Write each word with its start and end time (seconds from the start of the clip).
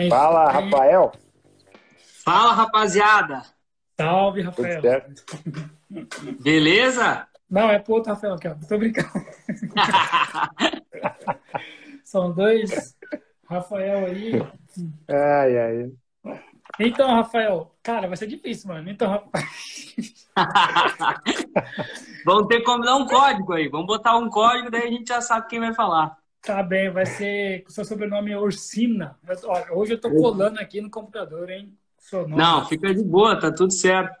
Enfim. 0.00 0.10
Fala, 0.10 0.50
Rafael. 0.50 1.12
Fala, 2.24 2.52
rapaziada. 2.52 3.42
Salve, 3.98 4.44
Tudo 4.44 4.62
Rafael. 4.62 4.82
certo? 4.82 5.24
Beleza? 6.40 7.26
Não, 7.50 7.70
é 7.70 7.78
pro 7.78 7.94
outro 7.94 8.12
Rafael 8.12 8.34
aqui, 8.34 8.48
ó. 8.48 8.54
Tô 8.68 8.78
brincando. 8.78 9.08
São 12.04 12.32
dois 12.32 12.96
Rafael 13.48 14.06
aí. 14.06 14.32
Ai, 15.08 15.58
ai. 15.58 15.92
Então, 16.78 17.14
Rafael, 17.14 17.74
cara, 17.82 18.08
vai 18.08 18.16
ser 18.16 18.26
difícil, 18.26 18.68
mano. 18.68 18.88
Então, 18.88 19.10
Rafael. 19.10 19.44
Vamos 22.24 22.46
ter 22.46 22.62
como 22.62 22.84
dar 22.84 22.96
um 22.96 23.06
código 23.06 23.52
aí. 23.52 23.68
Vamos 23.68 23.86
botar 23.86 24.16
um 24.16 24.30
código, 24.30 24.70
daí 24.70 24.84
a 24.84 24.90
gente 24.90 25.08
já 25.08 25.20
sabe 25.20 25.48
quem 25.48 25.60
vai 25.60 25.74
falar. 25.74 26.16
Tá 26.42 26.62
bem, 26.62 26.90
vai 26.90 27.06
ser. 27.06 27.64
O 27.68 27.70
seu 27.70 27.84
sobrenome 27.84 28.32
é 28.32 28.38
Ursina. 28.38 29.18
Mas, 29.22 29.44
ó, 29.44 29.66
hoje 29.72 29.94
eu 29.94 30.00
tô 30.00 30.10
colando 30.10 30.58
aqui 30.58 30.80
no 30.80 30.90
computador, 30.90 31.50
hein? 31.50 31.76
Não, 32.28 32.66
fica 32.66 32.94
de 32.94 33.04
boa, 33.04 33.38
tá 33.38 33.52
tudo 33.52 33.72
certo. 33.72 34.16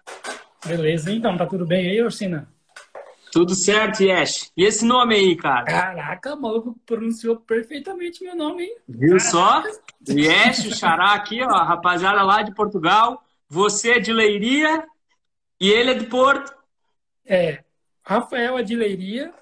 Beleza, 0.66 1.10
então, 1.10 1.36
tá 1.36 1.46
tudo 1.46 1.66
bem 1.66 1.88
aí, 1.88 2.02
Ursina? 2.02 2.46
Tudo 3.32 3.54
certo, 3.54 4.02
Yesh. 4.02 4.52
E 4.56 4.64
esse 4.64 4.84
nome 4.84 5.14
aí, 5.14 5.36
cara? 5.36 5.64
Caraca, 5.64 6.34
o 6.34 6.40
maluco 6.40 6.78
pronunciou 6.84 7.36
perfeitamente 7.36 8.22
meu 8.22 8.34
nome, 8.34 8.64
hein? 8.64 8.76
Viu 8.88 9.18
só? 9.20 9.62
Yesh, 10.08 10.66
o 10.66 10.74
Xará 10.74 11.14
aqui, 11.14 11.42
ó, 11.42 11.48
rapaziada 11.48 12.22
lá 12.22 12.42
de 12.42 12.52
Portugal. 12.54 13.22
Você 13.48 13.92
é 13.92 14.00
de 14.00 14.12
Leiria 14.12 14.84
e 15.60 15.70
ele 15.70 15.92
é 15.92 15.94
de 15.94 16.06
Porto. 16.06 16.52
É, 17.24 17.62
Rafael 18.02 18.58
é 18.58 18.62
de 18.62 18.74
Leiria. 18.74 19.32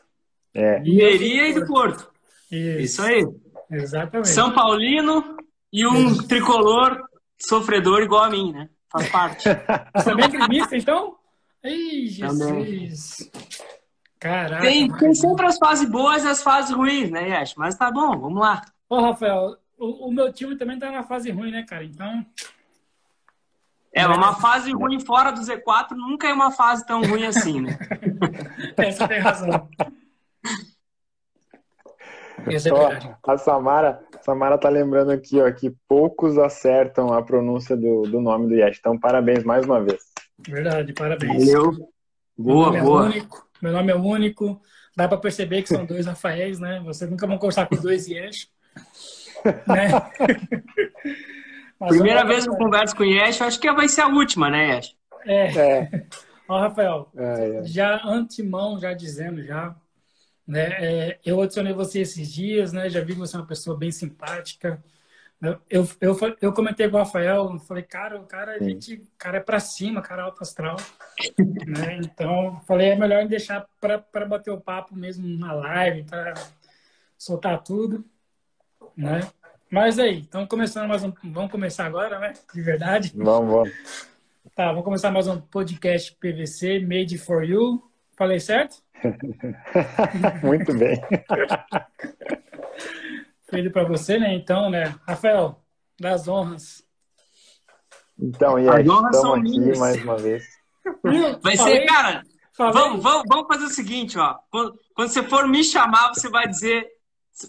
É. 0.54 0.78
Leiria 0.80 1.48
e 1.48 1.54
de 1.54 1.66
Porto. 1.66 2.07
Isso, 2.50 2.80
Isso 2.80 3.02
aí. 3.02 3.26
Exatamente. 3.70 4.28
São 4.28 4.52
Paulino 4.52 5.36
e 5.72 5.86
um 5.86 6.16
tricolor 6.26 7.02
sofredor 7.38 8.02
igual 8.02 8.24
a 8.24 8.30
mim, 8.30 8.52
né? 8.52 8.68
Faz 8.90 9.08
parte. 9.10 9.44
Você 9.94 10.04
também 10.04 10.24
é 10.24 10.28
gremista, 10.28 10.76
então? 10.76 11.16
Ei, 11.62 12.16
Também. 12.18 12.86
Jesus. 12.86 13.30
Caraca. 14.18 14.62
Tem, 14.62 14.90
tem 14.90 15.14
sempre 15.14 15.46
as 15.46 15.58
fases 15.58 15.88
boas 15.88 16.24
e 16.24 16.28
as 16.28 16.42
fases 16.42 16.74
ruins, 16.74 17.10
né, 17.10 17.28
Yesh? 17.40 17.54
Mas 17.56 17.76
tá 17.76 17.90
bom, 17.90 18.18
vamos 18.18 18.40
lá. 18.40 18.62
Ô, 18.88 19.00
Rafael, 19.00 19.56
o, 19.76 20.08
o 20.08 20.12
meu 20.12 20.32
time 20.32 20.56
também 20.56 20.78
tá 20.78 20.90
na 20.90 21.04
fase 21.04 21.30
ruim, 21.30 21.50
né, 21.50 21.62
cara? 21.62 21.84
Então, 21.84 22.24
É, 23.92 24.06
uma 24.06 24.34
fase 24.34 24.72
ruim 24.72 24.98
fora 24.98 25.30
do 25.30 25.40
Z4 25.40 25.90
nunca 25.90 26.26
é 26.26 26.32
uma 26.32 26.50
fase 26.50 26.84
tão 26.86 27.02
ruim 27.02 27.26
assim, 27.26 27.60
né? 27.60 27.78
é, 28.76 28.90
você 28.90 29.06
tem 29.06 29.20
razão. 29.20 29.68
Isso 32.56 32.68
é 32.68 32.72
Ó, 32.72 32.88
verdade. 32.88 33.16
a 33.26 33.38
Samara, 33.38 34.00
Samara 34.22 34.58
tá 34.58 34.68
lembrando 34.68 35.10
aqui, 35.10 35.40
ó, 35.40 35.50
que 35.52 35.74
poucos 35.88 36.38
acertam 36.38 37.12
a 37.12 37.22
pronúncia 37.22 37.76
do, 37.76 38.02
do 38.02 38.20
nome 38.20 38.48
do 38.48 38.54
Yesh. 38.54 38.78
Então, 38.78 38.98
parabéns 38.98 39.44
mais 39.44 39.64
uma 39.64 39.82
vez. 39.82 40.00
Verdade, 40.38 40.92
parabéns. 40.92 41.46
Valeu. 41.46 41.72
Meu 41.72 41.86
Boa, 42.36 42.66
nome 42.66 42.78
é 42.78 42.82
boa. 42.82 43.02
único. 43.04 43.48
Meu 43.60 43.72
nome 43.72 43.92
é 43.92 43.96
único. 43.96 44.60
Dá 44.96 45.08
pra 45.08 45.18
perceber 45.18 45.62
que 45.62 45.68
são 45.68 45.84
dois 45.84 46.06
Rafaéis, 46.06 46.58
né? 46.60 46.80
Vocês 46.84 47.10
nunca 47.10 47.26
vão 47.26 47.38
conversar 47.38 47.66
com 47.68 47.76
dois 47.76 48.06
Yesh. 48.08 48.48
Né? 49.68 49.88
Primeira 51.88 52.24
vez 52.24 52.44
que 52.44 52.50
eu 52.50 52.56
converso 52.56 52.96
com 52.96 53.02
o 53.04 53.06
Yesh, 53.06 53.40
eu 53.40 53.46
acho 53.46 53.60
que 53.60 53.72
vai 53.72 53.88
ser 53.88 54.00
a 54.02 54.08
última, 54.08 54.50
né, 54.50 54.74
Yesh? 54.76 54.96
É, 55.26 55.46
É. 55.58 55.90
ó, 56.48 56.58
Rafael, 56.60 57.08
Ai, 57.16 57.56
ai. 57.58 57.64
já 57.64 58.00
antemão, 58.04 58.78
já 58.80 58.92
dizendo, 58.92 59.42
já, 59.44 59.74
né? 60.48 60.68
é, 60.80 61.18
eu 61.26 61.42
adicionei 61.42 61.74
você 61.74 62.00
esses 62.00 62.32
dias, 62.32 62.72
né? 62.72 62.88
Já 62.88 63.02
vi 63.02 63.12
que 63.12 63.18
você 63.18 63.36
é 63.36 63.40
uma 63.40 63.46
pessoa 63.46 63.76
bem 63.76 63.92
simpática. 63.92 64.82
né, 65.38 65.58
Eu, 65.68 65.86
eu, 66.00 66.16
eu 66.40 66.52
comentei 66.54 66.88
com 66.88 66.96
o 66.96 67.00
Rafael, 67.00 67.58
falei, 67.60 67.82
cara, 67.82 68.18
o 68.18 68.24
cara, 68.24 68.56
a 68.56 68.58
Sim. 68.58 68.70
gente, 68.70 69.02
cara 69.18 69.36
é 69.36 69.40
pra 69.40 69.60
cima, 69.60 70.00
cara 70.00 70.22
é 70.22 70.24
alto 70.24 70.42
astral. 70.42 70.76
né? 71.66 71.98
Então, 72.02 72.60
falei, 72.66 72.88
é 72.88 72.96
melhor 72.96 73.28
deixar 73.28 73.68
pra, 73.78 73.98
pra 73.98 74.24
bater 74.24 74.50
o 74.50 74.60
papo 74.60 74.96
mesmo 74.96 75.28
na 75.38 75.52
live, 75.52 76.04
pra 76.04 76.32
soltar 77.18 77.62
tudo, 77.62 78.02
né? 78.96 79.20
Mas 79.70 79.98
aí, 79.98 80.20
então 80.20 80.46
começando 80.46 80.88
mais 80.88 81.04
um. 81.04 81.12
Vamos 81.24 81.50
começar 81.50 81.84
agora, 81.84 82.18
né? 82.18 82.32
De 82.54 82.62
verdade. 82.62 83.12
Vamos, 83.14 83.50
vamos. 83.52 83.72
Tá, 84.54 84.68
vamos 84.68 84.84
começar 84.84 85.10
mais 85.10 85.28
um 85.28 85.38
podcast 85.38 86.16
PVC 86.16 86.80
Made 86.80 87.18
for 87.18 87.44
You. 87.44 87.82
Falei 88.16 88.40
certo? 88.40 88.82
Muito 90.42 90.76
bem. 90.76 91.00
Feito 93.50 93.70
para 93.70 93.84
você, 93.84 94.18
né? 94.18 94.34
Então, 94.34 94.70
né? 94.70 94.94
Rafael, 95.06 95.60
das 95.98 96.28
honras. 96.28 96.82
Então, 98.18 98.56
As 98.56 98.64
honras 98.66 98.84
estamos 98.88 99.16
são 99.20 99.34
aqui 99.34 99.58
minhas. 99.60 99.78
mais 99.78 100.02
uma 100.02 100.16
vez. 100.16 100.44
Vai 101.42 101.56
Falei- 101.56 101.80
ser, 101.80 101.86
cara, 101.86 102.22
falei- 102.56 102.72
vamos, 102.72 103.02
vamos, 103.02 103.22
vamos 103.28 103.46
fazer 103.46 103.64
o 103.64 103.68
seguinte, 103.70 104.18
ó. 104.18 104.36
Quando, 104.50 104.78
quando 104.94 105.08
você 105.08 105.22
for 105.22 105.46
me 105.48 105.62
chamar, 105.64 106.08
você 106.14 106.28
vai 106.28 106.46
dizer. 106.48 106.86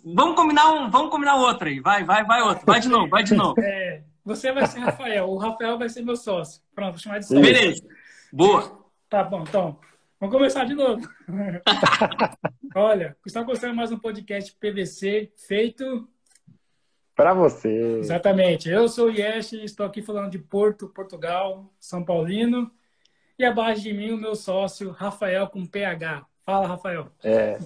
Vamos 0.06 0.36
combinar 0.36 0.72
um, 0.72 0.90
vamos 0.90 1.10
combinar 1.10 1.36
outro 1.36 1.68
aí. 1.68 1.80
Vai, 1.80 2.04
vai, 2.04 2.24
vai 2.24 2.42
outro. 2.44 2.64
Vai 2.66 2.80
de 2.80 2.88
novo, 2.90 3.10
vai 3.10 3.24
de 3.24 3.34
novo. 3.34 3.56
É, 3.62 4.04
você 4.24 4.52
vai 4.52 4.68
ser 4.68 4.80
Rafael, 4.80 5.28
o 5.28 5.38
Rafael 5.38 5.80
vai 5.80 5.90
ser 5.90 6.04
meu 6.04 6.16
sócio. 6.16 6.62
Pronto, 6.76 6.92
vou 6.92 7.00
chamar 7.00 7.18
de 7.20 7.26
sócio. 7.26 7.42
Beleza. 7.42 7.82
Boa. 8.32 8.80
Tá 9.10 9.24
bom, 9.24 9.42
então. 9.42 9.80
Vamos 10.20 10.36
começar 10.36 10.66
de 10.66 10.76
novo. 10.76 11.08
Olha, 12.76 13.16
está 13.26 13.42
gostando 13.42 13.74
mais 13.74 13.90
um 13.90 13.98
podcast 13.98 14.54
PVC 14.60 15.32
feito 15.48 16.10
Para 17.16 17.34
você. 17.34 18.00
Exatamente. 18.00 18.70
Eu 18.70 18.90
sou 18.90 19.08
o 19.08 19.12
Yesh, 19.12 19.54
estou 19.54 19.86
aqui 19.86 20.02
falando 20.02 20.30
de 20.30 20.38
Porto, 20.38 20.90
Portugal, 20.90 21.72
São 21.80 22.04
Paulino. 22.04 22.70
E 23.38 23.46
abaixo 23.46 23.82
de 23.82 23.94
mim, 23.94 24.12
o 24.12 24.18
meu 24.18 24.36
sócio, 24.36 24.92
Rafael, 24.92 25.48
com 25.48 25.66
PH. 25.66 26.26
Fala, 26.46 26.68
Rafael. 26.68 27.08
É, 27.24 27.58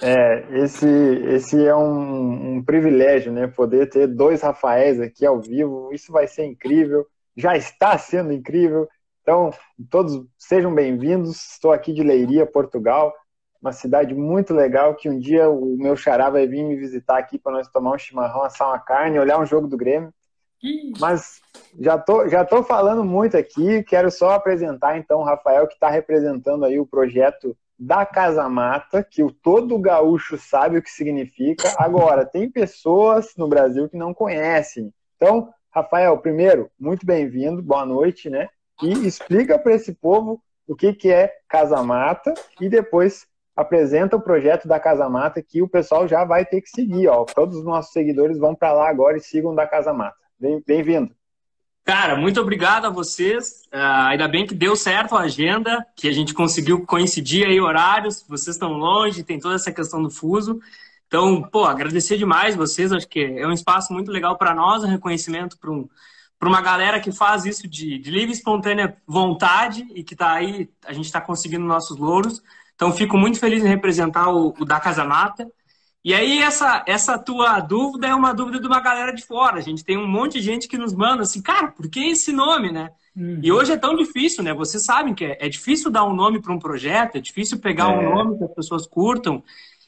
é 0.00 0.46
esse, 0.62 0.88
esse 0.88 1.62
é 1.62 1.76
um, 1.76 2.54
um 2.54 2.64
privilégio, 2.64 3.30
né? 3.30 3.48
Poder 3.48 3.86
ter 3.90 4.06
dois 4.06 4.40
Rafaéis 4.40 4.98
aqui 4.98 5.26
ao 5.26 5.42
vivo. 5.42 5.90
Isso 5.92 6.10
vai 6.10 6.26
ser 6.26 6.46
incrível. 6.46 7.06
Já 7.36 7.54
está 7.54 7.98
sendo 7.98 8.32
incrível. 8.32 8.88
Então, 9.28 9.50
todos 9.90 10.26
sejam 10.38 10.74
bem-vindos. 10.74 11.52
Estou 11.52 11.70
aqui 11.70 11.92
de 11.92 12.02
Leiria, 12.02 12.46
Portugal, 12.46 13.12
uma 13.60 13.72
cidade 13.72 14.14
muito 14.14 14.54
legal 14.54 14.94
que 14.94 15.06
um 15.06 15.18
dia 15.18 15.50
o 15.50 15.76
meu 15.76 15.94
xará 15.94 16.30
vai 16.30 16.46
vir 16.46 16.64
me 16.64 16.74
visitar 16.74 17.18
aqui 17.18 17.38
para 17.38 17.52
nós 17.52 17.68
tomar 17.68 17.92
um 17.92 17.98
chimarrão, 17.98 18.42
assar 18.42 18.68
uma 18.68 18.78
carne, 18.78 19.18
olhar 19.18 19.38
um 19.38 19.44
jogo 19.44 19.68
do 19.68 19.76
Grêmio. 19.76 20.14
Mas 20.98 21.42
já 21.78 21.98
tô, 21.98 22.26
já 22.26 22.42
tô 22.42 22.62
falando 22.62 23.04
muito 23.04 23.36
aqui, 23.36 23.82
quero 23.82 24.10
só 24.10 24.30
apresentar 24.30 24.96
então 24.96 25.18
o 25.18 25.24
Rafael 25.24 25.68
que 25.68 25.74
está 25.74 25.90
representando 25.90 26.64
aí 26.64 26.80
o 26.80 26.86
projeto 26.86 27.54
da 27.78 28.06
Casa 28.06 28.48
Mata, 28.48 29.04
que 29.04 29.22
o 29.22 29.30
todo 29.30 29.78
gaúcho 29.78 30.38
sabe 30.38 30.78
o 30.78 30.82
que 30.82 30.90
significa. 30.90 31.70
Agora, 31.76 32.24
tem 32.24 32.50
pessoas 32.50 33.34
no 33.36 33.46
Brasil 33.46 33.90
que 33.90 33.96
não 33.98 34.14
conhecem. 34.14 34.90
Então, 35.16 35.52
Rafael, 35.70 36.16
primeiro, 36.16 36.70
muito 36.80 37.04
bem-vindo, 37.04 37.60
boa 37.60 37.84
noite, 37.84 38.30
né? 38.30 38.48
E 38.82 39.06
explica 39.06 39.58
para 39.58 39.74
esse 39.74 39.92
povo 39.94 40.40
o 40.66 40.76
que, 40.76 40.92
que 40.92 41.10
é 41.10 41.32
Casa 41.48 41.82
Mata 41.82 42.34
e 42.60 42.68
depois 42.68 43.26
apresenta 43.56 44.16
o 44.16 44.20
projeto 44.20 44.68
da 44.68 44.78
Casa 44.78 45.08
Mata 45.08 45.42
que 45.42 45.60
o 45.62 45.68
pessoal 45.68 46.06
já 46.06 46.24
vai 46.24 46.44
ter 46.44 46.60
que 46.60 46.68
seguir, 46.70 47.08
ó. 47.08 47.24
Todos 47.24 47.56
os 47.56 47.64
nossos 47.64 47.92
seguidores 47.92 48.38
vão 48.38 48.54
para 48.54 48.72
lá 48.72 48.88
agora 48.88 49.16
e 49.16 49.20
sigam 49.20 49.54
da 49.54 49.66
Casa 49.66 49.92
Mata. 49.92 50.16
Bem- 50.38 50.62
Bem-vindo. 50.64 51.10
Cara, 51.84 52.16
muito 52.16 52.38
obrigado 52.38 52.84
a 52.86 52.90
vocês. 52.90 53.62
Ah, 53.72 54.08
ainda 54.08 54.28
bem 54.28 54.46
que 54.46 54.54
deu 54.54 54.76
certo 54.76 55.16
a 55.16 55.22
agenda, 55.22 55.84
que 55.96 56.06
a 56.06 56.12
gente 56.12 56.34
conseguiu 56.34 56.84
coincidir 56.84 57.46
aí 57.46 57.58
horários. 57.58 58.24
Vocês 58.28 58.56
estão 58.56 58.72
longe, 58.74 59.24
tem 59.24 59.40
toda 59.40 59.54
essa 59.54 59.72
questão 59.72 60.02
do 60.02 60.10
fuso. 60.10 60.60
Então, 61.06 61.42
pô, 61.42 61.64
agradecer 61.64 62.18
demais 62.18 62.54
vocês. 62.54 62.92
Acho 62.92 63.08
que 63.08 63.20
é 63.24 63.46
um 63.46 63.52
espaço 63.52 63.92
muito 63.94 64.12
legal 64.12 64.36
para 64.36 64.54
nós, 64.54 64.84
um 64.84 64.86
reconhecimento 64.86 65.58
para 65.58 65.70
um, 65.70 65.88
para 66.38 66.48
uma 66.48 66.60
galera 66.60 67.00
que 67.00 67.10
faz 67.10 67.44
isso 67.44 67.66
de, 67.68 67.98
de 67.98 68.10
livre 68.10 68.30
e 68.30 68.32
espontânea 68.32 68.96
vontade 69.06 69.86
e 69.94 70.04
que 70.04 70.14
está 70.14 70.32
aí, 70.32 70.70
a 70.86 70.92
gente 70.92 71.06
está 71.06 71.20
conseguindo 71.20 71.64
nossos 71.64 71.96
louros. 71.98 72.42
Então, 72.74 72.92
fico 72.92 73.18
muito 73.18 73.40
feliz 73.40 73.64
em 73.64 73.68
representar 73.68 74.28
o, 74.30 74.54
o 74.58 74.64
da 74.64 74.78
Casa 74.78 75.04
Mata. 75.04 75.50
E 76.04 76.14
aí, 76.14 76.40
essa, 76.40 76.84
essa 76.86 77.18
tua 77.18 77.58
dúvida 77.60 78.06
é 78.06 78.14
uma 78.14 78.32
dúvida 78.32 78.60
de 78.60 78.66
uma 78.68 78.80
galera 78.80 79.12
de 79.12 79.24
fora. 79.24 79.58
A 79.58 79.60
gente 79.60 79.84
tem 79.84 79.98
um 79.98 80.06
monte 80.06 80.34
de 80.34 80.42
gente 80.42 80.68
que 80.68 80.78
nos 80.78 80.94
manda 80.94 81.22
assim, 81.24 81.42
cara, 81.42 81.68
por 81.72 81.90
que 81.90 82.00
esse 82.10 82.32
nome, 82.32 82.70
né? 82.70 82.90
Uhum. 83.16 83.40
E 83.42 83.50
hoje 83.50 83.72
é 83.72 83.76
tão 83.76 83.96
difícil, 83.96 84.44
né? 84.44 84.54
Vocês 84.54 84.84
sabem 84.84 85.12
que 85.12 85.24
é, 85.24 85.36
é 85.40 85.48
difícil 85.48 85.90
dar 85.90 86.04
um 86.04 86.14
nome 86.14 86.40
para 86.40 86.52
um 86.54 86.58
projeto, 86.58 87.16
é 87.16 87.20
difícil 87.20 87.58
pegar 87.58 87.88
um 87.88 88.00
É. 88.00 88.04
nome 88.14 88.38
que 88.38 88.44
as 88.44 88.54
pessoas 88.54 88.86
curtam. 88.86 89.42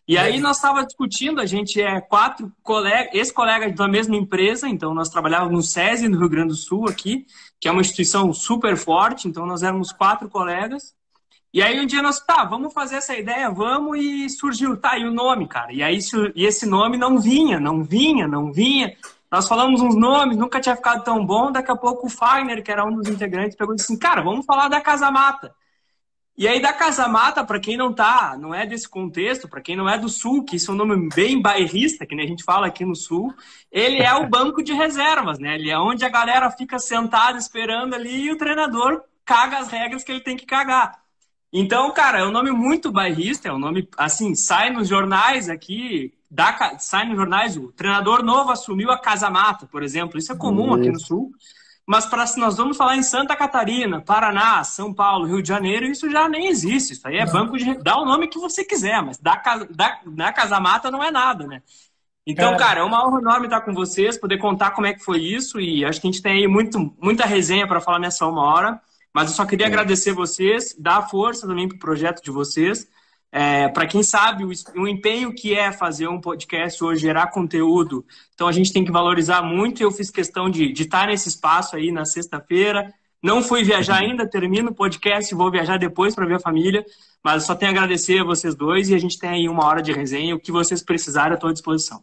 E 0.08 0.18
aí 0.18 0.40
nós 0.40 0.56
estávamos 0.56 0.88
discutindo, 0.88 1.40
a 1.40 1.46
gente 1.46 1.80
é 1.80 2.00
quatro 2.00 2.52
colegas, 2.62 3.14
ex-colegas 3.14 3.74
da 3.74 3.86
mesma 3.86 4.16
empresa, 4.16 4.68
então 4.68 4.92
nós 4.92 5.08
trabalhávamos 5.08 5.52
no 5.52 5.62
SESI, 5.62 6.08
no 6.08 6.18
Rio 6.18 6.28
Grande 6.28 6.48
do 6.48 6.56
Sul, 6.56 6.88
aqui, 6.88 7.26
que 7.60 7.68
é 7.68 7.70
uma 7.70 7.80
instituição 7.80 8.32
super 8.32 8.76
forte, 8.76 9.28
então 9.28 9.46
nós 9.46 9.62
éramos 9.62 9.92
quatro 9.92 10.28
colegas. 10.28 10.94
E 11.52 11.60
aí 11.62 11.80
um 11.80 11.86
dia 11.86 12.00
nós, 12.00 12.20
tá, 12.20 12.44
vamos 12.44 12.72
fazer 12.72 12.96
essa 12.96 13.16
ideia, 13.16 13.50
vamos, 13.50 13.98
e 13.98 14.28
surgiu, 14.30 14.76
tá, 14.76 14.96
e 14.96 15.04
o 15.04 15.12
nome, 15.12 15.48
cara? 15.48 15.72
E 15.72 15.82
aí 15.82 15.98
e 16.34 16.46
esse 16.46 16.64
nome 16.64 16.96
não 16.96 17.18
vinha, 17.18 17.58
não 17.58 17.82
vinha, 17.82 18.28
não 18.28 18.52
vinha. 18.52 18.96
nós 19.30 19.48
falamos 19.48 19.80
uns 19.80 19.96
nomes, 19.96 20.36
nunca 20.36 20.60
tinha 20.60 20.76
ficado 20.76 21.02
tão 21.02 21.26
bom. 21.26 21.50
Daqui 21.50 21.70
a 21.72 21.76
pouco 21.76 22.06
o 22.06 22.10
Fagner, 22.10 22.62
que 22.62 22.70
era 22.70 22.84
um 22.84 22.94
dos 22.94 23.08
integrantes, 23.08 23.56
pegou 23.56 23.74
e 23.74 23.76
disse 23.76 23.92
assim: 23.92 23.98
Cara, 23.98 24.22
vamos 24.22 24.46
falar 24.46 24.68
da 24.68 24.80
Casa 24.80 25.10
Mata. 25.10 25.52
E 26.36 26.48
aí, 26.48 26.60
da 26.60 26.72
Casa 26.72 27.06
Mata, 27.06 27.44
para 27.44 27.60
quem 27.60 27.76
não 27.76 27.92
tá, 27.92 28.36
não 28.38 28.54
é 28.54 28.66
desse 28.66 28.88
contexto, 28.88 29.48
para 29.48 29.60
quem 29.60 29.76
não 29.76 29.88
é 29.88 29.98
do 29.98 30.08
Sul, 30.08 30.44
que 30.44 30.56
isso 30.56 30.70
é 30.70 30.74
um 30.74 30.76
nome 30.76 31.08
bem 31.14 31.40
bairrista, 31.40 32.06
que 32.06 32.14
nem 32.14 32.24
a 32.24 32.28
gente 32.28 32.44
fala 32.44 32.66
aqui 32.66 32.84
no 32.84 32.96
Sul, 32.96 33.34
ele 33.70 33.98
é 33.98 34.14
o 34.14 34.26
banco 34.30 34.62
de 34.62 34.72
reservas, 34.72 35.38
né? 35.38 35.54
Ele 35.56 35.70
é 35.70 35.78
onde 35.78 36.04
a 36.04 36.08
galera 36.08 36.50
fica 36.50 36.78
sentada 36.78 37.36
esperando 37.36 37.94
ali 37.94 38.22
e 38.22 38.32
o 38.32 38.38
treinador 38.38 39.02
caga 39.24 39.58
as 39.58 39.68
regras 39.68 40.02
que 40.02 40.10
ele 40.10 40.22
tem 40.22 40.36
que 40.36 40.46
cagar. 40.46 41.00
Então, 41.52 41.92
cara, 41.92 42.20
é 42.20 42.24
um 42.24 42.30
nome 42.30 42.52
muito 42.52 42.92
bairrista, 42.92 43.48
é 43.48 43.52
um 43.52 43.58
nome, 43.58 43.88
assim, 43.96 44.34
sai 44.34 44.70
nos 44.70 44.88
jornais 44.88 45.48
aqui, 45.48 46.14
dá, 46.30 46.78
sai 46.78 47.06
nos 47.06 47.16
jornais, 47.16 47.56
o 47.56 47.72
treinador 47.72 48.22
novo 48.22 48.50
assumiu 48.50 48.90
a 48.90 48.98
Casa 48.98 49.28
Mata, 49.28 49.66
por 49.66 49.82
exemplo. 49.82 50.18
Isso 50.18 50.32
é 50.32 50.36
comum 50.36 50.72
aqui 50.72 50.90
no 50.90 51.00
Sul. 51.00 51.32
Mas 51.86 52.06
para 52.06 52.26
se 52.26 52.38
nós 52.38 52.56
vamos 52.56 52.76
falar 52.76 52.96
em 52.96 53.02
Santa 53.02 53.34
Catarina, 53.34 54.00
Paraná, 54.00 54.62
São 54.62 54.94
Paulo, 54.94 55.26
Rio 55.26 55.42
de 55.42 55.48
Janeiro, 55.48 55.86
isso 55.86 56.08
já 56.10 56.28
nem 56.28 56.46
existe. 56.46 56.92
Isso 56.92 57.06
aí 57.08 57.16
é 57.16 57.24
não. 57.24 57.32
banco 57.32 57.56
de. 57.56 57.74
Dá 57.82 57.98
o 57.98 58.04
nome 58.04 58.28
que 58.28 58.38
você 58.38 58.64
quiser, 58.64 59.02
mas 59.02 59.18
da, 59.18 59.36
da, 59.70 60.00
na 60.06 60.32
Casa 60.32 60.60
Mata 60.60 60.90
não 60.90 61.02
é 61.02 61.10
nada, 61.10 61.46
né? 61.46 61.62
Então, 62.26 62.52
cara. 62.52 62.58
cara, 62.58 62.80
é 62.80 62.82
uma 62.84 63.04
honra 63.04 63.20
enorme 63.20 63.46
estar 63.46 63.62
com 63.62 63.74
vocês, 63.74 64.18
poder 64.18 64.38
contar 64.38 64.70
como 64.70 64.86
é 64.86 64.94
que 64.94 65.02
foi 65.02 65.20
isso. 65.20 65.60
E 65.60 65.84
acho 65.84 66.00
que 66.00 66.06
a 66.06 66.10
gente 66.10 66.22
tem 66.22 66.32
aí 66.32 66.46
muito, 66.46 66.94
muita 67.00 67.26
resenha 67.26 67.66
para 67.66 67.80
falar 67.80 67.98
nessa 67.98 68.26
uma 68.26 68.42
hora. 68.42 68.80
Mas 69.12 69.30
eu 69.30 69.34
só 69.34 69.44
queria 69.44 69.66
é. 69.66 69.68
agradecer 69.68 70.12
vocês, 70.12 70.74
dar 70.78 71.08
força 71.08 71.46
também 71.46 71.66
para 71.66 71.76
o 71.76 71.80
projeto 71.80 72.22
de 72.22 72.30
vocês. 72.30 72.86
É, 73.32 73.68
para 73.68 73.86
quem 73.86 74.02
sabe 74.02 74.44
o, 74.44 74.50
o, 74.76 74.88
empenho 74.88 75.32
que 75.32 75.54
é 75.54 75.70
fazer 75.70 76.08
um 76.08 76.20
podcast 76.20 76.82
hoje, 76.82 77.02
gerar 77.02 77.28
conteúdo, 77.28 78.04
então 78.34 78.48
a 78.48 78.52
gente 78.52 78.72
tem 78.72 78.84
que 78.84 78.90
valorizar 78.90 79.40
muito. 79.42 79.80
Eu 79.80 79.92
fiz 79.92 80.10
questão 80.10 80.50
de, 80.50 80.72
estar 80.72 81.06
nesse 81.06 81.28
espaço 81.28 81.76
aí 81.76 81.92
na 81.92 82.04
sexta-feira. 82.04 82.92
Não 83.22 83.42
fui 83.42 83.62
viajar 83.62 83.98
ainda, 83.98 84.28
termino 84.28 84.70
o 84.70 84.74
podcast 84.74 85.32
e 85.32 85.36
vou 85.36 85.50
viajar 85.50 85.78
depois 85.78 86.14
para 86.14 86.26
ver 86.26 86.36
a 86.36 86.40
família. 86.40 86.84
Mas 87.22 87.44
só 87.44 87.54
tenho 87.54 87.70
a 87.70 87.74
agradecer 87.74 88.20
a 88.20 88.24
vocês 88.24 88.54
dois 88.54 88.88
e 88.88 88.94
a 88.94 88.98
gente 88.98 89.18
tem 89.18 89.30
aí 89.30 89.48
uma 89.48 89.64
hora 89.66 89.82
de 89.82 89.92
resenha. 89.92 90.34
O 90.34 90.40
que 90.40 90.50
vocês 90.50 90.82
precisarem, 90.82 91.32
eu 91.32 91.34
estou 91.34 91.50
à 91.50 91.52
disposição. 91.52 92.02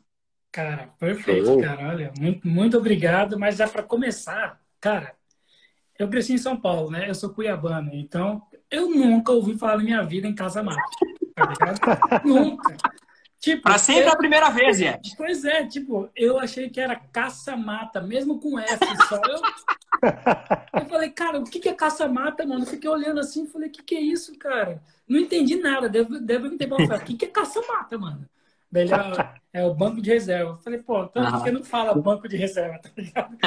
Cara, 0.52 0.94
perfeito, 1.00 1.60
cara. 1.60 1.90
Olha, 1.90 2.14
muito, 2.18 2.48
muito 2.48 2.78
obrigado. 2.78 3.38
Mas 3.38 3.58
já 3.58 3.68
para 3.68 3.84
começar, 3.84 4.62
cara, 4.80 5.14
eu 6.00 6.08
cresci 6.08 6.34
em 6.34 6.38
São 6.38 6.56
Paulo, 6.56 6.92
né? 6.92 7.10
Eu 7.10 7.16
sou 7.16 7.32
cuiabano, 7.32 7.90
então 7.94 8.42
eu 8.70 8.90
nunca 8.90 9.32
ouvi 9.32 9.58
falar 9.58 9.78
na 9.78 9.84
minha 9.84 10.04
vida 10.04 10.28
em 10.28 10.36
casa 10.36 10.62
mata. 10.62 10.82
Tá 11.38 12.22
nunca. 12.26 12.76
Tipo, 13.40 13.64
pra 13.64 13.78
sempre 13.78 14.06
eu... 14.06 14.12
a 14.12 14.16
primeira 14.16 14.50
vez, 14.50 14.80
Yet. 14.80 15.16
Pois 15.16 15.46
é, 15.46 15.66
tipo, 15.66 16.10
eu 16.16 16.40
achei 16.40 16.70
que 16.70 16.82
era 16.82 16.96
caça-mata, 16.96 18.02
mesmo 18.02 18.40
com 18.40 18.58
F 18.60 18.86
só. 19.08 19.22
Eu... 19.24 19.42
eu 20.82 20.86
falei, 20.88 21.10
cara, 21.12 21.40
o 21.40 21.44
que 21.44 21.70
é 21.70 21.74
caça-mata, 21.74 22.46
mano? 22.46 22.64
Eu 22.64 22.68
fiquei 22.68 22.90
olhando 22.90 23.20
assim 23.20 23.44
e 23.44 23.48
falei, 23.48 23.70
o 23.70 23.72
que, 23.72 23.84
que 23.84 23.96
é 23.96 24.02
isso, 24.02 24.38
cara? 24.40 24.82
Não 25.08 25.20
entendi 25.20 25.56
nada. 25.56 25.88
Deve, 25.88 26.20
deve 26.20 26.50
me 26.50 26.58
ter 26.58 26.68
falado, 26.68 27.02
o 27.02 27.06
que, 27.06 27.16
que 27.16 27.26
é 27.26 27.30
caça-mata, 27.30 27.98
mano? 27.98 28.28
Daí 28.72 28.90
é, 29.54 29.62
é, 29.62 29.66
o 29.66 29.74
banco 29.74 30.02
de 30.02 30.10
reserva. 30.10 30.52
Eu 30.52 30.58
falei, 30.58 30.80
pô, 30.80 31.04
então 31.04 31.44
que 31.44 31.52
não 31.52 31.64
fala 31.64 31.94
banco 31.96 32.28
de 32.28 32.36
reserva, 32.36 32.80
tá 32.80 32.90
ligado? 32.98 33.38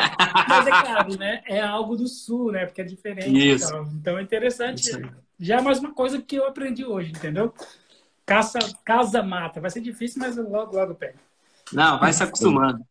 Mas 0.49 0.67
é 0.67 0.71
claro, 0.71 1.19
né? 1.19 1.43
É 1.47 1.61
algo 1.61 1.97
do 1.97 2.07
sul, 2.07 2.53
né? 2.53 2.65
Porque 2.65 2.81
é 2.81 2.85
diferente. 2.85 3.51
Isso. 3.51 3.67
Então, 3.67 3.93
então 3.95 4.19
é 4.19 4.23
interessante. 4.23 4.91
Já 5.41 5.57
é 5.57 5.61
mais 5.63 5.79
uma 5.79 5.95
coisa 5.95 6.21
que 6.21 6.37
eu 6.37 6.47
aprendi 6.47 6.85
hoje, 6.85 7.11
entendeu? 7.11 7.55
Caça, 8.27 8.59
casa 8.85 9.23
mata. 9.23 9.61
Vai 9.61 9.71
ser 9.71 9.81
difícil, 9.81 10.21
mas 10.21 10.37
logo, 10.37 10.77
logo 10.77 10.95
pega. 10.95 11.19
Não, 11.73 11.99
vai 11.99 12.13
se 12.13 12.23
acostumando. 12.23 12.85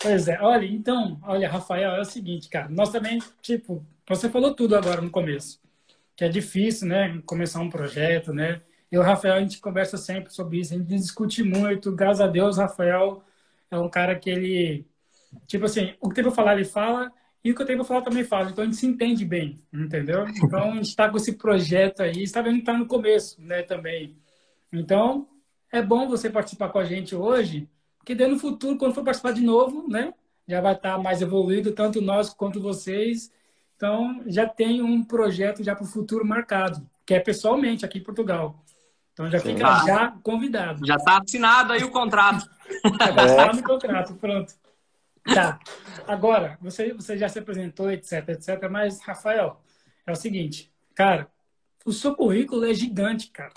Pois 0.00 0.26
é, 0.26 0.40
olha, 0.40 0.64
então, 0.64 1.20
olha, 1.22 1.50
Rafael, 1.50 1.92
é 1.92 2.00
o 2.00 2.04
seguinte, 2.04 2.48
cara, 2.48 2.66
nós 2.70 2.88
também, 2.88 3.18
tipo, 3.42 3.84
você 4.08 4.30
falou 4.30 4.54
tudo 4.54 4.74
agora 4.74 5.02
no 5.02 5.10
começo, 5.10 5.60
que 6.16 6.24
é 6.24 6.30
difícil, 6.30 6.88
né, 6.88 7.20
começar 7.26 7.60
um 7.60 7.68
projeto, 7.68 8.32
né, 8.32 8.62
e 8.90 8.96
o 8.96 9.02
Rafael, 9.02 9.34
a 9.34 9.40
gente 9.40 9.60
conversa 9.60 9.98
sempre 9.98 10.32
sobre 10.32 10.60
isso, 10.60 10.72
a 10.72 10.78
gente 10.78 10.88
discute 10.88 11.42
muito. 11.42 11.92
Graças 11.92 12.20
a 12.20 12.26
Deus, 12.26 12.58
Rafael 12.58 13.22
é 13.70 13.78
um 13.78 13.88
cara 13.88 14.18
que 14.18 14.28
ele, 14.30 14.86
tipo 15.46 15.66
assim, 15.66 15.94
o 16.00 16.08
que 16.08 16.14
tem 16.14 16.24
para 16.24 16.32
falar, 16.32 16.54
ele 16.54 16.64
fala, 16.64 17.12
e 17.44 17.50
o 17.50 17.54
que 17.54 17.62
eu 17.62 17.66
tenho 17.66 17.78
para 17.78 17.86
falar 17.86 18.02
também 18.02 18.24
fala. 18.24 18.50
Então 18.50 18.62
a 18.62 18.66
gente 18.66 18.76
se 18.76 18.86
entende 18.86 19.24
bem, 19.24 19.60
entendeu? 19.72 20.26
Então 20.28 20.72
a 20.72 20.74
gente 20.74 20.88
está 20.88 21.08
com 21.08 21.16
esse 21.16 21.32
projeto 21.32 22.02
aí, 22.02 22.22
está 22.22 22.40
vendo 22.40 22.54
que 22.54 22.60
está 22.60 22.72
no 22.72 22.86
começo, 22.86 23.40
né, 23.42 23.62
também. 23.62 24.16
Então 24.72 25.26
é 25.70 25.82
bom 25.82 26.08
você 26.08 26.30
participar 26.30 26.68
com 26.68 26.78
a 26.78 26.84
gente 26.84 27.14
hoje, 27.14 27.68
porque 27.98 28.14
daí 28.14 28.30
no 28.30 28.38
futuro, 28.38 28.78
quando 28.78 28.94
for 28.94 29.04
participar 29.04 29.32
de 29.32 29.40
novo, 29.42 29.88
né, 29.88 30.14
já 30.46 30.60
vai 30.60 30.74
estar 30.74 30.96
tá 30.96 30.98
mais 30.98 31.20
evoluído, 31.20 31.72
tanto 31.72 32.00
nós 32.00 32.32
quanto 32.32 32.60
vocês. 32.60 33.32
Então 33.76 34.22
já 34.26 34.46
tem 34.46 34.80
um 34.80 35.02
projeto 35.02 35.64
já 35.64 35.74
para 35.74 35.84
o 35.84 35.88
futuro 35.88 36.24
marcado, 36.24 36.88
que 37.04 37.14
é 37.14 37.18
pessoalmente 37.18 37.84
aqui 37.84 37.98
em 37.98 38.02
Portugal. 38.02 38.62
Então 39.12 39.28
já 39.30 39.40
fica 39.40 39.84
já 39.84 40.14
convidado. 40.22 40.86
Já 40.86 40.94
está 40.94 41.18
assinado 41.18 41.72
aí 41.72 41.82
o 41.82 41.90
contrato. 41.90 42.48
já 42.98 43.10
está 43.10 43.24
assinado 43.24 43.58
o 43.58 43.62
contrato, 43.62 44.14
pronto. 44.14 44.54
Tá. 45.24 45.58
Agora, 46.06 46.58
você, 46.60 46.92
você 46.92 47.16
já 47.16 47.28
se 47.28 47.38
apresentou, 47.38 47.90
etc, 47.90 48.28
etc. 48.30 48.68
Mas, 48.70 49.00
Rafael, 49.00 49.60
é 50.06 50.12
o 50.12 50.16
seguinte, 50.16 50.72
cara, 50.94 51.30
o 51.84 51.92
seu 51.92 52.14
currículo 52.14 52.64
é 52.64 52.74
gigante, 52.74 53.28
cara. 53.28 53.52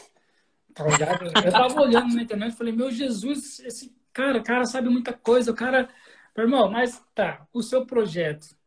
Tá 0.74 0.86
ligado? 0.86 1.26
Eu 1.46 1.52
tava 1.52 1.82
olhando 1.82 2.14
na 2.14 2.22
internet 2.22 2.54
e 2.54 2.58
falei, 2.58 2.74
meu 2.74 2.92
Jesus, 2.92 3.60
esse 3.62 3.96
cara, 4.12 4.42
cara 4.42 4.66
sabe 4.66 4.90
muita 4.90 5.14
coisa, 5.14 5.52
o 5.52 5.56
cara. 5.56 5.90
Irmão, 6.38 6.70
mas 6.70 7.02
tá, 7.16 7.48
o 7.54 7.64
seu 7.64 7.86
projeto 7.86 8.58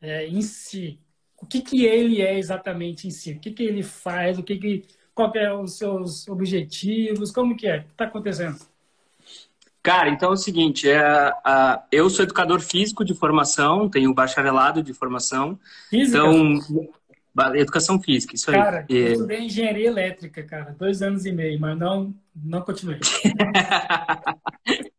é, 0.00 0.28
em 0.28 0.40
si, 0.42 1.00
o 1.36 1.44
que 1.44 1.60
que 1.60 1.84
ele 1.84 2.22
é 2.22 2.38
exatamente 2.38 3.08
em 3.08 3.10
si? 3.10 3.32
O 3.32 3.40
que 3.40 3.50
que 3.50 3.64
ele 3.64 3.82
faz? 3.82 4.38
O 4.38 4.44
que 4.44 4.56
que 4.56 4.86
qual 5.12 5.32
que 5.32 5.38
é 5.38 5.52
os 5.52 5.76
seus 5.76 6.28
objetivos? 6.28 7.32
Como 7.32 7.56
que 7.56 7.66
é? 7.66 7.78
O 7.78 7.84
que 7.84 7.90
está 7.90 8.04
acontecendo? 8.04 8.58
Cara, 9.82 10.10
então 10.10 10.30
é 10.30 10.32
o 10.32 10.36
seguinte, 10.36 10.88
é, 10.88 11.32
a, 11.44 11.82
eu 11.90 12.10
sou 12.10 12.22
educador 12.22 12.60
físico 12.60 13.04
de 13.04 13.14
formação, 13.14 13.88
tenho 13.88 14.12
bacharelado 14.12 14.82
de 14.82 14.92
formação. 14.92 15.58
Física? 15.88 16.18
Então, 16.18 16.58
educação 17.54 18.00
física, 18.00 18.34
isso 18.34 18.46
cara, 18.46 18.60
aí. 18.60 18.64
Cara, 18.64 18.86
eu 18.88 19.12
estudei 19.12 19.40
engenharia 19.40 19.86
elétrica, 19.86 20.42
cara, 20.42 20.76
dois 20.78 21.00
anos 21.00 21.24
e 21.24 21.32
meio, 21.32 21.58
mas 21.58 21.78
não, 21.78 22.14
não 22.34 22.60
continuei. 22.60 23.00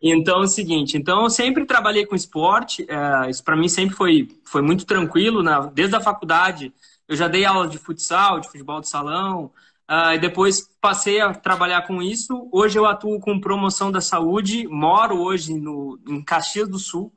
então 0.00 0.42
é 0.42 0.44
o 0.44 0.48
seguinte, 0.48 0.96
então 0.96 1.24
eu 1.24 1.30
sempre 1.30 1.66
trabalhei 1.66 2.06
com 2.06 2.14
esporte, 2.14 2.86
é, 2.88 3.30
isso 3.30 3.42
para 3.42 3.56
mim 3.56 3.68
sempre 3.68 3.96
foi, 3.96 4.28
foi 4.44 4.62
muito 4.62 4.86
tranquilo, 4.86 5.42
na, 5.42 5.66
desde 5.66 5.96
a 5.96 6.00
faculdade 6.00 6.72
eu 7.08 7.16
já 7.16 7.26
dei 7.26 7.44
aula 7.44 7.66
de 7.66 7.76
futsal, 7.76 8.38
de 8.38 8.48
futebol 8.48 8.80
de 8.80 8.88
salão, 8.88 9.50
uh, 9.90 10.14
e 10.14 10.18
depois 10.18 10.68
passei 10.80 11.20
a 11.20 11.34
trabalhar 11.34 11.82
com 11.82 12.00
isso. 12.00 12.48
Hoje 12.52 12.78
eu 12.78 12.86
atuo 12.86 13.18
com 13.18 13.40
promoção 13.40 13.90
da 13.90 14.00
saúde, 14.00 14.68
moro 14.68 15.20
hoje 15.20 15.58
no, 15.58 15.98
em 16.08 16.22
Caxias 16.22 16.68
do 16.68 16.78
Sul, 16.78 17.12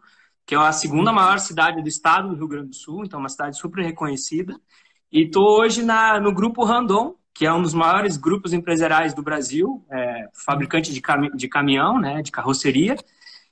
que 0.45 0.55
é 0.55 0.57
a 0.57 0.71
segunda 0.71 1.11
maior 1.11 1.39
cidade 1.39 1.81
do 1.81 1.87
estado 1.87 2.29
do 2.29 2.35
Rio 2.35 2.47
Grande 2.47 2.69
do 2.69 2.75
Sul, 2.75 3.05
então 3.05 3.19
é 3.19 3.23
uma 3.23 3.29
cidade 3.29 3.57
super 3.57 3.83
reconhecida. 3.83 4.59
E 5.11 5.25
estou 5.25 5.59
hoje 5.59 5.83
na, 5.83 6.19
no 6.19 6.33
Grupo 6.33 6.63
Randon, 6.63 7.15
que 7.33 7.45
é 7.45 7.53
um 7.53 7.61
dos 7.61 7.73
maiores 7.73 8.17
grupos 8.17 8.53
empresariais 8.53 9.13
do 9.13 9.23
Brasil, 9.23 9.83
é, 9.89 10.27
fabricante 10.33 10.93
de, 10.93 11.01
cami 11.01 11.31
de 11.35 11.47
caminhão, 11.47 11.99
né, 11.99 12.21
de 12.21 12.31
carroceria. 12.31 12.95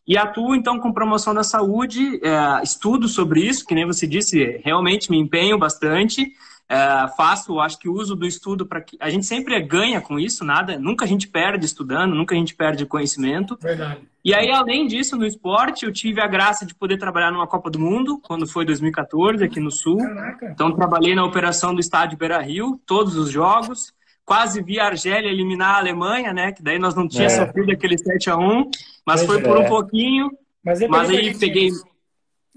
E 0.05 0.17
atuo, 0.17 0.55
então, 0.55 0.79
com 0.79 0.91
promoção 0.91 1.33
da 1.33 1.43
saúde, 1.43 2.19
é, 2.23 2.63
estudo 2.63 3.07
sobre 3.07 3.41
isso, 3.41 3.65
que 3.65 3.75
nem 3.75 3.85
você 3.85 4.05
disse, 4.05 4.59
realmente 4.63 5.09
me 5.09 5.17
empenho 5.17 5.57
bastante. 5.57 6.33
É, 6.71 7.07
faço, 7.17 7.59
acho 7.59 7.77
que 7.77 7.89
uso 7.89 8.15
do 8.15 8.25
estudo 8.25 8.65
para 8.65 8.79
que. 8.79 8.95
A 9.01 9.09
gente 9.09 9.25
sempre 9.25 9.59
ganha 9.59 9.99
com 9.99 10.17
isso, 10.17 10.45
nada, 10.45 10.79
nunca 10.79 11.03
a 11.03 11.07
gente 11.07 11.27
perde 11.27 11.65
estudando, 11.65 12.15
nunca 12.15 12.33
a 12.33 12.37
gente 12.37 12.55
perde 12.55 12.85
conhecimento. 12.85 13.57
Verdade. 13.61 13.99
E 14.23 14.33
aí, 14.33 14.49
além 14.49 14.87
disso, 14.87 15.17
no 15.17 15.25
esporte, 15.25 15.83
eu 15.83 15.91
tive 15.91 16.21
a 16.21 16.27
graça 16.27 16.65
de 16.65 16.73
poder 16.73 16.97
trabalhar 16.97 17.29
numa 17.29 17.45
Copa 17.45 17.69
do 17.69 17.77
Mundo, 17.77 18.19
quando 18.19 18.47
foi 18.47 18.63
2014, 18.63 19.43
aqui 19.43 19.59
no 19.59 19.69
Sul. 19.69 19.97
Caraca. 19.97 20.49
Então, 20.49 20.71
trabalhei 20.71 21.13
na 21.13 21.25
operação 21.25 21.73
do 21.73 21.81
estádio 21.81 22.17
Beira 22.17 22.39
Rio, 22.39 22.79
todos 22.85 23.17
os 23.17 23.29
jogos 23.29 23.93
quase 24.23 24.61
vi 24.61 24.79
a 24.79 24.85
Argélia 24.85 25.29
eliminar 25.29 25.75
a 25.75 25.79
Alemanha, 25.79 26.31
né? 26.31 26.53
Que 26.53 26.63
daí 26.63 26.79
nós 26.79 26.95
não 26.95 27.05
tínhamos 27.05 27.33
é. 27.33 27.45
sofrido 27.45 27.71
aquele 27.71 27.97
7 27.97 28.29
a 28.29 28.37
1 28.37 28.69
mas 29.05 29.23
pois 29.23 29.25
foi 29.25 29.39
é. 29.39 29.41
por 29.41 29.57
um 29.57 29.67
pouquinho. 29.67 30.31
Mas, 30.63 30.79
mas 30.87 31.09
aí 31.09 31.37
peguei. 31.37 31.69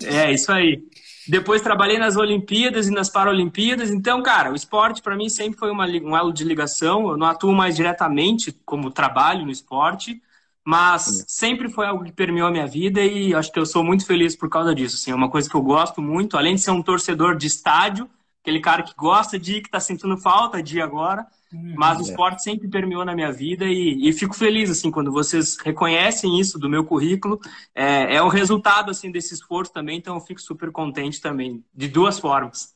É, 0.04 0.30
isso 0.30 0.52
aí. 0.52 0.83
Depois 1.26 1.62
trabalhei 1.62 1.99
nas 1.99 2.16
Olimpíadas 2.16 2.87
e 2.87 2.90
nas 2.90 3.09
Paralimpíadas. 3.09 3.90
Então, 3.90 4.23
cara, 4.23 4.52
o 4.52 4.54
esporte 4.54 5.00
para 5.00 5.16
mim 5.16 5.28
sempre 5.28 5.59
foi 5.59 5.71
uma, 5.71 5.87
um 5.87 6.16
elo 6.16 6.33
de 6.33 6.45
ligação. 6.45 7.09
Eu 7.09 7.16
não 7.16 7.26
atuo 7.26 7.52
mais 7.52 7.76
diretamente 7.76 8.52
como 8.64 8.90
trabalho 8.90 9.45
no 9.45 9.50
esporte, 9.50 10.21
mas 10.64 11.25
sempre 11.26 11.69
foi 11.69 11.87
algo 11.87 12.04
que 12.04 12.12
permeou 12.12 12.49
a 12.49 12.50
minha 12.50 12.66
vida 12.66 13.02
e 13.02 13.35
acho 13.35 13.50
que 13.50 13.59
eu 13.59 13.66
sou 13.66 13.83
muito 13.83 14.07
feliz 14.07 14.37
por 14.37 14.49
causa 14.49 14.75
disso. 14.75 14.97
Assim, 14.97 15.11
é 15.11 15.14
uma 15.14 15.31
coisa 15.31 15.49
que 15.49 15.54
eu 15.54 15.62
gosto 15.62 16.02
muito. 16.02 16.37
Além 16.37 16.54
de 16.54 16.61
ser 16.61 16.71
um 16.71 16.83
torcedor 16.83 17.37
de 17.37 17.47
estádio, 17.47 18.09
aquele 18.43 18.61
cara 18.61 18.83
que 18.83 18.95
gosta 18.95 19.38
de 19.38 19.57
ir, 19.57 19.61
que 19.62 19.69
está 19.69 19.81
sentindo 19.81 20.16
falta 20.19 20.62
de 20.62 20.78
ir 20.78 20.83
agora. 20.83 21.26
Uhum. 21.54 21.75
Mas 21.76 21.99
o 22.00 22.02
esporte 22.02 22.42
sempre 22.42 22.66
permeou 22.66 23.04
na 23.04 23.14
minha 23.14 23.30
vida 23.30 23.64
e, 23.64 24.08
e, 24.08 24.12
fico 24.12 24.34
feliz, 24.34 24.68
assim, 24.70 24.90
quando 24.90 25.12
vocês 25.12 25.56
reconhecem 25.56 26.40
isso 26.40 26.58
do 26.58 26.68
meu 26.68 26.84
currículo. 26.84 27.38
É, 27.73 28.16
é 28.16 28.23
o 28.23 28.28
resultado, 28.28 28.90
assim, 28.90 29.11
desse 29.11 29.34
esforço 29.34 29.73
também, 29.73 29.99
então 29.99 30.16
eu 30.16 30.20
fico 30.20 30.40
super 30.40 30.73
contente 30.73 31.20
também, 31.20 31.64
de 31.73 31.87
duas 31.87 32.18
formas. 32.18 32.75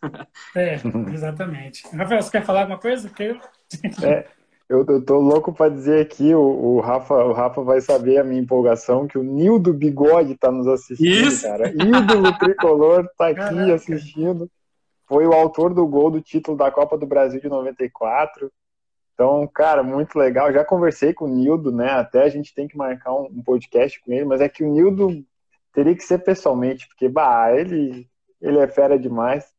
É, 0.54 0.76
exatamente. 1.12 1.84
Rafael, 1.88 2.22
você 2.22 2.30
quer 2.30 2.44
falar 2.44 2.60
alguma 2.60 2.78
coisa? 2.78 3.10
É, 4.02 4.26
eu, 4.68 4.84
eu 4.86 5.04
tô 5.04 5.18
louco 5.18 5.52
para 5.52 5.70
dizer 5.70 6.00
aqui, 6.00 6.32
o, 6.32 6.40
o, 6.40 6.80
Rafa, 6.80 7.14
o 7.14 7.32
Rafa 7.32 7.62
vai 7.62 7.80
saber 7.80 8.18
a 8.18 8.24
minha 8.24 8.40
empolgação, 8.40 9.08
que 9.08 9.18
o 9.18 9.24
Nildo 9.24 9.74
Bigode 9.74 10.36
tá 10.36 10.52
nos 10.52 10.68
assistindo, 10.68 11.26
Isso. 11.26 11.42
cara. 11.42 11.68
Ídolo 11.70 12.38
tricolor 12.38 13.08
tá 13.16 13.28
aqui 13.28 13.40
Caraca. 13.40 13.74
assistindo. 13.74 14.48
Foi 15.06 15.26
o 15.26 15.32
autor 15.32 15.74
do 15.74 15.86
gol 15.86 16.10
do 16.10 16.20
título 16.20 16.56
da 16.56 16.70
Copa 16.70 16.96
do 16.96 17.06
Brasil 17.06 17.40
de 17.40 17.48
94. 17.48 18.52
Então, 19.18 19.48
cara, 19.48 19.82
muito 19.82 20.16
legal. 20.16 20.52
Já 20.52 20.64
conversei 20.64 21.12
com 21.12 21.24
o 21.24 21.28
Nildo, 21.28 21.72
né? 21.72 21.90
Até 21.90 22.22
a 22.22 22.28
gente 22.28 22.54
tem 22.54 22.68
que 22.68 22.76
marcar 22.76 23.12
um, 23.12 23.24
um 23.24 23.42
podcast 23.42 24.00
com 24.00 24.12
ele, 24.12 24.24
mas 24.24 24.40
é 24.40 24.48
que 24.48 24.62
o 24.62 24.72
Nildo 24.72 25.24
teria 25.72 25.92
que 25.96 26.04
ser 26.04 26.18
pessoalmente, 26.18 26.86
porque, 26.86 27.08
bah, 27.08 27.52
ele, 27.52 28.08
ele 28.40 28.58
é 28.60 28.68
fera 28.68 28.96
demais. 28.96 29.52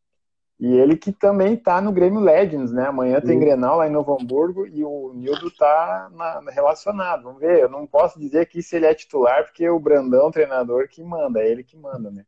E 0.58 0.66
ele 0.78 0.96
que 0.96 1.12
também 1.12 1.58
tá 1.58 1.82
no 1.82 1.92
Grêmio 1.92 2.22
Legends, 2.22 2.72
né? 2.72 2.88
Amanhã 2.88 3.20
tem 3.20 3.38
Grenal 3.38 3.76
lá 3.78 3.88
em 3.88 3.92
Novo 3.92 4.18
Hamburgo 4.18 4.66
e 4.66 4.82
o 4.82 5.12
Nildo 5.14 5.52
tá 5.52 6.10
na, 6.14 6.40
relacionado. 6.52 7.24
Vamos 7.24 7.42
ver, 7.42 7.60
eu 7.60 7.70
não 7.70 7.86
posso 7.86 8.18
dizer 8.18 8.40
aqui 8.40 8.64
se 8.64 8.78
ele 8.78 8.86
é 8.86 8.94
titular, 8.96 9.44
porque 9.44 9.70
o 9.70 9.80
Brandão, 9.80 10.32
treinador, 10.32 10.88
que 10.88 11.04
manda, 11.04 11.42
é 11.42 11.52
ele 11.52 11.66
que 11.66 11.76
manda, 11.76 12.10
né? 12.10 12.26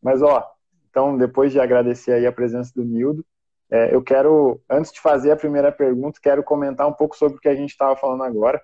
Mas, 0.00 0.22
ó, 0.22 0.48
então, 0.88 1.18
depois 1.18 1.50
de 1.50 1.58
agradecer 1.58 2.12
aí 2.12 2.24
a 2.24 2.32
presença 2.32 2.72
do 2.72 2.84
Nildo, 2.84 3.26
é, 3.70 3.94
eu 3.94 4.02
quero, 4.02 4.60
antes 4.70 4.92
de 4.92 5.00
fazer 5.00 5.32
a 5.32 5.36
primeira 5.36 5.72
pergunta, 5.72 6.20
quero 6.22 6.42
comentar 6.42 6.86
um 6.86 6.92
pouco 6.92 7.16
sobre 7.16 7.38
o 7.38 7.40
que 7.40 7.48
a 7.48 7.54
gente 7.54 7.70
estava 7.70 7.96
falando 7.96 8.22
agora. 8.22 8.62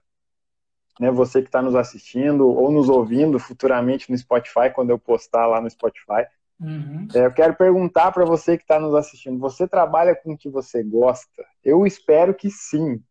Né, 1.00 1.10
você 1.10 1.40
que 1.40 1.48
está 1.48 1.62
nos 1.62 1.74
assistindo 1.74 2.46
ou 2.46 2.70
nos 2.70 2.88
ouvindo 2.88 3.38
futuramente 3.38 4.10
no 4.10 4.18
Spotify, 4.18 4.70
quando 4.74 4.90
eu 4.90 4.98
postar 4.98 5.46
lá 5.46 5.60
no 5.60 5.70
Spotify. 5.70 6.26
Uhum. 6.60 7.08
É, 7.14 7.26
eu 7.26 7.32
quero 7.32 7.54
perguntar 7.56 8.12
para 8.12 8.24
você 8.24 8.56
que 8.56 8.62
está 8.62 8.78
nos 8.78 8.94
assistindo: 8.94 9.38
você 9.38 9.66
trabalha 9.66 10.14
com 10.14 10.34
o 10.34 10.38
que 10.38 10.50
você 10.50 10.82
gosta? 10.82 11.44
Eu 11.64 11.86
espero 11.86 12.34
que 12.34 12.50
sim. 12.50 13.02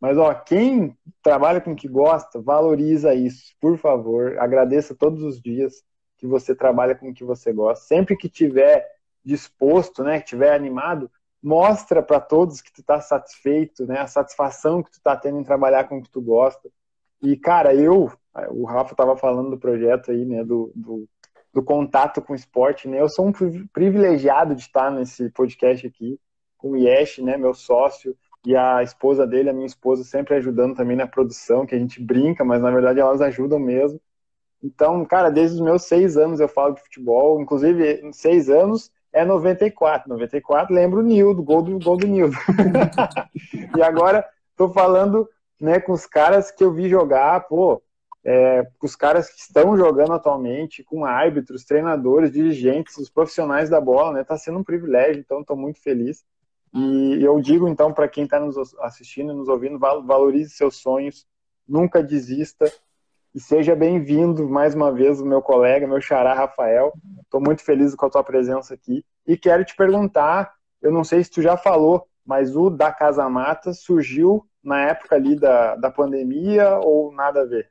Mas 0.00 0.18
ó, 0.18 0.34
quem 0.34 0.94
trabalha 1.22 1.60
com 1.60 1.72
o 1.72 1.76
que 1.76 1.88
gosta, 1.88 2.42
valoriza 2.42 3.14
isso, 3.14 3.54
por 3.60 3.78
favor. 3.78 4.36
Agradeça 4.38 4.94
todos 4.94 5.22
os 5.22 5.40
dias 5.40 5.82
que 6.18 6.26
você 6.26 6.54
trabalha 6.54 6.94
com 6.94 7.08
o 7.08 7.14
que 7.14 7.24
você 7.24 7.52
gosta. 7.52 7.86
Sempre 7.86 8.16
que 8.16 8.28
tiver 8.28 8.86
disposto, 9.24 10.02
né, 10.02 10.20
que 10.20 10.26
tiver 10.26 10.54
animado, 10.54 11.10
mostra 11.42 12.02
para 12.02 12.20
todos 12.20 12.60
que 12.60 12.72
tu 12.72 12.80
está 12.80 13.00
satisfeito, 13.00 13.86
né, 13.86 14.00
a 14.00 14.06
satisfação 14.06 14.82
que 14.82 14.90
tu 14.90 14.98
está 14.98 15.16
tendo 15.16 15.38
em 15.38 15.44
trabalhar 15.44 15.84
com 15.84 15.98
o 15.98 16.02
que 16.02 16.10
tu 16.10 16.20
gosta. 16.20 16.70
E 17.22 17.36
cara, 17.36 17.74
eu, 17.74 18.12
o 18.50 18.64
Rafa 18.64 18.92
estava 18.92 19.16
falando 19.16 19.50
do 19.50 19.58
projeto 19.58 20.10
aí, 20.10 20.24
né, 20.24 20.44
do, 20.44 20.72
do 20.74 21.08
do 21.54 21.62
contato 21.62 22.20
com 22.20 22.32
o 22.32 22.36
esporte, 22.36 22.88
né? 22.88 23.00
Eu 23.00 23.08
sou 23.08 23.28
um 23.28 23.32
privilegiado 23.72 24.56
de 24.56 24.62
estar 24.62 24.90
nesse 24.90 25.30
podcast 25.30 25.86
aqui 25.86 26.18
com 26.58 26.72
o 26.72 26.76
Yesh, 26.76 27.18
né, 27.18 27.36
meu 27.36 27.54
sócio, 27.54 28.16
e 28.44 28.56
a 28.56 28.82
esposa 28.82 29.26
dele, 29.26 29.50
a 29.50 29.52
minha 29.52 29.66
esposa, 29.66 30.02
sempre 30.02 30.34
ajudando 30.34 30.74
também 30.74 30.96
na 30.96 31.06
produção, 31.06 31.64
que 31.64 31.74
a 31.74 31.78
gente 31.78 32.02
brinca, 32.02 32.44
mas 32.44 32.60
na 32.60 32.70
verdade 32.70 33.00
elas 33.00 33.20
ajudam 33.20 33.58
mesmo. 33.58 34.00
Então, 34.62 35.04
cara, 35.04 35.30
desde 35.30 35.56
os 35.56 35.62
meus 35.62 35.84
seis 35.84 36.16
anos 36.16 36.40
eu 36.40 36.48
falo 36.48 36.74
de 36.74 36.82
futebol, 36.82 37.40
inclusive 37.40 38.12
seis 38.12 38.50
anos 38.50 38.90
é 39.14 39.24
94. 39.24 40.08
94, 40.08 40.74
lembro 40.74 41.00
o 41.00 41.02
Nildo, 41.02 41.42
gol 41.42 41.62
do, 41.62 41.78
gol 41.78 41.96
do 41.96 42.06
Nildo. 42.06 42.36
e 43.78 43.82
agora 43.82 44.26
tô 44.56 44.68
falando 44.68 45.28
né, 45.60 45.78
com 45.78 45.92
os 45.92 46.04
caras 46.04 46.50
que 46.50 46.64
eu 46.64 46.72
vi 46.72 46.88
jogar, 46.88 47.46
pô, 47.46 47.80
é, 48.24 48.66
os 48.82 48.96
caras 48.96 49.30
que 49.30 49.40
estão 49.40 49.76
jogando 49.76 50.12
atualmente, 50.12 50.82
com 50.82 51.04
árbitros, 51.04 51.64
treinadores, 51.64 52.32
dirigentes, 52.32 52.96
os 52.96 53.08
profissionais 53.08 53.70
da 53.70 53.80
bola, 53.80 54.12
né? 54.12 54.24
Tá 54.24 54.36
sendo 54.36 54.58
um 54.58 54.64
privilégio, 54.64 55.20
então 55.20 55.42
estou 55.42 55.56
muito 55.56 55.80
feliz. 55.80 56.24
E 56.74 57.22
eu 57.22 57.40
digo 57.40 57.68
então 57.68 57.92
para 57.92 58.08
quem 58.08 58.24
está 58.24 58.40
nos 58.40 58.56
assistindo 58.80 59.32
nos 59.32 59.48
ouvindo, 59.48 59.78
valorize 59.78 60.50
seus 60.50 60.76
sonhos, 60.76 61.24
nunca 61.68 62.02
desista 62.02 62.72
e 63.34 63.40
seja 63.40 63.74
bem-vindo 63.74 64.48
mais 64.48 64.76
uma 64.76 64.92
vez 64.92 65.20
o 65.20 65.26
meu 65.26 65.42
colega, 65.42 65.88
meu 65.88 66.00
xará 66.00 66.34
Rafael. 66.34 66.92
Estou 67.22 67.40
muito 67.40 67.64
feliz 67.64 67.92
com 67.94 68.06
a 68.06 68.10
tua 68.10 68.22
presença 68.22 68.74
aqui 68.74 69.04
e 69.26 69.36
quero 69.36 69.64
te 69.64 69.74
perguntar, 69.74 70.52
eu 70.80 70.92
não 70.92 71.02
sei 71.02 71.24
se 71.24 71.30
tu 71.30 71.42
já 71.42 71.56
falou, 71.56 72.06
mas 72.24 72.54
o 72.54 72.70
da 72.70 72.92
Casa 72.92 73.28
Mata 73.28 73.72
surgiu 73.72 74.46
na 74.62 74.82
época 74.82 75.16
ali 75.16 75.34
da, 75.34 75.74
da 75.74 75.90
pandemia 75.90 76.78
ou 76.78 77.12
nada 77.12 77.42
a 77.42 77.44
ver? 77.44 77.68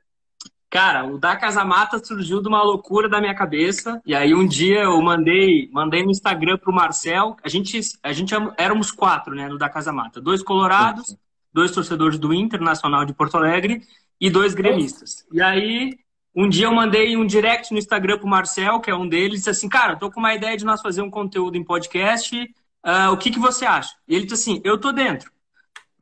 Cara, 0.68 1.06
o 1.06 1.18
da 1.18 1.36
Casa 1.36 1.64
Mata 1.64 2.04
surgiu 2.04 2.42
de 2.42 2.48
uma 2.48 2.62
loucura 2.62 3.08
da 3.08 3.20
minha 3.20 3.34
cabeça. 3.34 4.02
E 4.04 4.14
aí 4.14 4.34
um 4.34 4.46
dia 4.46 4.82
eu 4.82 5.00
mandei, 5.00 5.70
mandei 5.72 6.02
no 6.02 6.10
Instagram 6.10 6.58
pro 6.58 6.74
Marcel. 6.74 7.36
A 7.42 7.48
gente, 7.48 7.80
a 8.02 8.12
gente 8.12 8.34
éramos 8.58 8.90
quatro, 8.90 9.34
né, 9.34 9.48
no 9.48 9.56
da 9.56 9.68
Casa 9.68 9.92
Mata. 9.92 10.20
Dois 10.20 10.42
colorados, 10.42 11.16
dois 11.54 11.70
torcedores 11.70 12.18
do 12.18 12.34
Internacional 12.34 13.04
de 13.04 13.14
Porto 13.14 13.36
Alegre 13.36 13.80
e 14.20 14.28
dois 14.28 14.54
gremistas. 14.54 15.24
E 15.32 15.40
aí 15.40 15.96
um 16.34 16.48
dia 16.48 16.66
eu 16.66 16.74
mandei 16.74 17.16
um 17.16 17.24
direct 17.24 17.72
no 17.72 17.78
Instagram 17.78 18.18
pro 18.18 18.26
Marcel, 18.26 18.80
que 18.80 18.90
é 18.90 18.94
um 18.94 19.08
deles, 19.08 19.38
disse 19.38 19.50
assim, 19.50 19.68
cara, 19.68 19.94
tô 19.94 20.10
com 20.10 20.18
uma 20.18 20.34
ideia 20.34 20.56
de 20.56 20.64
nós 20.64 20.82
fazer 20.82 21.00
um 21.00 21.10
conteúdo 21.10 21.56
em 21.56 21.62
podcast. 21.62 22.36
Uh, 22.84 23.12
o 23.12 23.16
que, 23.16 23.30
que 23.30 23.38
você 23.38 23.64
acha? 23.64 23.94
E 24.08 24.16
ele 24.16 24.26
disse 24.26 24.50
assim, 24.50 24.60
eu 24.64 24.76
tô 24.76 24.90
dentro. 24.90 25.30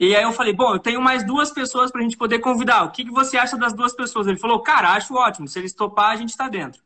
E 0.00 0.16
aí 0.16 0.22
eu 0.22 0.32
falei, 0.32 0.54
bom, 0.54 0.72
eu 0.72 0.78
tenho 0.78 1.02
mais 1.02 1.24
duas 1.24 1.50
pessoas 1.50 1.90
para 1.92 2.00
a 2.00 2.02
gente 2.02 2.16
poder 2.16 2.38
convidar. 2.38 2.82
O 2.84 2.90
que, 2.90 3.04
que 3.04 3.10
você 3.10 3.36
acha 3.36 3.58
das 3.58 3.74
duas 3.74 3.94
pessoas? 3.94 4.26
Ele 4.26 4.38
falou, 4.38 4.60
cara, 4.60 4.94
acho 4.94 5.14
ótimo. 5.14 5.46
Se 5.46 5.58
eles 5.58 5.74
topar, 5.74 6.10
a 6.10 6.16
gente 6.16 6.30
está 6.30 6.48
dentro. 6.48 6.82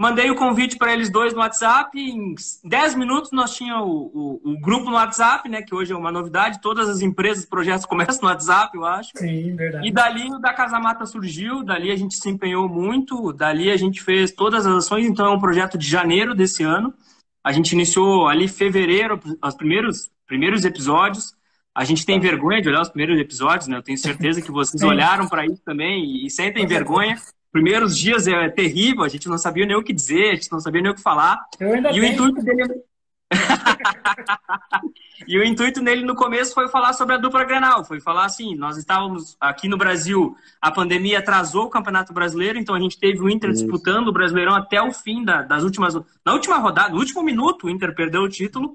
Mandei 0.00 0.30
o 0.30 0.36
convite 0.36 0.76
para 0.76 0.92
eles 0.92 1.10
dois 1.10 1.34
no 1.34 1.40
WhatsApp. 1.40 1.98
Em 1.98 2.32
10 2.62 2.94
minutos 2.94 3.32
nós 3.32 3.56
tínhamos 3.56 3.84
o, 3.84 4.40
o, 4.44 4.52
o, 4.52 4.60
grupo 4.60 4.84
no 4.84 4.94
WhatsApp, 4.94 5.48
né? 5.48 5.60
Que 5.60 5.74
hoje 5.74 5.92
é 5.92 5.96
uma 5.96 6.12
novidade. 6.12 6.60
Todas 6.60 6.88
as 6.88 7.00
empresas, 7.00 7.44
projetos 7.44 7.84
começam 7.84 8.22
no 8.22 8.28
WhatsApp, 8.28 8.76
eu 8.76 8.84
acho. 8.84 9.10
Sim, 9.16 9.56
verdade. 9.56 9.88
E 9.88 9.90
dali 9.90 10.32
o 10.32 10.38
da 10.38 10.54
Casa 10.54 10.78
Mata 10.78 11.04
surgiu. 11.04 11.64
Dali 11.64 11.90
a 11.90 11.96
gente 11.96 12.14
se 12.14 12.30
empenhou 12.30 12.68
muito. 12.68 13.32
Dali 13.32 13.72
a 13.72 13.76
gente 13.76 14.00
fez 14.00 14.30
todas 14.30 14.64
as 14.64 14.84
ações. 14.84 15.04
Então 15.04 15.26
é 15.26 15.30
um 15.30 15.40
projeto 15.40 15.76
de 15.76 15.88
janeiro 15.88 16.32
desse 16.32 16.62
ano. 16.62 16.94
A 17.42 17.50
gente 17.50 17.72
iniciou 17.72 18.28
ali 18.28 18.44
em 18.44 18.48
fevereiro 18.48 19.18
os 19.44 19.54
primeiros, 19.56 20.08
primeiros 20.28 20.64
episódios. 20.64 21.34
A 21.74 21.82
gente 21.82 22.06
tem 22.06 22.20
vergonha 22.20 22.62
de 22.62 22.68
olhar 22.68 22.82
os 22.82 22.88
primeiros 22.88 23.18
episódios, 23.18 23.66
né? 23.66 23.76
Eu 23.76 23.82
tenho 23.82 23.98
certeza 23.98 24.40
que 24.40 24.52
vocês 24.52 24.80
olharam 24.84 25.26
para 25.26 25.44
isso 25.44 25.60
também 25.64 26.24
e 26.24 26.30
sentem 26.30 26.64
vergonha. 26.68 27.16
Primeiros 27.58 27.98
dias 27.98 28.28
é 28.28 28.48
terrível, 28.48 29.02
a 29.02 29.08
gente 29.08 29.28
não 29.28 29.36
sabia 29.36 29.66
nem 29.66 29.74
o 29.74 29.82
que 29.82 29.92
dizer, 29.92 30.30
a 30.30 30.34
gente 30.36 30.52
não 30.52 30.60
sabia 30.60 30.80
nem 30.80 30.92
o 30.92 30.94
que 30.94 31.02
falar. 31.02 31.44
Eu 31.58 31.72
ainda 31.72 31.90
e 31.90 32.00
o 32.00 32.04
intuito 32.04 32.40
dele 32.40 32.84
e 35.26 35.36
o 35.36 35.44
intuito 35.44 35.82
nele 35.82 36.04
no 36.04 36.14
começo 36.14 36.54
foi 36.54 36.68
falar 36.68 36.92
sobre 36.92 37.16
a 37.16 37.18
dupla 37.18 37.42
Grenal, 37.42 37.84
foi 37.84 38.00
falar 38.00 38.26
assim, 38.26 38.54
nós 38.54 38.76
estávamos 38.76 39.36
aqui 39.40 39.68
no 39.68 39.76
Brasil, 39.76 40.36
a 40.62 40.70
pandemia 40.70 41.18
atrasou 41.18 41.64
o 41.64 41.68
Campeonato 41.68 42.12
Brasileiro, 42.12 42.60
então 42.60 42.76
a 42.76 42.80
gente 42.80 42.96
teve 42.96 43.20
o 43.20 43.28
Inter 43.28 43.50
Isso. 43.50 43.62
disputando 43.64 44.06
o 44.06 44.12
Brasileirão 44.12 44.54
até 44.54 44.80
o 44.80 44.92
fim 44.92 45.24
da, 45.24 45.42
das 45.42 45.64
últimas, 45.64 45.94
na 46.24 46.32
última 46.32 46.58
rodada, 46.58 46.90
no 46.90 47.00
último 47.00 47.24
minuto 47.24 47.66
o 47.66 47.70
Inter 47.70 47.92
perdeu 47.92 48.22
o 48.22 48.28
título, 48.28 48.72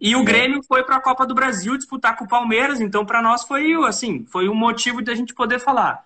e 0.00 0.16
o 0.16 0.24
Grêmio 0.24 0.64
foi 0.64 0.82
para 0.82 0.96
a 0.96 1.00
Copa 1.00 1.24
do 1.24 1.34
Brasil 1.34 1.76
disputar 1.76 2.16
com 2.16 2.24
o 2.24 2.28
Palmeiras, 2.28 2.80
então 2.80 3.06
para 3.06 3.22
nós 3.22 3.44
foi 3.44 3.72
assim, 3.84 4.26
foi 4.26 4.48
um 4.48 4.54
motivo 4.54 5.00
de 5.00 5.12
a 5.12 5.14
gente 5.14 5.32
poder 5.32 5.60
falar. 5.60 6.04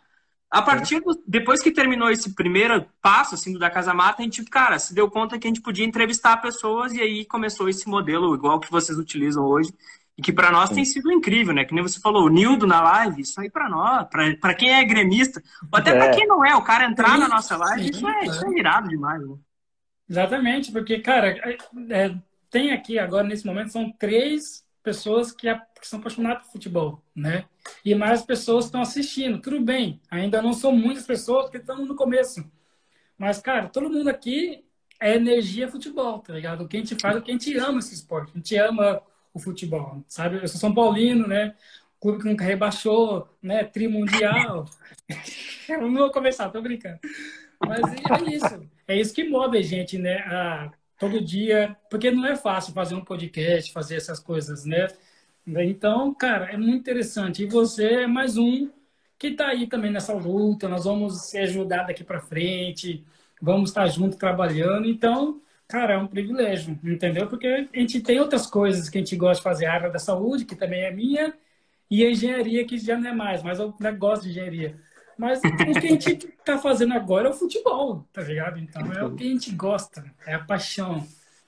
A 0.50 0.60
partir 0.60 1.00
do, 1.00 1.22
depois 1.26 1.62
que 1.62 1.70
terminou 1.70 2.10
esse 2.10 2.34
primeiro 2.34 2.84
passo 3.00 3.36
assim 3.36 3.52
do 3.52 3.58
da 3.58 3.70
Casa 3.70 3.94
Mata, 3.94 4.20
a 4.20 4.24
gente, 4.24 4.44
cara, 4.44 4.80
se 4.80 4.92
deu 4.92 5.08
conta 5.08 5.38
que 5.38 5.46
a 5.46 5.50
gente 5.50 5.60
podia 5.60 5.84
entrevistar 5.84 6.38
pessoas 6.38 6.92
e 6.92 7.00
aí 7.00 7.24
começou 7.24 7.68
esse 7.68 7.88
modelo 7.88 8.34
igual 8.34 8.58
que 8.58 8.70
vocês 8.70 8.98
utilizam 8.98 9.44
hoje 9.44 9.72
e 10.18 10.22
que 10.22 10.32
para 10.32 10.50
nós 10.50 10.70
Sim. 10.70 10.76
tem 10.76 10.84
sido 10.84 11.12
incrível, 11.12 11.54
né? 11.54 11.64
Que 11.64 11.72
nem 11.72 11.84
você 11.84 12.00
falou, 12.00 12.24
o 12.24 12.28
Nildo 12.28 12.66
na 12.66 12.82
live, 12.82 13.22
isso 13.22 13.40
aí 13.40 13.48
para 13.48 13.68
nós, 13.68 14.08
para 14.40 14.54
quem 14.54 14.72
é 14.72 14.84
gremista, 14.84 15.40
ou 15.72 15.78
até 15.78 15.90
é. 15.90 15.98
para 15.98 16.10
quem 16.10 16.26
não 16.26 16.44
é, 16.44 16.54
o 16.56 16.62
cara 16.62 16.84
entrar 16.84 17.12
Sim. 17.12 17.20
na 17.20 17.28
nossa 17.28 17.56
live, 17.56 17.84
Sim. 17.84 17.90
isso 17.90 18.08
é, 18.08 18.24
isso 18.24 18.46
é 18.46 18.58
irado 18.58 18.88
demais, 18.88 19.22
né? 19.22 19.36
Exatamente, 20.08 20.72
porque, 20.72 20.98
cara, 20.98 21.28
é, 21.28 21.56
é 21.90 22.14
tem 22.50 22.72
aqui 22.72 22.98
agora, 22.98 23.26
nesse 23.26 23.46
momento, 23.46 23.70
são 23.70 23.92
três 23.92 24.64
pessoas 24.82 25.30
que, 25.30 25.48
que 25.80 25.88
são 25.88 25.98
apaixonadas 25.98 26.44
por 26.44 26.52
futebol, 26.52 27.02
né? 27.14 27.46
E 27.84 27.94
mais 27.94 28.22
pessoas 28.22 28.66
estão 28.66 28.82
assistindo. 28.82 29.40
Tudo 29.40 29.60
bem, 29.60 30.00
ainda 30.10 30.42
não 30.42 30.52
são 30.52 30.72
muitas 30.72 31.06
pessoas 31.06 31.44
porque 31.44 31.58
estamos 31.58 31.88
no 31.88 31.96
começo. 31.96 32.44
Mas, 33.16 33.38
cara, 33.38 33.68
todo 33.68 33.90
mundo 33.90 34.08
aqui 34.08 34.64
é 35.00 35.16
energia 35.16 35.68
futebol, 35.68 36.18
tá 36.18 36.32
ligado? 36.32 36.62
O 36.62 36.68
que 36.68 36.76
a 36.76 36.80
gente 36.80 36.96
faz, 37.00 37.16
o 37.16 37.22
que 37.22 37.30
a 37.30 37.34
gente 37.34 37.56
ama 37.56 37.78
esse 37.78 37.94
esporte. 37.94 38.32
A 38.34 38.36
gente 38.38 38.56
ama 38.56 39.02
o 39.32 39.38
futebol, 39.38 40.04
sabe? 40.06 40.36
Eu 40.36 40.48
sou 40.48 40.60
São 40.60 40.74
Paulino, 40.74 41.26
né? 41.26 41.54
Clube 42.00 42.20
que 42.20 42.28
nunca 42.28 42.44
rebaixou, 42.44 43.28
né? 43.42 43.64
Trimundial. 43.64 44.66
Eu 45.68 45.82
não 45.82 45.94
vou 45.94 46.10
começar, 46.10 46.48
tô 46.50 46.60
brincando. 46.60 46.98
Mas 47.60 47.80
é 47.92 48.34
isso. 48.34 48.70
É 48.88 48.98
isso 48.98 49.14
que 49.14 49.28
move 49.28 49.58
a 49.58 49.62
gente, 49.62 49.98
né? 49.98 50.18
A 50.18 50.72
todo 50.98 51.24
dia, 51.24 51.76
porque 51.90 52.10
não 52.10 52.26
é 52.26 52.36
fácil 52.36 52.74
fazer 52.74 52.94
um 52.94 53.04
podcast, 53.04 53.72
fazer 53.72 53.96
essas 53.96 54.20
coisas, 54.20 54.66
né? 54.66 54.86
Então, 55.46 56.14
cara, 56.14 56.52
é 56.52 56.56
muito 56.56 56.76
interessante. 56.76 57.42
E 57.42 57.46
você 57.46 58.02
é 58.02 58.06
mais 58.06 58.36
um 58.36 58.70
que 59.18 59.28
está 59.28 59.48
aí 59.48 59.66
também 59.66 59.90
nessa 59.90 60.14
luta. 60.14 60.68
Nós 60.68 60.84
vamos 60.84 61.22
ser 61.28 61.40
ajudar 61.40 61.84
daqui 61.84 62.04
para 62.04 62.20
frente, 62.20 63.04
vamos 63.40 63.70
estar 63.70 63.86
junto 63.88 64.16
trabalhando. 64.16 64.86
Então, 64.86 65.40
cara, 65.68 65.94
é 65.94 65.98
um 65.98 66.06
privilégio, 66.06 66.78
entendeu? 66.84 67.26
Porque 67.26 67.68
a 67.72 67.78
gente 67.78 68.00
tem 68.00 68.20
outras 68.20 68.46
coisas 68.46 68.88
que 68.88 68.98
a 68.98 69.00
gente 69.00 69.16
gosta 69.16 69.36
de 69.36 69.42
fazer, 69.42 69.66
a 69.66 69.72
área 69.72 69.90
da 69.90 69.98
saúde, 69.98 70.44
que 70.44 70.56
também 70.56 70.82
é 70.82 70.90
minha, 70.90 71.34
e 71.90 72.04
a 72.04 72.10
engenharia, 72.10 72.64
que 72.64 72.78
já 72.78 72.96
não 72.96 73.10
é 73.10 73.12
mais, 73.12 73.42
mas 73.42 73.58
eu 73.58 73.74
gosto 73.98 74.22
de 74.22 74.30
engenharia. 74.30 74.78
Mas 75.18 75.38
o 75.40 75.56
que 75.56 75.62
a 75.64 75.80
gente 75.80 76.10
está 76.10 76.56
fazendo 76.56 76.94
agora 76.94 77.28
é 77.28 77.30
o 77.30 77.34
futebol, 77.34 78.06
tá 78.12 78.22
ligado? 78.22 78.58
Então 78.58 78.92
é 78.92 79.04
o 79.04 79.14
que 79.14 79.24
a 79.24 79.26
gente 79.26 79.50
gosta, 79.54 80.02
é 80.26 80.34
a 80.34 80.38
paixão. 80.38 81.06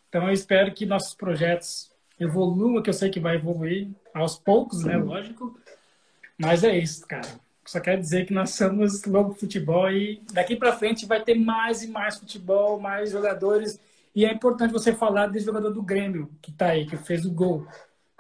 Então 0.09 0.27
eu 0.27 0.33
espero 0.33 0.75
que 0.75 0.85
nossos 0.85 1.15
projetos 1.15 1.92
evoluam, 2.23 2.83
que 2.83 2.91
eu 2.91 2.95
sei 2.95 3.11
que 3.11 3.21
vai 3.21 3.37
evoluir 3.37 3.89
aos 4.15 4.39
poucos, 4.39 4.85
né? 4.85 4.97
Lógico. 4.97 5.59
Mas 6.39 6.65
é 6.65 6.77
isso, 6.77 7.07
cara. 7.07 7.29
Só 7.65 7.79
quero 7.81 8.01
dizer 8.01 8.27
que 8.27 8.35
nós 8.35 8.51
somos 8.51 9.05
Lobo 9.05 9.35
Futebol 9.35 9.91
e 9.91 10.21
daqui 10.33 10.57
para 10.57 10.73
frente 10.73 11.07
vai 11.07 11.23
ter 11.23 11.35
mais 11.35 11.83
e 11.83 11.89
mais 11.89 12.19
futebol, 12.19 12.81
mais 12.81 13.11
jogadores. 13.11 13.79
E 14.15 14.25
é 14.25 14.33
importante 14.33 14.73
você 14.73 14.93
falar 14.93 15.29
desse 15.29 15.47
jogador 15.47 15.71
do 15.71 15.83
Grêmio 15.83 16.31
que 16.43 16.53
tá 16.53 16.67
aí, 16.67 16.85
que 16.85 16.97
fez 16.97 17.25
o 17.25 17.31
gol. 17.31 17.67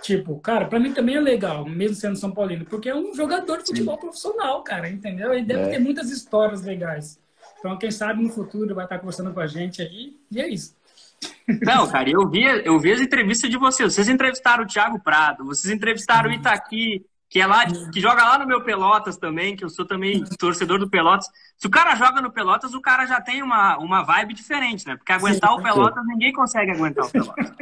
Tipo, 0.00 0.38
cara, 0.40 0.66
para 0.66 0.80
mim 0.80 0.92
também 0.92 1.16
é 1.16 1.20
legal, 1.20 1.64
mesmo 1.64 1.94
sendo 1.94 2.16
São 2.16 2.32
Paulino, 2.32 2.64
porque 2.64 2.88
é 2.88 2.94
um 2.94 3.14
jogador 3.14 3.58
de 3.58 3.66
futebol 3.66 3.94
Sim. 3.94 4.00
profissional, 4.00 4.62
cara, 4.62 4.88
entendeu? 4.88 5.32
E 5.32 5.44
deve 5.44 5.62
é. 5.62 5.68
ter 5.70 5.78
muitas 5.78 6.10
histórias 6.10 6.62
legais. 6.62 7.20
Então, 7.58 7.78
quem 7.78 7.92
sabe 7.92 8.20
no 8.20 8.28
futuro 8.28 8.74
vai 8.74 8.84
estar 8.84 8.98
conversando 8.98 9.32
com 9.32 9.38
a 9.38 9.46
gente 9.46 9.80
aí, 9.80 10.16
e 10.30 10.40
é 10.40 10.48
isso. 10.48 10.74
Não, 11.62 11.88
cara, 11.88 12.08
eu 12.08 12.28
vi, 12.28 12.44
eu 12.44 12.78
vi 12.78 12.92
as 12.92 13.00
entrevistas 13.00 13.50
de 13.50 13.56
vocês. 13.56 13.94
Vocês 13.94 14.08
entrevistaram 14.08 14.64
o 14.64 14.66
Thiago 14.66 15.00
Prado, 15.02 15.44
vocês 15.44 15.72
entrevistaram 15.72 16.30
o 16.30 16.32
Itaqui, 16.32 17.04
que 17.32 17.40
é 17.40 17.46
lá, 17.46 17.64
que 17.66 17.98
joga 17.98 18.22
lá 18.22 18.38
no 18.38 18.46
meu 18.46 18.62
Pelotas 18.62 19.16
também, 19.16 19.56
que 19.56 19.64
eu 19.64 19.70
sou 19.70 19.86
também 19.86 20.22
torcedor 20.38 20.78
do 20.78 20.90
Pelotas. 20.90 21.26
Se 21.56 21.66
o 21.66 21.70
cara 21.70 21.94
joga 21.94 22.20
no 22.20 22.30
Pelotas, 22.30 22.74
o 22.74 22.80
cara 22.80 23.06
já 23.06 23.22
tem 23.22 23.42
uma, 23.42 23.78
uma 23.78 24.02
vibe 24.02 24.34
diferente, 24.34 24.86
né? 24.86 24.96
Porque 24.96 25.12
aguentar 25.12 25.50
Sim, 25.50 25.56
o 25.58 25.62
Pelotas, 25.62 26.06
ninguém 26.06 26.30
consegue 26.30 26.72
aguentar 26.72 27.06
o 27.06 27.10
Pelotas. 27.10 27.52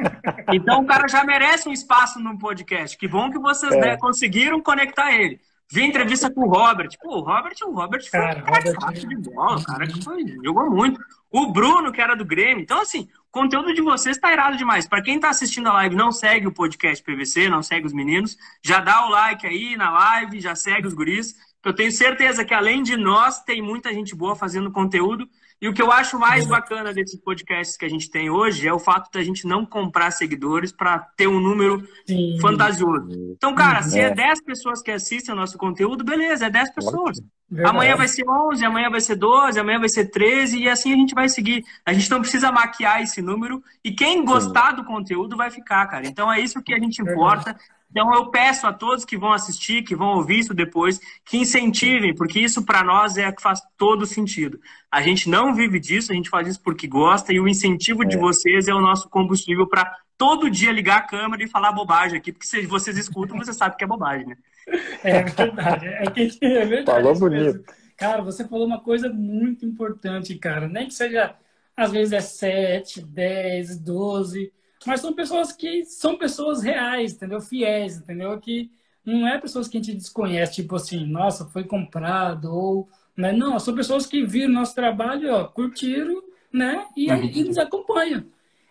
Então 0.52 0.80
o 0.80 0.86
cara 0.86 1.06
já 1.06 1.22
merece 1.22 1.68
um 1.68 1.72
espaço 1.72 2.18
num 2.18 2.36
podcast. 2.36 2.98
Que 2.98 3.06
bom 3.06 3.30
que 3.30 3.38
vocês 3.38 3.72
é. 3.72 3.80
né, 3.80 3.96
conseguiram 3.96 4.60
conectar 4.60 5.12
ele. 5.12 5.40
Vi 5.70 5.84
entrevista 5.84 6.28
com 6.28 6.40
o 6.40 6.48
Robert. 6.48 6.88
Pô, 7.00 7.18
o 7.18 7.20
Robert, 7.20 7.54
o 7.64 7.70
Robert 7.70 8.02
foi 8.02 8.20
cara, 8.20 8.40
um 8.40 8.42
cara 8.42 8.72
Robert... 8.72 9.06
de 9.06 9.16
bola, 9.30 9.56
o 9.56 9.64
cara 9.64 9.86
que 9.86 10.02
foi, 10.02 10.24
jogou 10.44 10.68
muito. 10.68 11.00
O 11.30 11.52
Bruno, 11.52 11.92
que 11.92 12.00
era 12.00 12.16
do 12.16 12.24
Grêmio. 12.24 12.60
Então, 12.60 12.80
assim, 12.80 13.08
conteúdo 13.30 13.72
de 13.72 13.80
vocês 13.80 14.16
está 14.16 14.32
irado 14.32 14.56
demais. 14.56 14.86
Para 14.86 15.02
quem 15.02 15.16
está 15.16 15.30
assistindo 15.30 15.68
a 15.68 15.74
live, 15.74 15.94
não 15.94 16.10
segue 16.10 16.46
o 16.46 16.52
podcast 16.52 17.02
PVC, 17.04 17.48
não 17.48 17.62
segue 17.62 17.86
os 17.86 17.92
meninos, 17.92 18.36
já 18.62 18.80
dá 18.80 19.06
o 19.06 19.10
like 19.10 19.46
aí 19.46 19.76
na 19.76 19.90
live, 19.90 20.40
já 20.40 20.54
segue 20.54 20.86
os 20.86 20.94
guris. 20.94 21.34
Eu 21.64 21.74
tenho 21.74 21.92
certeza 21.92 22.44
que 22.44 22.54
além 22.54 22.82
de 22.82 22.96
nós, 22.96 23.42
tem 23.42 23.60
muita 23.60 23.92
gente 23.92 24.14
boa 24.14 24.34
fazendo 24.34 24.72
conteúdo. 24.72 25.28
E 25.60 25.68
o 25.68 25.74
que 25.74 25.82
eu 25.82 25.92
acho 25.92 26.18
mais 26.18 26.46
bacana 26.46 26.92
desses 26.94 27.20
podcasts 27.20 27.76
que 27.76 27.84
a 27.84 27.88
gente 27.88 28.10
tem 28.10 28.30
hoje 28.30 28.66
é 28.66 28.72
o 28.72 28.78
fato 28.78 29.10
da 29.12 29.22
gente 29.22 29.46
não 29.46 29.66
comprar 29.66 30.10
seguidores 30.10 30.72
para 30.72 30.98
ter 31.16 31.26
um 31.26 31.38
número 31.38 31.86
Sim. 32.06 32.38
fantasioso. 32.40 33.08
Então, 33.36 33.54
cara, 33.54 33.82
se 33.82 33.98
é. 33.98 34.04
é 34.04 34.14
10 34.14 34.42
pessoas 34.42 34.80
que 34.80 34.90
assistem 34.90 35.34
o 35.34 35.36
nosso 35.36 35.58
conteúdo, 35.58 36.02
beleza, 36.02 36.46
é 36.46 36.50
10 36.50 36.74
pessoas. 36.74 37.20
Verdade. 37.50 37.76
Amanhã 37.76 37.96
vai 37.96 38.08
ser 38.08 38.26
11, 38.26 38.64
amanhã 38.64 38.88
vai 38.88 39.00
ser 39.00 39.16
12, 39.16 39.60
amanhã 39.60 39.78
vai 39.80 39.88
ser 39.88 40.06
13 40.06 40.60
e 40.60 40.68
assim 40.68 40.94
a 40.94 40.96
gente 40.96 41.14
vai 41.14 41.28
seguir. 41.28 41.62
A 41.84 41.92
gente 41.92 42.10
não 42.10 42.20
precisa 42.20 42.50
maquiar 42.50 43.02
esse 43.02 43.20
número 43.20 43.62
e 43.84 43.92
quem 43.92 44.24
gostar 44.24 44.72
do 44.72 44.84
conteúdo 44.84 45.36
vai 45.36 45.50
ficar, 45.50 45.84
cara. 45.88 46.06
Então 46.06 46.32
é 46.32 46.40
isso 46.40 46.62
que 46.62 46.72
a 46.72 46.78
gente 46.78 47.02
importa. 47.02 47.54
Então 47.90 48.14
eu 48.14 48.30
peço 48.30 48.66
a 48.66 48.72
todos 48.72 49.04
que 49.04 49.16
vão 49.16 49.32
assistir, 49.32 49.82
que 49.82 49.96
vão 49.96 50.16
ouvir 50.16 50.38
isso 50.38 50.54
depois, 50.54 51.00
que 51.24 51.38
incentivem, 51.38 52.14
porque 52.14 52.38
isso 52.38 52.64
para 52.64 52.84
nós 52.84 53.16
é 53.16 53.30
que 53.32 53.42
faz 53.42 53.60
todo 53.76 54.06
sentido. 54.06 54.60
A 54.90 55.02
gente 55.02 55.28
não 55.28 55.54
vive 55.54 55.80
disso, 55.80 56.12
a 56.12 56.14
gente 56.14 56.30
faz 56.30 56.46
isso 56.46 56.62
porque 56.62 56.86
gosta 56.86 57.32
e 57.32 57.40
o 57.40 57.48
incentivo 57.48 58.04
é. 58.04 58.06
de 58.06 58.16
vocês 58.16 58.68
é 58.68 58.74
o 58.74 58.80
nosso 58.80 59.08
combustível 59.08 59.66
para 59.66 59.90
todo 60.16 60.50
dia 60.50 60.72
ligar 60.72 60.98
a 60.98 61.02
câmera 61.02 61.42
e 61.42 61.48
falar 61.48 61.72
bobagem 61.72 62.18
aqui, 62.18 62.32
porque 62.32 62.46
se 62.46 62.64
vocês 62.66 62.96
escutam, 62.96 63.38
você 63.38 63.52
sabe 63.52 63.76
que 63.76 63.84
é 63.84 63.86
bobagem, 63.86 64.26
né? 64.26 64.36
É 65.02 65.22
verdade, 65.22 65.86
é, 65.86 66.10
que, 66.10 66.38
é 66.42 66.64
verdade. 66.64 67.02
Falou 67.02 67.18
bonito. 67.18 67.64
Cara, 67.96 68.22
você 68.22 68.46
falou 68.46 68.66
uma 68.66 68.80
coisa 68.80 69.08
muito 69.08 69.66
importante, 69.66 70.34
cara. 70.36 70.68
Nem 70.68 70.86
que 70.86 70.94
seja, 70.94 71.34
às 71.76 71.90
vezes 71.90 72.12
é 72.12 72.20
7, 72.20 73.00
10, 73.00 73.78
12 73.78 74.52
mas 74.86 75.00
são 75.00 75.12
pessoas 75.12 75.52
que 75.52 75.84
são 75.84 76.16
pessoas 76.16 76.62
reais, 76.62 77.12
entendeu? 77.12 77.40
Fiéis, 77.40 77.98
entendeu? 77.98 78.38
Que 78.38 78.70
não 79.04 79.26
é 79.26 79.38
pessoas 79.38 79.68
que 79.68 79.78
a 79.78 79.82
gente 79.82 79.96
desconhece, 79.96 80.54
tipo 80.54 80.76
assim, 80.76 81.06
nossa, 81.06 81.46
foi 81.46 81.64
comprado, 81.64 82.54
ou. 82.54 82.88
Né? 83.16 83.32
Não, 83.32 83.58
são 83.58 83.74
pessoas 83.74 84.06
que 84.06 84.24
viram 84.24 84.52
nosso 84.52 84.74
trabalho, 84.74 85.32
ó, 85.32 85.44
curtiram, 85.44 86.22
né? 86.52 86.86
E, 86.96 87.10
uhum. 87.10 87.24
e 87.24 87.44
nos 87.44 87.58
acompanham. 87.58 88.24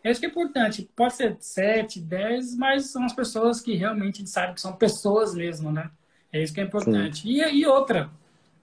É 0.03 0.09
isso 0.09 0.19
que 0.19 0.25
é 0.25 0.29
importante. 0.29 0.89
Pode 0.95 1.13
ser 1.15 1.37
7, 1.39 1.99
10, 1.99 2.55
mas 2.55 2.89
são 2.89 3.03
as 3.03 3.13
pessoas 3.13 3.61
que 3.61 3.75
realmente 3.75 4.25
sabe 4.27 4.53
que 4.53 4.61
são 4.61 4.73
pessoas 4.73 5.35
mesmo, 5.35 5.71
né? 5.71 5.91
É 6.31 6.41
isso 6.41 6.53
que 6.53 6.61
é 6.61 6.63
importante. 6.63 7.27
E, 7.27 7.41
e 7.41 7.65
outra, 7.65 8.09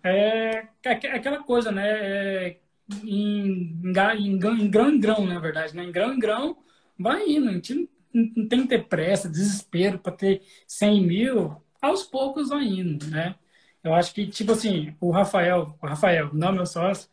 é, 0.03 0.67
é 0.83 0.91
aquela 0.91 1.43
coisa, 1.43 1.71
né? 1.71 1.87
É, 1.89 2.57
em, 3.05 3.79
em, 3.85 4.31
em, 4.31 4.39
grão 4.39 4.91
em 4.91 4.99
grão, 5.01 5.27
na 5.27 5.39
verdade, 5.39 5.75
né? 5.77 5.85
Em 5.85 5.93
grão 5.93 6.15
em 6.15 6.19
grão, 6.19 6.57
vai 6.99 7.29
indo. 7.29 7.49
A 7.49 7.53
gente 7.53 7.89
não 8.13 8.49
tem 8.49 8.63
que 8.63 8.69
ter 8.69 8.87
pressa, 8.87 9.29
desespero 9.29 9.99
para 9.99 10.13
ter 10.13 10.43
100 10.67 11.07
mil. 11.07 11.57
Aos 11.81 12.03
poucos 12.03 12.49
vai 12.49 12.65
indo, 12.65 13.07
né? 13.07 13.35
Eu 13.83 13.95
acho 13.95 14.13
que, 14.13 14.27
tipo 14.27 14.53
assim, 14.53 14.97
o 15.01 15.11
Rafael, 15.11 15.79
o 15.81 15.87
Rafael, 15.87 16.31
não 16.33 16.53
meu 16.53 16.67
sócio, 16.67 17.09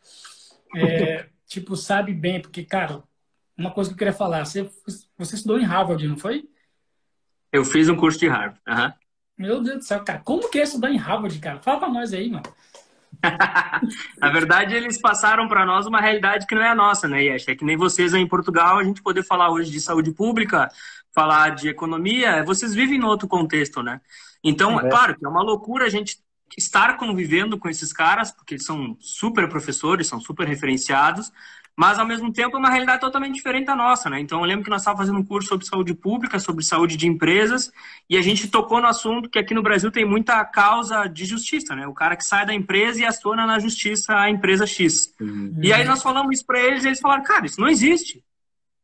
é, 0.75 1.27
tipo, 1.45 1.75
sabe 1.75 2.13
bem, 2.13 2.41
porque, 2.41 2.63
cara, 2.63 3.03
uma 3.55 3.69
coisa 3.69 3.89
que 3.89 3.93
eu 3.93 3.97
queria 3.97 4.13
falar, 4.13 4.43
você, 4.43 4.67
você 5.15 5.35
estudou 5.35 5.59
em 5.59 5.65
Harvard, 5.65 6.07
não 6.07 6.17
foi? 6.17 6.49
Eu 7.51 7.63
fiz 7.63 7.87
um 7.89 7.95
curso 7.95 8.17
de 8.17 8.27
Harvard, 8.27 8.59
uhum. 8.67 8.91
Meu 9.37 9.61
Deus 9.61 9.77
do 9.77 9.83
céu, 9.83 10.03
cara, 10.03 10.19
como 10.19 10.49
que 10.49 10.59
é 10.59 10.63
estudar 10.63 10.89
em 10.89 10.97
Harvard, 10.97 11.37
cara? 11.39 11.59
Fala 11.59 11.79
pra 11.79 11.89
nós 11.89 12.11
aí, 12.13 12.29
mano. 12.29 12.43
Na 14.19 14.29
verdade, 14.29 14.75
eles 14.75 14.99
passaram 14.99 15.47
para 15.47 15.65
nós 15.65 15.85
uma 15.85 16.01
realidade 16.01 16.45
que 16.47 16.55
não 16.55 16.61
é 16.61 16.69
a 16.69 16.75
nossa, 16.75 17.07
né, 17.07 17.23
Yesh? 17.23 17.47
É 17.47 17.55
que 17.55 17.65
nem 17.65 17.77
vocês 17.77 18.13
aí 18.13 18.21
em 18.21 18.27
Portugal, 18.27 18.77
a 18.77 18.83
gente 18.83 19.01
poder 19.01 19.23
falar 19.23 19.49
hoje 19.51 19.71
de 19.71 19.79
saúde 19.79 20.11
pública, 20.11 20.69
falar 21.13 21.49
de 21.49 21.69
economia, 21.69 22.43
vocês 22.43 22.73
vivem 22.73 22.99
em 22.99 23.03
outro 23.03 23.27
contexto, 23.27 23.81
né? 23.83 24.01
Então, 24.43 24.79
é 24.79 24.89
claro 24.89 25.17
que 25.17 25.25
é 25.25 25.29
uma 25.29 25.41
loucura 25.41 25.85
a 25.85 25.89
gente 25.89 26.17
estar 26.57 26.97
convivendo 26.97 27.57
com 27.57 27.69
esses 27.69 27.93
caras, 27.93 28.31
porque 28.31 28.55
eles 28.55 28.65
são 28.65 28.97
super 28.99 29.47
professores, 29.47 30.07
são 30.07 30.19
super 30.19 30.47
referenciados, 30.47 31.31
mas 31.75 31.97
ao 31.97 32.05
mesmo 32.05 32.31
tempo 32.31 32.55
é 32.55 32.59
uma 32.59 32.69
realidade 32.69 33.01
totalmente 33.01 33.33
diferente 33.33 33.65
da 33.65 33.75
nossa, 33.75 34.09
né? 34.09 34.19
Então 34.19 34.39
eu 34.39 34.45
lembro 34.45 34.63
que 34.63 34.69
nós 34.69 34.81
estávamos 34.81 35.05
fazendo 35.05 35.21
um 35.21 35.25
curso 35.25 35.49
sobre 35.49 35.65
saúde 35.65 35.93
pública, 35.93 36.39
sobre 36.39 36.63
saúde 36.63 36.95
de 36.95 37.07
empresas, 37.07 37.71
e 38.09 38.15
a 38.15 38.21
gente 38.21 38.47
tocou 38.47 38.79
no 38.79 38.87
assunto 38.87 39.29
que 39.29 39.39
aqui 39.39 39.53
no 39.53 39.63
Brasil 39.63 39.91
tem 39.91 40.05
muita 40.05 40.43
causa 40.45 41.07
de 41.07 41.25
justiça, 41.25 41.75
né? 41.75 41.87
O 41.87 41.93
cara 41.93 42.15
que 42.15 42.23
sai 42.23 42.45
da 42.45 42.53
empresa 42.53 43.01
e 43.01 43.05
aciona 43.05 43.45
na 43.45 43.57
justiça 43.59 44.15
a 44.15 44.29
empresa 44.29 44.67
X. 44.67 45.13
Uhum. 45.19 45.55
E 45.61 45.73
aí 45.73 45.83
nós 45.83 46.03
falamos 46.03 46.35
isso 46.35 46.45
para 46.45 46.59
eles, 46.59 46.83
e 46.83 46.87
eles 46.87 46.99
falaram, 46.99 47.23
cara, 47.23 47.45
isso 47.45 47.59
não 47.59 47.67
existe. 47.67 48.23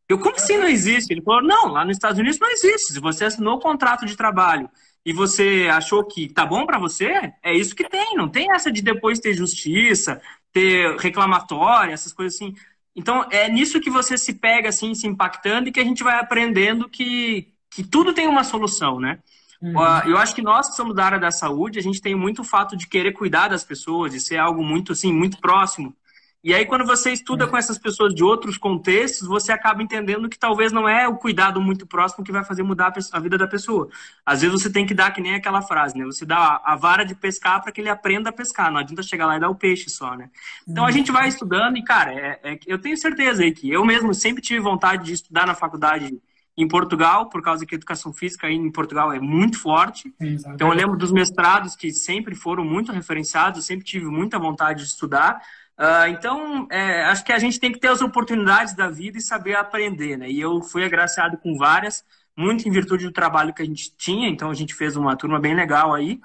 Eu, 0.07 0.17
como 0.17 0.35
assim 0.35 0.57
não 0.57 0.67
existe? 0.67 1.13
Ele 1.13 1.21
falou, 1.21 1.43
não, 1.43 1.67
lá 1.67 1.85
nos 1.85 1.95
Estados 1.95 2.17
Unidos 2.17 2.39
não 2.39 2.49
existe. 2.49 2.93
Se 2.93 2.99
você 2.99 3.25
assinou 3.25 3.57
o 3.57 3.59
contrato 3.59 4.07
de 4.07 4.17
trabalho 4.17 4.67
e 5.05 5.13
você 5.13 5.69
achou 5.71 6.03
que 6.03 6.27
tá 6.27 6.43
bom 6.43 6.65
para 6.65 6.79
você, 6.79 7.31
é 7.43 7.53
isso 7.53 7.75
que 7.75 7.87
tem. 7.87 8.15
Não 8.15 8.27
tem 8.27 8.51
essa 8.51 8.71
de 8.71 8.81
depois 8.81 9.19
ter 9.19 9.35
justiça, 9.35 10.19
ter 10.51 10.97
reclamatória, 10.97 11.93
essas 11.93 12.11
coisas 12.11 12.35
assim. 12.35 12.55
Então, 12.95 13.25
é 13.31 13.49
nisso 13.49 13.79
que 13.79 13.89
você 13.89 14.17
se 14.17 14.33
pega, 14.33 14.69
assim, 14.69 14.93
se 14.93 15.07
impactando 15.07 15.69
e 15.69 15.71
que 15.71 15.79
a 15.79 15.83
gente 15.83 16.03
vai 16.03 16.19
aprendendo 16.19 16.89
que, 16.89 17.53
que 17.69 17.83
tudo 17.83 18.13
tem 18.13 18.27
uma 18.27 18.43
solução, 18.43 18.99
né? 18.99 19.19
Uhum. 19.61 19.73
Eu 20.05 20.17
acho 20.17 20.33
que 20.33 20.41
nós 20.41 20.69
que 20.69 20.75
somos 20.75 20.95
da 20.95 21.05
área 21.05 21.19
da 21.19 21.31
saúde, 21.31 21.79
a 21.79 21.81
gente 21.81 22.01
tem 22.01 22.15
muito 22.15 22.41
o 22.41 22.45
fato 22.45 22.77
de 22.77 22.87
querer 22.87 23.11
cuidar 23.11 23.49
das 23.49 23.63
pessoas, 23.63 24.11
de 24.11 24.19
ser 24.19 24.37
algo 24.37 24.63
muito, 24.63 24.93
assim, 24.93 25.13
muito 25.13 25.39
próximo. 25.39 25.93
E 26.41 26.53
aí, 26.53 26.65
quando 26.65 26.85
você 26.85 27.11
estuda 27.11 27.45
com 27.47 27.57
essas 27.57 27.77
pessoas 27.77 28.15
de 28.15 28.23
outros 28.23 28.57
contextos, 28.57 29.27
você 29.27 29.51
acaba 29.51 29.83
entendendo 29.83 30.29
que 30.29 30.39
talvez 30.39 30.71
não 30.71 30.87
é 30.87 31.05
o 31.05 31.17
cuidado 31.17 31.59
muito 31.59 31.85
próximo 31.85 32.23
que 32.23 32.31
vai 32.31 32.45
fazer 32.45 32.63
mudar 32.63 32.93
a 33.11 33.19
vida 33.19 33.37
da 33.37 33.45
pessoa. 33.45 33.89
Às 34.25 34.41
vezes 34.41 34.61
você 34.61 34.71
tem 34.71 34.85
que 34.85 34.93
dar 34.93 35.11
que 35.11 35.21
nem 35.21 35.35
aquela 35.35 35.61
frase, 35.61 35.97
né? 35.97 36.05
Você 36.05 36.25
dá 36.25 36.61
a 36.63 36.77
vara 36.77 37.03
de 37.03 37.13
pescar 37.13 37.61
para 37.61 37.73
que 37.73 37.81
ele 37.81 37.89
aprenda 37.89 38.29
a 38.29 38.33
pescar. 38.33 38.71
Não 38.71 38.79
adianta 38.79 39.03
chegar 39.03 39.25
lá 39.25 39.35
e 39.35 39.39
dar 39.39 39.49
o 39.49 39.55
peixe 39.55 39.89
só, 39.89 40.15
né? 40.15 40.29
Então 40.65 40.85
a 40.85 40.91
gente 40.91 41.11
vai 41.11 41.27
estudando 41.27 41.77
e, 41.77 41.83
cara, 41.83 42.13
é, 42.13 42.39
é, 42.41 42.59
eu 42.65 42.79
tenho 42.79 42.95
certeza 42.95 43.43
aí 43.43 43.51
que 43.51 43.69
eu 43.69 43.83
mesmo 43.83 44.13
sempre 44.13 44.41
tive 44.41 44.61
vontade 44.61 45.03
de 45.03 45.13
estudar 45.13 45.45
na 45.45 45.53
faculdade 45.53 46.17
em 46.55 46.67
Portugal, 46.67 47.29
por 47.29 47.41
causa 47.41 47.65
que 47.65 47.73
a 47.73 47.77
educação 47.77 48.11
física 48.11 48.47
aí 48.47 48.55
em 48.55 48.71
Portugal 48.71 49.13
é 49.13 49.19
muito 49.19 49.57
forte. 49.59 50.13
Exatamente. 50.19 50.55
Então 50.55 50.67
eu 50.69 50.73
lembro 50.73 50.97
dos 50.97 51.11
mestrados 51.11 51.75
que 51.75 51.91
sempre 51.91 52.35
foram 52.35 52.63
muito 52.63 52.91
referenciados, 52.91 53.65
sempre 53.65 53.85
tive 53.85 54.05
muita 54.05 54.39
vontade 54.39 54.83
de 54.83 54.89
estudar. 54.89 55.41
Uh, 55.79 56.09
então, 56.09 56.67
é, 56.69 57.03
acho 57.05 57.23
que 57.23 57.31
a 57.31 57.39
gente 57.39 57.57
tem 57.57 57.71
que 57.71 57.79
ter 57.79 57.87
as 57.87 58.01
oportunidades 58.01 58.73
da 58.73 58.89
vida 58.89 59.17
e 59.17 59.21
saber 59.21 59.55
aprender, 59.55 60.17
né? 60.17 60.29
E 60.29 60.37
eu 60.37 60.61
fui 60.61 60.83
agraciado 60.83 61.37
com 61.37 61.57
várias, 61.57 62.03
muito 62.35 62.67
em 62.67 62.71
virtude 62.71 63.05
do 63.05 63.13
trabalho 63.13 63.53
que 63.53 63.61
a 63.61 63.65
gente 63.65 63.95
tinha, 63.95 64.27
então 64.27 64.51
a 64.51 64.53
gente 64.53 64.73
fez 64.73 64.97
uma 64.97 65.15
turma 65.15 65.39
bem 65.39 65.55
legal 65.55 65.93
aí. 65.93 66.19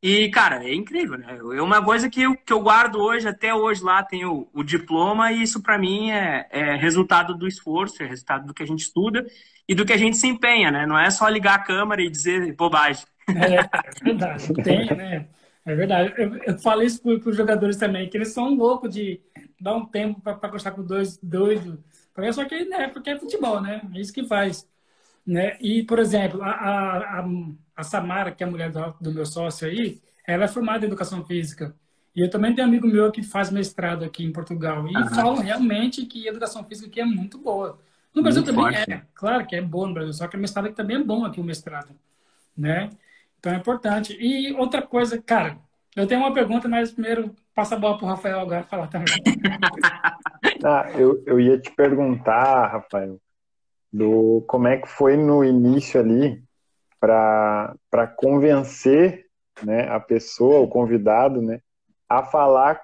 E, 0.00 0.30
cara, 0.30 0.64
é 0.64 0.72
incrível, 0.72 1.18
né? 1.18 1.38
É 1.56 1.60
uma 1.60 1.84
coisa 1.84 2.08
que 2.08 2.22
eu, 2.22 2.36
que 2.36 2.52
eu 2.52 2.60
guardo 2.60 3.00
hoje, 3.00 3.26
até 3.26 3.52
hoje 3.52 3.82
lá 3.82 4.00
tenho 4.00 4.48
o, 4.54 4.62
diploma, 4.62 5.32
e 5.32 5.42
isso 5.42 5.60
para 5.60 5.76
mim 5.76 6.12
é, 6.12 6.46
é, 6.48 6.76
resultado 6.76 7.36
do 7.36 7.48
esforço, 7.48 8.02
é 8.04 8.06
resultado 8.06 8.46
do 8.46 8.54
que 8.54 8.62
a 8.62 8.66
gente 8.66 8.80
estuda 8.80 9.26
e 9.68 9.74
do 9.74 9.84
que 9.84 9.92
a 9.92 9.98
gente 9.98 10.16
se 10.16 10.28
empenha, 10.28 10.70
né? 10.70 10.86
Não 10.86 10.96
é 10.96 11.10
só 11.10 11.28
ligar 11.28 11.56
a 11.56 11.62
câmera 11.62 12.00
e 12.00 12.08
dizer 12.08 12.54
bobagem. 12.54 13.04
É, 13.28 13.56
é 13.56 14.04
verdade, 14.04 14.54
tem, 14.62 14.86
né? 14.86 15.26
É 15.64 15.74
verdade. 15.74 16.14
Eu, 16.16 16.36
eu 16.36 16.58
falo 16.58 16.82
isso 16.82 17.02
para 17.02 17.30
os 17.30 17.36
jogadores 17.36 17.76
também, 17.76 18.08
que 18.08 18.16
eles 18.16 18.32
são 18.32 18.54
loucos 18.54 18.94
de 18.94 19.20
dar 19.60 19.76
um 19.76 19.84
tempo 19.84 20.20
para 20.20 20.48
gostar 20.48 20.70
com 20.72 20.82
dois 20.82 21.18
doidos. 21.22 21.78
Só 22.32 22.44
que 22.44 22.64
né, 22.64 22.88
porque 22.88 23.10
é 23.10 23.18
futebol, 23.18 23.60
né? 23.60 23.80
É 23.94 24.00
isso 24.00 24.12
que 24.12 24.24
faz. 24.24 24.68
Né? 25.26 25.56
E, 25.60 25.82
por 25.84 25.98
exemplo, 25.98 26.42
a, 26.42 26.50
a, 26.50 27.24
a 27.76 27.82
Samara, 27.82 28.32
que 28.32 28.42
é 28.42 28.46
a 28.46 28.50
mulher 28.50 28.70
do, 28.70 28.94
do, 29.00 29.12
meu 29.12 29.24
sócio 29.24 29.66
aí, 29.68 30.00
ela 30.26 30.44
é 30.44 30.48
formada 30.48 30.84
em 30.84 30.88
educação 30.88 31.24
física. 31.24 31.74
E 32.14 32.20
eu 32.20 32.28
também 32.28 32.54
tenho 32.54 32.66
um 32.66 32.70
amigo 32.70 32.86
meu 32.86 33.12
que 33.12 33.22
faz 33.22 33.50
mestrado 33.50 34.04
aqui 34.04 34.24
em 34.24 34.32
Portugal. 34.32 34.86
E 34.88 34.96
uhum. 34.96 35.08
falam 35.08 35.36
realmente 35.36 36.04
que 36.04 36.26
a 36.26 36.30
educação 36.30 36.64
física 36.64 36.88
aqui 36.88 37.00
é 37.00 37.04
muito 37.04 37.38
boa. 37.38 37.78
No 38.14 38.22
Brasil 38.22 38.42
muito 38.42 38.54
também 38.54 38.74
forte. 38.74 38.92
é. 38.92 39.02
Claro 39.14 39.46
que 39.46 39.54
é 39.54 39.62
bom 39.62 39.86
no 39.86 39.94
Brasil, 39.94 40.12
só 40.12 40.26
que 40.26 40.36
o 40.36 40.40
mestrado 40.40 40.66
aqui 40.66 40.74
também 40.74 40.96
é 40.96 41.04
bom 41.04 41.24
aqui, 41.24 41.40
o 41.40 41.44
mestrado. 41.44 41.94
Né? 42.56 42.90
Então 43.40 43.52
é 43.52 43.56
importante. 43.56 44.16
E 44.20 44.52
outra 44.52 44.82
coisa, 44.82 45.20
cara, 45.20 45.58
eu 45.96 46.06
tenho 46.06 46.20
uma 46.20 46.32
pergunta, 46.32 46.68
mas 46.68 46.92
primeiro 46.92 47.34
passa 47.54 47.74
a 47.74 47.78
bola 47.78 47.96
para 47.96 48.04
o 48.04 48.08
Rafael 48.08 48.38
agora 48.38 48.62
falar 48.64 48.86
também. 48.86 49.14
ah, 50.62 50.90
eu, 50.94 51.22
eu 51.26 51.40
ia 51.40 51.58
te 51.58 51.70
perguntar, 51.72 52.68
Rafael, 52.68 53.18
do 53.90 54.44
como 54.46 54.68
é 54.68 54.76
que 54.76 54.86
foi 54.86 55.16
no 55.16 55.42
início 55.42 55.98
ali 55.98 56.44
para 57.00 58.06
convencer 58.16 59.26
né, 59.64 59.88
a 59.88 59.98
pessoa, 59.98 60.60
o 60.60 60.68
convidado, 60.68 61.40
né, 61.40 61.60
a 62.06 62.22
falar, 62.22 62.80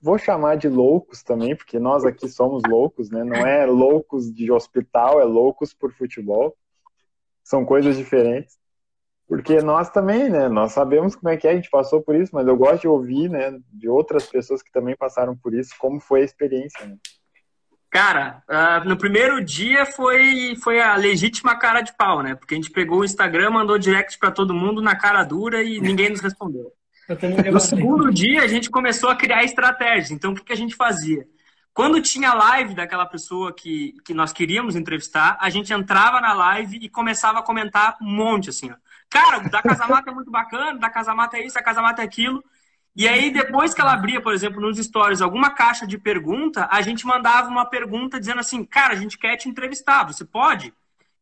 vou 0.00 0.18
chamar 0.18 0.56
de 0.56 0.68
loucos 0.68 1.22
também, 1.22 1.54
porque 1.54 1.78
nós 1.78 2.06
aqui 2.06 2.26
somos 2.26 2.62
loucos, 2.66 3.10
né, 3.10 3.22
não 3.22 3.46
é 3.46 3.66
loucos 3.66 4.32
de 4.32 4.50
hospital, 4.50 5.20
é 5.20 5.24
loucos 5.24 5.74
por 5.74 5.92
futebol, 5.92 6.56
são 7.44 7.66
coisas 7.66 7.96
diferentes, 7.96 8.59
porque 9.30 9.62
nós 9.62 9.88
também, 9.90 10.28
né, 10.28 10.48
nós 10.48 10.72
sabemos 10.72 11.14
como 11.14 11.28
é 11.28 11.36
que 11.36 11.46
é, 11.46 11.52
a 11.52 11.54
gente 11.54 11.70
passou 11.70 12.02
por 12.02 12.16
isso, 12.16 12.32
mas 12.34 12.48
eu 12.48 12.56
gosto 12.56 12.80
de 12.80 12.88
ouvir, 12.88 13.30
né, 13.30 13.56
de 13.72 13.88
outras 13.88 14.26
pessoas 14.26 14.60
que 14.60 14.72
também 14.72 14.96
passaram 14.96 15.36
por 15.36 15.54
isso, 15.54 15.72
como 15.78 16.00
foi 16.00 16.22
a 16.22 16.24
experiência, 16.24 16.84
né. 16.84 16.96
Cara, 17.88 18.42
uh, 18.48 18.88
no 18.88 18.96
primeiro 18.96 19.44
dia 19.44 19.86
foi, 19.86 20.56
foi 20.62 20.80
a 20.80 20.96
legítima 20.96 21.56
cara 21.56 21.80
de 21.80 21.92
pau, 21.96 22.22
né? 22.22 22.36
Porque 22.36 22.54
a 22.54 22.56
gente 22.56 22.70
pegou 22.70 23.00
o 23.00 23.04
Instagram, 23.04 23.50
mandou 23.50 23.78
direct 23.78 24.16
para 24.16 24.30
todo 24.30 24.54
mundo 24.54 24.80
na 24.80 24.94
cara 24.94 25.24
dura 25.24 25.60
e 25.60 25.78
ninguém 25.82 26.08
nos 26.08 26.20
respondeu. 26.20 26.72
No 27.52 27.58
segundo 27.58 28.12
dia, 28.12 28.42
a 28.42 28.46
gente 28.46 28.70
começou 28.70 29.10
a 29.10 29.16
criar 29.16 29.42
estratégias. 29.42 30.12
Então, 30.12 30.30
o 30.30 30.34
que, 30.36 30.44
que 30.44 30.52
a 30.52 30.56
gente 30.56 30.76
fazia? 30.76 31.26
Quando 31.74 32.00
tinha 32.00 32.32
live 32.32 32.74
daquela 32.74 33.06
pessoa 33.06 33.52
que, 33.52 33.94
que 34.04 34.14
nós 34.14 34.32
queríamos 34.32 34.76
entrevistar, 34.76 35.36
a 35.40 35.50
gente 35.50 35.72
entrava 35.72 36.20
na 36.20 36.32
live 36.32 36.78
e 36.80 36.88
começava 36.88 37.40
a 37.40 37.42
comentar 37.42 37.96
um 38.00 38.08
monte, 38.08 38.50
assim, 38.50 38.70
ó. 38.70 38.74
Cara, 39.10 39.40
da 39.40 39.60
Casamata 39.60 40.10
é 40.10 40.14
muito 40.14 40.30
bacana, 40.30 40.78
da 40.78 40.88
Casamata 40.88 41.36
é 41.36 41.44
isso, 41.44 41.56
da 41.56 41.62
Casamata 41.62 42.00
é 42.00 42.04
aquilo. 42.04 42.42
E 42.94 43.08
aí, 43.08 43.30
depois 43.30 43.74
que 43.74 43.80
ela 43.80 43.92
abria, 43.92 44.20
por 44.20 44.32
exemplo, 44.32 44.60
nos 44.60 44.78
stories, 44.78 45.20
alguma 45.20 45.50
caixa 45.50 45.86
de 45.86 45.98
pergunta, 45.98 46.68
a 46.70 46.80
gente 46.80 47.06
mandava 47.06 47.48
uma 47.48 47.64
pergunta 47.64 48.18
dizendo 48.18 48.40
assim, 48.40 48.64
cara, 48.64 48.94
a 48.94 48.96
gente 48.96 49.18
quer 49.18 49.36
te 49.36 49.48
entrevistar, 49.48 50.04
você 50.04 50.24
pode? 50.24 50.72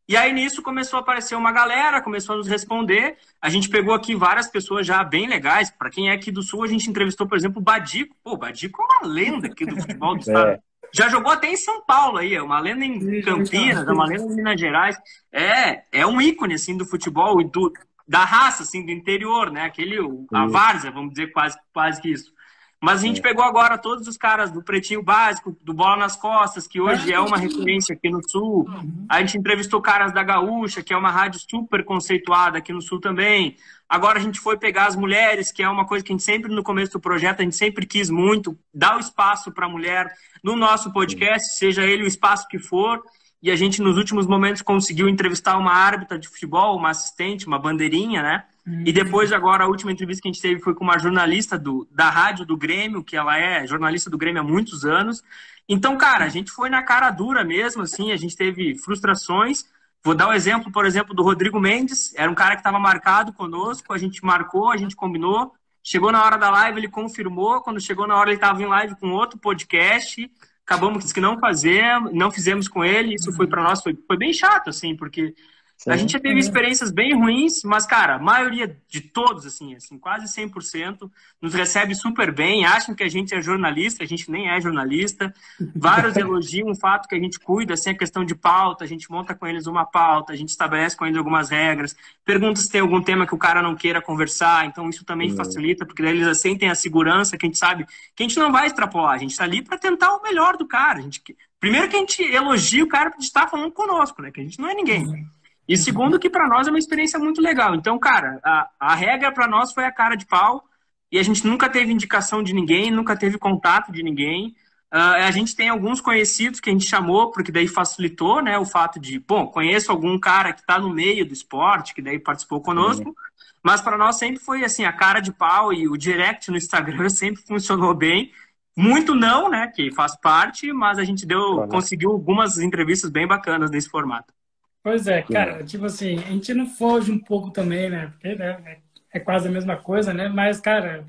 E 0.07 0.17
aí, 0.17 0.33
nisso, 0.33 0.63
começou 0.63 0.97
a 0.97 1.01
aparecer 1.01 1.35
uma 1.35 1.51
galera, 1.51 2.01
começou 2.01 2.33
a 2.33 2.37
nos 2.39 2.47
responder. 2.47 3.17
A 3.39 3.47
gente 3.47 3.69
pegou 3.69 3.93
aqui 3.93 4.15
várias 4.15 4.47
pessoas 4.47 4.85
já 4.85 5.03
bem 5.03 5.27
legais. 5.27 5.69
Para 5.69 5.91
quem 5.91 6.09
é 6.09 6.13
aqui 6.13 6.31
do 6.31 6.41
Sul, 6.41 6.63
a 6.63 6.67
gente 6.67 6.89
entrevistou, 6.89 7.27
por 7.27 7.37
exemplo, 7.37 7.59
o 7.59 7.63
Badico. 7.63 8.15
Pô, 8.23 8.33
o 8.33 8.37
Badico 8.37 8.81
é 8.81 8.85
uma 8.85 9.13
lenda 9.13 9.45
aqui 9.45 9.67
do 9.67 9.79
futebol 9.79 10.15
do 10.15 10.21
estado. 10.21 10.49
É. 10.49 10.59
Já 10.93 11.09
jogou 11.09 11.31
até 11.31 11.47
em 11.51 11.57
São 11.57 11.83
Paulo 11.85 12.17
aí, 12.17 12.33
é 12.33 12.41
uma 12.41 12.59
lenda 12.59 12.83
em 12.85 13.21
Campinas, 13.21 13.87
é 13.87 13.91
uma 13.91 14.05
lenda 14.05 14.23
em 14.23 14.35
Minas 14.35 14.59
Gerais. 14.59 14.97
É, 15.31 15.83
é 15.91 16.05
um 16.05 16.21
ícone, 16.21 16.55
assim, 16.55 16.75
do 16.77 16.85
futebol 16.85 17.39
e 17.41 17.45
do, 17.45 17.71
da 18.07 18.25
raça, 18.25 18.63
assim, 18.63 18.85
do 18.85 18.91
interior, 18.91 19.51
né? 19.51 19.65
Aquele, 19.65 19.97
a 20.33 20.47
várzea, 20.47 20.91
vamos 20.91 21.11
dizer 21.11 21.27
quase, 21.31 21.57
quase 21.73 22.01
que 22.01 22.09
isso. 22.09 22.33
Mas 22.81 23.03
a 23.03 23.07
gente 23.07 23.21
pegou 23.21 23.43
agora 23.43 23.77
todos 23.77 24.07
os 24.07 24.15
caras 24.15 24.51
do 24.51 24.63
Pretinho 24.63 25.03
Básico, 25.03 25.57
do 25.61 25.73
Bola 25.73 25.97
nas 25.97 26.15
Costas, 26.15 26.65
que 26.65 26.79
hoje 26.79 27.11
é 27.11 27.19
uma 27.19 27.37
referência 27.37 27.93
aqui 27.93 28.09
no 28.09 28.27
Sul. 28.27 28.69
A 29.09 29.19
gente 29.19 29.37
entrevistou 29.37 29.81
caras 29.81 30.13
da 30.13 30.23
Gaúcha, 30.23 30.81
que 30.81 30.93
é 30.93 30.97
uma 30.97 31.11
rádio 31.11 31.41
super 31.49 31.83
conceituada 31.83 32.57
aqui 32.57 32.71
no 32.71 32.81
Sul 32.81 33.01
também. 33.01 33.57
Agora 33.87 34.17
a 34.17 34.21
gente 34.21 34.39
foi 34.39 34.57
pegar 34.57 34.87
as 34.87 34.95
mulheres, 34.95 35.51
que 35.51 35.61
é 35.61 35.69
uma 35.69 35.85
coisa 35.85 36.05
que 36.05 36.11
a 36.11 36.15
gente 36.15 36.23
sempre, 36.23 36.53
no 36.53 36.63
começo 36.63 36.93
do 36.93 36.99
projeto, 36.99 37.41
a 37.41 37.43
gente 37.43 37.55
sempre 37.55 37.85
quis 37.85 38.09
muito, 38.09 38.57
dar 38.73 38.95
o 38.95 38.99
espaço 38.99 39.51
para 39.51 39.65
a 39.65 39.69
mulher 39.69 40.13
no 40.41 40.55
nosso 40.55 40.93
podcast, 40.93 41.57
seja 41.57 41.83
ele 41.83 42.03
o 42.03 42.07
espaço 42.07 42.47
que 42.47 42.59
for 42.59 43.01
e 43.41 43.49
a 43.49 43.55
gente, 43.55 43.81
nos 43.81 43.97
últimos 43.97 44.27
momentos, 44.27 44.61
conseguiu 44.61 45.07
entrevistar 45.07 45.57
uma 45.57 45.71
árbitra 45.71 46.19
de 46.19 46.27
futebol, 46.27 46.75
uma 46.75 46.89
assistente, 46.89 47.47
uma 47.47 47.57
bandeirinha, 47.57 48.21
né? 48.21 48.43
Uhum. 48.69 48.83
E 48.85 48.93
depois, 48.93 49.31
agora, 49.31 49.63
a 49.63 49.67
última 49.67 49.91
entrevista 49.91 50.21
que 50.21 50.29
a 50.29 50.31
gente 50.31 50.41
teve 50.41 50.61
foi 50.61 50.75
com 50.75 50.83
uma 50.83 50.99
jornalista 50.99 51.57
do, 51.57 51.87
da 51.89 52.09
rádio 52.09 52.45
do 52.45 52.55
Grêmio, 52.55 53.03
que 53.03 53.17
ela 53.17 53.35
é 53.37 53.65
jornalista 53.65 54.09
do 54.09 54.17
Grêmio 54.17 54.41
há 54.41 54.45
muitos 54.45 54.85
anos. 54.85 55.23
Então, 55.67 55.97
cara, 55.97 56.25
a 56.25 56.29
gente 56.29 56.51
foi 56.51 56.69
na 56.69 56.83
cara 56.83 57.09
dura 57.09 57.43
mesmo, 57.43 57.81
assim, 57.81 58.11
a 58.11 58.17
gente 58.17 58.35
teve 58.35 58.75
frustrações. 58.75 59.65
Vou 60.03 60.13
dar 60.13 60.27
o 60.27 60.29
um 60.29 60.33
exemplo, 60.33 60.71
por 60.71 60.85
exemplo, 60.85 61.15
do 61.15 61.23
Rodrigo 61.23 61.59
Mendes, 61.59 62.13
era 62.15 62.31
um 62.31 62.35
cara 62.35 62.55
que 62.55 62.61
estava 62.61 62.79
marcado 62.79 63.33
conosco, 63.33 63.91
a 63.91 63.97
gente 63.97 64.23
marcou, 64.23 64.71
a 64.71 64.77
gente 64.77 64.95
combinou, 64.95 65.53
chegou 65.83 66.11
na 66.11 66.23
hora 66.23 66.37
da 66.37 66.49
live, 66.49 66.79
ele 66.79 66.87
confirmou, 66.87 67.61
quando 67.61 67.81
chegou 67.81 68.07
na 68.07 68.15
hora 68.15 68.29
ele 68.29 68.37
estava 68.37 68.61
em 68.61 68.67
live 68.67 68.95
com 68.95 69.09
outro 69.09 69.37
podcast, 69.37 70.31
acabamos 70.65 71.11
que 71.11 71.19
não 71.19 71.37
fazemos, 71.37 72.13
não 72.13 72.31
fizemos 72.31 72.67
com 72.67 72.85
ele, 72.85 73.15
isso 73.15 73.33
foi 73.33 73.47
para 73.47 73.63
nós 73.63 73.81
foi, 73.81 73.97
foi 74.07 74.15
bem 74.15 74.31
chato 74.31 74.69
assim, 74.69 74.95
porque 74.95 75.35
Sim. 75.79 75.91
A 75.91 75.95
gente 75.95 76.11
já 76.11 76.19
teve 76.19 76.37
experiências 76.37 76.91
bem 76.91 77.17
ruins, 77.17 77.63
mas, 77.63 77.85
cara, 77.85 78.15
a 78.15 78.19
maioria 78.19 78.77
de 78.89 78.99
todos, 78.99 79.45
assim, 79.45 79.73
assim, 79.75 79.97
quase 79.97 80.27
100%, 80.27 81.09
nos 81.41 81.53
recebe 81.53 81.95
super 81.95 82.33
bem, 82.33 82.65
acham 82.65 82.93
que 82.93 83.01
a 83.01 83.07
gente 83.07 83.33
é 83.33 83.41
jornalista, 83.41 84.03
a 84.03 84.05
gente 84.05 84.29
nem 84.29 84.49
é 84.49 84.59
jornalista. 84.59 85.33
Vários 85.73 86.17
elogiam 86.17 86.69
o 86.69 86.75
fato 86.75 87.07
que 87.07 87.15
a 87.15 87.19
gente 87.19 87.39
cuida, 87.39 87.75
assim, 87.75 87.91
a 87.91 87.97
questão 87.97 88.25
de 88.25 88.35
pauta, 88.35 88.83
a 88.83 88.87
gente 88.87 89.09
monta 89.09 89.33
com 89.33 89.47
eles 89.47 89.67
uma 89.67 89.85
pauta, 89.85 90.33
a 90.33 90.35
gente 90.35 90.49
estabelece 90.49 90.97
com 90.97 91.05
eles 91.05 91.17
algumas 91.17 91.49
regras, 91.49 91.95
pergunta 92.25 92.59
se 92.59 92.69
tem 92.69 92.81
algum 92.81 93.01
tema 93.01 93.25
que 93.25 93.33
o 93.33 93.37
cara 93.37 93.61
não 93.61 93.73
queira 93.73 94.01
conversar, 94.01 94.65
então 94.65 94.89
isso 94.89 95.05
também 95.05 95.33
facilita, 95.33 95.85
porque 95.85 96.03
daí 96.03 96.11
eles 96.11 96.41
sentem 96.41 96.69
a 96.69 96.75
segurança 96.75 97.37
que 97.37 97.45
a 97.45 97.47
gente 97.47 97.57
sabe 97.57 97.85
que 98.13 98.21
a 98.21 98.27
gente 98.27 98.37
não 98.37 98.51
vai 98.51 98.67
extrapolar, 98.67 99.13
a 99.13 99.17
gente 99.17 99.31
está 99.31 99.45
ali 99.45 99.63
para 99.63 99.77
tentar 99.77 100.13
o 100.13 100.21
melhor 100.21 100.57
do 100.57 100.67
cara. 100.67 100.99
A 100.99 101.01
gente, 101.01 101.23
primeiro 101.57 101.87
que 101.87 101.95
a 101.95 101.99
gente 101.99 102.21
elogia 102.21 102.83
o 102.83 102.89
cara 102.89 103.11
de 103.11 103.23
estar 103.23 103.47
falando 103.47 103.71
conosco, 103.71 104.21
né? 104.21 104.29
Que 104.29 104.41
a 104.41 104.43
gente 104.43 104.59
não 104.59 104.67
é 104.67 104.73
ninguém. 104.73 105.29
E 105.69 105.77
segundo, 105.77 106.17
que 106.17 106.31
para 106.31 106.47
nós 106.47 106.67
é 106.67 106.71
uma 106.71 106.79
experiência 106.79 107.19
muito 107.19 107.39
legal. 107.39 107.75
Então, 107.75 107.99
cara, 107.99 108.39
a, 108.43 108.69
a 108.79 108.95
regra 108.95 109.31
para 109.31 109.47
nós 109.47 109.71
foi 109.71 109.85
a 109.85 109.91
cara 109.91 110.15
de 110.15 110.25
pau. 110.25 110.63
E 111.11 111.19
a 111.19 111.23
gente 111.23 111.45
nunca 111.45 111.69
teve 111.69 111.93
indicação 111.93 112.41
de 112.41 112.53
ninguém, 112.53 112.89
nunca 112.89 113.15
teve 113.15 113.37
contato 113.37 113.91
de 113.91 114.01
ninguém. 114.01 114.55
Uh, 114.91 115.21
a 115.27 115.29
gente 115.29 115.55
tem 115.55 115.69
alguns 115.69 116.01
conhecidos 116.01 116.59
que 116.59 116.71
a 116.71 116.73
gente 116.73 116.87
chamou, 116.87 117.29
porque 117.29 117.51
daí 117.51 117.67
facilitou, 117.67 118.41
né? 118.41 118.57
O 118.57 118.65
fato 118.65 118.99
de, 118.99 119.19
bom, 119.19 119.45
conheço 119.45 119.91
algum 119.91 120.19
cara 120.19 120.53
que 120.53 120.61
está 120.61 120.79
no 120.79 120.89
meio 120.89 121.23
do 121.23 121.33
esporte, 121.33 121.93
que 121.93 122.01
daí 122.01 122.17
participou 122.17 122.61
conosco. 122.61 123.09
Uhum. 123.09 123.15
Mas 123.61 123.79
para 123.79 123.95
nós 123.95 124.17
sempre 124.17 124.39
foi 124.39 124.63
assim, 124.65 124.85
a 124.85 124.93
cara 124.93 125.19
de 125.19 125.31
pau 125.31 125.71
e 125.71 125.87
o 125.87 125.95
direct 125.95 126.49
no 126.49 126.57
Instagram 126.57 127.09
sempre 127.13 127.43
funcionou 127.43 127.93
bem. 127.93 128.31
Muito 128.75 129.13
não, 129.13 129.47
né? 129.49 129.67
Que 129.67 129.91
faz 129.91 130.19
parte, 130.19 130.73
mas 130.73 130.97
a 130.97 131.03
gente 131.03 131.27
deu, 131.27 131.67
conseguiu 131.67 132.09
algumas 132.09 132.57
entrevistas 132.57 133.11
bem 133.11 133.27
bacanas 133.27 133.69
nesse 133.69 133.87
formato. 133.87 134.33
Pois 134.81 135.07
é, 135.07 135.21
cara, 135.21 135.63
tipo 135.63 135.85
assim, 135.85 136.17
a 136.19 136.31
gente 136.31 136.53
não 136.53 136.65
foge 136.65 137.11
um 137.11 137.19
pouco 137.19 137.51
também, 137.51 137.89
né? 137.89 138.07
Porque 138.07 138.35
né, 138.35 138.79
é 139.11 139.19
quase 139.19 139.47
a 139.47 139.51
mesma 139.51 139.75
coisa, 139.75 140.13
né? 140.13 140.29
Mas, 140.29 140.59
cara, 140.61 141.05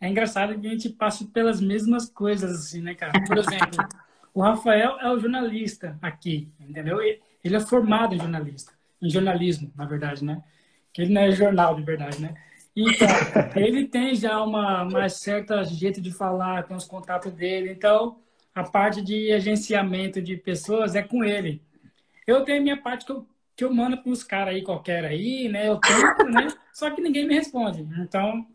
é 0.00 0.08
engraçado 0.08 0.58
que 0.58 0.66
a 0.66 0.70
gente 0.70 0.88
passa 0.88 1.24
pelas 1.26 1.60
mesmas 1.60 2.08
coisas, 2.08 2.50
assim, 2.50 2.80
né, 2.80 2.94
cara? 2.94 3.12
Por 3.24 3.36
exemplo, 3.38 3.86
o 4.34 4.40
Rafael 4.40 4.98
é 4.98 5.10
o 5.12 5.18
jornalista 5.18 5.98
aqui, 6.00 6.50
entendeu? 6.58 7.00
Ele 7.02 7.56
é 7.56 7.60
formado 7.60 8.14
em 8.14 8.18
jornalista, 8.18 8.72
em 9.00 9.10
jornalismo, 9.10 9.70
na 9.76 9.84
verdade, 9.84 10.24
né? 10.24 10.42
Que 10.92 11.02
ele 11.02 11.12
não 11.12 11.22
é 11.22 11.30
jornal, 11.32 11.74
de 11.74 11.82
verdade, 11.82 12.20
né? 12.20 12.34
Então, 12.74 13.08
ele 13.54 13.86
tem 13.86 14.14
já 14.14 14.42
uma 14.42 14.84
mais 14.86 15.14
certa 15.20 15.62
jeito 15.64 16.00
de 16.00 16.10
falar, 16.10 16.62
tem 16.64 16.76
os 16.76 16.86
contatos 16.86 17.32
dele. 17.32 17.70
Então, 17.70 18.18
a 18.54 18.62
parte 18.64 19.02
de 19.02 19.32
agenciamento 19.32 20.20
de 20.20 20.36
pessoas 20.36 20.94
é 20.94 21.02
com 21.02 21.22
ele. 21.22 21.62
Eu 22.26 22.44
tenho 22.44 22.60
a 22.60 22.62
minha 22.62 22.76
parte 22.76 23.04
que 23.04 23.12
eu 23.12 23.26
que 23.54 23.64
eu 23.64 23.72
mando 23.72 23.98
para 23.98 24.10
uns 24.10 24.24
caras 24.24 24.54
aí 24.54 24.62
qualquer 24.62 25.04
aí, 25.04 25.48
né? 25.48 25.68
Eu 25.68 25.76
tento, 25.76 26.24
né? 26.24 26.48
Só 26.72 26.90
que 26.90 27.00
ninguém 27.00 27.26
me 27.26 27.34
responde. 27.34 27.86
Então, 27.98 28.46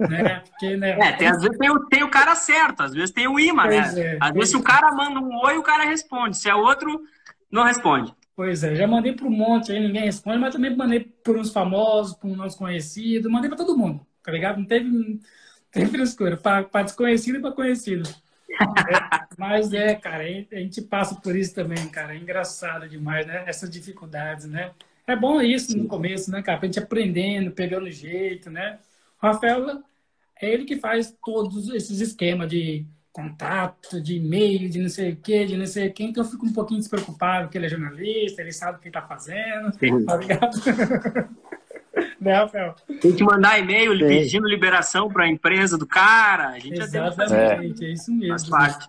né? 0.00 0.40
Porque, 0.40 0.76
né? 0.76 0.90
É, 0.92 1.12
tem, 1.12 1.28
às 1.28 1.42
vezes 1.42 1.58
tem 1.58 1.70
o, 1.70 1.86
tem 1.86 2.02
o 2.02 2.10
cara 2.10 2.34
certo, 2.34 2.82
às 2.82 2.94
vezes 2.94 3.10
tem 3.10 3.28
o 3.28 3.38
imã, 3.38 3.66
né? 3.66 3.76
É, 3.76 4.18
às 4.20 4.32
vezes 4.32 4.50
se 4.50 4.56
o 4.56 4.62
cara 4.62 4.90
manda 4.92 5.20
um 5.20 5.36
oi, 5.44 5.58
o 5.58 5.62
cara 5.62 5.84
responde. 5.84 6.36
Se 6.36 6.48
é 6.48 6.54
outro, 6.54 7.02
não 7.50 7.64
responde. 7.64 8.14
Pois 8.34 8.62
é, 8.62 8.74
já 8.74 8.86
mandei 8.86 9.12
para 9.12 9.26
um 9.26 9.30
monte 9.30 9.72
aí, 9.72 9.80
ninguém 9.80 10.04
responde, 10.04 10.38
mas 10.38 10.54
também 10.54 10.74
mandei 10.74 11.00
por 11.00 11.36
uns 11.36 11.52
famosos, 11.52 12.16
por 12.16 12.28
uns 12.28 12.54
conhecidos, 12.54 13.30
mandei 13.30 13.48
para 13.48 13.58
todo 13.58 13.76
mundo, 13.76 14.06
tá 14.22 14.30
ligado? 14.30 14.58
Não 14.58 14.64
teve, 14.64 14.88
não 14.88 15.18
teve 15.72 15.90
frescura, 15.90 16.36
para 16.36 16.82
desconhecido 16.84 17.38
e 17.38 17.40
para 17.40 17.50
conhecido. 17.50 18.08
É, 18.50 19.26
mas 19.36 19.72
é, 19.72 19.94
cara, 19.94 20.24
a 20.24 20.56
gente 20.56 20.82
passa 20.82 21.14
por 21.16 21.36
isso 21.36 21.54
também, 21.54 21.88
cara. 21.88 22.14
É 22.14 22.18
engraçado 22.18 22.88
demais, 22.88 23.26
né? 23.26 23.44
Essas 23.46 23.70
dificuldades, 23.70 24.46
né? 24.46 24.72
É 25.06 25.16
bom 25.16 25.40
isso 25.40 25.76
no 25.76 25.86
começo, 25.86 26.30
né, 26.30 26.42
cara? 26.42 26.58
Pra 26.58 26.66
gente 26.66 26.78
aprendendo, 26.78 27.50
pegando 27.50 27.90
jeito, 27.90 28.50
né? 28.50 28.78
O 29.22 29.26
Rafael, 29.26 29.82
é 30.40 30.52
ele 30.52 30.64
que 30.64 30.76
faz 30.76 31.16
todos 31.24 31.68
esses 31.70 32.00
esquemas 32.00 32.48
de 32.48 32.86
contato, 33.12 34.00
de 34.00 34.16
e-mail, 34.16 34.68
de 34.68 34.80
não 34.80 34.88
sei 34.88 35.12
o 35.12 35.16
quê, 35.16 35.44
de 35.44 35.56
não 35.56 35.66
sei 35.66 35.88
o 35.88 35.92
quê. 35.92 36.04
Então 36.04 36.22
eu 36.22 36.30
fico 36.30 36.46
um 36.46 36.52
pouquinho 36.52 36.80
despreocupado, 36.80 37.46
porque 37.46 37.58
ele 37.58 37.66
é 37.66 37.70
jornalista, 37.70 38.42
ele 38.42 38.52
sabe 38.52 38.78
o 38.78 38.80
que 38.80 38.88
ele 38.88 38.92
tá 38.92 39.02
fazendo, 39.02 39.72
Sim. 39.78 40.04
tá 40.04 40.16
ligado? 40.16 40.56
né, 42.20 42.34
Rafael? 42.34 42.74
Tem 43.00 43.14
que 43.14 43.22
mandar 43.22 43.58
e-mail 43.58 43.92
Sim. 43.92 44.06
pedindo 44.06 44.48
liberação 44.48 45.08
para 45.08 45.24
a 45.24 45.28
empresa 45.28 45.78
do 45.78 45.86
cara. 45.86 46.48
A 46.48 46.58
gente 46.58 46.80
Exatamente, 46.80 47.84
é. 47.84 47.88
é 47.88 47.92
isso 47.92 48.12
mesmo. 48.12 48.28
Faz 48.30 48.48
parte. 48.48 48.88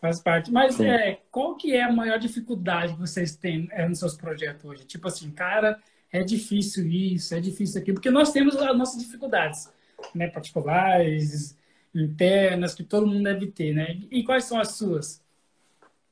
Faz 0.00 0.20
parte. 0.20 0.52
Mas 0.52 0.78
é, 0.80 1.20
qual 1.30 1.56
que 1.56 1.74
é 1.74 1.82
a 1.82 1.92
maior 1.92 2.18
dificuldade 2.18 2.92
que 2.94 3.00
vocês 3.00 3.36
têm 3.36 3.68
é, 3.72 3.88
nos 3.88 3.98
seus 3.98 4.16
projetos 4.16 4.64
hoje? 4.64 4.84
Tipo 4.84 5.08
assim, 5.08 5.30
cara, 5.30 5.78
é 6.12 6.22
difícil 6.22 6.86
isso, 6.86 7.34
é 7.34 7.40
difícil 7.40 7.80
aquilo, 7.80 7.96
porque 7.96 8.10
nós 8.10 8.30
temos 8.30 8.54
as 8.56 8.76
nossas 8.76 9.02
dificuldades, 9.02 9.68
né, 10.14 10.28
particulares, 10.28 11.56
internas, 11.94 12.74
que 12.74 12.84
todo 12.84 13.06
mundo 13.06 13.24
deve 13.24 13.46
ter, 13.46 13.74
né? 13.74 13.98
E 14.10 14.22
quais 14.22 14.44
são 14.44 14.58
as 14.58 14.72
suas? 14.72 15.22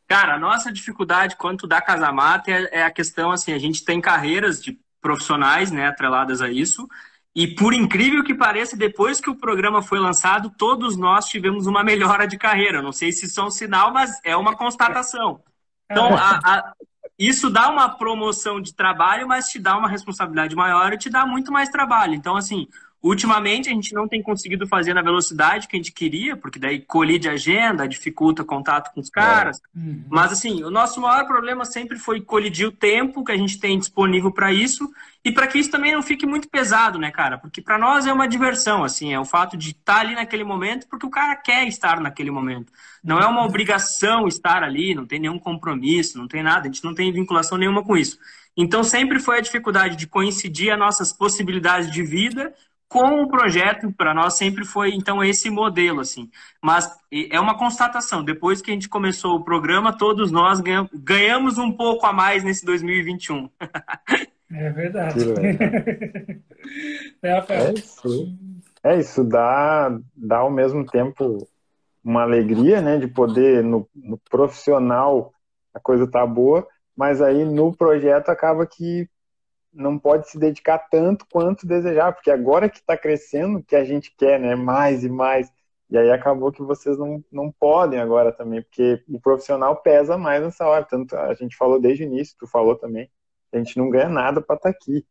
Cara, 0.08 0.34
a 0.34 0.38
nossa 0.38 0.72
dificuldade 0.72 1.36
quanto 1.36 1.66
da 1.66 1.80
Casamata 1.80 2.50
é, 2.50 2.80
é 2.80 2.82
a 2.82 2.90
questão, 2.90 3.30
assim, 3.30 3.52
a 3.52 3.58
gente 3.58 3.84
tem 3.84 4.00
carreiras 4.00 4.62
de 4.62 4.78
profissionais, 5.02 5.70
né, 5.70 5.88
atreladas 5.88 6.40
a 6.40 6.48
isso, 6.48 6.88
e 7.34 7.46
por 7.46 7.74
incrível 7.74 8.22
que 8.22 8.34
pareça, 8.34 8.76
depois 8.76 9.20
que 9.20 9.28
o 9.28 9.34
programa 9.34 9.82
foi 9.82 9.98
lançado, 9.98 10.50
todos 10.56 10.96
nós 10.96 11.26
tivemos 11.26 11.66
uma 11.66 11.82
melhora 11.82 12.26
de 12.26 12.38
carreira. 12.38 12.82
Não 12.82 12.92
sei 12.92 13.10
se 13.10 13.26
isso 13.26 13.40
é 13.40 13.44
um 13.44 13.50
sinal, 13.50 13.92
mas 13.92 14.20
é 14.22 14.36
uma 14.36 14.54
constatação. 14.54 15.42
Então, 15.90 16.14
a, 16.14 16.40
a, 16.44 16.72
isso 17.18 17.48
dá 17.48 17.70
uma 17.70 17.88
promoção 17.88 18.60
de 18.60 18.74
trabalho, 18.74 19.26
mas 19.26 19.48
te 19.48 19.58
dá 19.58 19.76
uma 19.76 19.88
responsabilidade 19.88 20.54
maior 20.54 20.92
e 20.92 20.98
te 20.98 21.08
dá 21.08 21.24
muito 21.24 21.50
mais 21.50 21.70
trabalho. 21.70 22.14
Então, 22.14 22.36
assim, 22.36 22.68
Ultimamente 23.02 23.68
a 23.68 23.72
gente 23.72 23.92
não 23.92 24.06
tem 24.06 24.22
conseguido 24.22 24.64
fazer 24.64 24.94
na 24.94 25.02
velocidade 25.02 25.66
que 25.66 25.74
a 25.74 25.78
gente 25.78 25.90
queria, 25.90 26.36
porque 26.36 26.56
daí 26.56 26.78
colide 26.78 27.28
a 27.28 27.32
agenda, 27.32 27.88
dificulta 27.88 28.42
o 28.42 28.44
contato 28.44 28.94
com 28.94 29.00
os 29.00 29.10
caras. 29.10 29.60
É. 29.74 29.78
Uhum. 29.78 30.04
Mas 30.08 30.30
assim, 30.30 30.62
o 30.62 30.70
nosso 30.70 31.00
maior 31.00 31.26
problema 31.26 31.64
sempre 31.64 31.98
foi 31.98 32.20
colidir 32.20 32.68
o 32.68 32.70
tempo 32.70 33.24
que 33.24 33.32
a 33.32 33.36
gente 33.36 33.58
tem 33.58 33.76
disponível 33.76 34.30
para 34.30 34.52
isso 34.52 34.88
e 35.24 35.32
para 35.32 35.48
que 35.48 35.58
isso 35.58 35.70
também 35.70 35.90
não 35.90 36.00
fique 36.00 36.24
muito 36.24 36.48
pesado, 36.48 36.96
né, 36.96 37.10
cara? 37.10 37.38
Porque 37.38 37.60
para 37.60 37.76
nós 37.76 38.06
é 38.06 38.12
uma 38.12 38.28
diversão, 38.28 38.84
assim, 38.84 39.12
é 39.12 39.18
o 39.18 39.24
fato 39.24 39.56
de 39.56 39.70
estar 39.70 39.94
tá 39.94 40.00
ali 40.00 40.14
naquele 40.14 40.44
momento 40.44 40.86
porque 40.88 41.04
o 41.04 41.10
cara 41.10 41.34
quer 41.34 41.66
estar 41.66 41.98
naquele 41.98 42.30
momento. 42.30 42.72
Não 43.02 43.18
é 43.18 43.26
uma 43.26 43.44
obrigação 43.44 44.28
estar 44.28 44.62
ali, 44.62 44.94
não 44.94 45.06
tem 45.06 45.18
nenhum 45.18 45.40
compromisso, 45.40 46.18
não 46.18 46.28
tem 46.28 46.40
nada, 46.40 46.60
a 46.60 46.70
gente 46.70 46.84
não 46.84 46.94
tem 46.94 47.12
vinculação 47.12 47.58
nenhuma 47.58 47.82
com 47.82 47.96
isso. 47.96 48.16
Então 48.56 48.84
sempre 48.84 49.18
foi 49.18 49.38
a 49.38 49.40
dificuldade 49.40 49.96
de 49.96 50.06
coincidir 50.06 50.70
as 50.70 50.78
nossas 50.78 51.12
possibilidades 51.12 51.90
de 51.90 52.04
vida 52.04 52.54
com 52.92 53.22
o 53.22 53.28
projeto, 53.28 53.90
para 53.90 54.12
nós 54.12 54.34
sempre 54.34 54.66
foi 54.66 54.90
então 54.90 55.24
esse 55.24 55.48
modelo 55.48 56.00
assim. 56.00 56.30
Mas 56.60 56.90
é 57.30 57.40
uma 57.40 57.56
constatação, 57.56 58.22
depois 58.22 58.60
que 58.60 58.70
a 58.70 58.74
gente 58.74 58.88
começou 58.88 59.36
o 59.36 59.42
programa, 59.42 59.96
todos 59.96 60.30
nós 60.30 60.60
ganhamos 60.92 61.56
um 61.56 61.72
pouco 61.72 62.06
a 62.06 62.12
mais 62.12 62.44
nesse 62.44 62.64
2021. 62.64 63.48
É 64.54 64.68
verdade. 64.68 65.18
é, 67.22 67.30
é, 67.48 67.72
isso. 67.72 68.38
É 68.84 68.98
isso, 68.98 69.24
dá, 69.24 69.98
dá 70.14 70.36
ao 70.40 70.50
mesmo 70.50 70.84
tempo 70.84 71.48
uma 72.04 72.20
alegria, 72.20 72.82
né, 72.82 72.98
de 72.98 73.08
poder 73.08 73.64
no, 73.64 73.88
no 73.94 74.18
profissional 74.30 75.32
a 75.72 75.80
coisa 75.80 76.06
tá 76.06 76.26
boa, 76.26 76.68
mas 76.94 77.22
aí 77.22 77.46
no 77.46 77.74
projeto 77.74 78.28
acaba 78.28 78.66
que 78.66 79.08
não 79.72 79.98
pode 79.98 80.28
se 80.28 80.38
dedicar 80.38 80.78
tanto 80.78 81.26
quanto 81.30 81.66
desejar, 81.66 82.12
porque 82.12 82.30
agora 82.30 82.68
que 82.68 82.78
está 82.78 82.96
crescendo, 82.96 83.62
que 83.62 83.74
a 83.74 83.84
gente 83.84 84.14
quer, 84.16 84.38
né, 84.38 84.54
mais 84.54 85.04
e 85.04 85.08
mais. 85.08 85.50
E 85.90 85.96
aí 85.98 86.10
acabou 86.10 86.52
que 86.52 86.62
vocês 86.62 86.98
não, 86.98 87.22
não 87.30 87.50
podem 87.52 88.00
agora 88.00 88.32
também, 88.32 88.62
porque 88.62 89.02
o 89.08 89.20
profissional 89.20 89.76
pesa 89.76 90.16
mais 90.16 90.42
nessa 90.42 90.66
hora. 90.66 90.84
Tanto 90.84 91.16
a 91.16 91.34
gente 91.34 91.56
falou 91.56 91.80
desde 91.80 92.04
o 92.04 92.06
início, 92.06 92.36
tu 92.38 92.46
falou 92.46 92.76
também, 92.76 93.10
a 93.52 93.58
gente 93.58 93.76
não 93.76 93.90
ganha 93.90 94.08
nada 94.08 94.40
para 94.40 94.56
estar 94.56 94.72
tá 94.72 94.76
aqui. 94.76 95.04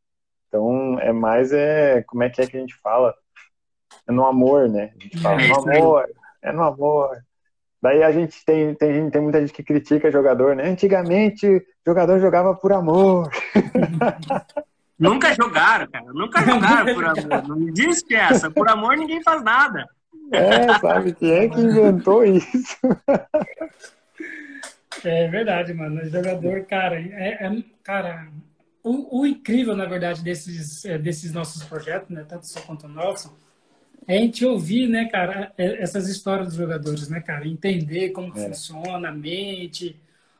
Então 0.47 0.99
é 0.99 1.13
mais 1.13 1.51
é 1.51 2.03
como 2.03 2.23
é 2.23 2.29
que 2.29 2.41
é 2.41 2.47
que 2.47 2.57
a 2.57 2.59
gente 2.59 2.75
fala? 2.75 3.15
É 4.07 4.11
no 4.11 4.25
amor, 4.25 4.69
né? 4.69 4.93
A 4.99 5.03
gente 5.03 5.19
fala 5.21 5.41
é 5.41 5.47
no 5.47 5.55
amor, 5.55 6.09
é 6.41 6.51
no 6.51 6.63
amor. 6.63 7.23
Daí 7.81 8.03
a 8.03 8.11
gente 8.11 8.45
tem, 8.45 8.75
tem, 8.75 9.09
tem 9.09 9.21
muita 9.21 9.41
gente 9.41 9.53
que 9.53 9.63
critica 9.63 10.11
jogador, 10.11 10.55
né? 10.55 10.69
Antigamente, 10.69 11.65
jogador 11.85 12.19
jogava 12.19 12.53
por 12.53 12.71
amor. 12.71 13.29
Nunca 14.99 15.33
jogaram, 15.33 15.87
cara. 15.87 16.13
Nunca 16.13 16.41
jogaram 16.43 16.93
por 16.93 17.05
amor. 17.05 17.47
Não 17.49 17.67
existe 17.67 18.13
essa. 18.13 18.51
Por 18.51 18.69
amor 18.69 18.95
ninguém 18.95 19.23
faz 19.23 19.43
nada. 19.43 19.87
É, 20.31 20.77
sabe? 20.79 21.13
Quem 21.13 21.31
é 21.31 21.49
que 21.49 21.59
inventou 21.59 22.23
isso? 22.23 22.77
É 25.03 25.27
verdade, 25.29 25.73
mano. 25.73 26.01
O 26.01 26.09
jogador, 26.09 26.63
cara, 26.65 26.99
é, 26.99 27.45
é 27.45 27.63
cara, 27.81 28.27
o, 28.83 29.21
o, 29.21 29.25
incrível, 29.25 29.75
na 29.75 29.85
verdade, 29.85 30.23
desses, 30.23 30.85
é, 30.85 30.97
desses 30.97 31.33
nossos 31.33 31.63
projetos, 31.63 32.09
né? 32.09 32.25
Tanto 32.27 32.43
o 32.43 32.45
seu 32.45 32.61
quanto 32.63 32.85
o 32.85 32.89
nosso, 32.89 33.35
é 34.07 34.17
a 34.17 34.19
gente 34.19 34.45
ouvir, 34.45 34.87
né, 34.87 35.05
cara, 35.05 35.53
é, 35.57 35.81
essas 35.81 36.07
histórias 36.07 36.49
dos 36.49 36.57
jogadores, 36.57 37.07
né, 37.09 37.21
cara? 37.21 37.47
Entender 37.47 38.09
como 38.09 38.35
é. 38.37 38.47
funciona 38.47 39.09
a 39.09 39.11
mente, 39.11 39.95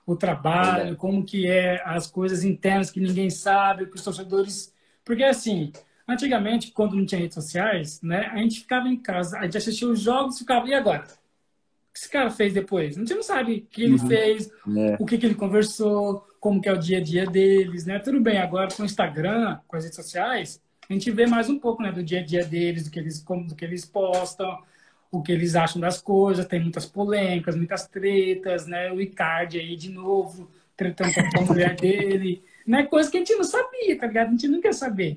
o 0.05 0.15
trabalho, 0.15 0.93
é. 0.93 0.95
como 0.95 1.23
que 1.23 1.47
é 1.47 1.81
as 1.85 2.07
coisas 2.07 2.43
internas 2.43 2.89
que 2.89 2.99
ninguém 2.99 3.29
sabe, 3.29 3.85
que 3.85 3.95
os 3.95 4.03
torcedores... 4.03 4.73
Porque, 5.05 5.23
assim, 5.23 5.71
antigamente, 6.07 6.71
quando 6.71 6.95
não 6.95 7.05
tinha 7.05 7.21
redes 7.21 7.35
sociais, 7.35 8.01
né, 8.01 8.29
a 8.31 8.37
gente 8.37 8.61
ficava 8.61 8.87
em 8.87 8.97
casa, 8.97 9.37
a 9.37 9.43
gente 9.43 9.57
assistia 9.57 9.87
os 9.87 9.99
jogos 9.99 10.35
e 10.35 10.39
ficava, 10.39 10.67
e 10.67 10.73
agora? 10.73 11.03
O 11.03 11.93
que 11.93 11.99
esse 11.99 12.09
cara 12.09 12.29
fez 12.29 12.53
depois? 12.53 12.95
A 12.95 12.99
gente 12.99 13.13
não 13.13 13.23
sabe 13.23 13.53
o 13.53 13.61
que 13.61 13.83
ele 13.83 13.93
uhum. 13.93 14.07
fez, 14.07 14.47
é. 14.47 14.97
o 14.99 15.05
que, 15.05 15.17
que 15.17 15.25
ele 15.25 15.35
conversou, 15.35 16.25
como 16.39 16.61
que 16.61 16.67
é 16.67 16.73
o 16.73 16.79
dia 16.79 16.97
a 16.97 17.01
dia 17.01 17.25
deles, 17.25 17.85
né? 17.85 17.99
Tudo 17.99 18.19
bem, 18.19 18.39
agora 18.39 18.73
com 18.73 18.81
o 18.81 18.85
Instagram, 18.85 19.59
com 19.67 19.75
as 19.75 19.83
redes 19.83 19.95
sociais, 19.95 20.61
a 20.91 20.93
gente 20.93 21.11
vê 21.11 21.25
mais 21.25 21.49
um 21.49 21.57
pouco 21.57 21.81
né, 21.81 21.91
do 21.91 22.03
dia 22.03 22.19
a 22.19 22.23
dia 22.23 22.43
deles, 22.43 22.83
do 22.83 22.91
que 22.91 22.99
eles, 22.99 23.23
como, 23.23 23.47
do 23.47 23.55
que 23.55 23.63
eles 23.63 23.85
postam, 23.85 24.61
o 25.09 25.21
que 25.21 25.31
eles 25.31 25.55
acham 25.55 25.79
das 25.79 26.01
coisas. 26.01 26.45
Tem 26.45 26.59
muitas 26.59 26.85
polêmicas, 26.85 27.55
muitas 27.55 27.87
tretas, 27.87 28.67
né? 28.67 28.91
O 28.91 28.99
Icardi 28.99 29.57
aí 29.57 29.75
de 29.75 29.89
novo, 29.89 30.51
tretando 30.75 31.13
com 31.13 31.39
a 31.39 31.45
mulher 31.45 31.75
dele. 31.79 32.43
Né? 32.67 32.83
Coisa 32.83 33.09
que 33.09 33.17
a 33.17 33.19
gente 33.21 33.35
não 33.35 33.43
sabia, 33.43 33.97
tá 33.97 34.07
ligado? 34.07 34.27
A 34.27 34.31
gente 34.31 34.47
não 34.49 34.59
quer 34.59 34.73
saber. 34.73 35.15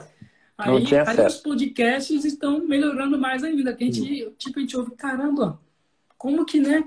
Aí, 0.56 0.70
aí 0.70 1.26
os 1.26 1.38
podcasts 1.38 2.24
estão 2.24 2.64
melhorando 2.64 3.18
mais 3.18 3.42
ainda. 3.42 3.74
Que 3.74 3.84
a 3.84 3.86
gente, 3.88 4.30
tipo, 4.38 4.58
a 4.58 4.62
gente 4.62 4.76
ouve, 4.76 4.92
caramba, 4.92 5.60
como 6.16 6.44
que, 6.44 6.60
né? 6.60 6.84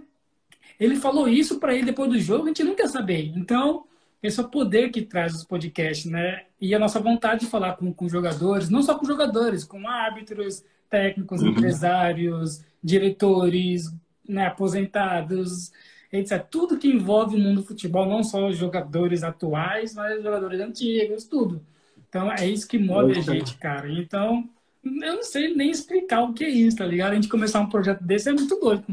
Ele 0.80 0.96
falou 0.96 1.28
isso 1.28 1.60
para 1.60 1.74
ele 1.74 1.86
depois 1.86 2.10
do 2.10 2.20
jogo, 2.20 2.46
a 2.46 2.48
gente 2.48 2.64
não 2.64 2.76
quer 2.76 2.88
saber. 2.88 3.34
Então, 3.36 3.87
esse 4.22 4.40
é 4.40 4.44
o 4.44 4.50
poder 4.50 4.90
que 4.90 5.02
traz 5.02 5.36
os 5.36 5.44
podcasts, 5.44 6.10
né? 6.10 6.46
E 6.60 6.74
a 6.74 6.80
nossa 6.80 7.00
vontade 7.00 7.42
de 7.42 7.52
falar 7.52 7.76
com, 7.76 7.94
com 7.94 8.10
jogadores, 8.10 8.70
não 8.70 8.82
só 8.82 8.98
com 8.98 9.06
jogadores, 9.06 9.64
com 9.64 9.88
árbitros, 9.88 10.64
técnicos, 10.90 11.42
uhum. 11.42 11.50
empresários, 11.50 12.64
diretores, 12.84 13.94
né, 14.28 14.48
aposentados, 14.48 15.72
etc. 16.12 16.44
Tudo 16.50 16.78
que 16.78 16.88
envolve 16.88 17.36
o 17.36 17.40
mundo 17.40 17.62
do 17.62 17.68
futebol, 17.68 18.08
não 18.08 18.24
só 18.24 18.48
os 18.48 18.58
jogadores 18.58 19.24
atuais, 19.24 19.94
mas 19.94 20.18
os 20.18 20.24
jogadores 20.24 20.60
antigos, 20.60 21.26
tudo. 21.26 21.62
Então 22.10 22.32
é 22.32 22.48
isso 22.48 22.68
que 22.68 22.80
move 22.80 23.18
a 23.18 23.22
gente, 23.22 23.58
cara. 23.58 23.92
Então, 23.92 24.48
eu 24.84 25.16
não 25.16 25.24
sei 25.24 25.54
nem 25.54 25.70
explicar 25.70 26.22
o 26.22 26.34
que 26.34 26.44
é 26.44 26.50
isso, 26.50 26.78
tá 26.78 26.86
ligado? 26.86 27.12
A 27.12 27.16
gente 27.16 27.28
começar 27.28 27.60
um 27.60 27.70
projeto 27.70 28.04
desse 28.04 28.30
é 28.30 28.34
muito 28.34 28.60
doido. 28.60 28.86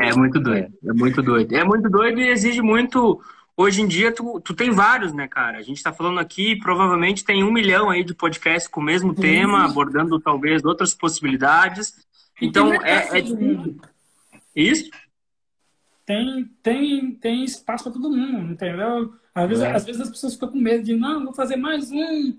É 0.00 0.12
muito 0.14 0.40
doido, 0.40 0.72
é 0.84 0.92
muito 0.92 1.22
doido. 1.22 1.54
É 1.54 1.64
muito 1.64 1.88
doido 1.88 2.20
e 2.20 2.28
exige 2.28 2.62
muito 2.62 3.20
Hoje 3.56 3.80
em 3.80 3.88
dia, 3.88 4.12
tu, 4.12 4.38
tu 4.40 4.52
tem 4.54 4.70
vários, 4.70 5.14
né, 5.14 5.26
cara? 5.26 5.56
A 5.56 5.62
gente 5.62 5.78
está 5.78 5.90
falando 5.90 6.20
aqui, 6.20 6.56
provavelmente 6.56 7.24
tem 7.24 7.42
um 7.42 7.50
milhão 7.50 7.88
aí 7.88 8.04
de 8.04 8.14
podcasts 8.14 8.68
com 8.68 8.80
o 8.80 8.84
mesmo 8.84 9.14
tema, 9.14 9.64
abordando 9.64 10.20
talvez 10.20 10.62
outras 10.62 10.92
possibilidades. 10.92 12.06
Então, 12.40 12.70
é, 12.74 13.18
é 13.18 13.20
difícil. 13.22 13.80
Isso? 14.54 14.90
Tem, 16.04 16.44
tem, 16.62 17.10
tem 17.14 17.44
espaço 17.44 17.84
para 17.84 17.94
todo 17.94 18.14
mundo, 18.14 18.52
entendeu? 18.52 19.14
Às 19.34 19.48
vezes, 19.48 19.64
é. 19.64 19.72
às 19.72 19.84
vezes 19.84 20.00
as 20.02 20.10
pessoas 20.10 20.34
ficam 20.34 20.50
com 20.50 20.58
medo 20.58 20.84
de, 20.84 20.94
não, 20.94 21.24
vou 21.24 21.32
fazer 21.32 21.56
mais 21.56 21.90
um 21.90 22.36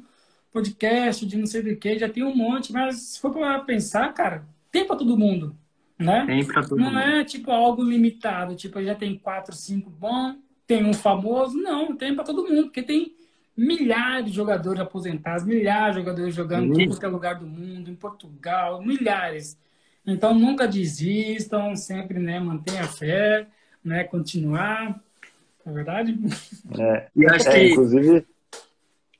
podcast 0.53 1.25
de 1.25 1.35
não 1.37 1.47
sei 1.47 1.63
do 1.63 1.75
que, 1.75 1.99
já 1.99 2.07
tem 2.07 2.23
um 2.23 2.35
monte, 2.35 2.71
mas 2.71 2.95
se 2.95 3.19
for 3.19 3.31
para 3.31 3.59
pensar, 3.59 4.13
cara, 4.13 4.47
tem 4.71 4.85
para 4.85 4.95
todo 4.95 5.17
mundo, 5.17 5.55
né? 5.97 6.25
Tem 6.25 6.45
para 6.45 6.61
todo 6.61 6.77
não 6.77 6.85
mundo. 6.85 6.93
Não 6.93 7.01
é 7.01 7.23
tipo 7.23 7.51
algo 7.51 7.83
limitado, 7.83 8.55
tipo, 8.55 8.81
já 8.81 8.95
tem 8.95 9.17
quatro, 9.17 9.53
cinco 9.53 9.89
bom, 9.89 10.35
tem 10.67 10.85
um 10.85 10.93
famoso, 10.93 11.57
não, 11.57 11.95
tem 11.95 12.13
para 12.13 12.25
todo 12.25 12.47
mundo, 12.47 12.65
porque 12.65 12.83
tem 12.83 13.15
milhares 13.55 14.25
de 14.25 14.31
jogadores 14.31 14.81
aposentados, 14.81 15.45
milhares 15.45 15.95
de 15.95 16.01
jogadores 16.01 16.35
jogando 16.35 16.79
em 16.79 16.87
qualquer 16.87 17.07
lugar 17.07 17.35
do 17.39 17.47
mundo, 17.47 17.89
em 17.89 17.95
Portugal, 17.95 18.81
milhares. 18.81 19.57
Então 20.05 20.35
nunca 20.35 20.67
desistam, 20.67 21.75
sempre, 21.75 22.19
né, 22.19 22.39
mantenha 22.39 22.81
a 22.81 22.87
fé, 22.87 23.47
né, 23.83 24.03
continuar, 24.03 25.01
é 25.65 25.71
verdade? 25.71 26.19
É, 26.77 27.07
e 27.15 27.25
acho 27.25 27.49
é, 27.49 27.53
que... 27.53 27.71
inclusive 27.71 28.25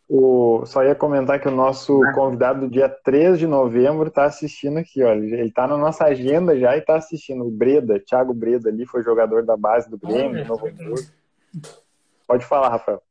o, 0.10 0.65
só 0.65 0.83
ia 0.83 0.95
comentar 0.95 1.39
que 1.39 1.47
o 1.49 1.55
nosso 1.55 2.01
ah. 2.03 2.13
convidado 2.13 2.62
do 2.62 2.69
dia 2.69 2.88
3 2.88 3.38
de 3.38 3.45
novembro 3.45 4.07
está 4.07 4.23
assistindo 4.23 4.77
aqui, 4.77 5.03
olha. 5.03 5.19
Ele 5.19 5.49
está 5.49 5.67
na 5.67 5.77
nossa 5.77 6.05
agenda 6.05 6.57
já 6.57 6.75
e 6.75 6.79
está 6.79 6.95
assistindo. 6.95 7.45
O 7.45 7.51
Breda, 7.51 7.99
Thiago 7.99 8.33
Breda 8.33 8.69
ali, 8.69 8.86
foi 8.86 9.03
jogador 9.03 9.43
da 9.43 9.57
base 9.57 9.89
do 9.89 9.97
Grêmio, 9.97 10.41
ah, 10.43 10.47
Novo 10.47 10.67
Hamburgo. 10.67 11.07
Pode 12.27 12.45
falar, 12.45 12.69
Rafael. 12.69 13.01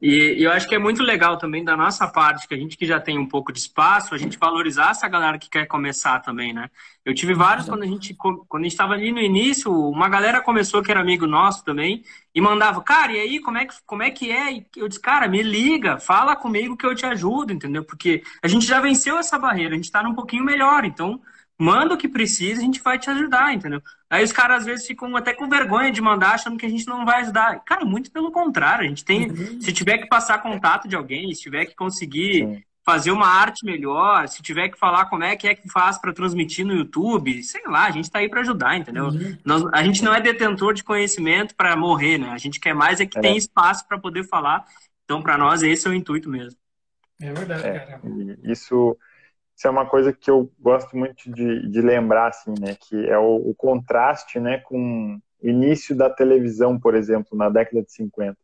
E, 0.00 0.36
e, 0.38 0.44
eu 0.44 0.52
acho 0.52 0.68
que 0.68 0.76
é 0.76 0.78
muito 0.78 1.02
legal 1.02 1.36
também 1.36 1.64
da 1.64 1.76
nossa 1.76 2.06
parte, 2.06 2.46
que 2.46 2.54
a 2.54 2.56
gente 2.56 2.76
que 2.76 2.86
já 2.86 3.00
tem 3.00 3.18
um 3.18 3.26
pouco 3.26 3.52
de 3.52 3.58
espaço, 3.58 4.14
a 4.14 4.18
gente 4.18 4.38
valorizar 4.38 4.92
essa 4.92 5.08
galera 5.08 5.38
que 5.38 5.50
quer 5.50 5.66
começar 5.66 6.20
também, 6.20 6.52
né? 6.52 6.70
Eu 7.04 7.12
tive 7.12 7.34
vários 7.34 7.68
quando 7.68 7.82
a 7.82 7.86
gente 7.86 8.14
quando 8.14 8.64
estava 8.64 8.94
ali 8.94 9.10
no 9.10 9.18
início, 9.18 9.72
uma 9.72 10.08
galera 10.08 10.40
começou 10.40 10.84
que 10.84 10.90
era 10.92 11.00
amigo 11.00 11.26
nosso 11.26 11.64
também 11.64 12.04
e 12.32 12.40
mandava, 12.40 12.80
cara, 12.80 13.10
e 13.12 13.18
aí 13.18 13.40
como 13.40 13.58
é 13.58 13.66
que 13.66 13.74
como 13.84 14.04
é 14.04 14.10
que 14.10 14.30
é? 14.30 14.52
E 14.52 14.66
eu 14.76 14.86
disse, 14.86 15.00
cara, 15.00 15.26
me 15.26 15.42
liga, 15.42 15.98
fala 15.98 16.36
comigo 16.36 16.76
que 16.76 16.86
eu 16.86 16.94
te 16.94 17.04
ajudo, 17.04 17.52
entendeu? 17.52 17.82
Porque 17.82 18.22
a 18.40 18.46
gente 18.46 18.66
já 18.66 18.80
venceu 18.80 19.18
essa 19.18 19.36
barreira, 19.36 19.74
a 19.74 19.76
gente 19.76 19.86
está 19.86 20.00
um 20.02 20.14
pouquinho 20.14 20.44
melhor, 20.44 20.84
então 20.84 21.20
manda 21.58 21.94
o 21.94 21.98
que 21.98 22.08
precisa, 22.08 22.60
a 22.60 22.64
gente 22.64 22.80
vai 22.80 22.98
te 22.98 23.10
ajudar, 23.10 23.52
entendeu? 23.52 23.82
Aí 24.08 24.22
os 24.22 24.30
caras 24.30 24.58
às 24.58 24.64
vezes 24.64 24.86
ficam 24.86 25.14
até 25.16 25.34
com 25.34 25.48
vergonha 25.48 25.90
de 25.90 26.00
mandar, 26.00 26.34
achando 26.34 26.56
que 26.56 26.64
a 26.64 26.68
gente 26.68 26.86
não 26.86 27.04
vai 27.04 27.22
ajudar. 27.22 27.58
Cara, 27.64 27.84
muito 27.84 28.12
pelo 28.12 28.30
contrário, 28.30 28.84
a 28.84 28.88
gente 28.88 29.04
tem. 29.04 29.28
Uhum. 29.28 29.60
Se 29.60 29.72
tiver 29.72 29.98
que 29.98 30.06
passar 30.06 30.40
contato 30.40 30.86
de 30.86 30.94
alguém, 30.94 31.34
se 31.34 31.42
tiver 31.42 31.66
que 31.66 31.74
conseguir 31.74 32.44
Sim. 32.44 32.62
fazer 32.84 33.10
uma 33.10 33.26
arte 33.26 33.66
melhor, 33.66 34.28
se 34.28 34.40
tiver 34.40 34.68
que 34.68 34.78
falar 34.78 35.06
como 35.06 35.24
é 35.24 35.34
que 35.34 35.48
é 35.48 35.54
que 35.54 35.68
faz 35.68 35.98
para 35.98 36.12
transmitir 36.12 36.64
no 36.64 36.72
YouTube, 36.72 37.42
sei 37.42 37.62
lá, 37.66 37.86
a 37.86 37.90
gente 37.90 38.04
está 38.04 38.20
aí 38.20 38.28
para 38.28 38.40
ajudar, 38.40 38.76
entendeu? 38.76 39.06
Uhum. 39.06 39.36
Nós, 39.44 39.64
a 39.72 39.82
gente 39.82 40.04
não 40.04 40.14
é 40.14 40.20
detentor 40.20 40.72
de 40.72 40.84
conhecimento 40.84 41.56
para 41.56 41.76
morrer, 41.76 42.18
né? 42.18 42.30
A 42.30 42.38
gente 42.38 42.60
quer 42.60 42.74
mais 42.74 43.00
é 43.00 43.06
que 43.06 43.18
é. 43.18 43.20
tem 43.20 43.36
espaço 43.36 43.86
para 43.88 43.98
poder 43.98 44.22
falar. 44.22 44.64
Então, 45.04 45.20
para 45.20 45.36
nós, 45.36 45.62
esse 45.62 45.88
é 45.88 45.90
o 45.90 45.94
intuito 45.94 46.30
mesmo. 46.30 46.56
É 47.20 47.32
verdade, 47.32 47.66
é, 47.66 47.78
cara. 47.80 48.00
Isso 48.44 48.96
isso 49.58 49.66
é 49.66 49.70
uma 49.70 49.86
coisa 49.86 50.12
que 50.12 50.30
eu 50.30 50.48
gosto 50.60 50.96
muito 50.96 51.28
de, 51.32 51.68
de 51.68 51.80
lembrar, 51.80 52.28
assim, 52.28 52.54
né? 52.60 52.76
Que 52.78 53.08
é 53.08 53.18
o, 53.18 53.50
o, 53.50 53.54
contraste, 53.56 54.38
né, 54.38 54.58
com 54.58 55.18
o 55.42 55.48
início 55.48 55.96
da 55.96 56.08
televisão, 56.08 56.78
por 56.78 56.94
exemplo, 56.94 57.36
na 57.36 57.48
década 57.48 57.82
de 57.82 57.92
50. 57.92 58.36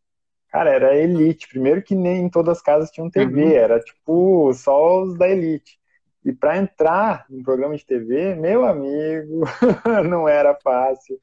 Cara, 0.49 0.71
era 0.71 0.97
elite. 0.97 1.47
Primeiro 1.47 1.83
que 1.83 1.95
nem 1.95 2.25
em 2.25 2.29
todas 2.29 2.59
as 2.59 2.63
casas 2.63 2.91
tinham 2.91 3.09
TV, 3.09 3.45
uhum. 3.45 3.51
era 3.53 3.79
tipo 3.79 4.53
só 4.55 5.03
os 5.03 5.17
da 5.17 5.29
elite. 5.29 5.79
E 6.25 6.33
para 6.33 6.59
entrar 6.59 7.27
no 7.31 7.45
programa 7.45 7.77
de 7.77 7.87
TV, 7.87 8.35
meu 8.35 8.65
amigo, 8.65 9.45
não 10.11 10.29
era 10.29 10.53
fácil. 10.65 11.17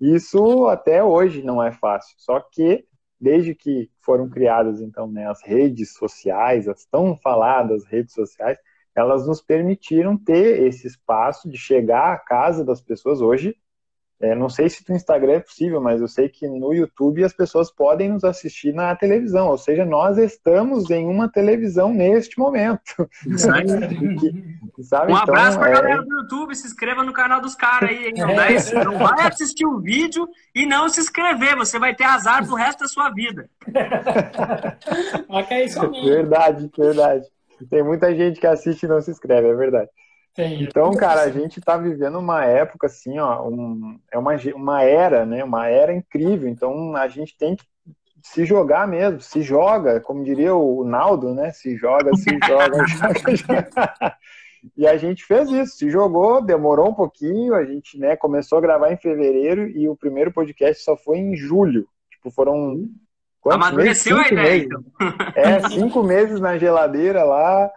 Isso 0.00 0.68
até 0.68 1.02
hoje 1.02 1.42
não 1.42 1.60
é 1.60 1.72
fácil. 1.72 2.14
Só 2.16 2.38
que 2.38 2.84
desde 3.20 3.56
que 3.56 3.90
foram 4.02 4.28
criadas 4.28 4.80
então 4.80 5.10
né, 5.10 5.28
as 5.28 5.42
redes 5.42 5.94
sociais, 5.94 6.68
as 6.68 6.84
tão 6.84 7.16
faladas 7.16 7.84
redes 7.86 8.14
sociais, 8.14 8.56
elas 8.94 9.26
nos 9.26 9.40
permitiram 9.40 10.16
ter 10.16 10.62
esse 10.62 10.86
espaço 10.86 11.48
de 11.48 11.56
chegar 11.56 12.12
à 12.12 12.18
casa 12.18 12.64
das 12.64 12.80
pessoas. 12.80 13.20
Hoje, 13.20 13.56
é, 14.22 14.36
não 14.36 14.48
sei 14.48 14.70
se 14.70 14.88
no 14.88 14.94
Instagram 14.94 15.32
é 15.32 15.40
possível, 15.40 15.80
mas 15.80 16.00
eu 16.00 16.06
sei 16.06 16.28
que 16.28 16.46
no 16.46 16.72
YouTube 16.72 17.24
as 17.24 17.32
pessoas 17.32 17.72
podem 17.72 18.08
nos 18.08 18.22
assistir 18.22 18.72
na 18.72 18.94
televisão, 18.94 19.48
ou 19.48 19.58
seja, 19.58 19.84
nós 19.84 20.16
estamos 20.16 20.88
em 20.90 21.08
uma 21.08 21.28
televisão 21.28 21.92
neste 21.92 22.38
momento. 22.38 23.10
Sabe? 24.80 25.12
Um 25.12 25.16
abraço 25.16 25.56
então, 25.56 25.60
para 25.60 25.66
a 25.66 25.70
é... 25.70 25.74
galera 25.74 26.02
do 26.02 26.20
YouTube, 26.20 26.54
se 26.54 26.68
inscreva 26.68 27.02
no 27.02 27.12
canal 27.12 27.40
dos 27.40 27.56
caras 27.56 27.90
aí, 27.90 28.12
Não, 28.16 28.30
é. 28.30 28.84
não 28.84 28.98
vai 28.98 29.26
assistir 29.26 29.66
o 29.66 29.80
vídeo 29.80 30.28
e 30.54 30.66
não 30.66 30.88
se 30.88 31.00
inscrever, 31.00 31.56
você 31.56 31.80
vai 31.80 31.92
ter 31.92 32.04
azar 32.04 32.46
pro 32.46 32.54
resto 32.54 32.80
da 32.80 32.88
sua 32.88 33.10
vida. 33.10 33.50
okay, 35.28 35.64
isso 35.64 35.80
verdade, 36.04 36.70
verdade. 36.78 37.26
Tem 37.68 37.82
muita 37.82 38.14
gente 38.14 38.40
que 38.40 38.46
assiste 38.46 38.84
e 38.84 38.88
não 38.88 39.00
se 39.00 39.10
inscreve, 39.10 39.48
é 39.48 39.54
verdade. 39.54 39.90
Tem, 40.34 40.62
então, 40.62 40.92
cara, 40.92 41.22
a 41.22 41.30
gente 41.30 41.58
está 41.58 41.76
vivendo 41.76 42.18
uma 42.18 42.44
época 42.44 42.86
assim, 42.86 43.18
ó, 43.18 43.46
um, 43.46 43.98
é 44.10 44.16
uma, 44.16 44.32
uma 44.54 44.82
era, 44.82 45.26
né? 45.26 45.44
Uma 45.44 45.68
era 45.68 45.92
incrível. 45.92 46.48
Então, 46.48 46.96
a 46.96 47.06
gente 47.06 47.36
tem 47.36 47.54
que 47.54 47.64
se 48.22 48.44
jogar 48.44 48.88
mesmo, 48.88 49.20
se 49.20 49.42
joga, 49.42 50.00
como 50.00 50.24
diria 50.24 50.54
o 50.54 50.84
Naldo, 50.84 51.34
né? 51.34 51.52
Se 51.52 51.76
joga, 51.76 52.14
se 52.16 52.30
joga, 52.46 52.86
joga, 52.86 53.36
joga. 53.36 54.16
E 54.76 54.86
a 54.86 54.96
gente 54.96 55.24
fez 55.24 55.50
isso, 55.50 55.76
se 55.76 55.90
jogou, 55.90 56.40
demorou 56.40 56.88
um 56.88 56.94
pouquinho, 56.94 57.52
a 57.52 57.64
gente 57.64 57.98
né, 57.98 58.14
começou 58.14 58.58
a 58.58 58.60
gravar 58.60 58.92
em 58.92 58.96
fevereiro 58.96 59.68
e 59.68 59.88
o 59.88 59.96
primeiro 59.96 60.32
podcast 60.32 60.84
só 60.84 60.96
foi 60.96 61.18
em 61.18 61.34
julho. 61.34 61.88
Tipo, 62.12 62.30
foram 62.30 62.88
Quantos 63.42 63.66
Amadureceu 63.66 64.16
meses? 64.16 64.30
a 64.30 64.34
ideia, 64.34 64.64
então. 64.64 64.84
É, 65.34 65.68
cinco 65.68 66.02
meses 66.04 66.40
na 66.40 66.56
geladeira 66.56 67.24
lá. 67.24 67.68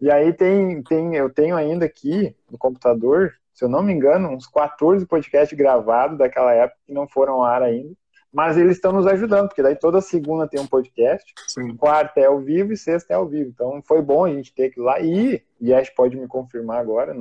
E 0.00 0.10
aí 0.10 0.32
tem, 0.32 0.82
tem, 0.82 1.14
eu 1.14 1.28
tenho 1.28 1.54
ainda 1.54 1.84
aqui 1.84 2.34
no 2.50 2.56
computador, 2.56 3.34
se 3.52 3.62
eu 3.62 3.68
não 3.68 3.82
me 3.82 3.92
engano, 3.92 4.30
uns 4.30 4.46
14 4.46 5.06
podcasts 5.06 5.56
gravados 5.56 6.18
daquela 6.18 6.52
época 6.54 6.80
que 6.86 6.94
não 6.94 7.06
foram 7.06 7.34
ao 7.34 7.44
ar 7.44 7.62
ainda. 7.62 7.92
Mas 8.32 8.56
eles 8.56 8.76
estão 8.76 8.90
nos 8.90 9.06
ajudando, 9.06 9.48
porque 9.48 9.62
daí 9.62 9.76
toda 9.76 10.00
segunda 10.00 10.48
tem 10.48 10.58
um 10.58 10.66
podcast, 10.66 11.30
Sim. 11.46 11.76
quarta 11.76 12.18
é 12.18 12.24
ao 12.24 12.40
vivo 12.40 12.72
e 12.72 12.76
sexta 12.78 13.12
é 13.12 13.16
ao 13.16 13.28
vivo. 13.28 13.50
Então 13.50 13.82
foi 13.84 14.00
bom 14.00 14.24
a 14.24 14.30
gente 14.30 14.54
ter 14.54 14.68
aquilo 14.68 14.86
lá. 14.86 14.98
E, 14.98 15.42
Ash 15.70 15.90
pode 15.90 16.16
me 16.16 16.26
confirmar 16.26 16.80
agora, 16.80 17.14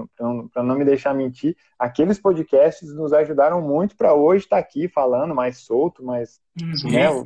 para 0.54 0.64
não 0.64 0.76
me 0.76 0.86
deixar 0.86 1.14
mentir, 1.14 1.58
aqueles 1.78 2.18
podcasts 2.18 2.94
nos 2.94 3.12
ajudaram 3.12 3.62
muito 3.62 3.98
para 3.98 4.14
hoje 4.14 4.46
estar 4.46 4.56
tá 4.56 4.62
aqui 4.62 4.88
falando 4.88 5.36
mais 5.36 5.58
solto, 5.58 6.02
mais. 6.02 6.40
Uhum. 6.62 7.26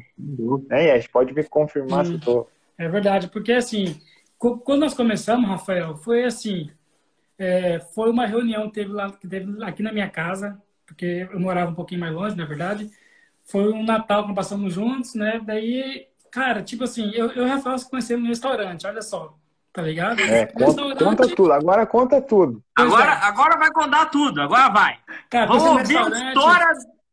Né, 0.67 0.97
né, 0.97 1.01
pode 1.13 1.32
me 1.34 1.43
confirmar 1.43 2.06
se 2.06 2.15
estou. 2.15 2.49
É 2.78 2.89
verdade, 2.89 3.28
porque 3.28 3.54
assim, 3.54 4.01
quando 4.38 4.80
nós 4.80 4.95
começamos, 4.95 5.47
Rafael, 5.47 5.95
foi 5.97 6.23
assim. 6.23 6.71
É, 7.38 7.80
foi 7.93 8.10
uma 8.10 8.25
reunião 8.25 8.67
que 8.69 8.75
teve, 8.75 8.91
lá, 8.91 9.12
que 9.12 9.28
teve 9.28 9.63
aqui 9.63 9.84
na 9.84 9.91
minha 9.91 10.10
casa, 10.10 10.58
porque 10.86 11.28
eu 11.32 11.39
morava 11.39 11.69
um 11.69 11.75
pouquinho 11.75 11.99
mais 11.99 12.13
longe, 12.13 12.36
na 12.36 12.45
verdade 12.45 12.89
foi 13.45 13.71
um 13.71 13.84
Natal 13.84 14.28
que 14.28 14.34
passamos 14.34 14.73
juntos, 14.73 15.13
né? 15.13 15.39
Daí, 15.43 16.08
cara, 16.32 16.63
tipo 16.63 16.84
assim, 16.84 17.12
eu, 17.12 17.32
eu 17.32 17.43
e 17.43 17.45
o 17.45 17.49
Rafael 17.49 17.78
se 17.78 17.89
conhecemos 17.89 18.23
no 18.23 18.30
restaurante, 18.30 18.86
olha 18.86 19.01
só. 19.01 19.38
Tá 19.75 19.81
ligado? 19.81 20.21
É, 20.21 20.45
conta, 20.45 20.95
conta, 20.95 21.27
tudo, 21.35 21.51
agora 21.51 21.85
conta 21.85 22.21
tudo. 22.21 22.63
Agora, 22.73 23.11
é. 23.11 23.25
agora 23.25 23.57
vai 23.57 23.69
contar 23.73 24.05
tudo, 24.05 24.41
agora 24.41 24.69
vai. 24.69 24.97
Cara, 25.29 25.47
Vamos 25.47 25.63
ouvir 25.63 25.97
a 25.97 26.29
história, 26.29 26.67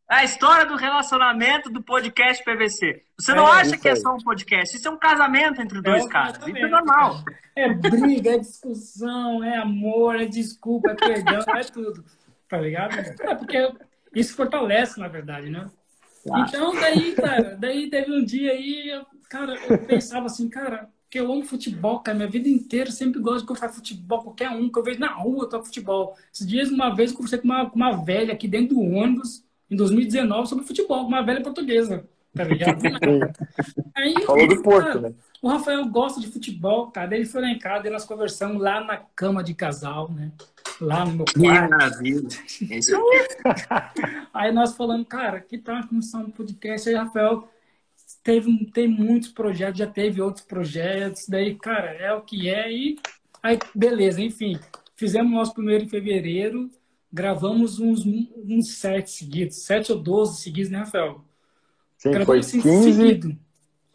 a 0.08 0.24
história 0.24 0.66
do 0.66 0.76
relacionamento 0.76 1.68
do 1.68 1.82
podcast 1.82 2.44
PVC. 2.44 3.02
Você 3.18 3.34
não 3.34 3.48
é, 3.48 3.62
acha 3.62 3.76
que 3.76 3.88
é 3.88 3.96
só 3.96 4.14
um 4.14 4.18
podcast, 4.18 4.76
isso 4.76 4.86
é 4.86 4.90
um 4.92 4.96
casamento 4.96 5.60
entre 5.60 5.78
é 5.78 5.82
dois 5.82 6.06
é 6.06 6.08
caras. 6.08 6.38
Isso 6.46 6.56
é 6.56 6.68
normal. 6.68 7.24
É 7.56 7.68
briga, 7.68 8.30
é 8.30 8.38
discussão, 8.38 9.42
é 9.42 9.56
amor, 9.56 10.20
é 10.20 10.26
desculpa, 10.26 10.92
é 10.92 10.94
perdão, 10.94 11.40
é 11.56 11.64
tudo. 11.64 12.04
Tá 12.48 12.58
ligado? 12.58 12.94
É 12.96 13.34
porque 13.34 13.72
isso 14.14 14.36
fortalece, 14.36 15.00
na 15.00 15.08
verdade, 15.08 15.50
né? 15.50 15.68
Então, 16.24 16.72
daí, 16.76 17.12
cara, 17.16 17.56
daí 17.58 17.90
teve 17.90 18.12
um 18.12 18.24
dia 18.24 18.52
aí, 18.52 18.88
eu, 18.88 19.04
cara, 19.28 19.56
eu 19.68 19.78
pensava 19.78 20.26
assim, 20.26 20.48
cara, 20.48 20.88
que 21.12 21.20
eu 21.20 21.30
amo 21.30 21.44
futebol, 21.44 22.00
cara, 22.00 22.16
minha 22.16 22.30
vida 22.30 22.48
inteira 22.48 22.90
sempre 22.90 23.20
gosto 23.20 23.40
de 23.40 23.46
gostar 23.48 23.68
futebol, 23.68 24.22
qualquer 24.22 24.48
um 24.48 24.72
que 24.72 24.78
eu 24.78 24.82
vejo 24.82 24.98
na 24.98 25.12
rua, 25.12 25.44
eu 25.44 25.48
toco 25.48 25.66
futebol. 25.66 26.16
Esses 26.32 26.46
dias, 26.46 26.70
uma 26.70 26.88
vez, 26.88 27.10
eu 27.10 27.18
conversei 27.18 27.38
com 27.38 27.44
uma, 27.44 27.68
com 27.68 27.76
uma 27.76 28.02
velha 28.02 28.32
aqui 28.32 28.48
dentro 28.48 28.76
do 28.76 28.80
ônibus, 28.80 29.44
em 29.70 29.76
2019, 29.76 30.48
sobre 30.48 30.64
futebol, 30.64 31.06
uma 31.06 31.20
velha 31.20 31.42
portuguesa, 31.42 32.08
tá 32.34 32.44
ligado? 32.44 32.80
aí, 33.94 34.14
Falou 34.24 34.48
do 34.48 34.62
Porto, 34.62 34.86
cara, 34.86 35.00
né? 35.00 35.12
O 35.42 35.48
Rafael 35.48 35.84
gosta 35.84 36.18
de 36.18 36.28
futebol, 36.28 36.90
cara, 36.90 37.08
daí 37.08 37.18
ele 37.18 37.28
foi 37.28 37.42
lá 37.42 37.50
em 37.50 37.58
casa, 37.58 37.88
e 37.88 37.90
nós 37.90 38.06
conversamos 38.06 38.62
lá 38.62 38.82
na 38.82 38.96
cama 38.96 39.44
de 39.44 39.52
casal, 39.52 40.10
né? 40.10 40.32
lá 40.80 41.04
no 41.04 41.12
meu 41.12 41.26
quarto. 41.26 41.74
Aí 44.32 44.50
nós 44.50 44.74
falamos, 44.74 45.06
cara, 45.06 45.40
que 45.40 45.58
tal 45.58 45.76
a 45.76 45.86
começar 45.86 46.18
um 46.18 46.30
podcast? 46.30 46.88
Aí, 46.88 46.94
Rafael, 46.94 47.46
teve, 48.22 48.66
tem 48.72 48.88
muitos 48.88 49.28
projetos, 49.28 49.78
já 49.78 49.86
teve 49.86 50.20
outros 50.20 50.44
projetos, 50.44 51.26
daí, 51.28 51.54
cara, 51.54 51.92
é 51.92 52.12
o 52.12 52.22
que 52.22 52.48
é, 52.48 52.72
e 52.72 52.98
aí, 53.42 53.58
beleza, 53.74 54.20
enfim. 54.20 54.58
Fizemos 54.94 55.32
nosso 55.32 55.54
primeiro 55.54 55.84
em 55.84 55.88
fevereiro, 55.88 56.70
gravamos 57.12 57.80
uns, 57.80 58.06
uns 58.06 58.74
sete 58.78 59.10
seguidos, 59.10 59.64
sete 59.64 59.92
ou 59.92 59.98
doze 59.98 60.40
seguidos, 60.40 60.70
né, 60.70 60.78
Rafael? 60.78 61.24
Sim, 61.98 62.10
Gravamos 62.12 62.50
foi 62.50 62.60
15, 62.60 62.92
seguido. 62.92 63.36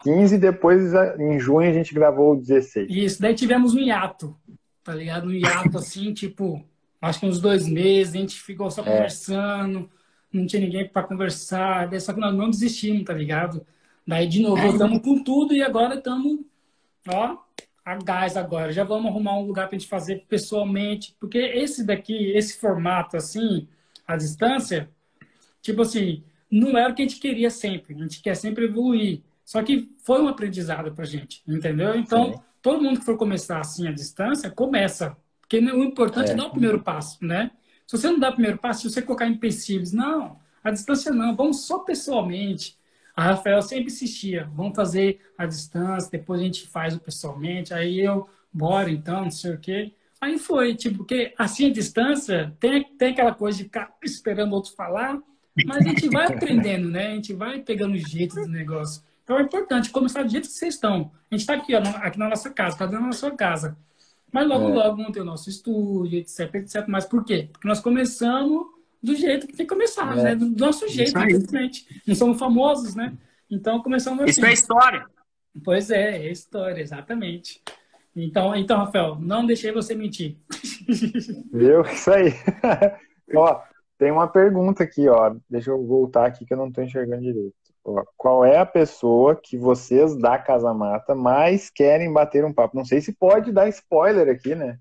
15 0.03 0.35
e 0.35 0.37
depois 0.37 0.93
em 1.19 1.39
junho 1.39 1.69
a 1.69 1.73
gente 1.73 1.93
gravou 1.93 2.33
o 2.33 2.39
16. 2.39 2.89
Isso, 2.89 3.21
daí 3.21 3.33
tivemos 3.33 3.73
um 3.73 3.79
hiato, 3.79 4.35
tá 4.83 4.93
ligado? 4.93 5.27
Um 5.27 5.31
hiato 5.31 5.75
assim, 5.77 6.13
tipo, 6.13 6.63
acho 7.01 7.19
que 7.19 7.25
uns 7.25 7.39
dois 7.39 7.67
meses, 7.67 8.13
a 8.13 8.17
gente 8.17 8.39
ficou 8.41 8.69
só 8.69 8.81
é. 8.81 8.85
conversando, 8.85 9.89
não 10.31 10.45
tinha 10.45 10.61
ninguém 10.61 10.87
para 10.87 11.07
conversar, 11.07 11.87
daí 11.87 11.99
só 11.99 12.13
que 12.13 12.19
nós 12.19 12.35
não 12.35 12.49
desistimos, 12.49 13.03
tá 13.03 13.13
ligado? 13.13 13.65
Daí 14.07 14.25
de 14.25 14.41
novo 14.41 14.61
voltamos 14.61 15.01
com 15.01 15.21
tudo 15.21 15.53
e 15.53 15.61
agora 15.61 15.95
estamos, 15.95 16.39
ó, 17.09 17.37
a 17.83 17.95
gás 17.95 18.37
agora. 18.37 18.71
Já 18.71 18.85
vamos 18.85 19.11
arrumar 19.11 19.37
um 19.37 19.45
lugar 19.45 19.67
para 19.67 19.75
a 19.75 19.79
gente 19.79 19.89
fazer 19.89 20.25
pessoalmente, 20.29 21.15
porque 21.19 21.37
esse 21.37 21.83
daqui, 21.83 22.31
esse 22.31 22.57
formato 22.57 23.17
assim, 23.17 23.67
a 24.07 24.15
distância, 24.15 24.89
tipo 25.61 25.81
assim, 25.81 26.23
não 26.49 26.77
era 26.77 26.91
o 26.91 26.95
que 26.95 27.01
a 27.01 27.07
gente 27.07 27.19
queria 27.19 27.49
sempre. 27.49 27.95
A 27.95 27.97
gente 27.97 28.21
quer 28.21 28.35
sempre 28.35 28.65
evoluir. 28.65 29.21
Só 29.43 29.61
que 29.61 29.91
foi 29.99 30.21
um 30.21 30.27
aprendizado 30.27 30.93
para 30.93 31.03
a 31.03 31.07
gente, 31.07 31.41
entendeu? 31.47 31.95
Então, 31.95 32.33
Sim. 32.33 32.39
todo 32.61 32.83
mundo 32.83 32.99
que 32.99 33.05
for 33.05 33.17
começar 33.17 33.59
assim 33.59 33.87
a 33.87 33.91
distância, 33.91 34.49
começa. 34.49 35.17
Porque 35.41 35.59
o 35.59 35.83
importante 35.83 36.29
é, 36.29 36.33
é 36.33 36.35
dar 36.35 36.47
o 36.47 36.51
primeiro 36.51 36.81
passo, 36.81 37.23
né? 37.25 37.51
Se 37.85 37.97
você 37.97 38.09
não 38.09 38.19
dá 38.19 38.29
o 38.29 38.33
primeiro 38.33 38.57
passo, 38.57 38.81
se 38.81 38.89
você 38.89 39.01
colocar 39.01 39.27
empecilhos, 39.27 39.93
não, 39.93 40.37
a 40.61 40.71
distância 40.71 41.11
não, 41.13 41.35
vamos 41.35 41.65
só 41.65 41.79
pessoalmente. 41.79 42.76
A 43.17 43.23
Rafael 43.23 43.59
sempre 43.63 43.87
insistia, 43.87 44.47
vamos 44.53 44.75
fazer 44.75 45.19
a 45.35 45.47
distância, 45.47 46.11
depois 46.11 46.39
a 46.39 46.43
gente 46.43 46.67
faz 46.67 46.95
o 46.95 46.99
pessoalmente. 46.99 47.73
Aí 47.73 47.99
eu, 47.99 48.29
bora 48.53 48.91
então, 48.91 49.23
não 49.23 49.31
sei 49.31 49.55
o 49.55 49.57
quê. 49.57 49.91
Aí 50.21 50.37
foi, 50.37 50.75
tipo, 50.75 50.97
porque 50.97 51.33
assim 51.35 51.65
a 51.65 51.73
distância 51.73 52.55
tem, 52.59 52.83
tem 52.83 53.13
aquela 53.13 53.33
coisa 53.33 53.57
de 53.57 53.63
ficar 53.63 53.91
esperando 54.03 54.53
outros 54.53 54.75
falar, 54.75 55.19
mas 55.65 55.77
a 55.77 55.89
gente 55.89 56.07
vai 56.09 56.27
aprendendo, 56.31 56.89
né? 56.89 57.07
A 57.07 57.15
gente 57.15 57.33
vai 57.33 57.59
pegando 57.59 57.95
o 57.95 57.97
jeito 57.97 58.35
do 58.35 58.47
negócio. 58.47 59.01
Então 59.23 59.39
é 59.39 59.41
importante 59.41 59.89
começar 59.89 60.21
do 60.21 60.29
jeito 60.29 60.47
que 60.47 60.53
vocês 60.53 60.75
estão. 60.75 61.11
A 61.31 61.33
gente 61.33 61.41
está 61.41 61.55
aqui, 61.55 61.73
ó, 61.73 61.79
aqui 61.79 62.19
na 62.19 62.29
nossa 62.29 62.51
casa, 62.51 62.77
cada 62.77 62.99
um 62.99 63.07
na 63.07 63.13
sua 63.13 63.31
casa. 63.31 63.75
Mas 64.31 64.47
logo, 64.47 64.69
é. 64.69 64.73
logo 64.73 64.97
vamos 64.97 65.11
ter 65.11 65.21
o 65.21 65.25
nosso 65.25 65.49
estúdio, 65.49 66.19
etc, 66.19 66.53
etc. 66.53 66.85
Mas 66.87 67.05
por 67.05 67.25
quê? 67.25 67.49
Porque 67.51 67.67
nós 67.67 67.79
começamos 67.79 68.76
do 69.01 69.15
jeito 69.15 69.47
que 69.47 69.55
tem 69.55 69.65
que 69.65 69.73
começar, 69.73 70.17
é. 70.17 70.23
né? 70.23 70.35
Do 70.35 70.49
nosso 70.49 70.87
jeito, 70.87 71.17
infelizmente. 71.17 71.85
Não 72.05 72.15
somos 72.15 72.39
famosos, 72.39 72.95
né? 72.95 73.13
Então 73.49 73.81
começamos 73.81 74.23
assim. 74.23 74.31
Isso 74.31 74.45
é 74.45 74.53
história. 74.53 75.05
Pois 75.63 75.89
é, 75.89 76.17
é 76.17 76.31
história, 76.31 76.81
exatamente. 76.81 77.61
Então, 78.15 78.55
então, 78.55 78.79
Rafael, 78.79 79.15
não 79.19 79.45
deixei 79.45 79.71
você 79.71 79.93
mentir. 79.93 80.37
Viu? 81.51 81.81
Isso 81.81 82.11
aí. 82.11 82.33
ó, 83.35 83.61
tem 83.97 84.11
uma 84.11 84.27
pergunta 84.27 84.83
aqui, 84.83 85.07
ó. 85.07 85.35
Deixa 85.49 85.69
eu 85.71 85.85
voltar 85.85 86.25
aqui 86.25 86.45
que 86.45 86.53
eu 86.53 86.57
não 86.57 86.67
estou 86.67 86.83
enxergando 86.83 87.21
direito. 87.21 87.53
Ó, 87.85 88.03
qual 88.17 88.43
é 88.43 88.57
a 88.57 88.65
pessoa 88.65 89.35
que 89.35 89.57
vocês 89.57 90.17
da 90.17 90.37
Casa 90.37 90.73
Mata 90.73 91.15
mais 91.15 91.69
querem 91.69 92.11
bater 92.11 92.43
um 92.43 92.53
papo? 92.53 92.75
Não 92.75 92.83
sei 92.83 93.01
se 93.01 93.13
pode 93.13 93.51
dar 93.51 93.69
spoiler 93.69 94.29
aqui, 94.29 94.55
né? 94.55 94.79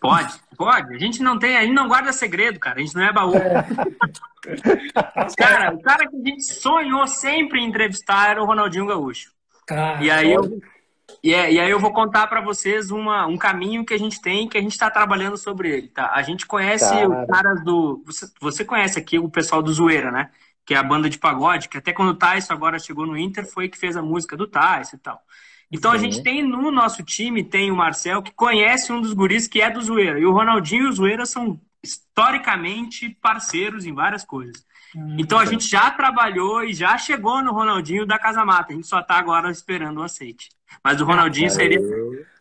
Pode, 0.00 0.32
pode. 0.56 0.94
A 0.94 0.98
gente 0.98 1.22
não 1.22 1.38
tem, 1.38 1.56
a 1.56 1.62
gente 1.62 1.74
não 1.74 1.88
guarda 1.88 2.12
segredo, 2.12 2.58
cara. 2.58 2.78
A 2.78 2.82
gente 2.82 2.94
não 2.94 3.02
é 3.02 3.12
baú. 3.12 3.34
É. 3.34 3.66
cara, 5.36 5.74
o 5.74 5.82
cara 5.82 6.08
que 6.08 6.16
a 6.16 6.24
gente 6.24 6.42
sonhou 6.42 7.06
sempre 7.06 7.60
em 7.60 7.68
entrevistar 7.68 8.30
era 8.30 8.42
o 8.42 8.46
Ronaldinho 8.46 8.86
Gaúcho. 8.86 9.32
Cara, 9.66 10.02
e 10.02 10.10
aí 10.10 10.32
eu, 10.32 10.60
e, 11.22 11.34
é, 11.34 11.52
e 11.52 11.60
aí 11.60 11.70
eu 11.70 11.78
vou 11.78 11.92
contar 11.92 12.26
para 12.28 12.40
vocês 12.40 12.90
uma, 12.90 13.26
um 13.26 13.36
caminho 13.36 13.84
que 13.84 13.92
a 13.92 13.98
gente 13.98 14.20
tem, 14.20 14.48
que 14.48 14.56
a 14.56 14.60
gente 14.60 14.72
está 14.72 14.90
trabalhando 14.90 15.36
sobre 15.36 15.70
ele, 15.70 15.88
tá? 15.88 16.12
A 16.14 16.22
gente 16.22 16.46
conhece 16.46 16.88
cara. 16.88 17.08
os 17.08 17.26
caras 17.26 17.64
do... 17.64 18.02
Você, 18.06 18.26
você 18.40 18.64
conhece 18.64 18.98
aqui 18.98 19.18
o 19.18 19.28
pessoal 19.28 19.62
do 19.62 19.72
Zoeira, 19.72 20.10
né? 20.10 20.30
Que 20.64 20.74
é 20.74 20.78
a 20.78 20.82
banda 20.82 21.10
de 21.10 21.18
pagode, 21.18 21.68
que 21.68 21.76
até 21.76 21.92
quando 21.92 22.10
o 22.10 22.16
Tyson 22.16 22.54
agora 22.54 22.78
chegou 22.78 23.06
no 23.06 23.18
Inter, 23.18 23.46
foi 23.46 23.68
que 23.68 23.78
fez 23.78 23.96
a 23.96 24.02
música 24.02 24.36
do 24.36 24.46
Tyson 24.46 24.96
e 24.96 25.00
tal. 25.00 25.20
Então 25.70 25.92
Sim. 25.92 25.96
a 25.96 26.00
gente 26.00 26.22
tem 26.22 26.42
no 26.42 26.70
nosso 26.70 27.02
time, 27.02 27.44
tem 27.44 27.70
o 27.70 27.76
Marcel, 27.76 28.22
que 28.22 28.32
conhece 28.32 28.92
um 28.92 29.00
dos 29.00 29.12
guris 29.12 29.46
que 29.46 29.60
é 29.60 29.70
do 29.70 29.80
Zoeira. 29.80 30.18
E 30.18 30.26
o 30.26 30.32
Ronaldinho 30.32 30.86
e 30.86 30.88
o 30.88 30.92
Zoeira 30.92 31.24
são 31.24 31.60
historicamente 31.82 33.16
parceiros 33.22 33.86
em 33.86 33.94
várias 33.94 34.24
coisas. 34.24 34.64
Hum, 34.94 35.16
então 35.18 35.38
a 35.38 35.44
gente 35.44 35.68
já 35.68 35.90
trabalhou 35.90 36.64
e 36.64 36.74
já 36.74 36.98
chegou 36.98 37.42
no 37.42 37.52
Ronaldinho 37.52 38.04
da 38.04 38.18
Casa 38.18 38.44
Mata. 38.44 38.72
A 38.72 38.76
gente 38.76 38.88
só 38.88 39.00
está 39.00 39.16
agora 39.16 39.50
esperando 39.50 39.98
o 39.98 40.02
aceite. 40.02 40.50
Mas 40.82 41.00
o 41.00 41.04
Ronaldinho 41.04 41.46
ah, 41.46 41.50
seria. 41.50 41.80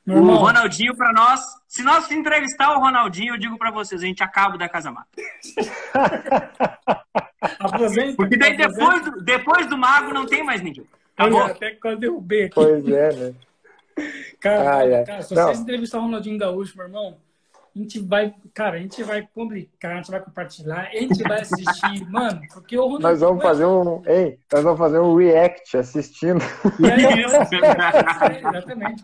O 0.08 0.36
Ronaldinho 0.36 0.96
para 0.96 1.14
nós, 1.14 1.42
se 1.68 1.84
nós 1.84 2.10
entrevistar 2.10 2.76
o 2.76 2.80
Ronaldinho, 2.80 3.36
eu 3.36 3.38
digo 3.38 3.60
para 3.60 3.70
vocês, 3.70 4.02
a 4.02 4.06
gente 4.06 4.24
acaba 4.24 4.58
da 4.58 4.68
Casa 4.68 4.92
Mata. 4.92 5.08
Porque 8.18 8.38
daí 8.38 8.58
depois 8.58 9.04
do, 9.04 9.22
depois 9.22 9.68
do 9.68 9.78
Mago 9.78 10.12
não 10.12 10.26
tem 10.26 10.44
mais 10.44 10.62
ninguém. 10.62 10.88
Acabou. 11.20 11.42
Até 11.44 11.72
que 11.72 11.86
eu 11.86 11.98
derrubei 11.98 12.44
aqui. 12.46 12.56
Pois 12.56 12.88
é, 12.88 13.14
né? 13.14 13.34
Cara, 14.40 14.78
ah, 14.78 14.86
é. 14.86 15.04
cara 15.04 15.22
se 15.22 15.36
não. 15.36 15.44
vocês 15.44 15.60
entrevistar 15.60 15.98
o 15.98 16.04
Ronaldinho 16.04 16.38
Gaúcho, 16.38 16.78
meu 16.78 16.86
irmão, 16.86 17.18
a 17.76 17.80
gente 17.80 18.00
vai, 18.00 18.34
cara, 18.54 18.78
a 18.78 18.80
gente 18.80 19.04
vai 19.04 19.22
publicar, 19.22 19.92
a 19.92 19.96
gente 19.98 20.12
vai 20.12 20.22
compartilhar, 20.22 20.88
a 20.90 20.96
gente 20.96 21.22
vai 21.24 21.42
assistir, 21.42 22.08
mano, 22.10 22.42
porque 22.54 22.78
o 22.78 22.84
Ronaldinho. 22.84 23.10
Nós 23.10 23.20
vamos 23.20 23.44
fazer 23.44 23.66
um, 23.66 24.02
ei, 24.06 24.40
nós 24.50 24.64
vamos 24.64 24.80
fazer 24.80 25.00
um 25.00 25.14
react 25.18 25.76
assistindo. 25.76 26.42
É, 26.82 28.40
exatamente. 28.40 29.04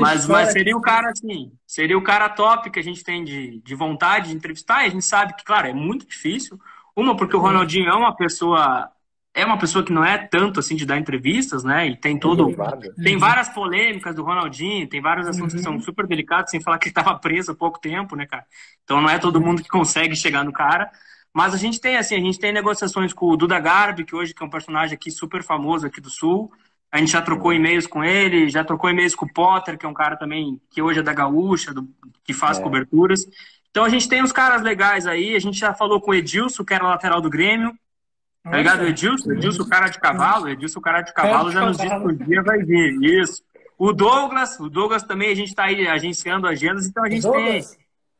mas, 0.00 0.26
mas 0.26 0.50
seria 0.50 0.76
o 0.76 0.80
cara 0.80 1.10
assim, 1.10 1.52
seria 1.64 1.96
o 1.96 2.02
cara 2.02 2.28
top 2.28 2.68
que 2.68 2.80
a 2.80 2.84
gente 2.84 3.04
tem 3.04 3.22
de, 3.22 3.60
de 3.60 3.74
vontade 3.76 4.30
de 4.30 4.34
entrevistar, 4.34 4.82
e 4.82 4.86
a 4.86 4.90
gente 4.90 5.04
sabe 5.04 5.34
que, 5.36 5.44
claro, 5.44 5.68
é 5.68 5.72
muito 5.72 6.04
difícil. 6.04 6.58
Uma, 6.96 7.16
porque 7.16 7.36
o 7.36 7.40
Ronaldinho 7.40 7.88
é 7.88 7.94
uma 7.94 8.16
pessoa 8.16 8.90
é 9.34 9.44
uma 9.46 9.58
pessoa 9.58 9.84
que 9.84 9.92
não 9.92 10.04
é 10.04 10.18
tanto 10.18 10.60
assim 10.60 10.76
de 10.76 10.84
dar 10.84 10.98
entrevistas, 10.98 11.64
né? 11.64 11.88
E 11.88 11.96
tem 11.96 12.18
todo. 12.18 12.54
Tem 13.02 13.16
várias 13.16 13.48
polêmicas 13.48 14.14
do 14.14 14.22
Ronaldinho, 14.22 14.86
tem 14.86 15.00
vários 15.00 15.26
assuntos 15.26 15.54
uhum. 15.54 15.58
que 15.58 15.64
são 15.64 15.72
uhum. 15.74 15.80
super 15.80 16.06
delicados, 16.06 16.50
sem 16.50 16.60
falar 16.60 16.78
que 16.78 16.88
ele 16.88 16.90
estava 16.90 17.18
preso 17.18 17.52
há 17.52 17.54
pouco 17.54 17.80
tempo, 17.80 18.14
né, 18.14 18.26
cara? 18.26 18.44
Então 18.84 19.00
não 19.00 19.08
é 19.08 19.18
todo 19.18 19.40
mundo 19.40 19.62
que 19.62 19.68
consegue 19.68 20.14
chegar 20.14 20.44
no 20.44 20.52
cara. 20.52 20.90
Mas 21.34 21.54
a 21.54 21.56
gente 21.56 21.80
tem, 21.80 21.96
assim, 21.96 22.14
a 22.14 22.20
gente 22.20 22.38
tem 22.38 22.52
negociações 22.52 23.14
com 23.14 23.26
o 23.26 23.36
Duda 23.36 23.58
Garbi, 23.58 24.04
que 24.04 24.14
hoje 24.14 24.34
que 24.34 24.42
é 24.42 24.46
um 24.46 24.50
personagem 24.50 24.94
aqui 24.94 25.10
super 25.10 25.42
famoso 25.42 25.86
aqui 25.86 25.98
do 25.98 26.10
Sul. 26.10 26.52
A 26.90 26.98
gente 26.98 27.12
já 27.12 27.22
trocou 27.22 27.54
e-mails 27.54 27.86
com 27.86 28.04
ele, 28.04 28.50
já 28.50 28.62
trocou 28.62 28.90
e-mails 28.90 29.14
com 29.14 29.24
o 29.24 29.32
Potter, 29.32 29.78
que 29.78 29.86
é 29.86 29.88
um 29.88 29.94
cara 29.94 30.14
também 30.14 30.60
que 30.70 30.82
hoje 30.82 30.98
é 30.98 31.02
da 31.02 31.14
Gaúcha, 31.14 31.72
do, 31.72 31.88
que 32.22 32.34
faz 32.34 32.58
é. 32.58 32.62
coberturas. 32.62 33.26
Então 33.70 33.82
a 33.82 33.88
gente 33.88 34.06
tem 34.06 34.22
uns 34.22 34.30
caras 34.30 34.60
legais 34.60 35.06
aí, 35.06 35.34
a 35.34 35.38
gente 35.38 35.58
já 35.58 35.72
falou 35.72 36.02
com 36.02 36.10
o 36.10 36.14
Edilson, 36.14 36.62
que 36.62 36.74
era 36.74 36.86
lateral 36.86 37.22
do 37.22 37.30
Grêmio. 37.30 37.74
Tá 38.42 38.56
ligado? 38.56 38.86
Edilson, 38.86 39.32
Edilson, 39.32 39.64
cara 39.64 39.88
de 39.88 40.00
cavalo, 40.00 40.48
Edilson, 40.48 40.80
cara 40.80 41.02
de 41.02 41.14
cavalo, 41.14 41.52
já 41.52 41.64
nos 41.64 41.76
disse 41.76 41.96
que 41.96 42.06
o 42.06 42.12
dia 42.12 42.42
vai 42.42 42.58
vir. 42.58 42.98
Isso. 43.02 43.42
O 43.78 43.92
Douglas, 43.92 44.58
o 44.58 44.68
Douglas 44.68 45.02
também, 45.02 45.30
a 45.30 45.34
gente 45.34 45.48
está 45.48 45.64
aí 45.64 45.86
agenciando 45.86 46.46
agendas, 46.46 46.86
então 46.86 47.04
a 47.04 47.10
gente 47.10 47.28
tem. 47.30 47.62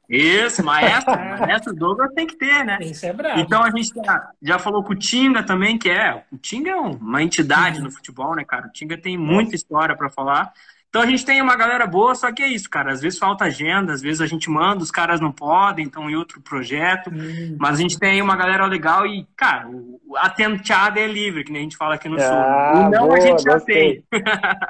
Isso, 0.09 0.64
maestro, 0.64 1.12
maestro 1.41 1.75
Douglas 1.75 2.12
tem 2.14 2.27
que 2.27 2.37
ter, 2.37 2.64
né? 2.64 2.79
Isso 2.83 3.07
é 3.07 3.12
bravo. 3.12 3.41
Então 3.41 3.62
a 3.62 3.70
gente 3.70 3.93
já, 3.95 4.31
já 4.43 4.59
falou 4.59 4.85
com 4.85 4.93
o 4.93 4.99
Tinga 4.99 5.43
também, 5.43 5.79
que 5.79 5.89
é. 5.89 6.25
O 6.31 6.37
Tinga 6.37 6.70
é 6.70 6.77
uma 6.77 7.23
entidade 7.23 7.81
no 7.81 7.91
futebol, 7.91 8.35
né, 8.35 8.45
cara? 8.45 8.66
O 8.66 8.73
Tinga 8.73 8.97
tem 8.99 9.16
muita 9.16 9.55
história 9.55 9.97
para 9.97 10.11
falar. 10.11 10.53
Então 10.93 11.01
a 11.01 11.07
gente 11.07 11.24
tem 11.24 11.40
uma 11.40 11.57
galera 11.57 11.86
boa, 11.86 12.14
só 12.14 12.30
que 12.30 12.43
é 12.43 12.49
isso, 12.49 12.68
cara. 12.68 12.93
Às 12.93 13.01
vezes 13.01 13.18
falta 13.18 13.47
agenda, 13.47 13.95
às 13.95 14.03
vezes 14.03 14.20
a 14.20 14.26
gente 14.26 14.51
manda, 14.51 14.82
os 14.82 14.90
caras 14.90 15.22
não 15.22 15.32
podem, 15.32 15.86
estão 15.86 16.11
em 16.11 16.14
outro 16.14 16.38
projeto. 16.43 17.09
Hum. 17.11 17.57
Mas 17.59 17.78
a 17.78 17.80
gente 17.80 17.99
tem 17.99 18.20
uma 18.20 18.36
galera 18.36 18.66
legal 18.66 19.07
e, 19.07 19.26
cara, 19.34 19.70
a 20.16 20.28
tenteada 20.28 21.01
é 21.01 21.07
livre, 21.07 21.45
que 21.45 21.51
nem 21.51 21.61
a 21.61 21.62
gente 21.62 21.78
fala 21.78 21.95
aqui 21.95 22.11
no 22.11 22.18
ah, 22.20 22.20
Sul. 22.20 22.90
Não 22.90 23.07
boa, 23.07 23.16
a 23.16 23.20
gente 23.20 23.43
já 23.43 23.55
gostei. 23.55 24.05
tem. 24.11 24.22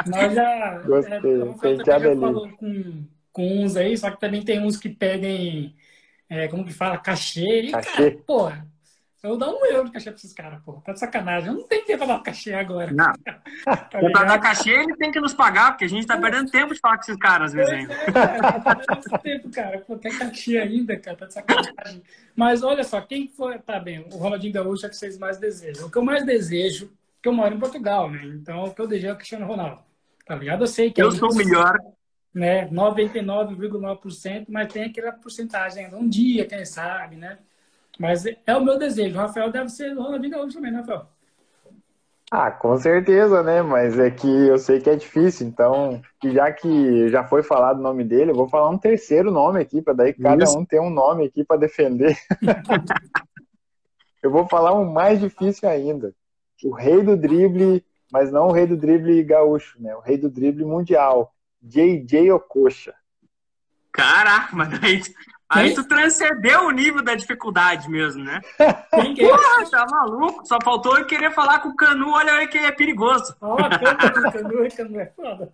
Nós 0.06 0.32
já. 0.32 0.78
Gostei. 0.86 1.16
É, 1.16 1.54
tenteada 1.60 2.06
é 2.06 2.14
livre. 2.14 2.52
Com, 2.52 3.04
com 3.32 3.64
uns 3.64 3.76
aí, 3.76 3.98
só 3.98 4.08
que 4.08 4.20
também 4.20 4.42
tem 4.42 4.64
uns 4.64 4.76
que 4.76 4.88
pedem. 4.88 5.74
É, 6.30 6.46
como 6.46 6.64
que 6.64 6.72
fala? 6.72 6.98
Cachê. 6.98 7.62
E, 7.62 7.72
cachê. 7.72 8.12
Cara, 8.12 8.22
porra, 8.24 8.71
eu 9.22 9.30
vou 9.30 9.38
dar 9.38 9.50
um 9.50 9.64
euro 9.66 9.84
de 9.84 9.92
cachê 9.92 10.10
pra 10.10 10.18
esses 10.18 10.32
caras, 10.32 10.60
pô. 10.64 10.72
Tá 10.84 10.92
de 10.92 10.98
sacanagem. 10.98 11.50
Eu 11.50 11.54
não 11.54 11.68
tenho 11.68 11.84
tempo 11.84 11.98
pra 12.04 12.16
dar 12.16 12.22
cachê 12.24 12.54
agora. 12.54 12.92
Não. 12.92 13.12
tá 13.64 13.86
pra 13.86 14.24
dar 14.24 14.40
cachê, 14.40 14.70
ele 14.72 14.96
tem 14.96 15.12
que 15.12 15.20
nos 15.20 15.32
pagar, 15.32 15.70
porque 15.70 15.84
a 15.84 15.88
gente 15.88 16.04
tá 16.08 16.18
perdendo 16.18 16.50
tempo 16.50 16.74
de 16.74 16.80
falar 16.80 16.96
com 16.96 17.02
esses 17.02 17.16
caras, 17.16 17.50
às 17.50 17.52
vezes 17.52 17.72
ainda. 17.72 17.94
É, 17.94 18.60
tá 18.60 18.74
perdendo 18.74 19.18
tempo, 19.22 19.50
cara. 19.50 19.78
Pô, 19.78 19.96
tem 19.96 20.18
cachê 20.18 20.58
ainda, 20.58 20.96
cara. 20.96 21.16
Tá 21.16 21.26
de 21.26 21.34
sacanagem. 21.34 22.02
Mas 22.34 22.64
olha 22.64 22.82
só, 22.82 23.00
quem 23.00 23.28
foi. 23.28 23.60
Tá 23.60 23.78
bem, 23.78 24.04
o 24.12 24.16
Ronaldinho 24.16 24.52
Gaúcho 24.52 24.86
é 24.86 24.88
que 24.88 24.96
vocês 24.96 25.16
mais 25.16 25.38
desejam. 25.38 25.86
O 25.86 25.90
que 25.90 25.98
eu 25.98 26.04
mais 26.04 26.26
desejo, 26.26 26.90
que 27.22 27.28
eu 27.28 27.32
moro 27.32 27.54
em 27.54 27.60
Portugal, 27.60 28.10
né? 28.10 28.24
Então, 28.24 28.64
o 28.64 28.74
que 28.74 28.80
eu 28.80 28.88
desejo 28.88 29.08
é 29.08 29.12
o 29.12 29.16
Cristiano 29.16 29.46
Ronaldo. 29.46 29.82
Tá 30.26 30.34
ligado? 30.34 30.64
Eu 30.64 30.66
sei 30.66 30.90
que. 30.90 31.00
Eu 31.00 31.10
é 31.10 31.12
sou 31.12 31.30
o 31.30 31.36
melhor. 31.36 31.78
Né? 32.34 32.66
99,9%, 32.70 34.46
mas 34.48 34.72
tem 34.72 34.84
aquela 34.84 35.12
porcentagem 35.12 35.84
ainda. 35.84 35.96
Um 35.96 36.08
dia, 36.08 36.44
quem 36.44 36.64
sabe, 36.64 37.14
né? 37.14 37.38
Mas 37.98 38.24
é 38.24 38.56
o 38.56 38.64
meu 38.64 38.78
desejo. 38.78 39.14
O 39.14 39.18
Rafael 39.18 39.50
deve 39.50 39.68
ser 39.68 39.96
o 39.96 40.02
Ronaldinho 40.02 40.32
Gaúcho 40.32 40.54
também, 40.54 40.72
né, 40.72 40.78
Rafael? 40.78 41.06
Ah, 42.30 42.50
com 42.50 42.76
certeza, 42.78 43.42
né? 43.42 43.62
Mas 43.62 43.98
é 43.98 44.10
que 44.10 44.26
eu 44.26 44.58
sei 44.58 44.80
que 44.80 44.88
é 44.88 44.96
difícil, 44.96 45.46
então, 45.46 46.00
já 46.24 46.50
que 46.50 47.08
já 47.10 47.24
foi 47.24 47.42
falado 47.42 47.78
o 47.78 47.82
nome 47.82 48.04
dele, 48.04 48.30
eu 48.30 48.34
vou 48.34 48.48
falar 48.48 48.70
um 48.70 48.78
terceiro 48.78 49.30
nome 49.30 49.60
aqui, 49.60 49.82
para 49.82 49.92
daí 49.92 50.14
cada 50.14 50.44
Isso. 50.44 50.58
um 50.58 50.64
ter 50.64 50.80
um 50.80 50.88
nome 50.88 51.26
aqui 51.26 51.44
para 51.44 51.60
defender. 51.60 52.16
eu 54.22 54.30
vou 54.30 54.48
falar 54.48 54.72
um 54.72 54.90
mais 54.90 55.20
difícil 55.20 55.68
ainda. 55.68 56.14
O 56.64 56.72
rei 56.72 57.02
do 57.02 57.16
drible 57.16 57.84
mas 58.12 58.30
não 58.30 58.48
o 58.48 58.52
rei 58.52 58.66
do 58.66 58.76
drible 58.76 59.24
gaúcho, 59.24 59.80
né? 59.80 59.96
O 59.96 60.00
rei 60.00 60.18
do 60.18 60.28
drible 60.28 60.66
mundial, 60.66 61.34
JJ 61.62 62.30
Okocha. 62.32 62.94
Caraca, 63.90 64.54
mas 64.54 64.68
aí, 65.52 65.74
tu 65.74 65.86
transcendeu 65.86 66.66
o 66.66 66.70
nível 66.70 67.02
da 67.02 67.14
dificuldade 67.14 67.88
mesmo, 67.90 68.24
né? 68.24 68.40
Porra, 68.90 69.70
tá 69.70 69.86
maluco? 69.90 70.46
Só 70.46 70.58
faltou 70.62 70.98
eu 70.98 71.06
querer 71.06 71.32
falar 71.32 71.60
com 71.60 71.70
o 71.70 71.76
Canu, 71.76 72.12
olha 72.12 72.32
aí 72.34 72.48
que 72.48 72.58
é 72.58 72.72
perigoso. 72.72 73.34
Ó, 73.40 73.56
Canu, 73.56 74.32
Canu, 74.32 74.68
Canu 74.76 75.00
é 75.00 75.06
foda. 75.06 75.48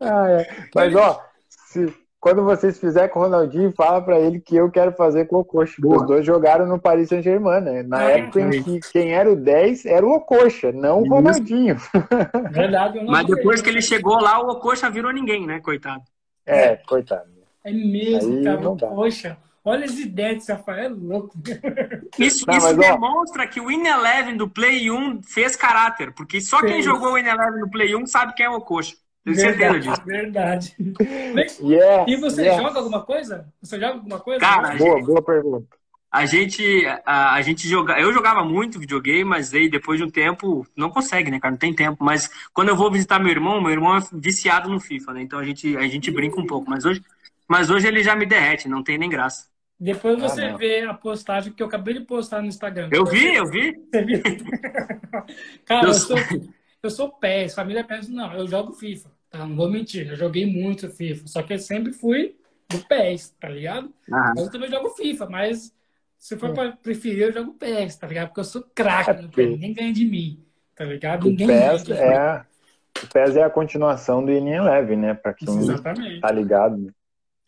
Ah, 0.00 0.30
é. 0.30 0.46
Mas, 0.74 0.94
ó, 0.94 1.20
se, 1.48 1.94
quando 2.20 2.44
vocês 2.44 2.78
fizerem 2.78 3.08
com 3.10 3.18
o 3.18 3.22
Ronaldinho, 3.22 3.72
fala 3.76 4.00
pra 4.00 4.20
ele 4.20 4.38
que 4.40 4.54
eu 4.54 4.70
quero 4.70 4.92
fazer 4.92 5.26
com 5.26 5.36
o 5.36 5.40
Ococha. 5.40 5.74
Os 5.84 6.06
dois 6.06 6.24
jogaram 6.24 6.66
no 6.66 6.78
Paris 6.78 7.08
Saint-Germain, 7.08 7.60
né? 7.60 7.82
Na 7.82 8.10
É, 8.10 8.20
época 8.20 8.40
em 8.40 8.62
que 8.62 8.80
quem 8.92 9.12
era 9.12 9.30
o 9.30 9.34
10 9.36 9.86
era 9.86 10.06
o 10.06 10.12
Ococha, 10.12 10.70
não 10.72 11.02
o. 11.02 11.08
Ronaldinho. 11.08 11.76
Verdade, 12.52 12.98
eu 12.98 13.04
não 13.04 13.10
Mas 13.10 13.26
sei. 13.26 13.34
depois 13.34 13.60
que 13.60 13.68
ele 13.70 13.82
chegou 13.82 14.20
lá, 14.20 14.40
o 14.40 14.50
Ococha 14.50 14.88
virou 14.90 15.12
ninguém, 15.12 15.46
né, 15.46 15.60
coitado? 15.60 16.02
É, 16.46 16.76
coitado. 16.76 17.31
É 17.64 17.72
mesmo, 17.72 18.38
Aí 18.38 18.44
cara. 18.44 18.60
Poxa, 18.76 19.38
olha 19.64 19.84
as 19.84 19.98
ideias 19.98 20.38
desse 20.38 20.52
Rafael, 20.52 20.84
é 20.86 20.88
louco. 20.88 21.34
Isso, 22.18 22.44
Não, 22.46 22.56
isso 22.56 22.66
mas, 22.66 22.78
ó- 22.78 22.80
demonstra 22.80 23.46
que 23.46 23.60
o 23.60 23.70
In 23.70 23.86
Eleven 23.86 24.36
do 24.36 24.48
Play 24.48 24.90
1 24.90 25.22
fez 25.22 25.56
caráter, 25.56 26.12
porque 26.14 26.40
só 26.40 26.60
quem 26.60 26.82
jogou 26.82 27.12
o 27.12 27.18
In 27.18 27.26
Eleven 27.26 27.60
no 27.60 27.70
Play 27.70 27.94
1 27.94 28.06
sabe 28.06 28.34
quem 28.34 28.46
é 28.46 28.50
o 28.50 28.54
Ococha. 28.56 28.94
Tenho 29.24 29.36
certeza 29.36 29.78
disso. 29.78 30.02
Verdade. 30.04 30.76
Yes, 31.60 32.04
E 32.06 32.16
você 32.16 32.42
yes. 32.42 32.56
joga 32.56 32.78
alguma 32.78 33.02
coisa? 33.04 33.46
Você 33.62 33.76
joga 33.78 33.94
alguma 33.94 34.18
coisa? 34.20 34.40
Cara, 34.40 34.76
Boa, 34.76 35.00
boa 35.00 35.22
pergunta. 35.22 35.66
A 36.10 36.26
gente, 36.26 36.62
a, 37.06 37.32
a 37.34 37.40
gente 37.42 37.66
joga, 37.66 37.98
eu 37.98 38.12
jogava 38.12 38.44
muito 38.44 38.78
videogame, 38.78 39.24
mas 39.24 39.54
aí 39.54 39.70
depois 39.70 39.98
de 39.98 40.04
um 40.04 40.10
tempo 40.10 40.66
não 40.76 40.90
consegue, 40.90 41.30
né, 41.30 41.40
cara? 41.40 41.52
Não 41.52 41.58
tem 41.58 41.74
tempo. 41.74 42.04
Mas 42.04 42.28
quando 42.52 42.68
eu 42.68 42.76
vou 42.76 42.90
visitar 42.92 43.18
meu 43.18 43.30
irmão, 43.30 43.62
meu 43.62 43.70
irmão 43.70 43.96
é 43.96 44.00
viciado 44.12 44.68
no 44.68 44.78
FIFA, 44.78 45.14
né? 45.14 45.22
Então 45.22 45.38
a 45.38 45.44
gente, 45.44 45.74
a 45.76 45.86
gente 45.88 46.10
brinca 46.10 46.38
um 46.38 46.46
pouco. 46.46 46.68
Mas 46.68 46.84
hoje, 46.84 47.02
mas 47.48 47.70
hoje 47.70 47.86
ele 47.86 48.02
já 48.02 48.14
me 48.16 48.26
derrete, 48.26 48.68
não 48.68 48.82
tem 48.82 48.98
nem 48.98 49.08
graça. 49.10 49.46
Depois 49.78 50.22
Ah, 50.22 50.28
você 50.28 50.50
não. 50.50 50.56
vê 50.58 50.80
a 50.82 50.94
postagem 50.94 51.52
que 51.52 51.62
eu 51.62 51.66
acabei 51.66 51.94
de 51.94 52.00
postar 52.00 52.40
no 52.40 52.46
Instagram. 52.48 52.88
Eu 52.92 53.04
vi, 53.04 53.34
eu 53.34 53.46
vi. 53.46 53.72
Você 53.92 54.04
viu? 54.04 54.22
Cara, 55.64 55.84
Eu 55.86 55.88
eu 55.88 55.94
sou- 55.94 56.16
eu 56.82 56.90
sou 56.90 57.10
PES, 57.10 57.54
família 57.54 57.84
PES. 57.84 58.08
Não, 58.08 58.32
eu 58.34 58.46
jogo 58.46 58.72
FIFA, 58.72 59.10
tá? 59.30 59.38
Não 59.46 59.56
vou 59.56 59.68
mentir, 59.70 60.08
eu 60.08 60.16
joguei 60.16 60.46
muito 60.46 60.88
FIFA. 60.88 61.26
Só 61.26 61.42
que 61.42 61.52
eu 61.54 61.58
sempre 61.58 61.92
fui 61.92 62.36
do 62.70 62.78
PES, 62.86 63.30
tá 63.40 63.48
ligado? 63.48 63.92
Ah, 64.12 64.32
Eu 64.36 64.50
também 64.50 64.70
jogo 64.70 64.90
FIFA, 64.90 65.26
mas 65.28 65.72
se 66.18 66.34
É. 66.34 66.38
for 66.38 66.52
pra 66.54 66.72
preferir, 66.72 67.22
eu 67.24 67.32
jogo 67.32 67.52
PES, 67.54 67.96
tá 67.96 68.06
ligado? 68.06 68.28
Porque 68.28 68.40
eu 68.40 68.44
sou 68.44 68.64
craque 68.74 69.20
no 69.20 69.28
PES, 69.28 69.50
ninguém 69.50 69.74
ganha 69.74 69.92
de 69.92 70.04
mim, 70.04 70.44
tá 70.76 70.84
ligado? 70.84 71.24
O 71.26 71.30
Ninguém 71.30 71.48
ganha 71.48 71.70
PES 71.72 71.88
mim. 71.88 71.94
é, 71.94 72.44
o 73.02 73.06
PES 73.12 73.36
é 73.36 73.42
a 73.42 73.50
continuação 73.50 74.24
do 74.24 74.30
In 74.32 74.48
Eleven, 74.48 74.96
né? 74.98 75.14
Pra 75.14 75.34
quem 75.34 75.48
Exatamente. 75.58 76.20
tá 76.20 76.30
ligado. 76.30 76.92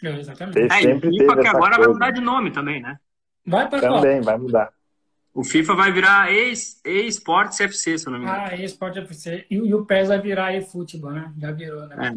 É, 0.05 0.21
exatamente. 0.21 0.59
Ele 0.59 0.73
é, 0.73 0.79
e 0.79 0.83
sempre 0.83 1.11
FIFA 1.11 1.27
teve 1.29 1.41
que 1.43 1.49
agora 1.49 1.71
vai 1.71 1.77
coisa. 1.79 1.93
mudar 1.93 2.11
de 2.11 2.21
nome 2.21 2.51
também, 2.51 2.83
né? 2.83 2.99
Vai 3.47 3.69
pra 3.69 3.81
qual? 3.81 4.01
Também, 4.01 4.21
vai 4.21 4.39
mudar. 4.39 4.73
O 5.33 5.43
FIFA 5.43 5.75
vai 5.75 5.93
virar 5.93 6.33
e-sports 6.33 7.59
FC, 7.61 7.99
se 7.99 8.07
eu 8.07 8.13
não 8.13 8.21
me 8.21 8.25
engano. 8.25 8.41
Ah, 8.47 8.55
eSport 8.55 8.97
FC. 8.97 9.47
E, 9.51 9.57
e 9.57 9.75
o 9.75 9.85
PES 9.85 10.09
vai 10.09 10.21
virar 10.21 10.55
eFootball, 10.55 11.11
né? 11.13 11.33
Já 11.39 11.51
virou, 11.51 11.87
né? 11.89 12.17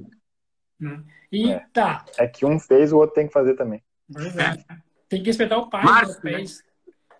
Né? 0.79 1.03
E 1.31 1.49
É. 1.51 1.65
tá, 1.73 2.05
É 2.19 2.27
que 2.27 2.45
um 2.45 2.59
fez, 2.59 2.93
o 2.93 2.97
outro 2.97 3.15
tem 3.15 3.25
que 3.27 3.33
fazer 3.33 3.55
também. 3.55 3.83
Pois 4.11 4.37
é. 4.37 4.63
Tem 5.09 5.21
que 5.21 5.27
respeitar 5.27 5.57
o 5.57 5.69
pai 5.69 5.83
Marcos, 5.83 6.15
do 6.17 6.21
PES. 6.21 6.63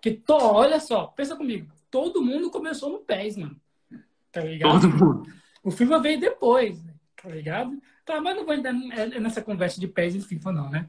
Que 0.00 0.12
to, 0.12 0.34
olha 0.34 0.78
só, 0.78 1.06
pensa 1.08 1.34
comigo. 1.34 1.66
Todo 1.90 2.22
mundo 2.22 2.50
começou 2.50 2.90
no 2.90 3.00
PES, 3.00 3.36
mano. 3.36 3.56
Tá 4.30 4.42
ligado? 4.42 4.80
Todo 4.80 4.88
mundo. 4.90 5.22
O 5.64 5.70
FIFA 5.72 5.98
veio 5.98 6.20
depois, 6.20 6.82
né? 6.84 6.94
tá 7.20 7.28
ligado? 7.28 7.76
Tá, 8.08 8.22
mas 8.22 8.34
não 8.34 8.46
vou 8.46 8.54
entrar 8.54 8.72
nessa 8.72 9.42
conversa 9.42 9.78
de 9.78 9.86
PES 9.86 10.14
e 10.14 10.20
FIFA, 10.22 10.50
não, 10.50 10.70
né? 10.70 10.86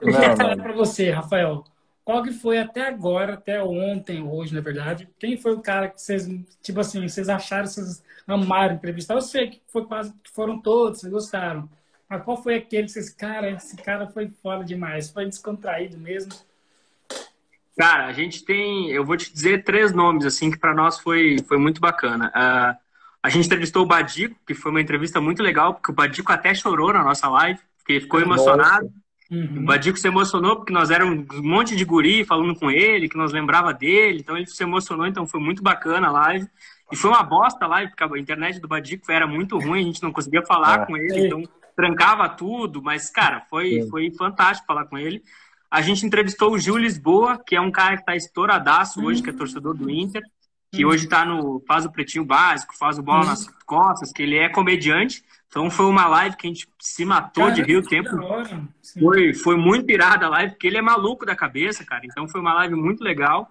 Eu 0.00 0.10
queria 0.10 0.34
falar 0.34 0.56
pra 0.56 0.72
você, 0.72 1.10
Rafael. 1.10 1.62
Qual 2.02 2.22
que 2.22 2.32
foi 2.32 2.58
até 2.58 2.88
agora, 2.88 3.34
até 3.34 3.62
ontem, 3.62 4.22
hoje, 4.22 4.54
na 4.54 4.62
verdade? 4.62 5.06
Quem 5.18 5.36
foi 5.36 5.52
o 5.52 5.60
cara 5.60 5.90
que 5.90 6.00
vocês, 6.00 6.26
tipo 6.62 6.80
assim, 6.80 7.06
vocês 7.06 7.28
acharam, 7.28 7.66
vocês 7.66 8.02
amaram 8.26 8.76
entrevistar? 8.76 9.12
Eu 9.12 9.20
sei 9.20 9.50
que 9.50 9.62
foi 9.68 9.84
quase 9.84 10.14
que 10.24 10.30
foram 10.30 10.58
todos, 10.62 11.00
vocês 11.00 11.12
gostaram. 11.12 11.68
Mas 12.08 12.24
qual 12.24 12.42
foi 12.42 12.54
aquele 12.54 12.86
que 12.86 12.92
vocês, 12.92 13.10
cara, 13.10 13.50
esse 13.50 13.76
cara 13.76 14.06
foi 14.06 14.30
foda 14.42 14.64
demais, 14.64 15.10
foi 15.10 15.26
descontraído 15.26 15.98
mesmo? 15.98 16.32
Cara, 17.76 18.06
a 18.06 18.12
gente 18.14 18.46
tem, 18.46 18.90
eu 18.90 19.04
vou 19.04 19.18
te 19.18 19.30
dizer 19.30 19.62
três 19.62 19.92
nomes 19.92 20.24
assim 20.24 20.50
que 20.50 20.58
para 20.58 20.74
nós 20.74 20.98
foi, 20.98 21.36
foi 21.46 21.58
muito 21.58 21.82
bacana. 21.82 22.32
Ah, 22.34 22.78
a 23.22 23.28
gente 23.28 23.46
entrevistou 23.46 23.82
o 23.82 23.86
Badico, 23.86 24.34
que 24.46 24.54
foi 24.54 24.70
uma 24.70 24.80
entrevista 24.80 25.20
muito 25.20 25.42
legal, 25.42 25.74
porque 25.74 25.90
o 25.90 25.94
Badico 25.94 26.32
até 26.32 26.52
chorou 26.54 26.92
na 26.92 27.04
nossa 27.04 27.28
live, 27.28 27.60
porque 27.78 27.92
ele 27.94 28.00
ficou 28.00 28.20
emocionado. 28.20 28.86
O 29.30 29.34
Uhum. 29.34 29.64
Badico 29.64 29.96
se 29.98 30.06
emocionou 30.06 30.56
porque 30.56 30.74
nós 30.74 30.90
éramos 30.90 31.26
um 31.38 31.42
monte 31.42 31.74
de 31.74 31.86
guri 31.86 32.22
falando 32.22 32.54
com 32.54 32.70
ele, 32.70 33.08
que 33.08 33.16
nós 33.16 33.32
lembrava 33.32 33.72
dele, 33.72 34.18
então 34.18 34.36
ele 34.36 34.46
se 34.46 34.62
emocionou, 34.62 35.06
então 35.06 35.26
foi 35.26 35.40
muito 35.40 35.62
bacana 35.62 36.08
a 36.08 36.12
live. 36.12 36.46
E 36.90 36.96
foi 36.96 37.08
uma 37.10 37.22
bosta 37.22 37.64
a 37.64 37.68
live, 37.68 37.90
porque 37.92 38.04
a 38.04 38.18
internet 38.18 38.60
do 38.60 38.68
Badico 38.68 39.10
era 39.10 39.26
muito 39.26 39.58
ruim, 39.58 39.80
a 39.80 39.84
gente 39.84 40.02
não 40.02 40.12
conseguia 40.12 40.42
falar 40.44 40.82
Ah. 40.82 40.86
com 40.86 40.98
ele, 40.98 41.26
então 41.28 41.48
trancava 41.74 42.28
tudo, 42.28 42.82
mas, 42.82 43.08
cara, 43.08 43.40
foi, 43.48 43.86
foi 43.88 44.10
fantástico 44.10 44.66
falar 44.66 44.84
com 44.84 44.98
ele. 44.98 45.22
A 45.70 45.80
gente 45.80 46.04
entrevistou 46.04 46.52
o 46.52 46.58
Gil 46.58 46.76
Lisboa, 46.76 47.42
que 47.46 47.56
é 47.56 47.60
um 47.60 47.70
cara 47.70 47.96
que 47.96 48.04
tá 48.04 48.14
estouradaço 48.14 49.02
hoje, 49.02 49.22
que 49.22 49.30
é 49.30 49.32
torcedor 49.32 49.72
do 49.72 49.88
Inter, 49.88 50.20
que 50.72 50.86
hoje 50.86 51.06
tá 51.06 51.24
no. 51.24 51.62
faz 51.68 51.84
o 51.84 51.92
pretinho 51.92 52.24
básico, 52.24 52.76
faz 52.76 52.98
o 52.98 53.02
bola 53.02 53.26
nas 53.26 53.46
costas, 53.66 54.10
que 54.10 54.22
ele 54.22 54.38
é 54.38 54.48
comediante. 54.48 55.22
Então 55.48 55.70
foi 55.70 55.84
uma 55.84 56.06
live 56.06 56.36
que 56.36 56.46
a 56.46 56.50
gente 56.50 56.66
se 56.78 57.04
matou 57.04 57.50
de 57.50 57.62
rir 57.62 57.76
o 57.76 57.82
tempo 57.82 58.08
foi, 58.98 59.34
foi 59.34 59.56
muito 59.56 59.90
irada 59.90 60.24
a 60.24 60.30
live, 60.30 60.52
porque 60.52 60.66
ele 60.66 60.78
é 60.78 60.82
maluco 60.82 61.26
da 61.26 61.36
cabeça, 61.36 61.84
cara. 61.84 62.06
Então 62.06 62.26
foi 62.26 62.40
uma 62.40 62.54
live 62.54 62.74
muito 62.74 63.04
legal. 63.04 63.50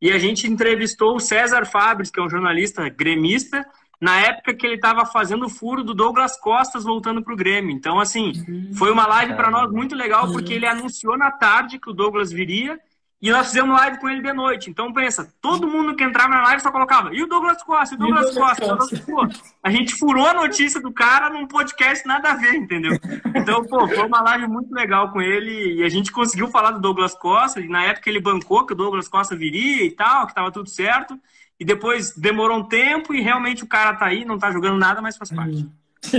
E 0.00 0.10
a 0.10 0.18
gente 0.18 0.50
entrevistou 0.50 1.14
o 1.14 1.20
César 1.20 1.66
Fabres, 1.66 2.10
que 2.10 2.18
é 2.18 2.22
um 2.22 2.30
jornalista 2.30 2.88
gremista, 2.88 3.64
na 4.00 4.18
época 4.18 4.54
que 4.54 4.66
ele 4.66 4.74
estava 4.74 5.06
fazendo 5.06 5.46
o 5.46 5.48
furo 5.48 5.84
do 5.84 5.94
Douglas 5.94 6.36
Costas 6.40 6.82
voltando 6.82 7.22
pro 7.22 7.36
Grêmio. 7.36 7.70
Então, 7.70 8.00
assim, 8.00 8.32
foi 8.74 8.90
uma 8.90 9.06
live 9.06 9.34
para 9.34 9.50
nós 9.50 9.70
muito 9.70 9.94
legal, 9.94 10.32
porque 10.32 10.54
ele 10.54 10.66
anunciou 10.66 11.16
na 11.16 11.30
tarde 11.30 11.78
que 11.78 11.88
o 11.88 11.92
Douglas 11.92 12.32
viria. 12.32 12.80
E 13.22 13.30
nós 13.30 13.46
fizemos 13.46 13.78
live 13.78 14.00
com 14.00 14.08
ele 14.08 14.20
de 14.20 14.32
noite. 14.32 14.68
Então, 14.68 14.92
pensa, 14.92 15.32
todo 15.40 15.68
mundo 15.68 15.94
que 15.94 16.02
entrava 16.02 16.30
na 16.30 16.42
live 16.42 16.60
só 16.60 16.72
colocava, 16.72 17.14
e 17.14 17.22
o 17.22 17.28
Douglas 17.28 17.62
Costa, 17.62 17.94
e 17.94 17.98
o 17.98 18.00
E 18.00 18.02
o 18.02 18.06
Douglas 18.08 18.34
Douglas 18.34 18.58
Costa. 18.58 18.76
Costa. 18.76 18.98
Pô, 19.06 19.28
a 19.62 19.70
gente 19.70 19.94
furou 19.94 20.26
a 20.26 20.34
notícia 20.34 20.80
do 20.80 20.92
cara 20.92 21.30
num 21.30 21.46
podcast 21.46 22.04
nada 22.04 22.32
a 22.32 22.34
ver, 22.34 22.56
entendeu? 22.56 22.98
Então, 23.32 23.64
pô, 23.64 23.86
foi 23.86 24.04
uma 24.04 24.20
live 24.22 24.48
muito 24.48 24.74
legal 24.74 25.12
com 25.12 25.22
ele 25.22 25.76
e 25.76 25.84
a 25.84 25.88
gente 25.88 26.10
conseguiu 26.10 26.48
falar 26.48 26.72
do 26.72 26.80
Douglas 26.80 27.14
Costa. 27.14 27.60
E 27.60 27.68
na 27.68 27.84
época 27.84 28.10
ele 28.10 28.20
bancou 28.20 28.66
que 28.66 28.72
o 28.72 28.76
Douglas 28.76 29.06
Costa 29.06 29.36
viria 29.36 29.84
e 29.84 29.92
tal, 29.92 30.26
que 30.26 30.34
tava 30.34 30.50
tudo 30.50 30.68
certo. 30.68 31.16
E 31.60 31.64
depois 31.64 32.16
demorou 32.16 32.58
um 32.58 32.64
tempo 32.64 33.14
e 33.14 33.20
realmente 33.20 33.62
o 33.62 33.68
cara 33.68 33.94
tá 33.94 34.06
aí, 34.06 34.24
não 34.24 34.36
tá 34.36 34.50
jogando 34.50 34.80
nada, 34.80 35.00
mas 35.00 35.16
faz 35.16 35.30
parte. 35.30 35.68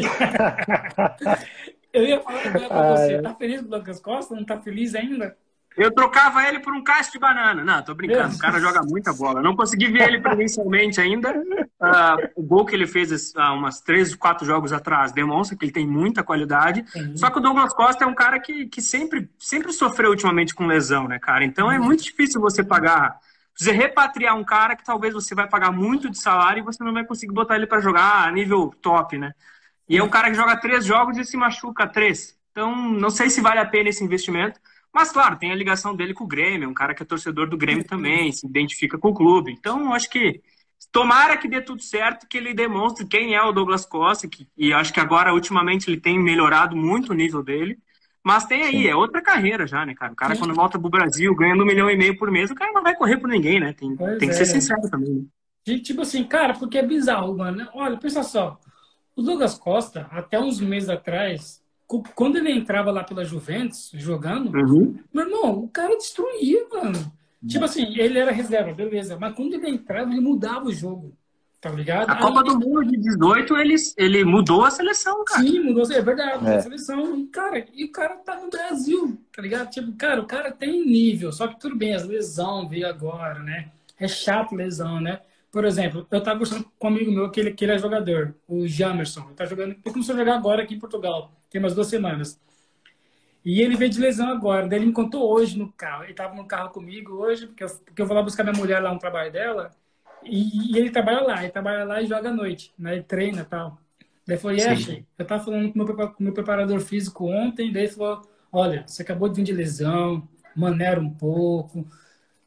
Eu 1.92 2.06
ia 2.06 2.22
falar 2.22 2.48
agora 2.48 2.68
pra 2.68 2.96
você. 2.96 3.22
Tá 3.22 3.36
feliz 3.36 3.60
com 3.60 3.68
o 3.68 3.70
Douglas 3.70 4.00
Costa? 4.00 4.34
Não 4.34 4.46
tá 4.46 4.58
feliz 4.58 4.96
ainda? 4.96 5.36
Eu 5.76 5.92
trocava 5.92 6.48
ele 6.48 6.60
por 6.60 6.74
um 6.74 6.84
cacho 6.84 7.12
de 7.12 7.20
banana. 7.20 7.64
Não, 7.64 7.82
tô 7.82 7.96
brincando. 7.96 8.36
O 8.36 8.40
cara 8.40 8.60
joga 8.60 8.82
muita 8.84 9.12
bola. 9.14 9.42
Não 9.42 9.56
consegui 9.56 9.88
ver 9.88 10.08
ele 10.08 10.22
presencialmente 10.22 11.00
ainda. 11.00 11.34
Ah, 11.86 12.16
o 12.38 12.42
gol 12.42 12.66
que 12.66 12.74
ele 12.74 12.88
fez 12.88 13.36
há 13.36 13.52
umas 13.52 13.82
três, 13.82 14.16
quatro 14.16 14.46
jogos 14.46 14.72
atrás 14.72 15.12
demonstra 15.12 15.58
que 15.58 15.66
ele 15.66 15.72
tem 15.74 15.86
muita 15.86 16.24
qualidade. 16.24 16.86
Uhum. 16.96 17.18
Só 17.18 17.30
que 17.30 17.40
o 17.40 17.42
Douglas 17.42 17.74
Costa 17.74 18.06
é 18.06 18.08
um 18.08 18.16
cara 18.16 18.40
que, 18.40 18.68
que 18.68 18.82
sempre, 18.82 19.30
sempre 19.38 19.74
sofreu 19.74 20.12
ultimamente 20.12 20.56
com 20.56 20.66
lesão, 20.66 21.10
né, 21.10 21.20
cara? 21.20 21.44
Então 21.44 21.70
é 21.70 21.78
muito 21.78 22.02
difícil 22.02 22.40
você 22.40 22.64
pagar. 22.64 23.20
Você 23.54 23.74
repatriar 23.74 24.38
um 24.38 24.46
cara 24.46 24.78
que 24.78 24.84
talvez 24.86 25.14
você 25.14 25.36
vai 25.36 25.50
pagar 25.50 25.74
muito 25.74 26.10
de 26.10 26.18
salário 26.18 26.62
e 26.62 26.64
você 26.64 26.82
não 26.82 26.94
vai 26.94 27.06
conseguir 27.06 27.34
botar 27.34 27.58
ele 27.58 27.68
para 27.68 27.82
jogar 27.82 28.26
a 28.26 28.32
nível 28.32 28.74
top, 28.82 29.18
né? 29.18 29.34
E 29.90 29.98
é 29.98 30.04
um 30.04 30.10
cara 30.10 30.30
que 30.30 30.38
joga 30.38 30.56
três 30.56 30.86
jogos 30.86 31.18
e 31.18 31.26
se 31.26 31.36
machuca 31.36 31.86
três. 31.86 32.34
Então, 32.52 32.74
não 32.74 33.10
sei 33.10 33.30
se 33.30 33.42
vale 33.42 33.60
a 33.60 33.66
pena 33.66 33.90
esse 33.90 34.04
investimento. 34.04 34.58
Mas, 34.94 35.12
claro, 35.12 35.38
tem 35.38 35.52
a 35.52 35.56
ligação 35.56 35.96
dele 35.96 36.14
com 36.14 36.24
o 36.24 36.28
Grêmio, 36.28 36.70
um 36.70 36.74
cara 36.74 36.94
que 36.94 37.02
é 37.02 37.06
torcedor 37.06 37.50
do 37.50 37.58
Grêmio 37.58 37.84
também, 37.84 38.32
se 38.32 38.46
identifica 38.46 38.98
com 38.98 39.10
o 39.10 39.14
clube. 39.14 39.52
Então, 39.52 39.92
acho 39.94 40.10
que 40.10 40.42
tomara 40.92 41.36
que 41.36 41.48
dê 41.48 41.62
tudo 41.62 41.82
certo, 41.82 42.28
que 42.28 42.38
ele 42.38 42.54
demonstre 42.54 43.08
quem 43.08 43.34
é 43.34 43.42
o 43.42 43.52
Douglas 43.52 43.86
Costa, 43.86 44.28
que, 44.28 44.48
e 44.56 44.72
acho 44.72 44.94
que 44.94 45.00
agora, 45.00 45.34
ultimamente, 45.34 45.90
ele 45.90 46.00
tem 46.00 46.20
melhorado 46.22 46.76
muito 46.76 47.12
o 47.12 47.16
nível 47.16 47.42
dele. 47.42 47.80
Mas 48.24 48.46
tem 48.46 48.64
aí, 48.64 48.84
Sim. 48.84 48.88
é 48.88 48.96
outra 48.96 49.22
carreira 49.22 49.66
já, 49.66 49.86
né, 49.86 49.96
cara? 49.96 50.14
O 50.14 50.16
cara, 50.16 50.36
Sim. 50.36 50.42
quando 50.42 50.54
volta 50.54 50.80
pro 50.80 50.90
Brasil, 50.90 51.36
ganhando 51.36 51.64
um 51.64 51.66
milhão 51.66 51.90
e 51.90 51.98
meio 51.98 52.18
por 52.18 52.30
mês, 52.32 52.52
o 52.52 52.56
cara 52.56 52.72
não 52.72 52.84
vai 52.84 52.96
correr 52.96 53.18
por 53.18 53.28
ninguém, 53.30 53.60
né? 53.60 53.74
Tem, 53.74 53.96
Pois 53.96 54.20
tem 54.20 54.30
que 54.30 54.36
é. 54.36 54.38
ser 54.38 54.46
sincero 54.46 54.82
também. 54.90 55.28
né? 55.68 55.80
Tipo 55.80 56.02
assim, 56.02 56.24
cara, 56.24 56.54
porque 56.54 56.78
é 56.78 56.86
bizarro, 56.86 57.36
mano. 57.36 57.68
Olha, 57.74 57.98
pensa 57.98 58.22
só. 58.22 58.60
O 59.16 59.22
Douglas 59.22 59.58
Costa, 59.58 60.08
até 60.12 60.40
uns 60.40 60.62
meses 60.62 60.90
atrás, 60.90 61.63
quando 62.16 62.38
ele 62.38 62.52
entrava 62.52 62.92
lá 62.92 63.04
pela 63.04 63.26
Juventus, 63.26 63.92
jogando, 63.94 64.56
Uhum. 64.56 64.98
meu 65.14 65.26
irmão, 65.26 65.60
o 65.60 65.68
cara 65.68 65.96
destruía, 65.98 66.66
mano. 66.72 67.12
Tipo 67.46 67.66
assim, 67.66 67.98
ele 68.00 68.18
era 68.18 68.32
reserva, 68.32 68.74
beleza. 68.74 69.18
Mas 69.20 69.36
quando 69.36 69.54
ele 69.54 69.70
entrava, 69.70 70.10
ele 70.10 70.22
mudava 70.22 70.66
o 70.66 70.72
jogo. 70.74 71.14
Tá 71.60 71.70
ligado? 71.70 72.10
A 72.10 72.18
Copa 72.18 72.44
do 72.44 72.60
Mundo 72.60 72.84
de 72.84 72.98
18, 72.98 73.56
ele, 73.56 73.76
ele 73.98 74.26
mudou 74.26 74.66
a 74.66 74.72
seleção, 74.72 75.24
cara. 75.24 75.42
Sim, 75.42 75.62
mudou, 75.62 75.90
é 75.90 76.02
verdade, 76.02 76.46
é. 76.46 76.56
a 76.58 76.62
seleção. 76.62 77.26
Cara, 77.28 77.66
e 77.74 77.86
o 77.86 77.92
cara 77.92 78.18
tá 78.18 78.38
no 78.38 78.50
Brasil, 78.50 79.18
tá 79.34 79.42
ligado? 79.42 79.70
Tipo, 79.70 79.94
cara, 79.94 80.20
o 80.20 80.26
cara 80.26 80.52
tem 80.52 80.86
nível, 80.86 81.32
só 81.32 81.48
que 81.48 81.58
tudo 81.58 81.78
bem, 81.78 81.94
as 81.96 82.06
lesão 82.06 82.68
veio 82.68 82.86
agora, 82.86 83.40
né? 83.40 83.70
É 83.98 84.10
chato 84.10 84.54
lesão, 84.56 85.00
né? 85.00 85.22
Por 85.50 85.64
exemplo, 85.64 86.06
eu 86.12 86.22
tava 86.22 86.38
conversando 86.40 86.66
com 86.78 86.88
um 86.88 86.92
amigo 86.92 87.12
meu 87.12 87.30
que 87.30 87.40
ele, 87.40 87.52
que 87.54 87.64
ele 87.64 87.74
é 87.74 87.78
jogador, 87.78 88.36
o 88.46 88.68
Jamerson. 88.68 89.22
Ele 89.28 89.36
tá 89.36 89.46
jogando, 89.46 89.72
ele 89.72 89.80
começou 89.94 90.16
a 90.16 90.18
jogar 90.18 90.36
agora 90.36 90.64
aqui 90.64 90.74
em 90.74 90.80
Portugal, 90.80 91.32
tem 91.54 91.62
umas 91.62 91.76
duas 91.76 91.88
semanas. 91.88 92.42
E 93.46 93.62
ele 93.62 93.76
veio 93.76 93.92
de 93.92 94.00
lesão 94.00 94.28
agora. 94.30 94.68
Daí 94.68 94.80
ele 94.80 94.88
me 94.88 94.92
contou 94.92 95.30
hoje 95.32 95.58
no 95.58 95.72
carro. 95.72 96.04
Ele 96.04 96.14
tava 96.14 96.34
no 96.34 96.46
carro 96.46 96.72
comigo 96.72 97.14
hoje, 97.14 97.46
porque 97.46 97.64
eu, 97.64 97.70
porque 97.70 98.02
eu 98.02 98.08
vou 98.08 98.16
lá 98.16 98.24
buscar 98.24 98.44
minha 98.44 98.58
mulher 98.58 98.82
lá 98.82 98.92
no 98.92 99.00
trabalho 99.00 99.32
dela. 99.32 99.72
E, 100.24 100.72
e, 100.74 100.78
ele 100.78 100.90
trabalha 100.90 101.22
lá, 101.22 101.44
ele 101.44 101.52
trabalha 101.52 101.84
lá 101.84 102.02
e 102.02 102.08
joga 102.08 102.30
à 102.30 102.34
noite, 102.34 102.74
né? 102.78 102.94
Ele 102.94 103.04
treina 103.04 103.42
e 103.42 103.46
tal. 103.46 103.78
Daí 104.26 104.38
falou, 104.38 104.58
Yesh, 104.58 105.04
eu 105.20 105.26
tava 105.26 105.44
falando 105.44 105.72
com 105.72 105.80
o 105.80 105.86
meu, 105.86 106.16
meu 106.18 106.34
preparador 106.34 106.80
físico 106.80 107.28
ontem, 107.30 107.72
daí 107.72 107.84
ele 107.84 107.92
falou, 107.92 108.22
olha, 108.52 108.86
você 108.88 109.02
acabou 109.02 109.28
de 109.28 109.36
vir 109.36 109.44
de 109.44 109.52
lesão, 109.52 110.28
maneira 110.56 111.00
um 111.00 111.10
pouco, 111.10 111.86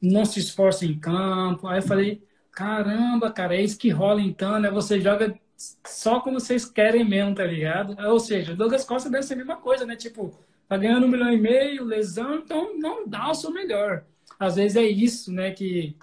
não 0.01 0.25
se 0.25 0.41
esforça 0.41 0.87
em 0.87 0.99
campo. 0.99 1.69
Aí 1.69 1.79
eu 1.79 1.83
falei, 1.83 2.23
caramba, 2.51 3.31
cara, 3.31 3.55
é 3.55 3.63
isso 3.63 3.79
que 3.79 3.91
rola 3.91 4.23
então, 4.23 4.59
né? 4.59 4.71
Você 4.71 4.99
joga 4.99 5.39
só 5.57 6.21
como 6.21 6.39
vocês 6.39 6.65
querem 6.65 7.05
mesmo, 7.05 7.35
tá 7.35 7.45
ligado? 7.45 7.97
Ou 8.09 8.21
seja, 8.21 8.55
Douglas 8.55 8.85
Costa 8.85 9.09
deve 9.09 9.23
ser 9.23 9.35
a 9.35 9.39
mesma 9.39 9.57
coisa, 9.57 9.87
né? 9.87 9.97
Tipo, 9.97 10.39
tá 10.69 10.77
ganhando 10.77 11.07
um 11.07 11.11
milhão 11.11 11.33
e 11.33 11.41
meio, 11.41 11.85
lesão, 11.85 12.37
então 12.37 12.79
não 12.79 13.09
dá 13.09 13.31
o 13.31 13.35
seu 13.35 13.51
melhor. 13.51 14.05
Às 14.39 14.57
vezes 14.57 14.77
é 14.77 14.83
isso, 14.83 15.33
né, 15.33 15.51
que 15.53 15.97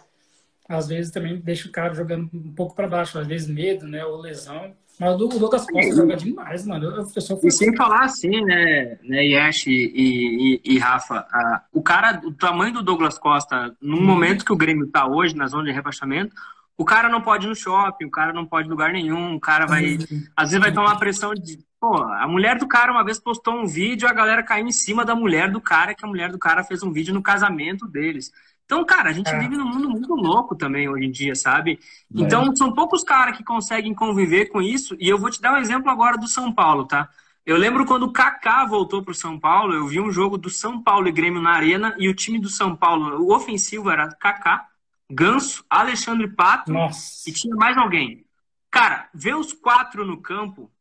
às 0.68 0.88
vezes 0.88 1.12
também 1.12 1.39
deixa 1.39 1.68
o 1.68 1.72
cara 1.72 1.93
jogando 1.93 2.30
um 2.34 2.54
pouco 2.54 2.76
para 2.76 2.88
baixo, 2.88 3.20
às 3.20 3.28
vezes 3.28 3.47
medo, 3.47 3.86
né, 3.88 4.04
ou 4.06 4.20
lesão. 4.20 4.74
Mas 4.99 5.16
o 5.20 5.26
Lucas 5.39 5.66
Costa 5.66 5.95
joga 5.95 6.16
demais, 6.16 6.66
mano. 6.68 6.86
Eu, 6.86 6.97
eu 6.97 7.39
e 7.43 7.51
sem 7.51 7.76
falar 7.76 8.04
assim, 8.04 8.43
né, 8.45 8.97
né 9.04 9.26
Yash 9.26 9.68
e, 9.68 9.72
e, 9.95 10.62
e 10.64 10.78
Rafa, 10.78 11.26
a, 11.32 11.64
o 11.74 11.82
cara, 11.82 12.22
o 12.24 12.32
tamanho 12.32 12.74
do 12.74 12.84
Douglas 12.84 13.18
Costa, 13.18 13.76
no 13.82 13.97
hum. 13.97 14.04
momento 14.04 14.45
que 14.45 14.54
o 14.54 14.58
Grêmio 14.58 14.88
tá 14.88 15.08
hoje, 15.08 15.36
na 15.36 15.47
zona 15.47 15.66
de 15.66 15.72
rebaixamento, 15.72 16.36
o 16.84 16.86
cara 16.86 17.07
não 17.07 17.21
pode 17.21 17.45
ir 17.45 17.49
no 17.49 17.55
shopping, 17.55 18.05
o 18.05 18.11
cara 18.11 18.34
não 18.34 18.45
pode 18.45 18.67
ir 18.67 18.67
em 18.67 18.71
lugar 18.71 18.91
nenhum, 18.91 19.36
o 19.36 19.39
cara 19.39 19.65
vai. 19.65 19.97
Às 20.36 20.49
vezes 20.49 20.59
vai 20.59 20.73
tomar 20.73 20.97
pressão 20.97 21.34
de. 21.34 21.57
Pô, 21.79 21.95
a 21.95 22.27
mulher 22.27 22.57
do 22.57 22.67
cara 22.67 22.91
uma 22.91 23.05
vez 23.05 23.19
postou 23.19 23.55
um 23.55 23.65
vídeo, 23.65 24.07
a 24.07 24.13
galera 24.13 24.43
caiu 24.43 24.67
em 24.67 24.71
cima 24.71 25.05
da 25.05 25.15
mulher 25.15 25.49
do 25.49 25.61
cara, 25.61 25.95
que 25.95 26.03
a 26.03 26.07
mulher 26.07 26.29
do 26.29 26.38
cara 26.38 26.61
fez 26.61 26.84
um 26.84 26.91
vídeo 26.91 27.13
no 27.13 27.21
casamento 27.21 27.88
deles. 27.88 28.31
Então, 28.65 28.84
cara, 28.86 29.09
a 29.09 29.13
gente 29.13 29.29
é. 29.29 29.39
vive 29.39 29.55
num 29.55 29.67
mundo 29.67 29.89
muito 29.89 30.13
louco 30.13 30.55
também 30.55 30.89
hoje 30.89 31.05
em 31.05 31.11
dia, 31.11 31.36
sabe? 31.36 31.79
É. 32.15 32.21
Então, 32.21 32.53
são 32.55 32.73
poucos 32.73 33.03
caras 33.03 33.38
que 33.38 33.43
conseguem 33.43 33.93
conviver 33.93 34.47
com 34.47 34.61
isso. 34.61 34.95
E 34.99 35.07
eu 35.07 35.17
vou 35.17 35.29
te 35.29 35.41
dar 35.41 35.53
um 35.53 35.57
exemplo 35.57 35.89
agora 35.89 36.17
do 36.17 36.27
São 36.27 36.51
Paulo, 36.51 36.86
tá? 36.86 37.09
Eu 37.45 37.57
lembro 37.57 37.86
quando 37.86 38.03
o 38.03 38.11
Kaká 38.11 38.65
voltou 38.65 39.03
pro 39.03 39.13
São 39.13 39.39
Paulo, 39.39 39.73
eu 39.73 39.88
vi 39.88 39.99
um 39.99 40.11
jogo 40.11 40.38
do 40.38 40.49
São 40.49 40.81
Paulo 40.81 41.07
e 41.07 41.11
Grêmio 41.11 41.41
na 41.41 41.51
Arena 41.51 41.95
e 41.97 42.07
o 42.07 42.13
time 42.13 42.39
do 42.39 42.47
São 42.49 42.75
Paulo, 42.75 43.21
o 43.21 43.34
ofensivo 43.34 43.89
era 43.89 44.09
Kaká, 44.09 44.65
Ganso, 45.12 45.66
Alexandre 45.70 46.28
Pato 46.28 46.72
Nossa. 46.72 47.30
e 47.30 47.34
tinha 47.34 47.56
mais 47.56 47.78
alguém. 47.78 48.26
Cara, 48.72 49.08
ver 49.14 49.36
os 49.36 49.54
quatro 49.54 50.06
no 50.06 50.18
campo 50.18 50.72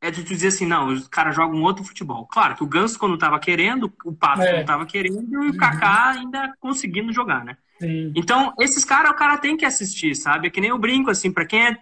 é 0.00 0.10
de 0.10 0.22
tu 0.22 0.28
dizer 0.28 0.48
assim, 0.48 0.66
não, 0.66 0.88
os 0.88 1.08
caras 1.08 1.34
jogam 1.34 1.62
outro 1.62 1.82
futebol. 1.82 2.26
Claro 2.26 2.54
que 2.54 2.62
o 2.62 2.66
Ganso, 2.66 2.98
quando 2.98 3.18
tava 3.18 3.38
querendo, 3.38 3.92
o 4.04 4.12
Pato 4.12 4.42
é. 4.42 4.58
não 4.58 4.64
tava 4.64 4.86
querendo, 4.86 5.44
e 5.44 5.48
o 5.48 5.56
Kaká 5.56 6.10
ainda 6.10 6.54
conseguindo 6.60 7.12
jogar, 7.12 7.44
né? 7.44 7.56
Sim. 7.80 8.12
Então, 8.14 8.52
esses 8.60 8.84
caras, 8.84 9.10
o 9.10 9.14
cara 9.14 9.38
tem 9.38 9.56
que 9.56 9.64
assistir, 9.64 10.14
sabe? 10.14 10.46
É 10.46 10.50
que 10.50 10.60
nem 10.60 10.70
eu 10.70 10.78
brinco, 10.78 11.10
assim, 11.10 11.32
para 11.32 11.44
quem 11.44 11.66
é 11.66 11.78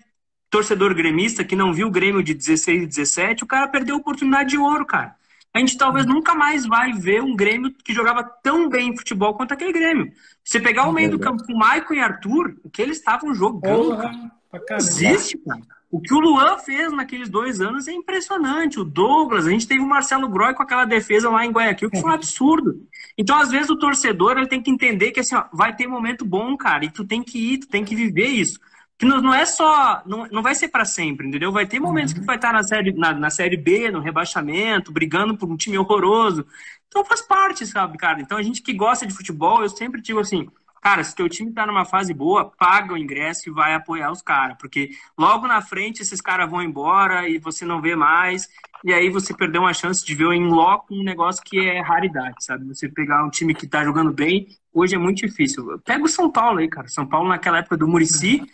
torcedor 0.49 0.95
gremista, 0.95 1.45
que 1.45 1.57
não 1.57 1.73
viu 1.73 1.89
o 1.89 1.91
Grêmio 1.91 2.23
de 2.23 2.33
16 2.33 2.85
e 2.85 2.87
17, 2.87 3.45
o 3.45 3.47
cara 3.47 3.69
perdeu 3.69 3.97
a 3.97 3.99
oportunidade 3.99 4.51
de 4.51 4.59
ouro, 4.59 4.87
cara. 4.87 5.17
A 5.57 5.59
gente 5.59 5.79
talvez 5.79 6.05
nunca 6.05 6.35
mais 6.35 6.67
vai 6.67 6.93
ver 6.93 7.23
um 7.23 7.35
Grêmio 7.35 7.73
que 7.73 7.95
jogava 7.95 8.23
tão 8.23 8.69
bem 8.69 8.95
futebol 8.95 9.33
quanto 9.33 9.53
aquele 9.53 9.73
Grêmio. 9.73 10.13
Você 10.45 10.61
pegar 10.61 10.87
o 10.87 10.93
meio 10.93 11.11
do 11.11 11.19
campo 11.19 11.43
com 11.47 11.57
Maicon 11.57 11.95
e 11.95 12.01
Arthur, 12.01 12.57
o 12.63 12.69
que 12.69 12.83
eles 12.83 12.99
estavam 12.99 13.35
jogando, 13.35 13.97
cara, 13.97 14.77
existe, 14.77 15.39
cara. 15.39 15.63
O 15.91 15.99
que 15.99 16.13
o 16.13 16.21
Luan 16.21 16.59
fez 16.59 16.93
naqueles 16.93 17.31
dois 17.31 17.59
anos 17.63 17.89
é 17.89 17.93
impressionante. 17.93 18.79
O 18.79 18.85
Douglas, 18.85 19.47
a 19.47 19.51
gente 19.51 19.67
teve 19.67 19.81
o 19.81 19.89
Marcelo 19.89 20.29
Groy 20.29 20.53
com 20.53 20.63
aquela 20.63 20.85
defesa 20.85 21.31
lá 21.31 21.47
em 21.47 21.51
Guayaquil, 21.51 21.91
que 21.91 22.03
foi 22.03 22.11
um 22.11 22.15
absurdo. 22.15 22.83
Então, 23.17 23.35
às 23.39 23.51
vezes, 23.51 23.71
o 23.71 23.79
torcedor 23.79 24.37
ele 24.37 24.49
tem 24.49 24.61
que 24.61 24.71
entender 24.71 25.11
que 25.11 25.21
assim, 25.21 25.37
ó, 25.37 25.45
vai 25.51 25.75
ter 25.75 25.87
momento 25.87 26.23
bom, 26.23 26.55
cara, 26.55 26.85
e 26.85 26.91
tu 26.91 27.03
tem 27.03 27.23
que 27.23 27.55
ir, 27.55 27.59
tu 27.61 27.69
tem 27.69 27.83
que 27.83 27.97
viver 27.97 28.27
isso. 28.27 28.61
Que 28.99 29.05
não, 29.05 29.21
não 29.21 29.35
é 29.35 29.45
só. 29.45 30.03
Não, 30.07 30.27
não 30.29 30.43
vai 30.43 30.55
ser 30.55 30.69
para 30.69 30.85
sempre, 30.85 31.29
entendeu? 31.29 31.53
Vai 31.53 31.67
ter 31.67 31.79
momentos 31.79 32.15
uhum. 32.15 32.21
que 32.21 32.27
vai 32.27 32.37
estar 32.37 32.53
na 32.53 32.63
série, 32.63 32.93
na, 32.93 33.13
na 33.13 33.31
série 33.31 33.57
B, 33.57 33.91
no 33.91 34.01
rebaixamento, 34.01 34.93
brigando 34.93 35.37
por 35.37 35.51
um 35.51 35.57
time 35.57 35.77
horroroso. 35.77 36.47
Então 36.89 37.05
faz 37.05 37.21
parte, 37.21 37.67
sabe, 37.67 37.99
cara? 37.99 38.21
Então 38.21 38.39
a 38.39 38.43
gente 38.43 38.63
que 38.63 38.73
gosta 38.73 39.07
de 39.07 39.15
futebol, 39.15 39.63
eu 39.63 39.69
sempre 39.69 40.01
digo 40.01 40.19
assim, 40.19 40.49
cara, 40.81 41.03
se 41.05 41.15
teu 41.15 41.29
time 41.29 41.53
tá 41.53 41.67
numa 41.67 41.85
fase 41.85 42.15
boa, 42.15 42.51
paga 42.57 42.95
o 42.95 42.97
ingresso 42.97 43.49
e 43.49 43.53
vai 43.53 43.75
apoiar 43.75 44.11
os 44.11 44.23
caras, 44.23 44.57
porque 44.59 44.91
logo 45.19 45.47
na 45.47 45.61
frente 45.61 46.01
esses 46.01 46.21
caras 46.21 46.49
vão 46.49 46.63
embora 46.63 47.29
e 47.29 47.39
você 47.39 47.67
não 47.67 47.83
vê 47.83 47.97
mais, 47.97 48.49
e 48.85 48.95
aí 48.95 49.11
você 49.11 49.35
perdeu 49.35 49.63
uma 49.63 49.75
chance 49.75 50.07
de 50.07 50.15
ver 50.15 50.33
em 50.33 50.47
loco 50.47 50.95
um 50.95 51.03
negócio 51.03 51.43
que 51.45 51.59
é 51.59 51.81
raridade, 51.81 52.37
sabe? 52.39 52.65
Você 52.69 52.89
pegar 52.89 53.25
um 53.25 53.31
time 53.31 53.53
que 53.53 53.67
tá 53.67 53.85
jogando 53.85 54.13
bem, 54.13 54.47
hoje 54.73 54.95
é 54.95 54.99
muito 54.99 55.27
difícil. 55.27 55.79
Pega 55.85 56.05
o 56.05 56.09
São 56.09 56.31
Paulo 56.31 56.61
aí, 56.61 56.69
cara. 56.69 56.87
São 56.87 57.05
Paulo 57.05 57.29
naquela 57.29 57.59
época 57.59 57.77
do 57.77 57.89
Murici, 57.89 58.47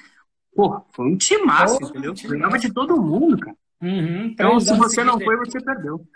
pô, 0.54 0.82
foi 0.90 1.06
um 1.06 1.16
time 1.16 1.44
massa, 1.44 1.82
entendeu? 1.82 2.14
Ganhava 2.14 2.58
de 2.58 2.72
todo 2.72 3.00
mundo, 3.00 3.38
cara. 3.38 3.56
Uhum, 3.80 4.26
então, 4.26 4.60
se 4.60 4.76
você 4.76 5.02
não 5.02 5.18
foi, 5.18 5.36
você 5.36 5.60
perdeu. 5.60 6.06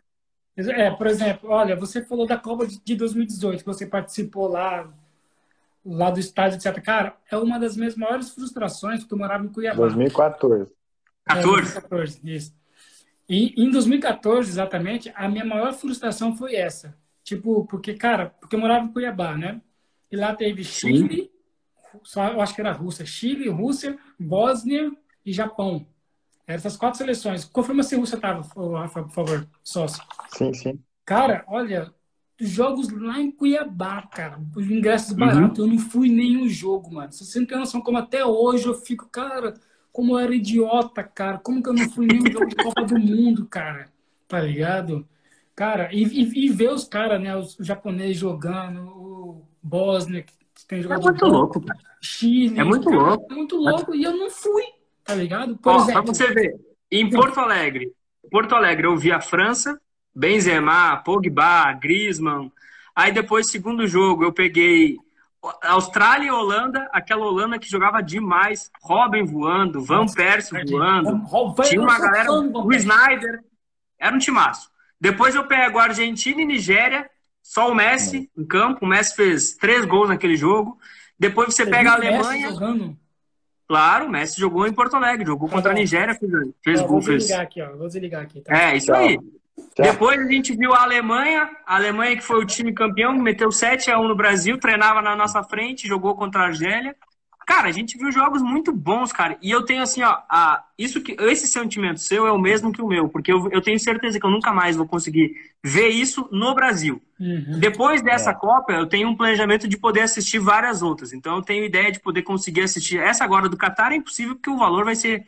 É, 0.57 0.91
por 0.91 1.07
exemplo, 1.07 1.51
olha, 1.51 1.77
você 1.77 2.03
falou 2.03 2.27
da 2.27 2.39
Copa 2.39 2.67
de 2.67 2.95
2018, 2.95 3.61
que 3.61 3.67
você 3.67 3.85
participou 3.85 4.49
lá, 4.49 4.89
lá 5.85 6.11
do 6.11 6.19
estádio, 6.19 6.57
etc. 6.57 6.83
Cara, 6.83 7.17
é 7.31 7.37
uma 7.37 7.59
das 7.59 7.77
minhas 7.77 7.95
maiores 7.95 8.31
frustrações, 8.31 9.01
porque 9.01 9.15
eu 9.15 9.19
morava 9.19 9.45
em 9.45 9.49
Cuiabá. 9.49 9.77
2014. 9.77 10.73
14? 11.25 11.75
2014, 11.75 12.21
isso. 12.25 12.55
E 13.29 13.61
em 13.63 13.71
2014, 13.71 14.49
exatamente, 14.49 15.13
a 15.15 15.29
minha 15.29 15.45
maior 15.45 15.73
frustração 15.75 16.37
foi 16.37 16.55
essa. 16.55 16.97
Tipo, 17.23 17.67
porque, 17.67 17.95
cara, 17.95 18.33
porque 18.41 18.55
eu 18.55 18.61
morava 18.61 18.85
em 18.85 18.93
Cuiabá, 18.93 19.37
né? 19.37 19.61
E 20.11 20.17
lá 20.17 20.35
teve 20.35 20.63
Chile, 20.63 21.31
só, 22.05 22.29
eu 22.29 22.41
acho 22.41 22.55
que 22.55 22.61
era 22.61 22.73
Rússia, 22.73 23.05
Chile, 23.05 23.49
Rússia, 23.49 23.99
Bósnia 24.19 24.91
e 25.25 25.33
Japão. 25.33 25.87
Eram 26.47 26.57
essas 26.57 26.77
quatro 26.77 26.99
seleções. 26.99 27.45
Confirma 27.45 27.83
se 27.83 27.95
a 27.95 27.99
Rússia 27.99 28.17
estava, 28.17 28.41
Rafa, 28.79 29.03
por 29.03 29.13
favor, 29.13 29.49
sócio. 29.63 30.03
Sim, 30.31 30.53
sim. 30.55 30.81
Cara, 31.05 31.45
olha, 31.49 31.93
jogos 32.39 32.89
lá 32.91 33.21
em 33.21 33.31
Cuiabá, 33.31 34.03
cara. 34.03 34.39
Os 34.55 34.71
ingressos 34.71 35.11
uhum. 35.11 35.19
baratos. 35.19 35.59
Eu 35.59 35.67
não 35.67 35.79
fui 35.79 36.09
nenhum 36.09 36.49
jogo, 36.49 36.95
mano. 36.95 37.13
Você 37.13 37.39
não 37.39 37.47
tem 37.47 37.59
noção 37.59 37.81
como 37.81 37.99
até 37.99 38.25
hoje 38.25 38.67
eu 38.67 38.75
fico, 38.75 39.09
cara, 39.09 39.55
como 39.93 40.13
eu 40.13 40.19
era 40.19 40.35
idiota, 40.35 41.03
cara. 41.03 41.39
Como 41.39 41.63
que 41.63 41.69
eu 41.69 41.75
não 41.75 41.89
fui 41.91 42.07
nenhum 42.07 42.31
jogo 42.31 42.47
de 42.47 42.57
Copa 42.57 42.83
do 42.83 42.99
Mundo, 42.99 43.47
cara? 43.47 43.89
Tá 44.29 44.41
ligado? 44.41 45.07
Cara, 45.55 45.93
e, 45.93 46.03
e, 46.03 46.47
e 46.47 46.49
ver 46.51 46.71
os 46.71 46.85
caras, 46.85 47.21
né? 47.21 47.35
Os, 47.35 47.59
os 47.59 47.67
japoneses 47.67 48.19
jogando, 48.19 48.83
o 48.83 49.47
Bosnia, 49.63 50.25
tem 50.67 50.83
jogador. 50.83 51.03
É 51.03 51.11
muito 51.11 51.27
louco. 51.27 51.65
Chile. 52.01 52.59
É 52.59 52.65
muito 52.65 52.89
cara, 52.89 52.97
louco. 53.03 53.33
É 53.33 53.35
muito 53.35 53.57
louco. 53.57 53.95
E 53.95 54.05
eu 54.05 54.17
não 54.17 54.31
fui, 54.31 54.65
tá 55.05 55.15
ligado? 55.15 55.57
Por 55.59 55.73
Ó, 55.73 55.77
exemplo, 55.77 56.05
pra 56.05 56.15
você 56.15 56.33
ver, 56.33 56.55
em 56.91 57.11
Porto 57.11 57.41
Alegre, 57.41 57.93
Porto 58.31 58.55
Alegre 58.55 58.87
eu 58.87 58.97
vi 58.97 59.13
a 59.13 59.21
França, 59.21 59.81
Benzema, 60.15 60.97
Pogba, 60.99 61.73
Griezmann. 61.75 62.51
Aí 62.95 63.13
depois, 63.13 63.51
segundo 63.51 63.87
jogo, 63.87 64.25
eu 64.25 64.33
peguei 64.33 64.97
Austrália 65.63 66.29
e 66.29 66.31
Holanda, 66.31 66.89
aquela 66.93 67.27
Holanda 67.27 67.59
que 67.59 67.69
jogava 67.69 68.01
demais, 68.01 68.71
Robin 68.83 69.25
voando, 69.25 69.85
Van 69.85 70.07
Persie 70.07 70.65
voando, 70.65 71.25
tinha 71.63 71.81
uma 71.81 71.99
galera, 71.99 72.33
o 72.33 72.73
Snyder, 72.73 73.45
era 73.99 74.15
um 74.15 74.19
timaço. 74.19 74.71
Depois 75.01 75.35
eu 75.35 75.47
pego 75.47 75.79
Argentina 75.79 76.41
e 76.41 76.45
Nigéria, 76.45 77.09
só 77.47 77.71
o 77.71 77.75
Messi 77.75 78.29
em 78.37 78.45
campo, 78.45 78.85
o 78.85 78.89
Messi 78.89 79.15
fez 79.15 79.53
três 79.53 79.85
gols 79.85 80.09
naquele 80.09 80.37
jogo. 80.37 80.77
Depois 81.17 81.55
você, 81.55 81.65
você 81.65 81.71
pega 81.71 81.93
a 81.93 81.95
Alemanha. 81.95 82.51
Claro, 83.69 84.07
o 84.07 84.11
Messi 84.11 84.41
jogou 84.41 84.67
em 84.67 84.73
Porto 84.73 84.97
Alegre, 84.97 85.25
jogou 85.25 85.49
contra 85.49 85.71
a 85.71 85.75
tá 85.75 85.81
Nigéria, 85.81 86.15
fez, 86.15 86.31
fez 86.63 86.81
gol. 86.81 87.01
Vou 87.01 87.17
desligar 87.17 87.41
aqui, 87.41 87.63
ó. 87.63 87.77
Vou 87.77 87.87
desligar 87.87 88.23
aqui. 88.23 88.41
Tá? 88.41 88.53
É, 88.53 88.77
isso 88.77 88.93
aí. 88.93 89.17
Depois 89.79 90.19
a 90.21 90.31
gente 90.31 90.57
viu 90.57 90.75
a 90.75 90.83
Alemanha, 90.83 91.49
a 91.65 91.77
Alemanha 91.77 92.17
que 92.17 92.23
foi 92.23 92.41
o 92.41 92.45
time 92.45 92.73
campeão, 92.73 93.15
meteu 93.15 93.53
7 93.53 93.91
a 93.93 93.99
1 93.99 94.09
no 94.09 94.17
Brasil, 94.17 94.59
treinava 94.59 95.01
na 95.01 95.15
nossa 95.15 95.43
frente, 95.45 95.87
jogou 95.87 96.17
contra 96.17 96.43
a 96.43 96.47
Argélia. 96.47 96.97
Cara, 97.47 97.69
a 97.69 97.73
gente 97.73 97.97
viu 97.97 98.11
jogos 98.11 98.43
muito 98.43 98.73
bons, 98.73 99.13
cara. 99.13 99.39
E 99.41 99.53
eu 99.53 99.65
tenho 99.65 99.81
assim, 99.81 100.03
ó, 100.03 100.19
a, 100.29 100.65
isso 100.77 101.01
que, 101.01 101.17
esse 101.21 101.47
sentimento 101.47 102.01
seu 102.01 102.27
é 102.27 102.33
o 102.33 102.39
mesmo 102.39 102.73
que 102.73 102.83
o 102.83 102.89
meu, 102.89 103.09
porque 103.09 103.33
eu, 103.33 103.49
eu 103.53 103.63
tenho 103.63 103.79
certeza 103.79 104.19
que 104.19 104.27
eu 104.27 104.31
nunca 104.31 104.53
mais 104.53 104.75
vou 104.75 104.87
conseguir 104.87 105.33
ver 105.63 105.89
isso 105.89 106.29
no 106.33 106.55
Brasil. 106.57 107.01
Uhum. 107.21 107.61
Depois 107.61 108.03
dessa 108.03 108.31
é. 108.31 108.35
Copa, 108.35 108.73
eu 108.73 108.87
tenho 108.87 109.09
um 109.09 109.17
planejamento 109.17 109.69
de 109.69 109.79
poder 109.79 110.01
assistir 110.01 110.41
várias 110.41 110.83
outras. 110.83 111.13
Então 111.13 111.37
eu 111.37 111.43
tenho 111.43 111.65
ideia 111.65 111.93
de 111.93 112.01
poder 112.01 112.23
conseguir 112.23 112.63
assistir. 112.63 112.99
Essa 112.99 113.23
agora 113.23 113.49
do 113.49 113.57
Qatar 113.57 113.93
é 113.93 113.97
impossível, 113.97 114.35
porque 114.35 114.51
o 114.51 114.59
valor 114.59 114.85
vai 114.85 114.97
ser 114.97 115.25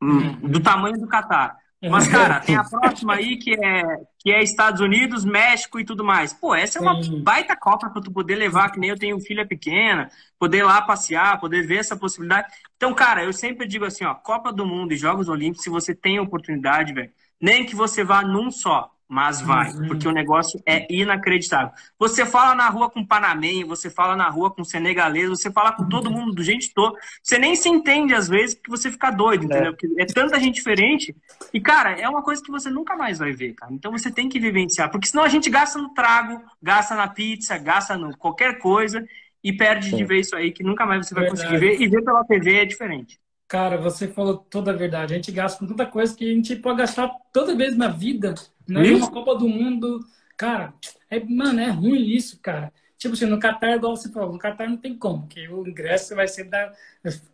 hum, 0.00 0.36
do 0.48 0.60
tamanho 0.60 0.98
do 0.98 1.08
Qatar. 1.08 1.58
Mas, 1.88 2.08
cara, 2.08 2.40
tem 2.44 2.56
a 2.56 2.64
próxima 2.64 3.14
aí 3.14 3.38
que 3.38 3.54
é, 3.54 3.82
que 4.18 4.30
é 4.30 4.42
Estados 4.42 4.80
Unidos, 4.80 5.24
México 5.24 5.80
e 5.80 5.84
tudo 5.84 6.04
mais. 6.04 6.32
Pô, 6.32 6.54
essa 6.54 6.78
é 6.78 6.82
uma 6.82 7.02
Sim. 7.02 7.22
baita 7.22 7.56
Copa 7.56 7.88
para 7.88 8.02
tu 8.02 8.12
poder 8.12 8.34
levar, 8.34 8.70
que 8.70 8.78
nem 8.78 8.90
eu 8.90 8.98
tenho 8.98 9.18
filha 9.20 9.46
pequena, 9.46 10.10
poder 10.38 10.58
ir 10.58 10.64
lá 10.64 10.82
passear, 10.82 11.40
poder 11.40 11.66
ver 11.66 11.78
essa 11.78 11.96
possibilidade. 11.96 12.52
Então, 12.76 12.92
cara, 12.92 13.24
eu 13.24 13.32
sempre 13.32 13.66
digo 13.66 13.84
assim, 13.84 14.04
ó, 14.04 14.14
Copa 14.14 14.52
do 14.52 14.66
Mundo 14.66 14.92
e 14.92 14.96
Jogos 14.96 15.28
Olímpicos, 15.28 15.64
se 15.64 15.70
você 15.70 15.94
tem 15.94 16.20
oportunidade, 16.20 16.92
velho, 16.92 17.10
nem 17.40 17.64
que 17.64 17.74
você 17.74 18.04
vá 18.04 18.22
num 18.22 18.50
só, 18.50 18.90
mas 19.10 19.40
vai, 19.40 19.72
uhum. 19.72 19.88
porque 19.88 20.06
o 20.06 20.12
negócio 20.12 20.62
é 20.64 20.86
inacreditável. 20.88 21.72
Você 21.98 22.24
fala 22.24 22.54
na 22.54 22.68
rua 22.68 22.88
com 22.88 23.04
panamenho, 23.04 23.66
você 23.66 23.90
fala 23.90 24.14
na 24.14 24.28
rua 24.28 24.52
com 24.52 24.62
senegalês, 24.62 25.28
você 25.28 25.50
fala 25.50 25.72
com 25.72 25.88
todo 25.88 26.12
mundo 26.12 26.32
do 26.32 26.44
gente 26.44 26.72
todo. 26.72 26.96
Você 27.20 27.36
nem 27.36 27.56
se 27.56 27.68
entende 27.68 28.14
às 28.14 28.28
vezes 28.28 28.54
porque 28.54 28.70
você 28.70 28.88
fica 28.88 29.10
doido, 29.10 29.46
entendeu? 29.46 29.70
É. 29.70 29.72
Porque 29.72 29.88
é 29.98 30.06
tanta 30.06 30.38
gente 30.38 30.54
diferente. 30.54 31.12
E, 31.52 31.60
cara, 31.60 31.98
é 31.98 32.08
uma 32.08 32.22
coisa 32.22 32.40
que 32.40 32.52
você 32.52 32.70
nunca 32.70 32.94
mais 32.94 33.18
vai 33.18 33.32
ver, 33.32 33.54
cara. 33.54 33.72
Então 33.72 33.90
você 33.90 34.12
tem 34.12 34.28
que 34.28 34.38
vivenciar, 34.38 34.88
porque 34.92 35.08
senão 35.08 35.24
a 35.24 35.28
gente 35.28 35.50
gasta 35.50 35.76
no 35.76 35.92
trago, 35.92 36.40
gasta 36.62 36.94
na 36.94 37.08
pizza, 37.08 37.58
gasta 37.58 37.98
no 37.98 38.16
qualquer 38.16 38.60
coisa 38.60 39.04
e 39.42 39.52
perde 39.52 39.90
Sim. 39.90 39.96
de 39.96 40.04
ver 40.04 40.20
isso 40.20 40.36
aí 40.36 40.52
que 40.52 40.62
nunca 40.62 40.86
mais 40.86 41.04
você 41.04 41.14
vai 41.14 41.24
Verdade. 41.24 41.48
conseguir 41.48 41.58
ver. 41.58 41.80
E 41.80 41.88
ver 41.88 42.04
pela 42.04 42.24
TV 42.24 42.58
é 42.58 42.64
diferente. 42.64 43.18
Cara, 43.50 43.76
você 43.76 44.06
falou 44.06 44.36
toda 44.36 44.70
a 44.70 44.76
verdade. 44.76 45.12
A 45.12 45.16
gente 45.16 45.32
gasta 45.32 45.58
com 45.58 45.66
tanta 45.66 45.84
coisa 45.84 46.14
que 46.14 46.30
a 46.30 46.32
gente 46.32 46.54
pode 46.54 46.78
gastar 46.78 47.10
toda 47.32 47.56
vez 47.56 47.76
na 47.76 47.88
vida. 47.88 48.36
Né? 48.70 48.92
Uma 48.92 49.10
Copa 49.10 49.34
do 49.36 49.48
Mundo. 49.48 50.00
Cara, 50.36 50.72
é, 51.10 51.20
mano, 51.20 51.60
é 51.60 51.70
ruim 51.70 52.08
isso, 52.08 52.38
cara. 52.40 52.72
Tipo 53.00 53.14
assim, 53.14 53.24
no 53.24 53.40
Qatar, 53.40 53.76
igual 53.76 53.96
você 53.96 54.10
falou, 54.10 54.32
no 54.32 54.38
Qatar 54.38 54.68
não 54.68 54.76
tem 54.76 54.94
como, 54.94 55.22
porque 55.22 55.48
o 55.48 55.66
ingresso 55.66 56.14
vai 56.14 56.28
ser, 56.28 56.44
da, 56.44 56.70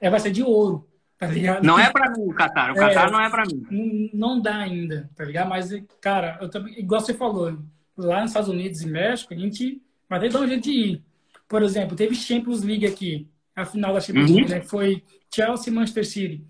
é, 0.00 0.08
vai 0.08 0.20
ser 0.20 0.30
de 0.30 0.40
ouro, 0.40 0.86
tá 1.18 1.26
ligado? 1.26 1.64
Não 1.64 1.76
é 1.76 1.90
pra 1.90 2.08
mim 2.10 2.22
o 2.22 2.32
Qatar, 2.32 2.70
o 2.70 2.76
Qatar 2.76 3.08
é, 3.08 3.10
não 3.10 3.20
é 3.20 3.28
pra 3.28 3.44
mim. 3.44 4.10
Não, 4.14 4.40
dá 4.40 4.58
ainda, 4.58 5.10
tá 5.16 5.24
ligado? 5.24 5.48
Mas, 5.48 5.70
cara, 6.00 6.38
eu 6.40 6.48
também, 6.48 6.78
igual 6.78 7.00
você 7.00 7.12
falou, 7.12 7.58
lá 7.96 8.20
nos 8.20 8.30
Estados 8.30 8.48
Unidos 8.48 8.82
e 8.82 8.86
México, 8.86 9.34
a 9.34 9.36
gente 9.36 9.82
vai 10.08 10.20
ter 10.20 10.28
que 10.28 10.34
dar 10.34 10.40
um 10.40 10.46
jeito 10.46 10.62
de 10.62 10.70
ir. 10.70 11.04
Por 11.48 11.64
exemplo, 11.64 11.96
teve 11.96 12.14
Champions 12.14 12.62
League 12.62 12.86
aqui, 12.86 13.28
a 13.56 13.64
final 13.64 13.92
da 13.92 14.00
Champions 14.00 14.30
uhum. 14.30 14.36
League, 14.36 14.50
né? 14.50 14.60
Foi 14.60 15.02
Chelsea 15.34 15.72
e 15.72 15.74
Manchester 15.74 16.06
City. 16.06 16.46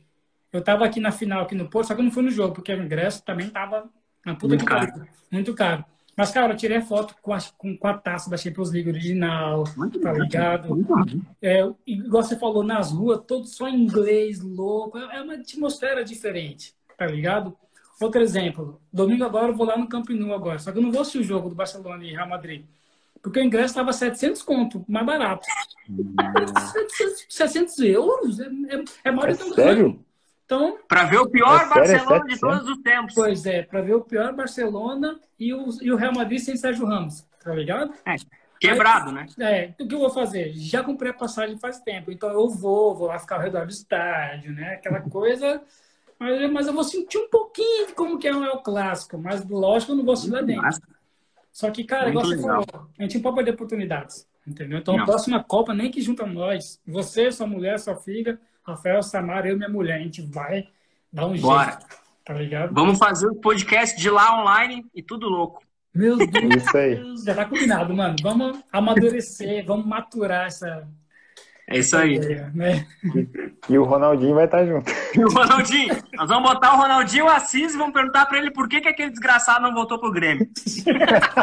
Eu 0.53 0.61
tava 0.61 0.84
aqui 0.84 1.01
na 1.01 1.11
final, 1.11 1.43
aqui 1.43 1.55
no 1.55 1.70
Porto, 1.70 1.89
só 1.89 1.95
que 1.95 2.01
eu 2.01 2.05
não 2.05 2.12
fui 2.12 2.22
no 2.22 2.30
jogo, 2.30 2.55
porque 2.55 2.72
o 2.74 2.82
ingresso 2.82 3.24
também 3.24 3.49
tava 3.49 3.89
na 4.27 4.35
puta 4.35 4.49
muito 4.49 4.64
que 4.64 4.66
caro. 4.66 4.93
Pariu. 4.93 5.07
Muito 5.31 5.55
caro. 5.55 5.85
Mas, 6.16 6.31
cara, 6.31 6.55
eu 6.55 6.57
tirei 6.57 6.81
foto 6.81 7.14
com 7.20 7.33
a, 7.33 7.39
com, 7.57 7.77
com 7.77 7.87
a 7.87 7.95
taça 7.95 8.31
da 8.31 8.39
Champions 8.39 8.72
League 8.72 8.89
original, 8.89 9.64
muito 9.77 10.01
tá 10.01 10.12
ligado? 10.12 10.74
É, 11.43 11.61
igual 11.87 12.22
você 12.22 12.37
falou, 12.37 12.64
nas 12.64 12.91
ruas, 12.91 13.20
todo 13.27 13.47
só 13.47 13.68
em 13.68 13.83
inglês, 13.83 14.41
louco. 14.41 14.97
É 14.99 15.20
uma 15.20 15.35
atmosfera 15.35 16.03
diferente, 16.03 16.74
tá 16.97 17.07
ligado? 17.07 17.55
Outro 18.01 18.20
exemplo, 18.20 18.81
domingo 18.93 19.24
agora 19.24 19.49
eu 19.49 19.55
vou 19.57 19.66
lá 19.66 19.77
no 19.77 19.89
Camp 19.89 20.09
Nou 20.11 20.35
agora, 20.35 20.59
só 20.59 20.72
que 20.72 20.79
eu 20.79 20.83
não 20.83 20.91
vou 20.91 21.03
assistir 21.03 21.18
o 21.18 21.24
jogo 21.24 21.51
do 21.51 21.55
Barcelona 21.55 22.03
e 22.05 22.12
Real 22.12 22.29
Madrid. 22.29 22.64
Porque 23.22 23.41
o 23.41 23.43
ingresso 23.43 23.72
estava 23.72 23.93
700 23.93 24.43
conto, 24.43 24.85
mais 24.89 25.05
barato. 25.05 25.47
700 27.29 27.79
euros? 27.81 28.41
É, 28.41 28.45
é, 28.45 28.85
é 29.05 29.11
maior 29.11 29.31
é 29.31 29.35
sério? 29.35 30.06
Então, 30.47 30.79
para 30.87 31.05
ver 31.05 31.19
o 31.19 31.29
pior 31.29 31.61
é 31.61 31.69
Barcelona 31.69 32.25
de 32.25 32.39
todos 32.39 32.69
os 32.69 32.79
tempos. 32.79 33.15
Pois 33.15 33.45
é, 33.45 33.63
para 33.63 33.83
ver 33.83 33.95
o 33.95 34.01
pior 34.01 34.33
Barcelona 34.33 35.19
e 35.39 35.53
o, 35.53 35.67
e 35.83 35.91
o 35.91 35.97
Real 35.97 36.15
Madrid 36.15 36.39
sem 36.39 36.57
Sérgio 36.57 36.87
Ramos, 36.87 37.27
tá 37.43 37.53
ligado? 37.53 37.93
É, 38.07 38.15
quebrado, 38.61 39.09
Aí, 39.11 39.15
né? 39.15 39.27
É, 39.41 39.83
o 39.83 39.89
que 39.89 39.95
eu 39.95 39.99
vou 39.99 40.11
fazer? 40.11 40.53
Já 40.55 40.85
comprei 40.85 41.11
a 41.11 41.15
passagem 41.15 41.59
faz 41.59 41.81
tempo, 41.81 42.13
então 42.13 42.31
eu 42.31 42.49
vou, 42.49 42.95
vou 42.95 43.09
lá 43.09 43.19
ficar 43.19 43.37
ao 43.37 43.43
redor 43.43 43.67
do 43.67 43.73
estádio, 43.73 44.53
né? 44.53 44.75
Aquela 44.75 45.01
coisa. 45.11 45.61
Mas, 46.17 46.51
mas 46.53 46.67
eu 46.69 46.73
vou 46.73 46.85
sentir 46.85 47.19
um 47.19 47.29
pouquinho 47.29 47.89
de 47.89 47.95
como 47.95 48.17
que 48.17 48.29
é 48.29 48.35
o 48.35 48.59
clássico, 48.59 49.19
mas 49.19 49.45
lógico 49.45 49.93
eu 49.93 49.97
não 49.97 50.05
vou 50.05 50.15
assistir 50.15 50.33
lá 50.33 50.43
dentro. 50.43 50.81
Só 51.51 51.71
que, 51.73 51.83
cara, 51.83 52.09
igual 52.09 52.25
você 52.25 52.39
falou, 52.41 52.65
a 52.99 53.03
gente 53.03 53.17
não 53.17 53.23
pode 53.23 53.37
perder 53.37 53.55
oportunidades. 53.55 54.27
Entendeu? 54.47 54.79
Então, 54.79 54.95
não. 54.95 55.03
a 55.03 55.07
próxima 55.07 55.43
Copa, 55.43 55.75
nem 55.75 55.91
que 55.91 56.01
junta 56.01 56.25
nós, 56.25 56.81
você, 56.87 57.33
sua 57.33 57.49
mulher, 57.49 57.81
sua 57.81 57.97
filha, 57.97 58.39
Rafael, 58.67 59.03
Samara, 59.03 59.49
eu 59.49 59.55
e 59.55 59.57
minha 59.57 59.69
mulher, 59.69 59.97
a 59.97 60.03
gente 60.03 60.23
vai 60.23 60.69
dar 61.12 61.27
um 61.27 61.39
Bora. 61.39 61.71
jeito. 61.71 61.87
Tá 62.25 62.35
ligado? 62.35 62.75
Vamos 62.75 62.99
fazer 62.99 63.29
o 63.29 63.33
um 63.33 63.41
podcast 63.41 63.97
de 64.01 64.11
lá 64.11 64.41
online 64.41 64.85
e 64.93 65.03
tudo 65.03 65.29
louco. 65.29 65.62
Meu 65.95 66.17
Deus, 66.27 66.57
Isso 66.57 66.77
aí. 66.77 67.17
já 67.25 67.35
tá 67.35 67.45
combinado, 67.45 67.95
mano. 67.95 68.17
Vamos 68.21 68.59
amadurecer, 68.73 69.64
vamos 69.67 69.87
maturar 69.87 70.47
essa, 70.47 70.87
é 71.69 71.79
isso 71.79 71.97
aí. 71.97 72.21
Né? 72.55 72.87
E 73.69 73.77
o 73.77 73.83
Ronaldinho 73.83 74.37
vai 74.37 74.45
estar 74.45 74.64
junto. 74.64 74.89
E 75.14 75.25
o 75.25 75.29
Ronaldinho. 75.29 75.97
Nós 76.14 76.29
vamos 76.29 76.49
botar 76.49 76.75
o 76.75 76.77
Ronaldinho 76.77 77.29
Assis 77.29 77.75
e 77.75 77.77
vamos 77.77 77.93
perguntar 77.93 78.27
para 78.27 78.39
ele 78.39 78.53
por 78.53 78.69
que, 78.69 78.81
que 78.81 78.89
aquele 78.89 79.11
desgraçado 79.11 79.62
não 79.62 79.75
voltou 79.75 79.99
pro 79.99 80.12
Grêmio. 80.12 80.49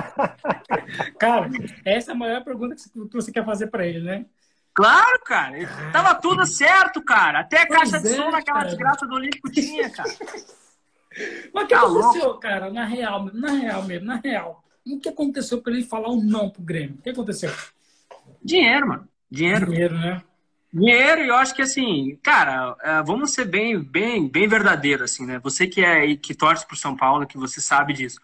cara, 1.19 1.49
essa 1.83 2.11
é 2.11 2.13
a 2.13 2.17
maior 2.17 2.41
pergunta 2.41 2.75
que 2.75 3.13
você 3.13 3.33
quer 3.33 3.43
fazer 3.43 3.67
para 3.67 3.85
ele, 3.85 3.99
né? 3.99 4.25
Claro, 4.73 5.19
cara. 5.23 5.55
Tava 5.91 6.15
tudo 6.15 6.45
certo, 6.45 7.01
cara. 7.03 7.41
Até 7.41 7.61
a 7.61 7.67
caixa 7.67 7.99
de 7.99 8.09
som 8.09 8.31
naquela 8.31 8.59
cara. 8.59 8.69
desgraça 8.69 9.05
do 9.05 9.15
Olímpico 9.15 9.51
tinha, 9.51 9.89
cara. 9.89 10.09
Mas 11.53 11.65
o 11.65 11.67
que 11.67 11.75
tá 11.75 11.81
aconteceu, 11.81 12.23
louco? 12.25 12.39
cara, 12.39 12.71
na 12.71 12.85
real, 12.85 13.29
na 13.33 13.51
real 13.51 13.83
mesmo, 13.83 14.07
na 14.07 14.15
real? 14.15 14.63
O 14.85 14.99
que 14.99 15.07
aconteceu 15.07 15.61
para 15.61 15.73
ele 15.73 15.83
falar 15.83 16.09
um 16.09 16.23
não 16.23 16.49
pro 16.49 16.63
Grêmio? 16.63 16.95
O 16.95 17.01
que 17.01 17.11
aconteceu? 17.11 17.51
Dinheiro, 18.43 18.87
mano. 18.87 19.07
Dinheiro. 19.29 19.67
Dinheiro, 19.67 19.97
né? 19.97 20.23
Dinheiro, 20.73 21.21
e 21.21 21.27
eu 21.27 21.35
acho 21.35 21.53
que 21.53 21.61
assim, 21.61 22.17
cara, 22.23 22.75
é, 22.81 23.03
vamos 23.03 23.31
ser 23.31 23.45
bem, 23.45 23.79
bem, 23.79 24.27
bem 24.27 24.47
verdadeiro, 24.47 25.03
assim, 25.03 25.23
né? 25.23 25.39
Você 25.43 25.67
que 25.67 25.85
é 25.85 26.15
que 26.17 26.33
torce 26.33 26.65
pro 26.65 26.75
São 26.75 26.97
Paulo, 26.97 27.27
que 27.27 27.37
você 27.37 27.61
sabe 27.61 27.93
disso. 27.93 28.19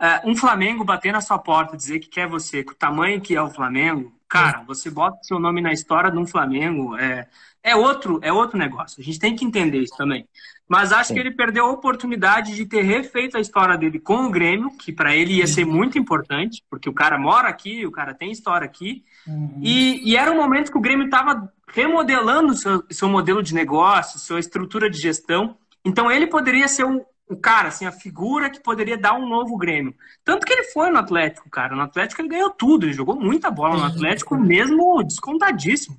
É, 0.00 0.22
um 0.24 0.36
Flamengo 0.36 0.84
bater 0.84 1.12
na 1.12 1.20
sua 1.20 1.38
porta, 1.38 1.76
dizer 1.76 1.98
que 1.98 2.08
quer 2.08 2.28
você, 2.28 2.62
com 2.62 2.70
o 2.70 2.76
tamanho 2.76 3.20
que 3.20 3.34
é 3.34 3.42
o 3.42 3.50
Flamengo, 3.50 4.14
cara, 4.30 4.62
você 4.62 4.88
bota 4.88 5.18
seu 5.22 5.40
nome 5.40 5.60
na 5.60 5.72
história 5.72 6.10
de 6.10 6.16
um 6.16 6.26
Flamengo, 6.26 6.96
é, 6.96 7.26
é 7.62 7.74
outro, 7.74 8.20
é 8.22 8.32
outro 8.32 8.56
negócio. 8.56 9.00
A 9.00 9.04
gente 9.04 9.18
tem 9.18 9.34
que 9.34 9.44
entender 9.44 9.78
isso 9.78 9.96
também. 9.96 10.26
Mas 10.68 10.92
acho 10.92 11.08
Sim. 11.08 11.14
que 11.14 11.20
ele 11.20 11.32
perdeu 11.32 11.66
a 11.66 11.70
oportunidade 11.72 12.54
de 12.54 12.64
ter 12.64 12.82
refeito 12.82 13.36
a 13.36 13.40
história 13.40 13.76
dele 13.76 13.98
com 13.98 14.26
o 14.26 14.30
Grêmio, 14.30 14.70
que 14.78 14.92
para 14.92 15.14
ele 15.16 15.34
ia 15.34 15.46
ser 15.48 15.64
muito 15.64 15.98
importante, 15.98 16.62
porque 16.70 16.88
o 16.88 16.92
cara 16.92 17.18
mora 17.18 17.48
aqui, 17.48 17.84
o 17.84 17.90
cara 17.90 18.14
tem 18.14 18.30
história 18.30 18.64
aqui. 18.64 19.02
Uhum. 19.26 19.58
E, 19.60 20.12
e, 20.12 20.16
era 20.16 20.30
um 20.30 20.36
momento 20.36 20.70
que 20.70 20.78
o 20.78 20.80
Grêmio 20.80 21.06
estava 21.06 21.52
remodelando 21.66 22.52
o 22.52 22.56
seu, 22.56 22.84
seu 22.88 23.08
modelo 23.08 23.42
de 23.42 23.52
negócio, 23.52 24.20
sua 24.20 24.38
estrutura 24.38 24.88
de 24.88 24.98
gestão. 24.98 25.56
Então 25.84 26.08
ele 26.08 26.28
poderia 26.28 26.68
ser 26.68 26.84
o, 26.84 27.04
o 27.30 27.36
cara, 27.36 27.68
assim, 27.68 27.86
a 27.86 27.92
figura 27.92 28.50
que 28.50 28.60
poderia 28.60 28.98
dar 28.98 29.14
um 29.14 29.28
novo 29.28 29.56
Grêmio. 29.56 29.94
Tanto 30.24 30.44
que 30.44 30.52
ele 30.52 30.64
foi 30.64 30.90
no 30.90 30.98
Atlético, 30.98 31.48
cara. 31.48 31.76
No 31.76 31.82
Atlético 31.82 32.20
ele 32.20 32.28
ganhou 32.28 32.50
tudo, 32.50 32.84
ele 32.84 32.92
jogou 32.92 33.14
muita 33.14 33.50
bola 33.52 33.76
no 33.76 33.84
Atlético, 33.84 34.36
mesmo 34.36 35.00
descontadíssimo. 35.04 35.96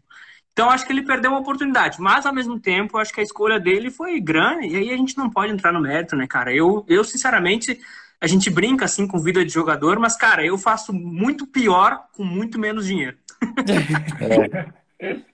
Então 0.52 0.70
acho 0.70 0.86
que 0.86 0.92
ele 0.92 1.06
perdeu 1.06 1.32
uma 1.32 1.40
oportunidade, 1.40 2.02
mas 2.02 2.26
ao 2.26 2.34
mesmo 2.34 2.60
tempo 2.60 2.98
acho 2.98 3.14
que 3.14 3.22
a 3.22 3.24
escolha 3.24 3.58
dele 3.58 3.90
foi 3.90 4.20
grande 4.20 4.68
e 4.68 4.76
aí 4.76 4.92
a 4.92 4.98
gente 4.98 5.18
não 5.18 5.30
pode 5.30 5.54
entrar 5.54 5.72
no 5.72 5.80
mérito, 5.80 6.18
né, 6.18 6.28
cara? 6.28 6.54
Eu, 6.54 6.84
eu 6.90 7.06
sinceramente, 7.06 7.80
a 8.20 8.28
gente 8.28 8.50
brinca 8.50 8.84
assim 8.84 9.08
com 9.08 9.18
vida 9.18 9.46
de 9.46 9.54
jogador, 9.54 9.98
mas 9.98 10.18
cara, 10.18 10.46
eu 10.46 10.58
faço 10.58 10.92
muito 10.92 11.48
pior 11.48 12.08
com 12.12 12.26
muito 12.26 12.60
menos 12.60 12.86
dinheiro. 12.86 13.18
É. 14.20 14.82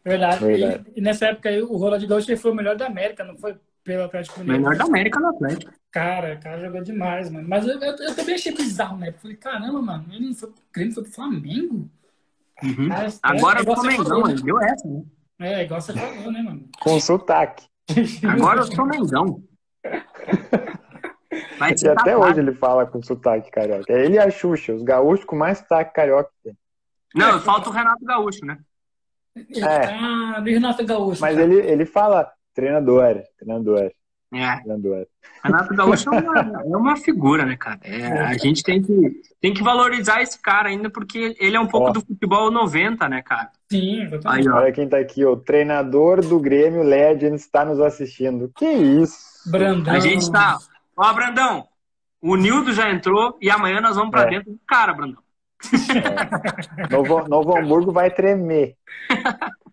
Verdade. 0.06 0.46
Verdade. 0.46 0.86
E, 0.96 1.00
e, 1.00 1.02
nessa 1.02 1.26
época 1.26 1.50
aí, 1.50 1.62
o 1.62 1.76
Ronaldinho 1.76 2.10
Gaúcho 2.10 2.38
foi 2.38 2.52
o 2.52 2.56
melhor 2.56 2.78
da 2.78 2.86
América, 2.86 3.24
não 3.24 3.36
foi 3.36 3.58
pelo 3.88 4.04
Atlético 4.04 4.42
Mineiro. 4.42 4.62
Melhor 4.62 4.78
da 4.78 4.84
América 4.84 5.18
no 5.18 5.30
Atlético. 5.30 5.72
Cara, 5.92 6.36
o 6.36 6.40
cara 6.42 6.60
jogou 6.60 6.84
demais, 6.84 7.32
mano. 7.32 7.48
Mas 7.48 7.66
eu, 7.66 7.80
eu, 7.80 7.96
eu 7.96 8.16
também 8.16 8.36
achei 8.36 8.54
bizarro, 8.54 8.98
né? 8.98 9.14
Falei, 9.14 9.38
caramba, 9.38 9.82
mano, 9.82 10.06
ele 10.12 10.28
não 10.28 10.36
foi, 10.36 10.52
ele 10.76 10.92
foi 10.92 11.04
pro 11.04 11.14
Flamengo? 11.14 11.90
Uhum. 12.62 12.90
Agora 13.24 13.60
é, 13.60 13.62
eu 13.62 13.76
sou 13.76 13.86
Mengão, 13.86 14.30
ele 14.30 14.42
deu 14.42 14.62
essa, 14.62 14.88
né? 14.88 15.04
É, 15.40 15.64
igual 15.64 15.80
você 15.80 15.94
falou, 15.94 16.32
né, 16.32 16.42
mano? 16.42 16.68
Com 16.82 17.00
sotaque. 17.00 17.66
Agora 18.28 18.60
eu 18.60 18.66
sou 18.66 18.86
Mengão. 18.86 19.42
e 21.82 21.88
até 21.88 22.18
hoje 22.18 22.40
ele 22.42 22.54
fala 22.54 22.86
com 22.86 23.02
sotaque 23.02 23.50
carioca. 23.50 23.94
É 23.94 24.04
ele 24.04 24.16
e 24.16 24.20
a 24.20 24.30
Xuxa, 24.30 24.74
os 24.74 24.84
gaúchos 24.84 25.26
com 25.26 25.38
mais 25.38 25.60
sotaque 25.60 25.94
carioca. 25.94 26.30
Não, 27.16 27.40
falta 27.40 27.70
o 27.70 27.72
Renato 27.72 28.04
Gaúcho, 28.04 28.46
né? 28.46 28.60
É. 29.56 29.86
Ah, 29.86 30.42
do 30.42 30.50
Renato 30.50 30.86
Gaúcho. 30.86 31.22
Mas 31.22 31.38
ele, 31.38 31.56
ele 31.56 31.86
fala 31.86 32.30
treinador, 32.58 33.22
treinador. 33.38 33.92
É. 34.34 34.60
Renato 35.44 35.74
Gaúcho 35.74 36.14
é 36.14 36.20
uma, 36.20 36.40
é 36.40 36.78
uma 36.78 36.98
figura, 36.98 37.46
né, 37.46 37.56
cara? 37.56 37.80
É, 37.84 38.20
a 38.24 38.38
gente 38.38 38.62
tem 38.62 38.82
que, 38.82 39.22
tem 39.40 39.54
que 39.54 39.64
valorizar 39.64 40.22
esse 40.22 40.42
cara 40.42 40.68
ainda, 40.68 40.90
porque 40.90 41.36
ele 41.40 41.56
é 41.56 41.60
um 41.60 41.68
pouco 41.68 41.90
ó. 41.90 41.92
do 41.92 42.02
futebol 42.02 42.52
90, 42.52 43.08
né, 43.08 43.22
cara? 43.22 43.52
Sim, 43.72 44.10
Aí, 44.26 44.50
Olha 44.50 44.72
quem 44.74 44.90
tá 44.90 44.98
aqui, 44.98 45.24
o 45.24 45.38
treinador 45.38 46.22
do 46.22 46.40
Grêmio 46.40 46.84
Legends 46.84 47.44
está 47.44 47.64
nos 47.64 47.80
assistindo. 47.80 48.52
Que 48.58 48.66
isso? 48.66 49.18
Brandão. 49.50 49.94
A 49.94 50.00
gente 50.00 50.30
tá. 50.30 50.58
Ó, 50.98 51.14
Brandão, 51.14 51.66
o 52.22 52.36
Nildo 52.36 52.74
já 52.74 52.92
entrou 52.92 53.38
e 53.40 53.50
amanhã 53.50 53.80
nós 53.80 53.96
vamos 53.96 54.12
pra 54.12 54.24
é. 54.24 54.30
dentro 54.32 54.52
do 54.52 54.60
cara, 54.68 54.94
Brandão. 54.94 55.22
É. 55.70 56.94
Novo, 56.94 57.28
Novo 57.30 57.58
Hamburgo 57.58 57.94
vai 57.94 58.12
tremer. 58.12 58.76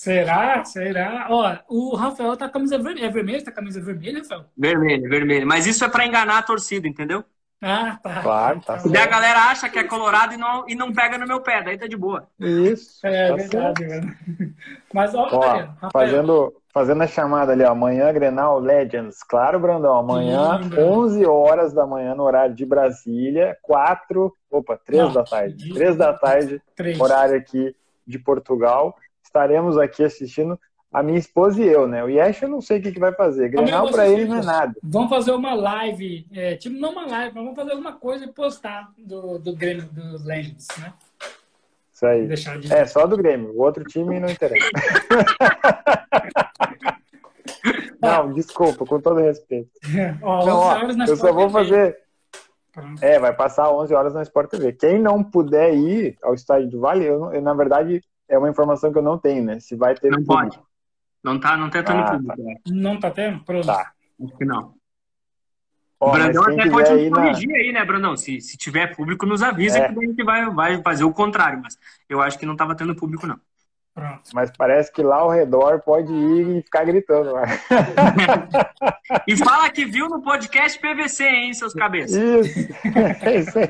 Será? 0.00 0.64
Será? 0.64 1.26
Ó, 1.28 1.58
o 1.68 1.94
Rafael 1.94 2.34
tá 2.34 2.46
com 2.46 2.52
a 2.52 2.52
camisa 2.52 2.78
vermelha. 2.78 3.04
É 3.04 3.10
vermelha? 3.10 3.44
Tá 3.44 3.50
com 3.50 3.50
a 3.50 3.62
camisa 3.62 3.82
vermelha, 3.82 4.20
Rafael? 4.20 4.46
Vermelha, 4.56 5.06
vermelha. 5.06 5.44
Mas 5.44 5.66
isso 5.66 5.84
é 5.84 5.90
para 5.90 6.06
enganar 6.06 6.38
a 6.38 6.42
torcida, 6.42 6.88
entendeu? 6.88 7.22
Ah, 7.60 7.98
tá. 8.02 8.22
Claro, 8.22 8.60
tá. 8.60 8.80
E 8.82 8.88
daí 8.88 9.02
a 9.02 9.06
galera 9.06 9.40
acha 9.50 9.68
que 9.68 9.78
é 9.78 9.84
colorado 9.84 10.32
e 10.32 10.38
não, 10.38 10.64
e 10.66 10.74
não 10.74 10.90
pega 10.90 11.18
no 11.18 11.26
meu 11.26 11.42
pé, 11.42 11.62
daí 11.62 11.76
tá 11.76 11.86
de 11.86 11.98
boa. 11.98 12.26
Isso. 12.40 13.06
É, 13.06 13.28
tá 13.28 13.34
verdade, 13.34 13.86
mano. 13.86 14.16
Mas, 14.94 15.14
ó, 15.14 15.28
ó 15.30 15.38
Rafael. 15.38 15.74
fazendo, 15.92 16.54
fazendo 16.72 17.02
a 17.02 17.06
chamada 17.06 17.52
ali, 17.52 17.62
ó, 17.62 17.72
amanhã 17.72 18.10
Grenal 18.10 18.58
Legends. 18.58 19.22
Claro, 19.22 19.60
Brandão, 19.60 19.98
amanhã, 19.98 20.62
Sim, 20.62 20.80
11 20.80 21.26
horas 21.26 21.74
da 21.74 21.86
manhã, 21.86 22.14
no 22.14 22.22
horário 22.22 22.54
de 22.54 22.64
Brasília, 22.64 23.54
4, 23.60 24.34
opa, 24.50 24.80
3 24.82 25.02
não, 25.02 25.12
da 25.12 25.24
tarde. 25.24 25.74
3 25.74 25.94
da 25.94 26.14
tarde, 26.14 26.62
3. 26.74 26.98
horário 26.98 27.36
aqui 27.36 27.76
de 28.06 28.18
Portugal 28.18 28.96
estaremos 29.30 29.78
aqui 29.78 30.02
assistindo 30.02 30.58
a 30.92 31.02
minha 31.02 31.18
esposa 31.18 31.62
e 31.62 31.68
eu, 31.68 31.86
né? 31.86 32.02
O 32.02 32.08
Yesh 32.08 32.42
eu 32.42 32.48
não 32.48 32.60
sei 32.60 32.78
o 32.78 32.82
que, 32.82 32.90
que 32.90 32.98
vai 32.98 33.12
fazer. 33.12 33.48
Grenal 33.48 33.88
para 33.90 34.08
ele 34.08 34.24
não 34.24 34.38
é 34.38 34.42
nada. 34.42 34.74
Vamos 34.82 35.08
fazer 35.08 35.30
uma 35.30 35.54
live, 35.54 36.26
é, 36.32 36.56
tipo, 36.56 36.76
não 36.76 36.90
uma 36.90 37.06
live, 37.06 37.32
mas 37.34 37.44
vamos 37.44 37.56
fazer 37.56 37.70
alguma 37.70 37.92
coisa 37.92 38.24
e 38.24 38.32
postar 38.32 38.90
do, 38.98 39.38
do 39.38 39.54
Grêmio, 39.54 39.84
dos 39.84 40.24
Legends, 40.24 40.66
né? 40.78 40.92
Isso 41.94 42.06
aí. 42.06 42.26
De... 42.26 42.72
É, 42.72 42.84
só 42.86 43.06
do 43.06 43.16
Grêmio. 43.16 43.52
O 43.52 43.62
outro 43.62 43.84
time 43.84 44.18
não 44.18 44.28
interessa. 44.28 44.68
não, 48.02 48.32
desculpa, 48.32 48.84
com 48.84 49.00
todo 49.00 49.20
respeito. 49.20 49.70
Ó, 50.22 50.44
não, 50.44 50.58
ó, 50.58 50.80
eu 51.06 51.16
só 51.16 51.32
vou 51.32 51.48
fazer... 51.48 51.96
É, 53.00 53.18
vai 53.18 53.34
passar 53.34 53.70
11 53.70 53.92
horas 53.92 54.14
na 54.14 54.22
Sport 54.22 54.50
TV. 54.50 54.72
Quem 54.72 55.00
não 55.00 55.22
puder 55.22 55.74
ir 55.74 56.16
ao 56.22 56.34
estádio 56.34 56.70
do 56.70 56.80
Vale, 56.80 57.04
eu, 57.04 57.32
eu 57.32 57.42
na 57.42 57.52
verdade 57.52 58.02
é 58.30 58.38
uma 58.38 58.48
informação 58.48 58.92
que 58.92 58.98
eu 58.98 59.02
não 59.02 59.18
tenho, 59.18 59.44
né? 59.44 59.60
Se 59.60 59.74
vai 59.74 59.94
ter. 59.94 60.10
Não 60.10 60.24
público. 60.24 60.34
pode. 60.34 60.60
Não 61.22 61.38
tá, 61.38 61.56
não 61.56 61.68
tá 61.68 61.82
tendo 61.82 61.98
ah, 61.98 62.12
público. 62.12 62.36
Tá. 62.36 62.42
Né? 62.42 62.54
Não 62.68 62.98
tá 62.98 63.10
tendo? 63.10 63.44
Pronto. 63.44 63.66
Tá. 63.66 63.92
Acho 64.22 64.36
que 64.38 64.44
não. 64.44 64.74
o 65.98 66.10
Brandão 66.10 66.44
até 66.44 66.70
pode 66.70 67.10
corrigir 67.10 67.48
na... 67.48 67.56
aí, 67.56 67.72
né, 67.72 67.84
Brandão? 67.84 68.16
Se, 68.16 68.40
se 68.40 68.56
tiver 68.56 68.94
público, 68.94 69.26
nos 69.26 69.42
avisa 69.42 69.78
é. 69.78 69.92
que 69.92 69.98
a 69.98 70.02
gente 70.02 70.22
vai, 70.22 70.48
vai 70.50 70.82
fazer 70.82 71.04
o 71.04 71.12
contrário. 71.12 71.60
Mas 71.60 71.76
eu 72.08 72.22
acho 72.22 72.38
que 72.38 72.46
não 72.46 72.56
tava 72.56 72.74
tendo 72.74 72.94
público, 72.94 73.26
não. 73.26 73.38
Pronto. 73.92 74.30
Mas 74.32 74.52
parece 74.56 74.90
que 74.92 75.02
lá 75.02 75.16
ao 75.16 75.28
redor 75.28 75.80
pode 75.80 76.12
ir 76.12 76.58
e 76.58 76.62
ficar 76.62 76.84
gritando. 76.84 77.32
e 79.26 79.36
fala 79.36 79.68
que 79.68 79.84
viu 79.84 80.08
no 80.08 80.22
podcast 80.22 80.78
PVC, 80.78 81.24
hein, 81.24 81.52
seus 81.52 81.74
cabeças. 81.74 82.16
Isso. 82.16 82.70
É 83.22 83.36
isso 83.36 83.58
aí. 83.58 83.68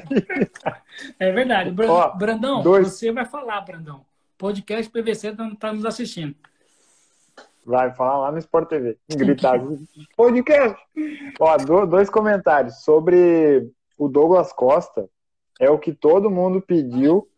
É 1.19 1.33
verdade. 1.33 1.75
Brandão, 2.19 2.63
dois... 2.63 2.89
você 2.89 3.11
vai 3.11 3.25
falar, 3.25 3.63
Brandão 3.63 4.05
podcast 4.41 4.91
PVC 4.91 5.29
está 5.29 5.51
tá 5.61 5.73
nos 5.73 5.85
assistindo. 5.85 6.35
Vai 7.65 7.95
falar 7.95 8.19
lá 8.19 8.33
no 8.33 8.39
Sport 8.39 8.71
TV. 8.71 8.99
Gritar. 9.11 9.61
podcast. 10.17 10.83
Ó, 11.39 11.57
dois 11.87 12.09
comentários 12.09 12.83
sobre 12.83 13.71
o 13.99 14.09
Douglas 14.09 14.51
Costa. 14.51 15.09
É 15.61 15.71
o 15.71 15.79
que 15.79 15.93
todo 15.93 16.31
mundo 16.31 16.63
pediu 16.63 17.29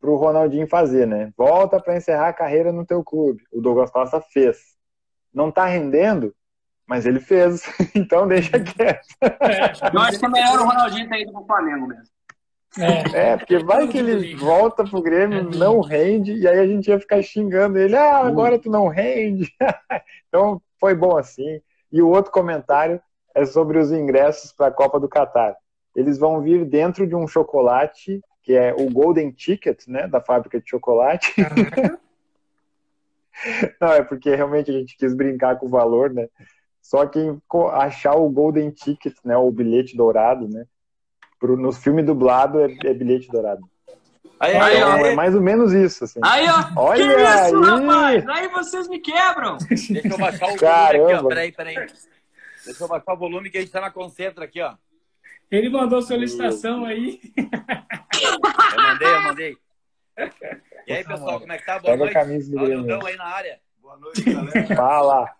pro 0.00 0.16
Ronaldinho 0.16 0.66
fazer, 0.66 1.06
né? 1.06 1.32
Volta 1.36 1.80
para 1.80 1.96
encerrar 1.96 2.28
a 2.28 2.32
carreira 2.32 2.72
no 2.72 2.84
teu 2.84 3.04
clube. 3.04 3.44
O 3.52 3.60
Douglas 3.60 3.90
Costa 3.90 4.20
fez. 4.20 4.76
Não 5.32 5.52
tá 5.52 5.64
rendendo, 5.64 6.34
mas 6.84 7.06
ele 7.06 7.20
fez. 7.20 7.62
então 7.94 8.26
deixa 8.26 8.58
quieto. 8.58 9.06
É, 9.22 9.94
eu 9.94 10.00
acho 10.00 10.18
que 10.18 10.26
é 10.26 10.28
melhor 10.28 10.58
o 10.58 10.64
Ronaldinho 10.64 11.08
ter 11.08 11.22
ido 11.22 11.32
pro 11.32 11.46
Flamengo 11.46 11.86
mesmo. 11.86 12.17
É, 12.76 13.32
é 13.32 13.36
porque 13.36 13.58
vai 13.58 13.88
que 13.88 13.98
ele 13.98 14.36
volta 14.36 14.84
pro 14.84 15.00
Grêmio, 15.00 15.38
é 15.38 15.56
não 15.56 15.80
rende, 15.80 16.34
e 16.34 16.46
aí 16.46 16.58
a 16.58 16.66
gente 16.66 16.88
ia 16.88 17.00
ficar 17.00 17.22
xingando 17.22 17.78
ele, 17.78 17.96
ah, 17.96 18.18
agora 18.18 18.58
tu 18.58 18.70
não 18.70 18.88
rende. 18.88 19.50
então 20.28 20.60
foi 20.78 20.94
bom 20.94 21.16
assim. 21.16 21.60
E 21.90 22.02
o 22.02 22.08
outro 22.08 22.30
comentário 22.30 23.00
é 23.34 23.46
sobre 23.46 23.78
os 23.78 23.90
ingressos 23.90 24.52
para 24.52 24.66
a 24.66 24.72
Copa 24.72 25.00
do 25.00 25.08
Catar. 25.08 25.56
Eles 25.96 26.18
vão 26.18 26.40
vir 26.40 26.64
dentro 26.64 27.06
de 27.06 27.14
um 27.14 27.26
chocolate, 27.26 28.20
que 28.42 28.54
é 28.54 28.74
o 28.74 28.90
Golden 28.90 29.30
Ticket, 29.30 29.86
né, 29.86 30.06
da 30.06 30.20
fábrica 30.20 30.60
de 30.60 30.68
chocolate. 30.68 31.34
não, 33.80 33.92
é 33.92 34.02
porque 34.02 34.34
realmente 34.34 34.70
a 34.70 34.74
gente 34.74 34.96
quis 34.96 35.14
brincar 35.14 35.58
com 35.58 35.66
o 35.66 35.70
valor, 35.70 36.12
né? 36.12 36.28
Só 36.82 37.06
quem 37.06 37.40
achar 37.72 38.14
o 38.14 38.30
Golden 38.30 38.70
Ticket, 38.70 39.14
né, 39.24 39.36
o 39.36 39.50
bilhete 39.50 39.96
dourado, 39.96 40.48
né, 40.48 40.64
pro, 41.38 41.56
no 41.56 41.72
filme 41.72 42.02
dublado 42.02 42.60
é, 42.60 42.76
é 42.84 42.94
bilhete 42.94 43.28
dourado. 43.28 43.62
Aí, 44.40 44.54
então, 44.54 44.92
aí, 44.92 45.02
é 45.12 45.14
mais 45.14 45.34
ou 45.34 45.40
menos 45.40 45.72
isso. 45.72 46.04
Assim. 46.04 46.20
Aí, 46.22 46.46
ó. 46.48 46.80
Olha 46.80 47.04
que 47.04 47.22
isso, 47.22 47.56
aí. 47.56 47.64
rapaz? 47.64 48.28
Aí 48.28 48.48
vocês 48.48 48.88
me 48.88 49.00
quebram. 49.00 49.58
Deixa 49.68 50.08
eu 50.08 50.18
baixar 50.18 50.46
o 50.46 50.48
volume 50.48 50.58
Caramba. 50.58 51.04
aqui, 51.04 51.24
ó. 51.24 51.28
Peraí, 51.28 51.52
peraí. 51.52 51.74
Deixa 52.64 52.84
eu 52.84 52.88
baixar 52.88 53.14
o 53.14 53.16
volume 53.16 53.50
que 53.50 53.58
a 53.58 53.60
gente 53.60 53.72
tá 53.72 53.80
na 53.80 53.90
concentra 53.90 54.44
aqui, 54.44 54.60
ó. 54.60 54.74
Ele 55.50 55.68
mandou 55.70 56.02
solicitação 56.02 56.84
aí. 56.84 57.20
Eu 58.76 58.82
mandei, 58.82 59.08
eu 59.08 59.22
mandei. 59.22 59.56
E 60.86 60.92
aí, 60.92 61.04
pessoal, 61.04 61.40
como 61.40 61.52
é 61.52 61.58
que 61.58 61.64
tá? 61.64 61.78
Boa 61.78 61.92
Pega 61.92 61.96
noite. 61.96 62.16
a 62.16 62.20
camisa 62.20 62.50
do 62.50 62.64
Grêmio. 62.64 63.06
aí 63.06 63.16
na 63.16 63.24
área. 63.24 63.60
Boa 63.80 63.96
noite, 63.96 64.22
galera. 64.22 64.76
Fala. 64.76 65.34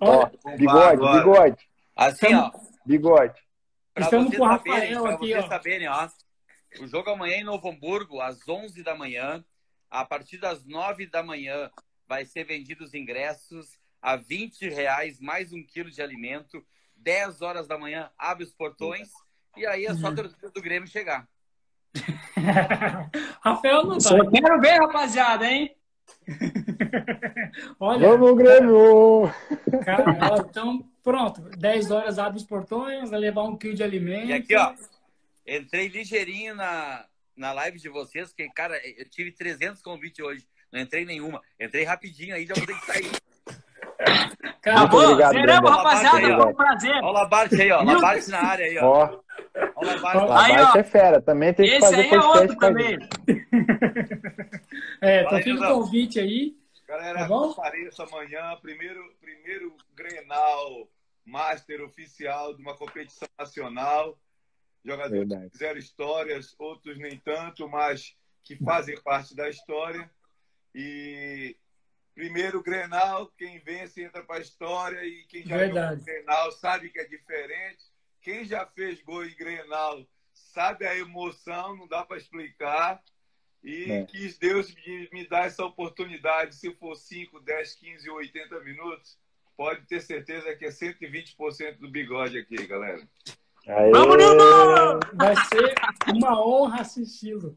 Ó, 0.00 0.30
bigode, 0.56 1.18
bigode. 1.18 1.68
Assim, 1.96 2.34
ó. 2.34 2.50
Bigode. 2.86 3.34
Pra 3.94 4.04
Estamos 4.04 4.26
vocês 4.26 4.38
com 4.38 4.44
o 4.44 4.48
Rafael 4.48 4.74
saberem, 4.74 5.14
aqui, 5.14 5.18
vocês 5.18 5.44
ó. 5.44 5.48
saberem, 5.48 5.88
ó. 5.88 6.08
O 6.80 6.86
jogo 6.86 7.10
amanhã 7.10 7.36
em 7.36 7.44
Novo 7.44 7.68
Hamburgo, 7.68 8.20
às 8.20 8.48
11 8.48 8.82
da 8.82 8.94
manhã. 8.94 9.44
A 9.90 10.04
partir 10.04 10.38
das 10.38 10.64
9 10.64 11.06
da 11.06 11.22
manhã, 11.22 11.70
vai 12.06 12.24
ser 12.24 12.44
vendidos 12.44 12.88
os 12.88 12.94
ingressos 12.94 13.78
a 14.00 14.16
20 14.16 14.68
reais, 14.70 15.20
mais 15.20 15.52
um 15.52 15.62
quilo 15.62 15.90
de 15.90 16.00
alimento. 16.00 16.64
10 16.96 17.42
horas 17.42 17.66
da 17.66 17.76
manhã, 17.76 18.10
abre 18.16 18.44
os 18.44 18.52
portões. 18.52 19.10
E 19.56 19.66
aí 19.66 19.84
é 19.84 19.94
só 19.94 20.06
a 20.06 20.10
uhum. 20.10 20.16
torcida 20.16 20.50
do 20.50 20.62
Grêmio 20.62 20.88
chegar. 20.88 21.28
Rafael 23.42 23.84
não 23.84 23.98
vai. 24.00 24.18
Eu 24.18 24.30
quero 24.30 24.60
ver, 24.60 24.80
rapaziada, 24.80 25.46
hein? 25.46 25.76
Olha, 27.80 28.08
Vamos, 28.08 28.36
Grêmio! 28.36 29.30
Cara, 29.84 30.44
então, 30.48 30.84
pronto. 31.02 31.40
10 31.58 31.90
horas 31.90 32.18
abre 32.18 32.38
os 32.38 32.44
portões, 32.44 33.10
vai 33.10 33.18
levar 33.18 33.42
um 33.44 33.56
quilo 33.56 33.74
de 33.74 33.82
alimento. 33.82 34.26
E 34.26 34.32
aqui, 34.32 34.56
ó. 34.56 34.74
Entrei 35.46 35.88
ligeirinho 35.88 36.54
na, 36.54 37.04
na 37.36 37.52
live 37.52 37.78
de 37.78 37.88
vocês, 37.88 38.32
que, 38.32 38.48
cara, 38.50 38.76
eu 38.96 39.08
tive 39.08 39.32
300 39.32 39.82
convites 39.82 40.24
hoje. 40.24 40.46
Não 40.72 40.80
entrei 40.80 41.04
nenhuma. 41.04 41.40
Entrei 41.60 41.84
rapidinho 41.84 42.34
aí, 42.34 42.46
já 42.46 42.54
vou 42.54 42.66
ter 42.66 42.78
que 42.78 42.86
sair. 42.86 43.10
Acabou, 44.64 45.16
zeramos, 45.16 45.70
rapaziada. 45.70 46.20
Foi 46.20 46.46
um 46.46 46.54
prazer. 46.54 46.92
Olha 46.92 47.04
o 47.04 47.12
Labarte 47.12 47.60
aí, 47.60 47.72
ó. 47.72 47.82
Labarte 47.82 48.30
na 48.30 48.42
área 48.42 48.66
aí, 48.66 48.78
ó. 48.78 48.86
ó. 48.86 49.20
Olha 49.76 49.98
o 49.98 50.00
Labarte. 50.00 50.52
Aí, 50.52 50.62
ó. 50.62 50.78
é 50.78 50.82
fera. 50.82 51.20
Também 51.20 51.52
tem 51.52 51.66
que 51.66 51.72
Esse 51.72 51.80
fazer 51.80 52.02
aí 52.02 52.10
é 52.10 52.20
outro 52.20 52.56
também. 52.56 52.96
é, 55.02 55.24
tá 55.24 55.42
fica 55.42 55.72
o 55.72 55.80
convite 55.80 56.20
aí. 56.20 56.56
Galera, 56.86 57.20
tá 57.20 57.28
bom? 57.28 57.50
apareça 57.50 58.04
amanhã, 58.04 58.56
primeiro, 58.60 59.14
primeiro 59.20 59.76
Grenal 59.94 60.88
Master 61.24 61.82
oficial 61.82 62.54
de 62.54 62.62
uma 62.62 62.76
competição 62.76 63.28
nacional. 63.38 64.18
Jogadores 64.84 65.28
Verdade. 65.28 65.44
que 65.46 65.50
fizeram 65.52 65.78
histórias, 65.78 66.54
outros 66.58 66.98
nem 66.98 67.18
tanto, 67.18 67.68
mas 67.68 68.16
que 68.44 68.56
fazem 68.56 69.00
parte 69.00 69.34
da 69.34 69.48
história. 69.48 70.10
E 70.74 71.56
primeiro 72.14 72.62
Grenal, 72.62 73.26
quem 73.38 73.58
vence 73.60 74.02
entra 74.02 74.22
para 74.22 74.36
a 74.36 74.40
história 74.40 75.04
e 75.04 75.24
quem 75.24 75.44
já 75.44 75.56
Verdade. 75.56 76.00
jogou 76.00 76.04
Grenal 76.04 76.52
sabe 76.52 76.90
que 76.90 77.00
é 77.00 77.04
diferente. 77.04 77.84
Quem 78.20 78.44
já 78.44 78.66
fez 78.66 79.02
gol 79.02 79.24
em 79.24 79.36
Grenal 79.36 80.04
sabe 80.32 80.86
a 80.86 80.96
emoção, 80.96 81.76
não 81.76 81.88
dá 81.88 82.04
para 82.04 82.18
explicar. 82.18 83.02
E 83.62 83.92
é. 83.92 84.04
quis 84.04 84.36
Deus 84.38 84.74
me, 84.74 85.08
me 85.12 85.28
dar 85.28 85.46
essa 85.46 85.64
oportunidade, 85.64 86.54
se 86.56 86.72
for 86.74 86.96
5, 86.96 87.40
10, 87.40 87.74
15 87.74 88.10
ou 88.10 88.16
80 88.16 88.60
minutos, 88.60 89.16
pode 89.56 89.82
ter 89.86 90.00
certeza 90.00 90.54
que 90.56 90.64
é 90.64 90.70
120% 90.70 91.78
do 91.78 91.88
bigode 91.88 92.38
aqui, 92.38 92.66
galera. 92.66 93.02
Aê! 93.68 93.90
Vamos, 93.92 94.16
Nildo! 94.16 95.00
Vai 95.14 95.36
ser 95.36 95.74
uma 96.12 96.44
honra 96.44 96.80
assisti-lo. 96.80 97.56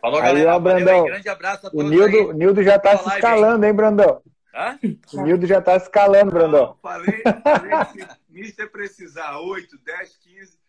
Falou, 0.00 0.20
galera. 0.20 0.50
Aí, 0.50 0.56
ó, 0.56 0.58
Brandão. 0.58 1.04
grande 1.04 1.28
abraço 1.28 1.66
a 1.66 1.70
todos. 1.70 1.86
O 1.86 1.88
Nildo, 1.88 2.32
Nildo 2.32 2.62
já 2.62 2.78
tá 2.78 2.96
se 2.96 3.08
escalando, 3.08 3.66
hein, 3.66 3.74
Brandão? 3.74 4.22
Hã? 4.54 4.78
O 5.12 5.22
Nildo 5.22 5.46
já 5.46 5.60
tá 5.60 5.76
escalando, 5.76 6.30
Brandão. 6.30 6.68
Não, 6.68 6.76
falei, 6.76 7.22
falei 7.42 7.84
se 7.92 8.08
Mister 8.28 8.70
precisar 8.70 9.38
8, 9.38 9.78
10, 9.84 10.16
15. 10.16 10.63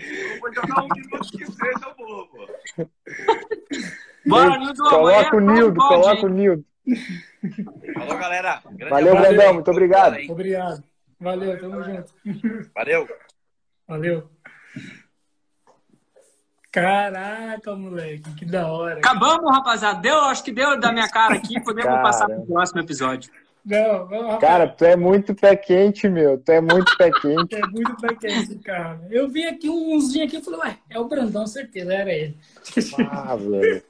Eu 0.00 0.40
vou 0.40 0.54
jogar 0.54 0.82
um 0.82 0.88
minuto 0.88 1.30
que 1.30 1.46
seja, 1.46 1.94
bobo. 1.96 2.48
Bora, 4.26 4.58
Nildo. 4.58 4.82
Coloca 4.82 5.36
o 5.36 5.40
Nildo, 5.40 5.80
coloca 5.80 6.26
o 6.26 6.28
Nildo. 6.28 6.64
Falou, 7.94 8.18
galera. 8.18 8.62
Valeu, 8.88 9.16
Brandão. 9.16 9.54
Muito 9.54 9.70
obrigado. 9.70 10.16
Obrigado. 10.28 10.84
Valeu, 11.18 11.60
tamo 11.60 11.82
junto. 11.82 12.14
Valeu. 12.74 13.08
Valeu. 13.86 14.30
Caraca, 16.72 17.74
moleque, 17.74 18.32
que 18.36 18.44
da 18.44 18.70
hora. 18.70 18.98
Acabamos, 18.98 19.52
rapaziada. 19.52 20.00
Deu, 20.00 20.16
acho 20.26 20.44
que 20.44 20.52
deu 20.52 20.78
da 20.78 20.92
minha 20.92 21.08
cara 21.08 21.34
aqui. 21.34 21.60
Podemos 21.60 21.90
cara. 21.90 22.02
passar 22.02 22.26
pro 22.26 22.46
próximo 22.46 22.80
episódio. 22.80 23.30
Não, 23.70 24.08
não, 24.08 24.38
cara, 24.40 24.66
tu 24.66 24.84
é 24.84 24.96
muito 24.96 25.32
pé 25.32 25.54
quente, 25.54 26.08
meu. 26.08 26.36
Tu 26.38 26.50
é 26.50 26.60
muito 26.60 26.96
pé 26.98 27.08
quente. 27.22 27.54
é 27.54 27.66
muito 27.68 27.96
pé 27.96 28.14
quente, 28.16 28.56
cara. 28.56 29.00
Eu 29.08 29.28
vi 29.28 29.46
aqui 29.46 29.70
uns 29.70 30.12
dias 30.12 30.26
aqui 30.26 30.38
e 30.38 30.42
falei, 30.42 30.60
ué, 30.60 30.76
é 30.90 30.98
o 30.98 31.08
Brandão, 31.08 31.46
certeza, 31.46 31.94
era 31.94 32.12
ele. 32.12 32.36
Ah, 33.10 33.36
velho. 33.36 33.82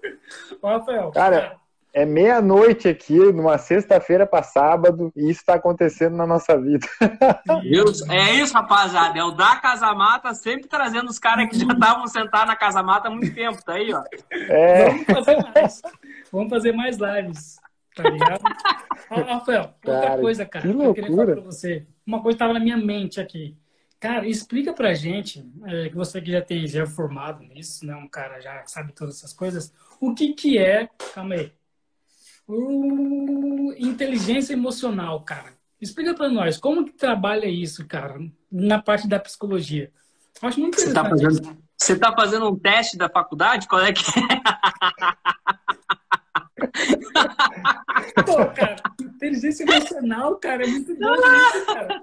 Rafael. 0.62 1.10
Cara, 1.12 1.56
é 1.92 2.04
meia-noite 2.04 2.88
aqui, 2.88 3.18
numa 3.32 3.56
sexta-feira 3.58 4.26
para 4.26 4.42
sábado, 4.42 5.10
e 5.16 5.30
isso 5.30 5.40
está 5.40 5.54
acontecendo 5.54 6.14
na 6.14 6.26
nossa 6.26 6.56
vida. 6.60 6.86
Deus, 7.62 8.08
é 8.08 8.34
isso, 8.34 8.52
rapaziada. 8.52 9.18
É 9.18 9.24
o 9.24 9.30
da 9.30 9.56
Casa 9.56 9.92
Mata 9.94 10.34
sempre 10.34 10.68
trazendo 10.68 11.08
os 11.08 11.18
caras 11.18 11.48
que 11.48 11.58
já 11.58 11.72
estavam 11.72 12.06
sentados 12.06 12.48
na 12.48 12.56
Casa 12.56 12.82
Mata 12.82 13.08
há 13.08 13.10
muito 13.10 13.34
tempo, 13.34 13.64
tá 13.64 13.72
aí, 13.74 13.92
ó. 13.92 14.04
É. 14.30 14.90
Vamos 14.90 15.06
fazer 15.06 15.36
mais. 15.54 15.82
Vamos 16.30 16.50
fazer 16.50 16.72
mais 16.72 16.98
lives, 16.98 17.58
tá 17.94 18.08
ligado? 18.08 18.42
Rafael, 19.08 19.74
cara, 19.80 19.96
outra 19.96 20.18
coisa, 20.18 20.46
cara, 20.46 20.66
que, 20.66 20.74
que 20.74 20.82
eu 20.82 20.94
queria 20.94 21.10
falar 21.10 21.26
pra 21.26 21.40
você. 21.40 21.86
Uma 22.06 22.22
coisa 22.22 22.36
estava 22.36 22.52
na 22.52 22.60
minha 22.60 22.76
mente 22.76 23.20
aqui. 23.20 23.56
Cara, 23.98 24.26
explica 24.26 24.72
pra 24.72 24.94
gente, 24.94 25.46
é, 25.66 25.88
que 25.90 25.96
você 25.96 26.20
que 26.20 26.32
já 26.32 26.40
tem 26.40 26.66
já 26.66 26.82
é 26.82 26.86
formado 26.86 27.44
nisso, 27.44 27.84
né? 27.84 27.94
Um 27.94 28.08
cara 28.08 28.40
já 28.40 28.64
sabe 28.66 28.92
todas 28.92 29.16
essas 29.16 29.32
coisas. 29.32 29.74
O 30.00 30.14
que 30.14 30.32
que 30.32 30.58
é... 30.58 30.88
Calma 31.14 31.34
aí 31.34 31.52
Uh, 32.52 33.72
inteligência 33.78 34.54
emocional, 34.54 35.20
cara. 35.22 35.52
Explica 35.80 36.14
para 36.14 36.28
nós, 36.28 36.58
como 36.58 36.84
que 36.84 36.92
trabalha 36.92 37.46
isso, 37.46 37.86
cara, 37.86 38.18
na 38.50 38.82
parte 38.82 39.06
da 39.06 39.20
psicologia? 39.20 39.92
Acho 40.42 40.58
muito 40.58 40.80
você 40.80 40.92
tá 40.92 41.08
fazendo, 41.08 41.58
Você 41.76 41.96
tá 41.96 42.12
fazendo 42.12 42.48
um 42.48 42.58
teste 42.58 42.98
da 42.98 43.08
faculdade? 43.08 43.68
Qual 43.68 43.80
é 43.80 43.92
que 43.92 44.02
é? 44.02 44.40
Pô, 48.26 48.46
cara, 48.46 48.76
inteligência 49.00 49.64
emocional, 49.64 50.36
cara, 50.36 50.64
é 50.64 50.66
muito 50.66 50.94
bom 50.96 51.14
isso, 51.14 51.66
cara. 51.66 52.02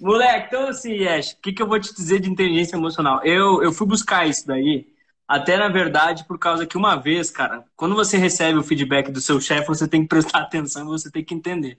Moleque, 0.00 0.46
então 0.48 0.68
assim, 0.68 0.92
Yesh, 0.92 1.32
o 1.32 1.40
que, 1.42 1.52
que 1.52 1.62
eu 1.62 1.66
vou 1.66 1.80
te 1.80 1.94
dizer 1.94 2.20
de 2.20 2.30
inteligência 2.30 2.76
emocional? 2.76 3.20
Eu, 3.24 3.62
eu 3.62 3.72
fui 3.72 3.86
buscar 3.86 4.26
isso 4.26 4.46
daí 4.46 4.86
até, 5.30 5.56
na 5.56 5.68
verdade, 5.68 6.24
por 6.24 6.40
causa 6.40 6.66
que 6.66 6.76
uma 6.76 6.96
vez, 6.96 7.30
cara, 7.30 7.64
quando 7.76 7.94
você 7.94 8.16
recebe 8.16 8.58
o 8.58 8.64
feedback 8.64 9.12
do 9.12 9.20
seu 9.20 9.40
chefe, 9.40 9.68
você 9.68 9.86
tem 9.86 10.02
que 10.02 10.08
prestar 10.08 10.40
atenção 10.42 10.82
e 10.82 10.86
você 10.86 11.08
tem 11.08 11.24
que 11.24 11.32
entender. 11.32 11.78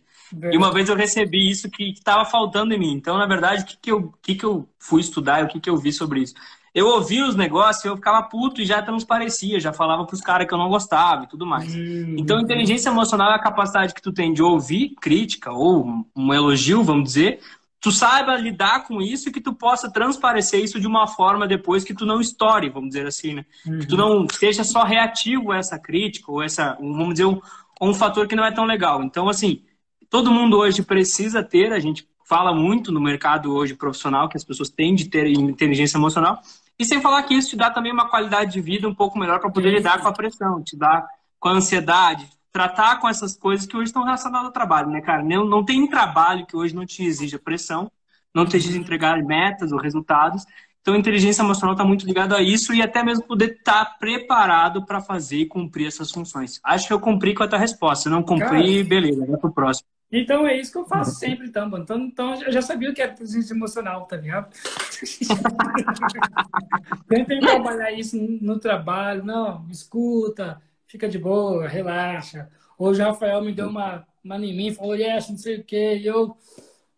E 0.50 0.56
uma 0.56 0.72
vez 0.72 0.88
eu 0.88 0.96
recebi 0.96 1.50
isso 1.50 1.70
que 1.70 1.92
estava 1.92 2.24
faltando 2.24 2.74
em 2.74 2.80
mim. 2.80 2.94
Então, 2.94 3.18
na 3.18 3.26
verdade, 3.26 3.64
o 3.64 3.66
que, 3.66 3.76
que, 3.76 3.92
eu, 3.92 4.14
que, 4.22 4.36
que 4.36 4.46
eu 4.46 4.70
fui 4.80 5.02
estudar 5.02 5.42
e 5.42 5.44
o 5.44 5.48
que, 5.50 5.60
que 5.60 5.70
eu 5.70 5.76
vi 5.76 5.92
sobre 5.92 6.22
isso? 6.22 6.34
Eu 6.74 6.88
ouvi 6.88 7.22
os 7.22 7.36
negócios, 7.36 7.84
eu 7.84 7.98
ficava 7.98 8.24
puto 8.24 8.62
e 8.62 8.66
já 8.66 8.82
transparecia, 8.82 9.60
já 9.60 9.74
falava 9.74 10.06
para 10.06 10.14
os 10.14 10.22
caras 10.22 10.48
que 10.48 10.54
eu 10.54 10.58
não 10.58 10.70
gostava 10.70 11.26
e 11.26 11.28
tudo 11.28 11.46
mais. 11.46 11.76
Hum, 11.76 12.16
então, 12.18 12.40
inteligência 12.40 12.90
emocional 12.90 13.32
é 13.32 13.36
a 13.36 13.40
capacidade 13.40 13.94
que 13.94 14.02
tu 14.02 14.14
tem 14.14 14.34
de 14.34 14.42
ouvir 14.42 14.96
crítica 15.02 15.52
ou 15.52 16.06
um 16.16 16.34
elogio, 16.34 16.82
vamos 16.82 17.04
dizer, 17.04 17.42
tu 17.82 17.92
saiba 17.92 18.38
lidar 18.38 18.86
com 18.86 19.02
isso 19.02 19.28
e 19.28 19.32
que 19.32 19.42
tu 19.42 19.54
possa 19.54 19.92
transparecer 19.92 20.64
isso 20.64 20.80
de 20.80 20.88
uma 20.88 21.08
forma 21.08 21.48
depois 21.48 21.84
que 21.84 21.94
tu 21.94 22.06
não 22.06 22.22
estoure, 22.22 22.70
vamos 22.70 22.90
dizer 22.90 23.08
assim, 23.08 23.34
né? 23.34 23.46
Uhum. 23.66 23.80
Que 23.80 23.88
tu 23.88 23.98
não 23.98 24.28
seja 24.32 24.64
só 24.64 24.84
reativo 24.84 25.52
a 25.52 25.58
essa 25.58 25.80
crítica 25.80 26.32
ou 26.32 26.42
essa, 26.42 26.78
vamos 26.80 27.16
dizer, 27.16 27.26
um, 27.26 27.42
um 27.82 27.94
fator 27.94 28.28
que 28.28 28.36
não 28.36 28.46
é 28.46 28.52
tão 28.52 28.66
legal. 28.66 29.04
Então, 29.04 29.28
assim, 29.28 29.64
todo 30.10 30.32
mundo 30.32 30.58
hoje 30.58 30.84
precisa 30.84 31.44
ter, 31.44 31.74
a 31.74 31.80
gente 31.80 32.08
fala 32.32 32.54
muito 32.54 32.94
no 32.94 33.02
mercado 33.02 33.54
hoje 33.54 33.76
profissional 33.76 34.30
que 34.30 34.38
as 34.38 34.44
pessoas 34.46 34.70
têm 34.70 34.96
de 34.96 35.10
ter 35.10 35.28
inteligência 35.28 35.98
emocional, 35.98 36.40
e 36.80 36.86
sem 36.86 37.02
falar 37.02 37.24
que 37.24 37.34
isso 37.34 37.50
te 37.50 37.58
dá 37.58 37.70
também 37.70 37.92
uma 37.92 38.08
qualidade 38.08 38.54
de 38.54 38.62
vida 38.62 38.88
um 38.88 38.96
pouco 38.96 39.20
melhor 39.20 39.42
para 39.42 39.52
poder 39.52 39.70
lidar 39.70 40.00
com 40.00 40.08
a 40.08 40.14
pressão, 40.14 40.64
te 40.64 40.78
dá 40.78 41.06
com 41.38 41.50
a 41.50 41.52
ansiedade, 41.52 42.26
tratar 42.50 43.02
com 43.02 43.10
essas 43.10 43.36
coisas 43.36 43.68
que 43.68 43.76
hoje 43.76 43.88
estão 43.88 44.06
relacionadas 44.06 44.46
ao 44.46 44.54
trabalho, 44.54 44.90
né, 44.90 45.02
cara? 45.02 45.22
Não, 45.22 45.44
não 45.44 45.66
tem 45.66 45.86
trabalho 45.90 46.46
que 46.46 46.56
hoje 46.56 46.74
não 46.74 46.86
te 46.86 47.04
exija 47.04 47.38
pressão, 47.38 47.92
não 48.34 48.46
te 48.46 48.56
exija 48.56 48.80
entregar 48.80 49.22
metas 49.22 49.74
ou 49.74 49.78
resultados. 49.78 50.46
Então, 50.82 50.94
a 50.94 50.98
inteligência 50.98 51.42
emocional 51.42 51.74
está 51.74 51.84
muito 51.84 52.06
ligada 52.06 52.38
a 52.38 52.42
isso 52.42 52.74
e 52.74 52.82
até 52.82 53.04
mesmo 53.04 53.26
poder 53.26 53.58
estar 53.58 53.84
tá 53.84 53.96
preparado 54.00 54.86
para 54.86 55.02
fazer 55.02 55.40
e 55.40 55.46
cumprir 55.46 55.88
essas 55.88 56.10
funções. 56.10 56.62
Acho 56.64 56.88
que 56.88 56.94
eu 56.94 57.00
cumpri 57.00 57.34
com 57.36 57.44
a 57.44 57.48
tua 57.48 57.60
resposta. 57.60 58.04
Se 58.04 58.10
não 58.10 58.24
cumpri, 58.24 58.78
cara, 58.78 58.90
beleza, 58.90 59.26
vai 59.26 59.38
pro 59.38 59.52
próximo. 59.52 59.88
Então 60.12 60.46
é 60.46 60.58
isso 60.58 60.74
que 60.74 60.78
eu 60.78 60.86
faço 60.86 61.16
sempre, 61.16 61.48
então, 61.48 61.70
mano. 61.70 61.84
Então, 61.84 61.98
então 62.00 62.44
eu 62.44 62.52
já 62.52 62.62
sabia 62.62 62.90
o 62.90 62.94
que 62.94 63.02
era 63.02 63.14
inteligência 63.14 63.54
emocional, 63.54 64.06
tá 64.06 64.18
ligado? 64.18 64.54
Tentem 67.08 67.40
trabalhar 67.40 67.92
isso 67.94 68.18
no 68.18 68.60
trabalho, 68.60 69.24
não, 69.24 69.66
escuta, 69.70 70.62
fica 70.86 71.08
de 71.08 71.18
boa, 71.18 71.68
relaxa. 71.68 72.50
Hoje 72.78 73.02
o 73.02 73.06
Rafael 73.06 73.42
me 73.42 73.54
deu 73.54 73.70
uma, 73.70 74.06
uma 74.24 74.38
em 74.38 74.56
mim, 74.56 74.74
falou, 74.74 74.96
yes, 74.96 75.30
não 75.30 75.38
sei 75.38 75.60
o 75.60 75.64
quê, 75.64 75.98
e 75.98 76.06
eu 76.06 76.36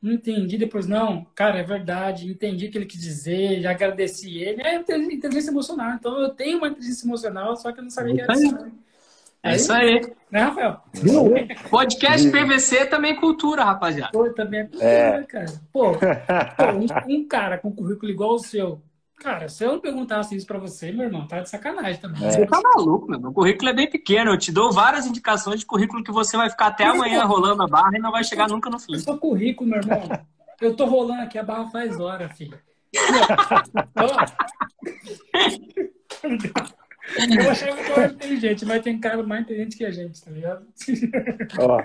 não 0.01 0.13
entendi 0.13 0.57
depois, 0.57 0.87
não, 0.87 1.25
cara, 1.35 1.59
é 1.59 1.63
verdade, 1.63 2.27
entendi 2.27 2.65
o 2.65 2.71
que 2.71 2.77
ele 2.77 2.85
quis 2.85 2.99
dizer, 2.99 3.61
já 3.61 3.71
agradeci 3.71 4.39
ele. 4.39 4.61
É 4.61 4.75
inteligência 4.75 5.51
emocional, 5.51 5.93
então 5.93 6.19
eu 6.19 6.29
tenho 6.29 6.57
uma 6.57 6.67
inteligência 6.67 7.05
emocional, 7.05 7.55
só 7.55 7.71
que 7.71 7.79
eu 7.79 7.83
não 7.83 7.91
sabia 7.91 8.15
que 8.15 8.21
era 8.21 8.33
isso. 8.33 8.71
É 9.43 9.55
isso 9.55 9.73
aí. 9.73 10.01
Né, 10.31 10.41
Rafael? 10.41 10.81
Podcast 11.69 12.31
PVC 12.31 12.85
também 12.85 13.11
é 13.11 13.19
cultura, 13.19 13.65
rapaziada. 13.65 14.11
Pô, 14.11 14.29
também 14.31 14.61
é 14.61 14.63
cultura, 14.63 14.87
é. 14.87 15.23
cara. 15.23 15.45
Pô, 15.71 15.91
pô 15.93 17.11
um, 17.11 17.17
um, 17.17 17.27
cara 17.27 17.57
com 17.57 17.71
currículo 17.71 18.09
igual 18.09 18.35
o 18.35 18.39
seu, 18.39 18.81
Cara, 19.23 19.47
se 19.47 19.63
eu 19.63 19.71
não 19.71 19.79
perguntasse 19.79 20.35
isso 20.35 20.45
pra 20.45 20.59
você, 20.59 20.91
meu 20.91 21.05
irmão, 21.05 21.25
tá 21.25 21.39
de 21.39 21.49
sacanagem 21.49 22.01
também. 22.01 22.25
É. 22.25 22.31
Você 22.31 22.45
tá 22.45 22.59
maluco, 22.61 23.09
meu. 23.09 23.29
O 23.29 23.33
currículo 23.33 23.69
é 23.69 23.73
bem 23.73 23.89
pequeno. 23.89 24.31
Eu 24.31 24.37
te 24.37 24.51
dou 24.51 24.71
várias 24.71 25.05
indicações 25.05 25.61
de 25.61 25.65
currículo 25.65 26.03
que 26.03 26.11
você 26.11 26.35
vai 26.35 26.49
ficar 26.49 26.67
até 26.67 26.85
amanhã 26.85 27.23
rolando 27.23 27.63
a 27.63 27.67
barra 27.67 27.95
e 27.95 28.01
não 28.01 28.11
vai 28.11 28.23
chegar 28.23 28.49
nunca 28.49 28.69
no 28.69 28.77
fim. 28.77 28.93
Eu 28.93 28.99
sou 28.99 29.17
currículo, 29.17 29.69
meu 29.69 29.79
irmão. 29.79 30.01
Eu 30.59 30.75
tô 30.75 30.85
rolando 30.85 31.21
aqui 31.21 31.37
a 31.37 31.43
barra 31.43 31.67
faz 31.67 31.97
hora, 31.99 32.27
filho. 32.27 32.59
Eu 37.17 37.83
que 37.85 37.91
eu 37.91 37.97
era 37.97 38.13
inteligente, 38.13 38.65
mas 38.65 38.81
tem 38.81 38.99
cara 38.99 39.21
mais 39.23 39.41
inteligente 39.43 39.77
que 39.77 39.85
a 39.85 39.91
gente, 39.91 40.21
tá 40.21 40.31
ligado? 40.31 40.65
Ó, 41.59 41.83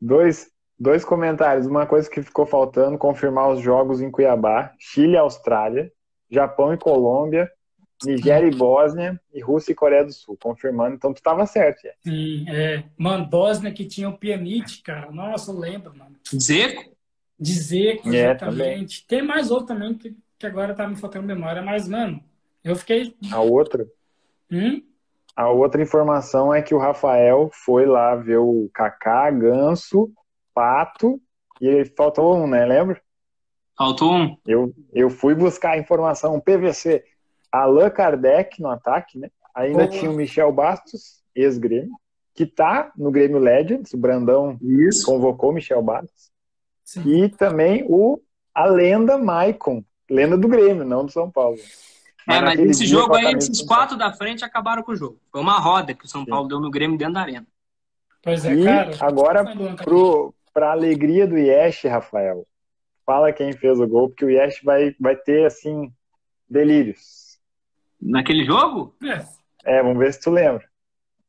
dois, 0.00 0.50
dois 0.78 1.04
comentários. 1.04 1.66
Uma 1.66 1.86
coisa 1.86 2.08
que 2.08 2.22
ficou 2.22 2.46
faltando, 2.46 2.98
confirmar 2.98 3.50
os 3.50 3.60
jogos 3.60 4.00
em 4.00 4.10
Cuiabá, 4.10 4.72
Chile 4.78 5.12
e 5.12 5.16
Austrália. 5.16 5.92
Japão 6.30 6.72
e 6.72 6.76
Colômbia, 6.76 7.50
Nigéria 8.04 8.46
e 8.46 8.54
Bósnia 8.54 9.20
e 9.32 9.40
Rússia 9.40 9.72
e 9.72 9.74
Coreia 9.74 10.04
do 10.04 10.12
Sul, 10.12 10.36
confirmando. 10.40 10.94
Então 10.94 11.12
tu 11.12 11.22
tava 11.22 11.46
certo, 11.46 11.86
é. 11.86 11.94
Sim, 12.04 12.44
é. 12.48 12.84
Mano, 12.96 13.26
Bósnia 13.26 13.72
que 13.72 13.86
tinha 13.86 14.08
o 14.08 14.18
Pianite, 14.18 14.82
cara. 14.82 15.10
Nossa, 15.10 15.50
eu 15.50 15.58
lembro, 15.58 15.96
mano. 15.96 16.16
Zeco? 16.34 16.96
De 17.40 17.52
Zeco, 17.52 18.08
é, 18.08 18.24
exatamente. 18.24 19.06
Tem 19.06 19.22
mais 19.22 19.50
outro 19.50 19.68
também 19.68 19.94
que, 19.94 20.14
que 20.38 20.46
agora 20.46 20.74
tá 20.74 20.86
me 20.86 20.96
faltando 20.96 21.26
memória, 21.26 21.62
mas, 21.62 21.88
mano, 21.88 22.22
eu 22.62 22.76
fiquei. 22.76 23.14
A 23.32 23.40
outra? 23.40 23.86
Hum? 24.50 24.82
A 25.36 25.50
outra 25.50 25.80
informação 25.80 26.52
é 26.52 26.60
que 26.60 26.74
o 26.74 26.78
Rafael 26.78 27.48
foi 27.52 27.86
lá 27.86 28.16
ver 28.16 28.38
o 28.38 28.68
Kaká, 28.74 29.30
Ganso, 29.30 30.10
Pato, 30.52 31.20
e 31.60 31.84
faltou 31.96 32.36
um, 32.36 32.46
né? 32.46 32.64
Lembra? 32.64 33.00
Faltou 33.76 34.12
um. 34.12 34.36
Eu, 34.44 34.74
eu 34.92 35.08
fui 35.08 35.34
buscar 35.34 35.72
a 35.72 35.78
informação 35.78 36.40
PVC. 36.40 37.04
Allan 37.52 37.90
Kardec 37.90 38.60
no 38.60 38.68
ataque, 38.68 39.18
né? 39.18 39.30
Ainda 39.54 39.86
Boa. 39.86 39.88
tinha 39.88 40.10
o 40.10 40.14
Michel 40.14 40.52
Bastos, 40.52 41.22
ex-Grêmio, 41.34 41.92
que 42.34 42.44
tá 42.44 42.92
no 42.96 43.10
Grêmio 43.10 43.38
Legends. 43.38 43.92
O 43.92 43.98
Brandão 43.98 44.58
Isso. 44.60 45.06
convocou 45.06 45.50
o 45.50 45.52
Michel 45.52 45.82
Bastos. 45.82 46.30
Sim. 46.84 47.02
E 47.06 47.28
também 47.28 47.84
o, 47.88 48.20
a 48.54 48.66
lenda 48.66 49.16
Maicon, 49.16 49.84
lenda 50.10 50.36
do 50.36 50.48
Grêmio, 50.48 50.84
não 50.84 51.04
do 51.04 51.12
São 51.12 51.30
Paulo. 51.30 51.58
É, 52.28 52.42
mas 52.42 52.60
esse 52.60 52.86
jogo 52.86 53.14
aí, 53.14 53.32
esses 53.32 53.62
quatro 53.62 53.96
da 53.96 54.12
frente 54.12 54.44
acabaram 54.44 54.82
com 54.82 54.92
o 54.92 54.96
jogo. 54.96 55.18
Foi 55.32 55.40
uma 55.40 55.58
roda 55.58 55.94
que 55.94 56.04
o 56.04 56.08
São 56.08 56.24
Sim. 56.24 56.30
Paulo 56.30 56.46
deu 56.46 56.60
no 56.60 56.70
Grêmio 56.70 56.98
dentro 56.98 57.14
da 57.14 57.22
arena. 57.22 57.46
Pois 58.22 58.44
é, 58.44 58.52
e 58.52 58.64
cara. 58.64 58.96
Agora, 59.00 59.44
pro, 59.76 60.34
pra 60.52 60.72
alegria 60.72 61.26
do 61.26 61.38
Yesh, 61.38 61.84
Rafael, 61.84 62.46
fala 63.06 63.32
quem 63.32 63.52
fez 63.52 63.80
o 63.80 63.86
gol, 63.86 64.10
porque 64.10 64.26
o 64.26 64.30
Yesh 64.30 64.60
vai, 64.62 64.94
vai 65.00 65.16
ter, 65.16 65.46
assim, 65.46 65.90
delírios. 66.48 67.38
Naquele 68.00 68.44
jogo? 68.44 68.94
É. 69.02 69.78
é, 69.78 69.82
vamos 69.82 69.98
ver 69.98 70.12
se 70.12 70.20
tu 70.20 70.30
lembra. 70.30 70.68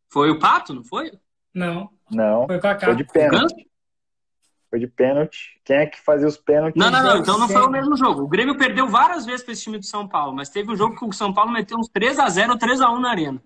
Foi 0.09 0.29
o 0.29 0.37
Pato, 0.37 0.73
não 0.73 0.83
foi? 0.83 1.13
Não. 1.53 1.89
Não. 2.11 2.45
Foi 2.45 2.57
o 2.57 2.61
Kaká. 2.61 2.87
Foi 2.87 2.95
de 2.95 3.05
pênalti. 3.05 3.68
Foi 4.69 4.79
de 4.79 4.87
pênalti. 4.87 5.59
Quem 5.65 5.77
é 5.77 5.85
que 5.87 5.99
fazia 5.99 6.27
os 6.27 6.37
pênaltis? 6.37 6.79
Não, 6.79 6.91
não, 6.91 7.03
não. 7.03 7.17
Então 7.17 7.39
não 7.39 7.49
foi 7.49 7.61
o 7.61 7.69
mesmo 7.69 7.97
jogo. 7.97 8.21
O 8.21 8.27
Grêmio 8.27 8.55
perdeu 8.55 8.87
várias 8.87 9.25
vezes 9.25 9.43
para 9.43 9.53
esse 9.53 9.63
time 9.63 9.79
do 9.79 9.85
São 9.85 10.07
Paulo, 10.07 10.35
mas 10.35 10.49
teve 10.49 10.71
um 10.71 10.75
jogo 10.75 10.95
que 10.95 11.03
o 11.03 11.11
São 11.11 11.33
Paulo 11.33 11.51
meteu 11.51 11.77
uns 11.77 11.89
3x0 11.89 12.51
ou 12.51 12.57
3x1 12.57 12.99
na 12.99 13.09
arena. 13.09 13.43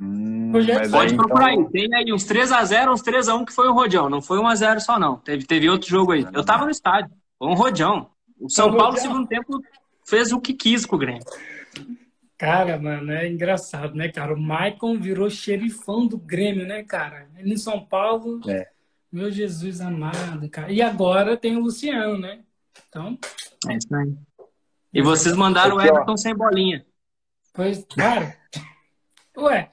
Hum, 0.00 0.52
Pode 0.90 1.14
procurar 1.14 1.52
então... 1.52 1.66
aí. 1.66 1.70
Tem 1.70 1.94
aí 1.94 2.12
uns 2.12 2.24
3x0, 2.24 2.92
uns 2.92 3.02
3x1 3.02 3.44
que 3.44 3.52
foi 3.52 3.68
o 3.68 3.72
Rodião. 3.72 4.08
Não 4.08 4.22
foi 4.22 4.38
1x0 4.38 4.80
só, 4.80 4.98
não. 4.98 5.16
Teve, 5.16 5.44
teve 5.44 5.68
outro 5.68 5.88
jogo 5.88 6.12
aí. 6.12 6.26
Eu 6.32 6.44
tava 6.44 6.64
no 6.64 6.70
estádio. 6.70 7.10
Foi 7.38 7.48
um 7.48 7.54
Rodião. 7.54 8.10
O 8.38 8.48
São 8.48 8.74
Paulo, 8.74 8.92
no 8.92 8.98
segundo 8.98 9.26
tempo, 9.26 9.60
fez 10.04 10.32
o 10.32 10.40
que 10.40 10.54
quis 10.54 10.84
com 10.86 10.96
o 10.96 10.98
Grêmio. 10.98 11.24
Cara, 12.36 12.76
mano, 12.76 13.12
é 13.12 13.28
engraçado, 13.28 13.94
né, 13.94 14.08
cara? 14.08 14.34
O 14.34 14.40
Maicon 14.40 14.98
virou 14.98 15.30
xerifão 15.30 16.06
do 16.08 16.18
Grêmio, 16.18 16.66
né, 16.66 16.82
cara? 16.82 17.28
Ele 17.36 17.54
em 17.54 17.56
São 17.56 17.84
Paulo, 17.84 18.40
é. 18.48 18.68
Meu 19.12 19.30
Jesus 19.30 19.80
amado, 19.80 20.48
cara. 20.48 20.72
E 20.72 20.80
agora 20.80 21.36
tem 21.36 21.56
o 21.56 21.60
Luciano, 21.60 22.18
né? 22.18 22.40
Então. 22.88 23.18
É 23.68 23.76
isso 23.76 23.94
aí. 23.94 24.14
E 24.92 25.02
vocês 25.02 25.36
mandaram 25.36 25.78
Aqui, 25.78 25.88
o 25.88 25.94
Everton 25.94 26.16
sem 26.16 26.34
bolinha. 26.34 26.84
Pois, 27.52 27.84
cara. 27.94 28.36
Ué, 29.36 29.70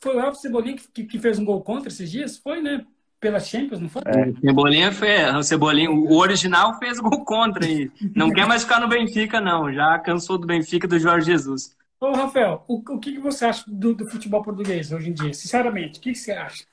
foi 0.00 0.14
o 0.14 0.18
Everton 0.18 0.34
Cebolinha 0.34 0.76
que, 0.92 1.04
que 1.04 1.18
fez 1.18 1.38
um 1.38 1.44
gol 1.44 1.62
contra 1.62 1.88
esses 1.88 2.10
dias? 2.10 2.38
Foi, 2.38 2.60
né? 2.60 2.84
Pela 3.18 3.40
Champions, 3.40 3.80
não 3.80 3.88
foi? 3.88 4.02
É. 4.04 4.32
Cebolinha 4.40 4.92
fez, 4.92 5.34
o 5.34 5.42
Cebolinha, 5.42 5.90
o 5.90 6.16
original 6.16 6.78
fez 6.78 6.98
gol 7.00 7.24
contra 7.24 7.66
e 7.66 7.90
não 8.14 8.30
quer 8.30 8.46
mais 8.46 8.62
ficar 8.62 8.78
no 8.78 8.88
Benfica, 8.88 9.40
não. 9.40 9.72
Já 9.72 9.98
cansou 9.98 10.38
do 10.38 10.46
Benfica 10.46 10.86
do 10.86 10.98
Jorge 10.98 11.26
Jesus. 11.26 11.74
Ô, 11.98 12.12
Rafael, 12.12 12.62
o, 12.68 12.74
o 12.76 13.00
que, 13.00 13.18
você 13.18 13.46
acha 13.46 13.64
do, 13.66 13.94
do, 13.94 14.06
futebol 14.08 14.42
português 14.42 14.92
hoje 14.92 15.10
em 15.10 15.14
dia? 15.14 15.32
Sinceramente, 15.32 15.98
o 15.98 16.02
que, 16.02 16.12
que 16.12 16.18
você 16.18 16.32
acha? 16.32 16.64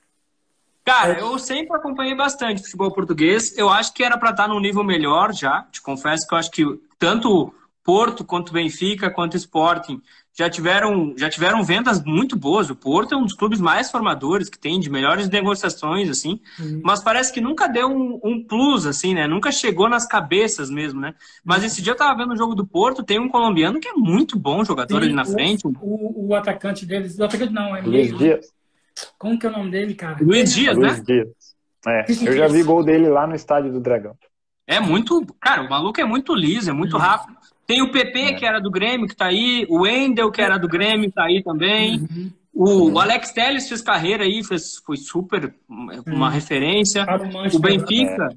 Cara, 0.83 1.19
eu 1.19 1.39
sempre 1.39 1.75
acompanhei 1.75 2.15
bastante 2.15 2.61
o 2.61 2.63
futebol 2.65 2.91
português. 2.91 3.57
Eu 3.57 3.69
acho 3.69 3.93
que 3.93 4.03
era 4.03 4.17
para 4.17 4.31
estar 4.31 4.47
num 4.47 4.59
nível 4.59 4.83
melhor 4.83 5.33
já. 5.33 5.65
Te 5.71 5.81
confesso 5.81 6.27
que 6.27 6.33
eu 6.33 6.37
acho 6.37 6.51
que 6.51 6.65
tanto 6.99 7.53
Porto 7.83 8.23
quanto 8.23 8.53
Benfica 8.53 9.09
quanto 9.09 9.35
Sporting 9.35 10.01
já 10.35 10.49
tiveram, 10.49 11.13
já 11.15 11.29
tiveram 11.29 11.63
vendas 11.63 12.03
muito 12.03 12.35
boas. 12.35 12.69
O 12.69 12.75
Porto 12.75 13.13
é 13.13 13.17
um 13.17 13.23
dos 13.23 13.33
clubes 13.33 13.61
mais 13.61 13.91
formadores 13.91 14.49
que 14.49 14.57
tem, 14.57 14.79
de 14.79 14.89
melhores 14.89 15.29
negociações, 15.29 16.09
assim. 16.09 16.39
Uhum. 16.59 16.81
Mas 16.83 17.03
parece 17.03 17.31
que 17.31 17.39
nunca 17.39 17.67
deu 17.67 17.87
um, 17.87 18.19
um, 18.23 18.43
plus, 18.43 18.85
assim, 18.87 19.13
né? 19.13 19.27
Nunca 19.27 19.51
chegou 19.51 19.87
nas 19.87 20.07
cabeças 20.07 20.71
mesmo, 20.71 20.99
né? 20.99 21.13
Mas 21.45 21.59
uhum. 21.59 21.65
esse 21.67 21.81
dia 21.83 21.93
eu 21.93 21.97
tava 21.97 22.17
vendo 22.17 22.33
o 22.33 22.37
jogo 22.37 22.55
do 22.55 22.65
Porto, 22.65 23.03
tem 23.03 23.19
um 23.19 23.29
colombiano 23.29 23.79
que 23.79 23.87
é 23.87 23.93
muito 23.93 24.37
bom 24.39 24.65
jogador 24.65 24.99
Sim, 24.99 25.05
ali 25.05 25.13
na 25.13 25.21
o, 25.21 25.25
frente. 25.27 25.67
O, 25.67 26.29
o, 26.29 26.35
atacante 26.35 26.85
deles, 26.85 27.19
o 27.19 27.23
atacante 27.23 27.53
não, 27.53 27.75
é 27.75 27.81
Luiz 27.81 28.17
Dias. 28.17 28.51
Como 29.17 29.37
que 29.37 29.45
é 29.45 29.49
o 29.49 29.53
nome 29.53 29.71
dele, 29.71 29.95
cara? 29.95 30.17
Luiz 30.21 30.53
Dias, 30.53 30.75
Luiz 30.75 30.97
né? 30.97 31.03
Dias. 31.05 31.27
É, 31.85 32.05
eu 32.09 32.37
já 32.37 32.47
vi 32.47 32.63
gol 32.63 32.83
dele 32.83 33.09
lá 33.09 33.27
no 33.27 33.35
estádio 33.35 33.71
do 33.71 33.79
Dragão. 33.79 34.15
É 34.65 34.79
muito. 34.79 35.25
Cara, 35.39 35.63
o 35.63 35.69
maluco 35.69 35.99
é 35.99 36.05
muito 36.05 36.33
liso, 36.33 36.69
é 36.69 36.73
muito 36.73 36.93
uhum. 36.93 37.01
rápido. 37.01 37.37
Tem 37.65 37.81
o 37.81 37.91
PP, 37.91 38.19
é. 38.19 38.33
que 38.33 38.45
era 38.45 38.59
do 38.59 38.71
Grêmio, 38.71 39.07
que 39.07 39.15
tá 39.15 39.27
aí. 39.27 39.65
O 39.69 39.81
Wendel, 39.81 40.31
que 40.31 40.41
era 40.41 40.57
do 40.57 40.67
Grêmio, 40.67 41.11
tá 41.11 41.25
aí 41.25 41.43
também. 41.43 41.99
Uhum. 41.99 42.31
O, 42.53 42.91
o, 42.91 42.99
Alex 42.99 43.31
Telles 43.31 43.67
fez 43.67 43.81
carreira 43.81 44.23
aí, 44.23 44.43
fez, 44.43 44.77
foi 44.85 44.95
super 44.95 45.53
uma 45.67 46.27
uhum. 46.27 46.27
referência. 46.29 47.05
O 47.53 47.59
Benfica. 47.59 48.29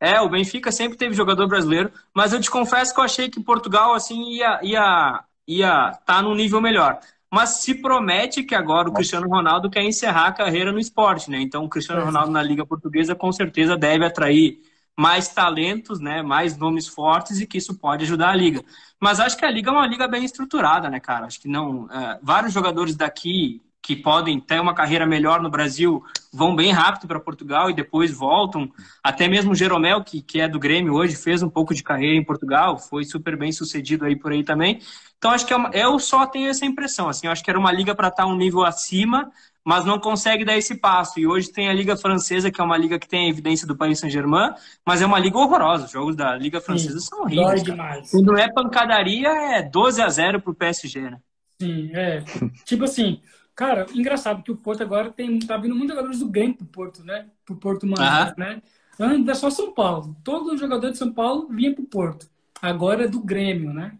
É. 0.00 0.12
é, 0.12 0.20
o 0.20 0.28
Benfica 0.28 0.70
sempre 0.70 0.98
teve 0.98 1.14
jogador 1.14 1.48
brasileiro, 1.48 1.90
mas 2.12 2.32
eu 2.32 2.40
te 2.40 2.50
confesso 2.50 2.92
que 2.92 3.00
eu 3.00 3.04
achei 3.04 3.28
que 3.28 3.42
Portugal 3.42 3.94
assim 3.94 4.32
ia 4.32 4.60
ia 4.62 5.24
ia 5.48 5.92
tá 6.04 6.22
num 6.22 6.34
nível 6.34 6.60
melhor. 6.60 7.00
Mas 7.34 7.62
se 7.62 7.74
promete 7.74 8.44
que 8.44 8.54
agora 8.54 8.88
o 8.88 8.92
Cristiano 8.92 9.28
Ronaldo 9.28 9.68
quer 9.68 9.82
encerrar 9.82 10.28
a 10.28 10.32
carreira 10.32 10.70
no 10.70 10.78
esporte, 10.78 11.28
né? 11.28 11.40
Então 11.40 11.64
o 11.64 11.68
Cristiano. 11.68 12.04
Ronaldo 12.04 12.30
na 12.30 12.40
Liga 12.40 12.64
Portuguesa 12.64 13.12
com 13.12 13.32
certeza 13.32 13.76
deve 13.76 14.04
atrair 14.04 14.60
mais 14.96 15.26
talentos, 15.26 15.98
né, 15.98 16.22
mais 16.22 16.56
nomes 16.56 16.86
fortes 16.86 17.40
e 17.40 17.46
que 17.48 17.58
isso 17.58 17.76
pode 17.76 18.04
ajudar 18.04 18.30
a 18.30 18.36
liga. 18.36 18.62
Mas 19.00 19.18
acho 19.18 19.36
que 19.36 19.44
a 19.44 19.50
liga 19.50 19.68
é 19.68 19.72
uma 19.72 19.84
liga 19.84 20.06
bem 20.06 20.24
estruturada, 20.24 20.88
né, 20.88 21.00
cara? 21.00 21.26
Acho 21.26 21.40
que 21.40 21.48
não, 21.48 21.90
é, 21.90 22.20
vários 22.22 22.52
jogadores 22.52 22.94
daqui 22.94 23.60
que 23.84 23.94
podem 23.94 24.40
ter 24.40 24.58
uma 24.58 24.72
carreira 24.72 25.06
melhor 25.06 25.42
no 25.42 25.50
Brasil 25.50 26.02
vão 26.32 26.56
bem 26.56 26.72
rápido 26.72 27.06
para 27.06 27.20
Portugal 27.20 27.68
e 27.68 27.74
depois 27.74 28.10
voltam. 28.10 28.72
Até 29.02 29.28
mesmo 29.28 29.52
o 29.52 29.54
Jeromel, 29.54 30.02
que, 30.02 30.22
que 30.22 30.40
é 30.40 30.48
do 30.48 30.58
Grêmio 30.58 30.94
hoje, 30.94 31.14
fez 31.14 31.42
um 31.42 31.50
pouco 31.50 31.74
de 31.74 31.82
carreira 31.82 32.16
em 32.16 32.24
Portugal, 32.24 32.78
foi 32.78 33.04
super 33.04 33.36
bem 33.36 33.52
sucedido 33.52 34.06
aí 34.06 34.16
por 34.16 34.32
aí 34.32 34.42
também. 34.42 34.80
Então 35.18 35.30
acho 35.30 35.46
que 35.46 35.52
é 35.52 35.56
uma, 35.56 35.68
eu 35.74 35.98
só 35.98 36.26
tenho 36.26 36.48
essa 36.48 36.64
impressão, 36.64 37.10
assim, 37.10 37.26
acho 37.26 37.44
que 37.44 37.50
era 37.50 37.58
uma 37.58 37.70
liga 37.70 37.94
para 37.94 38.08
estar 38.08 38.22
tá 38.22 38.28
um 38.28 38.34
nível 38.34 38.64
acima, 38.64 39.30
mas 39.62 39.84
não 39.84 39.98
consegue 39.98 40.46
dar 40.46 40.56
esse 40.56 40.76
passo. 40.76 41.20
E 41.20 41.26
hoje 41.26 41.52
tem 41.52 41.68
a 41.68 41.74
Liga 41.74 41.94
Francesa, 41.94 42.50
que 42.50 42.62
é 42.62 42.64
uma 42.64 42.78
liga 42.78 42.98
que 42.98 43.08
tem 43.08 43.26
a 43.26 43.28
evidência 43.28 43.66
do 43.66 43.76
Paris 43.76 44.00
Saint-Germain, 44.00 44.54
mas 44.84 45.02
é 45.02 45.06
uma 45.06 45.18
liga 45.18 45.36
horrorosa. 45.36 45.84
Os 45.84 45.90
jogos 45.90 46.16
da 46.16 46.34
Liga 46.36 46.58
Francesa 46.58 46.98
Sim, 47.00 47.06
são 47.06 47.20
horríveis. 47.20 47.62
Demais. 47.62 48.10
Quando 48.10 48.38
é 48.38 48.50
pancadaria, 48.50 49.28
é 49.28 49.62
12 49.62 50.00
a 50.00 50.08
0 50.08 50.40
pro 50.40 50.54
PSG, 50.54 51.00
né? 51.02 51.18
Sim, 51.60 51.90
é. 51.94 52.22
tipo 52.64 52.84
assim, 52.84 53.20
cara, 53.54 53.86
engraçado 53.94 54.42
que 54.42 54.50
o 54.52 54.56
Porto 54.56 54.82
agora 54.82 55.10
tem, 55.10 55.38
tá 55.40 55.56
vindo 55.56 55.74
muitos 55.74 55.94
jogadores 55.94 56.18
do 56.20 56.28
Grêmio 56.28 56.56
pro 56.56 56.66
Porto, 56.66 57.04
né? 57.04 57.28
Pro 57.44 57.56
Porto 57.56 57.86
Mano, 57.86 58.34
né? 58.36 58.62
Antes 58.98 59.28
é 59.28 59.34
só 59.34 59.50
São 59.50 59.72
Paulo. 59.74 60.16
Todo 60.24 60.56
jogador 60.56 60.90
de 60.90 60.98
São 60.98 61.12
Paulo 61.12 61.48
vinha 61.48 61.74
pro 61.74 61.84
Porto. 61.84 62.28
Agora 62.62 63.04
é 63.04 63.08
do 63.08 63.20
Grêmio, 63.20 63.72
né? 63.72 63.98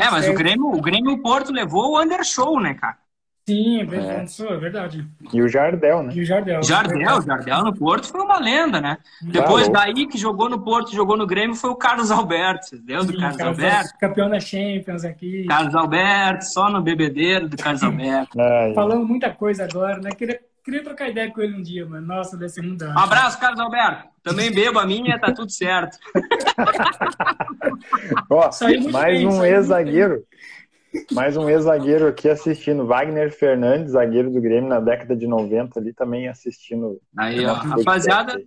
É, 0.00 0.10
mas 0.10 0.28
o 0.28 0.34
Grêmio, 0.34 0.66
o 0.66 0.80
Grêmio 0.80 1.12
o 1.12 1.22
Porto 1.22 1.52
levou 1.52 1.92
o 1.92 2.02
Undershow, 2.02 2.60
né, 2.60 2.74
cara? 2.74 2.98
Sim, 3.48 3.80
é 3.80 3.84
verdade. 3.86 4.42
É. 4.42 4.52
é 4.52 4.56
verdade. 4.58 5.08
E 5.32 5.40
o 5.40 5.48
Jardel, 5.48 6.02
né? 6.02 6.12
E 6.14 6.20
o 6.20 6.26
Jardel. 6.26 6.62
Jardel, 6.62 7.22
Jardel 7.22 7.64
no 7.64 7.74
Porto 7.74 8.08
foi 8.08 8.20
uma 8.20 8.38
lenda, 8.38 8.78
né? 8.78 8.96
Tá 8.96 9.02
Depois 9.22 9.70
daí 9.70 10.06
que 10.06 10.18
jogou 10.18 10.50
no 10.50 10.62
Porto, 10.62 10.94
jogou 10.94 11.16
no 11.16 11.26
Grêmio, 11.26 11.56
foi 11.56 11.70
o 11.70 11.74
Carlos 11.74 12.10
Alberto. 12.10 12.76
Deus 12.76 13.06
do 13.06 13.16
Carlos, 13.16 13.38
Carlos 13.38 13.58
Alberto. 13.58 13.98
Campeão 13.98 14.28
da 14.28 14.38
Champions 14.38 15.02
aqui. 15.02 15.46
Carlos 15.46 15.74
Alberto, 15.74 16.44
só 16.44 16.68
no 16.68 16.82
bebedeiro 16.82 17.48
do 17.48 17.56
Carlos 17.56 17.82
Alberto. 17.82 18.36
Ai. 18.38 18.74
Falando 18.74 19.06
muita 19.06 19.30
coisa 19.30 19.64
agora, 19.64 19.98
né? 19.98 20.10
Queria, 20.10 20.38
queria 20.62 20.84
trocar 20.84 21.08
ideia 21.08 21.32
com 21.32 21.40
ele 21.40 21.56
um 21.56 21.62
dia, 21.62 21.86
mano. 21.86 22.06
Nossa, 22.06 22.36
deve 22.36 22.50
ser 22.50 22.60
muito 22.60 22.84
Um 22.84 22.98
abraço, 22.98 23.40
Carlos 23.40 23.60
Alberto. 23.60 24.08
Também 24.22 24.52
bebo 24.52 24.78
a 24.78 24.84
minha, 24.84 25.18
tá 25.18 25.32
tudo 25.32 25.50
certo. 25.50 25.96
Ó, 28.28 28.50
mais 28.92 29.18
bem, 29.18 29.26
um 29.26 29.42
ex-zagueiro. 29.42 30.22
Mais 31.12 31.36
um 31.36 31.48
ex-zagueiro 31.48 32.06
aqui 32.06 32.28
assistindo. 32.28 32.86
Wagner 32.86 33.30
Fernandes, 33.30 33.92
zagueiro 33.92 34.30
do 34.30 34.40
Grêmio 34.40 34.68
na 34.68 34.80
década 34.80 35.14
de 35.14 35.26
90, 35.26 35.78
ali 35.78 35.92
também 35.92 36.28
assistindo. 36.28 37.00
Aí, 37.16 37.44
ó, 37.44 37.54
rapaziada. 37.54 38.38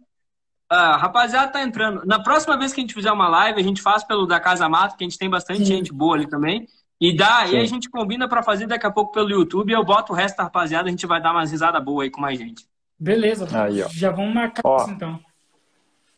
Uh, 0.72 0.98
rapaziada, 0.98 1.52
tá 1.52 1.62
entrando. 1.62 2.06
Na 2.06 2.24
próxima 2.24 2.58
vez 2.58 2.72
que 2.74 2.80
a 2.80 2.84
gente 2.84 2.94
fizer 2.94 3.12
uma 3.12 3.28
live, 3.28 3.60
a 3.60 3.64
gente 3.64 3.82
faz 3.82 4.04
pelo 4.04 4.26
da 4.26 4.40
Casa 4.40 4.70
Mato, 4.70 4.96
que 4.96 5.04
a 5.04 5.08
gente 5.08 5.20
tem 5.20 5.30
bastante 5.30 5.60
Sim. 5.60 5.66
gente 5.66 5.94
boa 5.94 6.16
ali 6.16 6.28
também. 6.28 6.66
E 7.00 7.16
dá, 7.16 7.48
e 7.48 7.58
a 7.58 7.66
gente 7.66 7.90
combina 7.90 8.30
para 8.30 8.44
fazer 8.44 8.68
daqui 8.68 8.86
a 8.86 8.92
pouco 8.92 9.12
pelo 9.12 9.30
YouTube. 9.30 9.74
Eu 9.74 9.84
boto 9.84 10.14
o 10.14 10.16
resto 10.16 10.38
da 10.38 10.44
rapaziada, 10.44 10.88
a 10.88 10.92
gente 10.92 11.06
vai 11.08 11.22
dar 11.22 11.32
umas 11.32 11.52
risadas 11.52 11.84
boas 11.84 12.06
aí 12.06 12.12
com 12.12 12.22
mais 12.22 12.38
gente. 12.38 12.66
Beleza, 12.98 13.48
aí, 13.60 13.84
já 13.90 14.12
vamos 14.12 14.34
marcar 14.34 14.62
ó, 14.64 14.78
isso 14.78 14.92
então. 14.92 15.20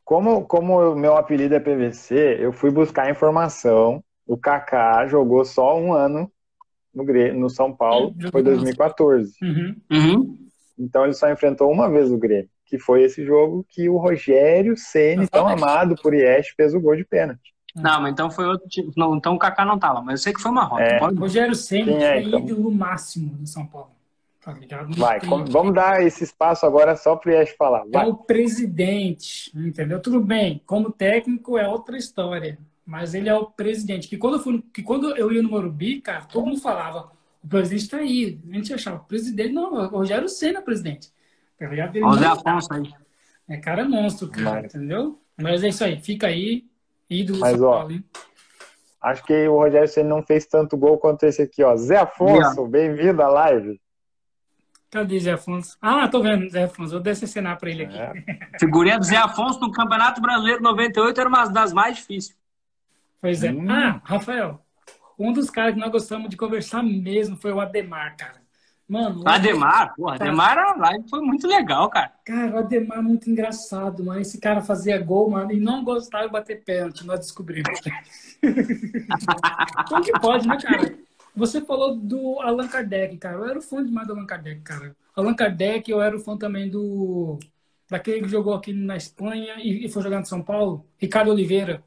Como, 0.03 0.45
como 0.45 0.91
o 0.91 0.95
meu 0.95 1.15
apelido 1.15 1.55
é 1.55 1.59
PVC, 1.59 2.37
eu 2.41 2.51
fui 2.51 2.69
buscar 2.69 3.09
informação 3.09 4.03
o 4.25 4.37
Kaká 4.37 5.05
jogou 5.07 5.43
só 5.43 5.77
um 5.77 5.93
ano 5.93 6.31
no, 6.93 7.03
Grêmio, 7.03 7.39
no 7.39 7.49
São 7.49 7.73
Paulo, 7.73 8.13
Sim, 8.19 8.29
foi 8.31 8.43
2014. 8.43 9.33
Uhum. 9.41 9.75
Uhum. 9.91 10.37
Então 10.77 11.03
ele 11.03 11.13
só 11.13 11.31
enfrentou 11.31 11.71
uma 11.71 11.89
vez 11.89 12.11
o 12.11 12.17
Grêmio, 12.17 12.49
que 12.65 12.79
foi 12.79 13.03
esse 13.03 13.23
jogo 13.25 13.65
que 13.69 13.89
o 13.89 13.97
Rogério 13.97 14.75
Ceni, 14.77 15.27
tão 15.27 15.47
amado 15.47 15.95
por 16.01 16.13
Ies, 16.13 16.49
fez 16.55 16.73
o 16.73 16.79
gol 16.79 16.95
de 16.95 17.03
pênalti. 17.03 17.53
Não, 17.75 18.01
mas 18.01 18.11
então 18.11 18.29
foi 18.29 18.45
outro 18.45 18.67
tipo. 18.69 18.91
Não, 18.95 19.15
então 19.15 19.33
o 19.33 19.39
Kaká 19.39 19.65
não 19.65 19.79
tava, 19.79 20.01
mas 20.01 20.19
eu 20.19 20.23
sei 20.23 20.33
que 20.33 20.41
foi 20.41 20.51
uma 20.51 20.63
rota. 20.63 20.83
É. 20.83 20.99
Pode... 20.99 21.17
Rogério 21.17 21.55
Ceni 21.55 21.91
é, 21.91 22.13
foi 22.13 22.23
então? 22.27 22.39
ídolo 22.39 22.71
máximo 22.71 23.35
no 23.39 23.47
São 23.47 23.65
Paulo. 23.65 23.91
Tá 24.43 24.51
ligado? 24.51 24.93
Vai, 24.97 25.21
vamos 25.21 25.73
dar 25.73 26.05
esse 26.05 26.25
espaço 26.25 26.65
agora 26.65 26.97
só 26.97 27.15
pro 27.15 27.31
Ies 27.31 27.51
falar. 27.57 27.85
Vai. 27.91 28.05
É 28.05 28.07
o 28.07 28.13
presidente, 28.13 29.49
entendeu? 29.55 30.01
Tudo 30.01 30.19
bem, 30.19 30.61
como 30.65 30.91
técnico 30.91 31.57
é 31.57 31.67
outra 31.67 31.97
história 31.97 32.59
mas 32.85 33.13
ele 33.13 33.29
é 33.29 33.35
o 33.35 33.45
presidente. 33.45 34.07
Que 34.07 34.17
quando 34.17 34.35
eu, 34.35 34.39
fui, 34.39 34.63
que 34.73 34.83
quando 34.83 35.15
eu 35.15 35.31
ia 35.31 35.41
no 35.41 35.49
Morumbi, 35.49 36.01
cara, 36.01 36.25
todo 36.25 36.45
mundo 36.45 36.61
falava, 36.61 37.11
o 37.43 37.47
presidente 37.47 37.83
está 37.83 37.97
aí. 37.97 38.39
A 38.49 38.53
gente 38.53 38.73
achava, 38.73 38.97
o 38.97 39.05
presidente, 39.05 39.53
não, 39.53 39.73
o 39.73 39.87
Rogério 39.87 40.27
Senna 40.29 40.61
presidente. 40.61 41.11
Tá 41.57 41.67
ligado? 41.67 41.95
Ele 41.95 42.05
Olha 42.05 42.31
Afonso 42.31 42.73
aí. 42.73 42.93
É 43.47 43.57
cara 43.57 43.87
monstro, 43.87 44.29
cara, 44.29 44.63
mas... 44.63 44.75
entendeu? 44.75 45.19
Mas 45.37 45.63
é 45.63 45.69
isso 45.69 45.83
aí, 45.83 45.99
fica 45.99 46.27
aí, 46.27 46.65
ídolo 47.09 47.39
Mas, 47.39 47.61
ó, 47.61 47.79
Paulo, 47.79 48.03
acho 49.01 49.23
que 49.23 49.47
o 49.47 49.57
Rogério 49.57 49.87
Senna 49.87 50.09
não 50.09 50.23
fez 50.23 50.45
tanto 50.45 50.77
gol 50.77 50.97
quanto 50.97 51.25
esse 51.25 51.41
aqui, 51.41 51.63
ó. 51.63 51.75
Zé 51.75 51.97
Afonso, 51.97 52.67
bem-vindo 52.67 53.21
à 53.21 53.27
live. 53.27 53.79
Cadê 54.89 55.19
Zé 55.19 55.31
Afonso? 55.31 55.75
Ah, 55.81 56.07
tô 56.07 56.21
vendo 56.21 56.47
Zé 56.49 56.65
Afonso. 56.65 56.91
Vou 56.91 56.99
descenar 56.99 57.57
para 57.57 57.71
ele 57.71 57.83
aqui. 57.83 57.97
É. 57.97 58.13
Figurinha 58.59 58.99
do 58.99 59.05
Zé 59.05 59.17
Afonso 59.17 59.59
no 59.59 59.71
Campeonato 59.71 60.21
Brasileiro 60.21 60.61
98 60.61 61.19
era 61.19 61.27
uma 61.27 61.45
das 61.45 61.73
mais 61.73 61.97
difíceis. 61.97 62.37
Pois 63.23 63.41
é. 63.41 63.53
Hum. 63.53 63.71
Ah, 63.71 64.01
Rafael, 64.03 64.59
um 65.17 65.31
dos 65.31 65.49
caras 65.49 65.75
que 65.75 65.79
nós 65.79 65.89
gostamos 65.89 66.29
de 66.29 66.35
conversar 66.35 66.83
mesmo 66.83 67.37
foi 67.37 67.53
o 67.53 67.61
Ademar, 67.61 68.17
cara. 68.17 68.43
Mano, 68.85 69.23
Ademar, 69.25 69.95
porra, 69.95 70.17
cara, 70.17 70.29
Ademar 70.29 70.57
a 70.57 70.75
live 70.75 71.09
foi 71.09 71.21
muito 71.21 71.47
legal, 71.47 71.89
cara. 71.89 72.11
Cara, 72.25 72.53
o 72.53 72.57
Ademar 72.57 72.97
é 72.97 73.01
muito 73.01 73.29
engraçado, 73.29 74.03
mano. 74.03 74.19
Esse 74.19 74.41
cara 74.41 74.59
fazia 74.59 74.99
gol, 74.99 75.29
mano, 75.29 75.53
e 75.53 75.59
não 75.61 75.85
gostava 75.85 76.25
de 76.25 76.33
bater 76.33 76.65
pênalti, 76.65 77.05
nós 77.05 77.21
descobrimos. 77.21 77.79
Como 79.87 80.03
que 80.03 80.11
pode, 80.19 80.45
né, 80.45 80.57
cara? 80.61 80.93
Você 81.33 81.61
falou 81.61 81.95
do 81.95 82.41
Allan 82.41 82.67
Kardec, 82.67 83.15
cara. 83.15 83.37
Eu 83.37 83.45
era 83.45 83.61
fã 83.61 83.81
demais 83.81 84.05
do 84.05 84.11
Allan 84.11 84.25
Kardec, 84.25 84.59
cara. 84.63 84.93
Allan 85.15 85.33
Kardec, 85.33 85.89
eu 85.89 86.01
era 86.01 86.19
fã 86.19 86.37
também 86.37 86.69
do. 86.69 87.39
Daquele 87.89 88.23
que 88.23 88.27
jogou 88.27 88.53
aqui 88.53 88.73
na 88.73 88.97
Espanha 88.97 89.55
e, 89.59 89.87
foi 89.87 90.03
jogar 90.03 90.19
em 90.19 90.25
São 90.25 90.41
Paulo, 90.41 90.85
Ricardo 90.97 91.31
Oliveira. 91.31 91.81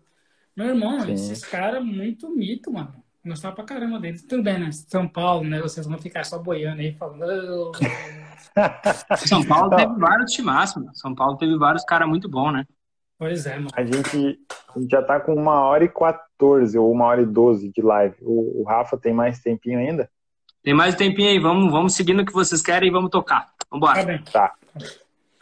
Meu 0.57 0.69
irmão, 0.69 1.01
Sim. 1.01 1.13
esses 1.13 1.45
caras 1.45 1.85
muito 1.85 2.35
mito, 2.35 2.73
mano. 2.73 2.95
Gostava 3.25 3.57
pra 3.57 3.65
caramba 3.65 3.99
deles. 3.99 4.25
Tudo 4.25 4.43
bem, 4.43 4.59
né? 4.59 4.71
São 4.73 5.07
Paulo, 5.07 5.45
né? 5.45 5.61
Vocês 5.61 5.87
vão 5.87 5.99
ficar 5.99 6.25
só 6.25 6.39
boiando 6.39 6.81
aí, 6.81 6.95
falando. 6.95 7.73
São 9.27 9.45
Paulo 9.45 9.77
teve 9.77 9.93
vários 9.99 10.33
timáximos. 10.33 10.99
São 10.99 11.15
Paulo 11.15 11.37
teve 11.37 11.59
vários 11.59 11.85
caras 11.85 12.09
muito 12.09 12.29
bons, 12.29 12.53
né? 12.53 12.65
Pois 13.19 13.45
é, 13.47 13.57
mano. 13.57 13.71
A 13.75 13.85
gente, 13.85 14.39
a 14.75 14.79
gente 14.79 14.91
já 14.91 15.03
tá 15.03 15.19
com 15.19 15.35
uma 15.35 15.61
hora 15.61 15.85
e 15.85 15.89
14 15.89 16.79
ou 16.79 16.91
uma 16.91 17.07
hora 17.07 17.23
e 17.23 17.27
12 17.27 17.71
de 17.71 17.83
live. 17.83 18.17
O, 18.23 18.63
o 18.63 18.65
Rafa 18.65 18.97
tem 18.97 19.13
mais 19.13 19.41
tempinho 19.41 19.79
ainda? 19.79 20.09
Tem 20.63 20.73
mais 20.73 20.95
tempinho 20.95 21.29
aí. 21.29 21.39
Vamos, 21.39 21.71
vamos 21.71 21.95
seguindo 21.95 22.21
o 22.21 22.25
que 22.25 22.33
vocês 22.33 22.63
querem 22.63 22.89
e 22.89 22.93
vamos 22.93 23.11
tocar. 23.11 23.49
Vambora. 23.71 24.01
Tá, 24.01 24.05
bem. 24.05 24.23
tá. 24.23 24.55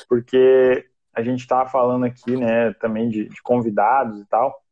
Porque 0.08 0.86
a 1.14 1.22
gente 1.22 1.46
tava 1.46 1.68
falando 1.68 2.04
aqui, 2.04 2.36
né, 2.36 2.72
também 2.74 3.08
de, 3.08 3.28
de 3.28 3.42
convidados 3.42 4.20
e 4.20 4.24
tal. 4.24 4.63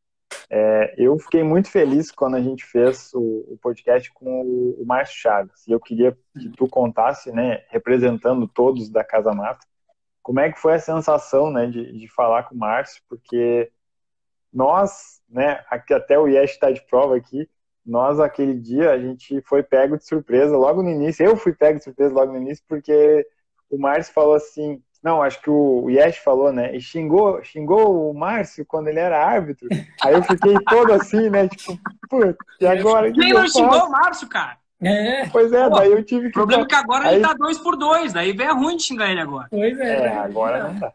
É, 0.49 0.93
eu 0.97 1.17
fiquei 1.19 1.43
muito 1.43 1.69
feliz 1.69 2.11
quando 2.11 2.35
a 2.35 2.41
gente 2.41 2.63
fez 2.65 3.11
o, 3.13 3.53
o 3.53 3.57
podcast 3.61 4.11
com 4.13 4.41
o, 4.41 4.81
o 4.81 4.85
Márcio 4.85 5.17
Chagas. 5.17 5.67
E 5.67 5.71
eu 5.71 5.79
queria 5.79 6.17
que 6.37 6.49
tu 6.49 6.67
contasse, 6.67 7.31
né, 7.31 7.63
representando 7.69 8.47
todos 8.47 8.89
da 8.89 9.03
Casa 9.03 9.33
Mata, 9.33 9.65
como 10.21 10.39
é 10.39 10.51
que 10.51 10.59
foi 10.59 10.75
a 10.75 10.79
sensação, 10.79 11.51
né, 11.51 11.67
de, 11.67 11.97
de 11.97 12.07
falar 12.07 12.43
com 12.43 12.55
o 12.55 12.57
Márcio, 12.57 13.01
porque 13.09 13.71
nós, 14.51 15.21
né, 15.27 15.63
aqui 15.69 15.93
até 15.93 16.17
o 16.17 16.27
Yesh 16.27 16.51
está 16.51 16.71
de 16.71 16.81
prova 16.87 17.17
aqui, 17.17 17.49
nós 17.85 18.19
aquele 18.19 18.53
dia 18.53 18.91
a 18.91 18.99
gente 18.99 19.41
foi 19.41 19.61
pego 19.61 19.97
de 19.97 20.05
surpresa 20.05 20.55
logo 20.55 20.81
no 20.81 20.89
início. 20.89 21.25
Eu 21.25 21.35
fui 21.35 21.53
pego 21.53 21.79
de 21.79 21.83
surpresa 21.83 22.13
logo 22.13 22.31
no 22.31 22.37
início 22.37 22.63
porque 22.67 23.27
o 23.69 23.77
Márcio 23.77 24.13
falou 24.13 24.35
assim: 24.35 24.81
não, 25.03 25.21
acho 25.21 25.41
que 25.41 25.49
o 25.49 25.89
Yesh 25.89 26.17
falou, 26.17 26.53
né? 26.53 26.73
E 26.73 26.79
xingou, 26.79 27.43
xingou 27.43 28.09
o 28.09 28.13
Márcio 28.13 28.65
quando 28.65 28.87
ele 28.87 28.99
era 28.99 29.25
árbitro. 29.25 29.67
Aí 30.01 30.13
eu 30.13 30.23
fiquei 30.23 30.55
todo 30.69 30.93
assim, 30.93 31.29
né? 31.29 31.49
Tipo, 31.49 31.77
putz, 32.09 32.37
e 32.61 32.65
agora? 32.65 33.11
Quem 33.11 33.33
não 33.33 33.47
xingou 33.47 33.87
o 33.87 33.91
Márcio, 33.91 34.29
cara? 34.29 34.57
É. 34.81 35.27
Pois 35.27 35.51
é, 35.51 35.69
Pô, 35.69 35.75
daí 35.75 35.91
eu 35.91 36.03
tive 36.03 36.23
que. 36.23 36.29
O 36.29 36.31
problema 36.31 36.63
é 36.63 36.65
que 36.67 36.75
agora 36.75 37.07
Aí... 37.09 37.15
ele 37.15 37.23
tá 37.23 37.33
dois 37.33 37.57
por 37.57 37.75
dois, 37.75 38.13
daí 38.13 38.31
vem 38.33 38.51
ruim 38.53 38.77
de 38.77 38.83
xingar 38.83 39.11
ele 39.11 39.21
agora. 39.21 39.47
Pois 39.49 39.79
é. 39.79 40.05
É, 40.05 40.17
agora 40.17 40.57
é. 40.57 40.63
não 40.63 40.75
dá. 40.75 40.93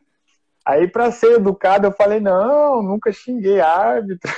Aí, 0.65 0.87
para 0.87 1.11
ser 1.11 1.37
educado, 1.37 1.87
eu 1.87 1.93
falei: 1.93 2.21
não, 2.21 2.83
nunca 2.83 3.11
xinguei 3.11 3.59
árbitro. 3.59 4.31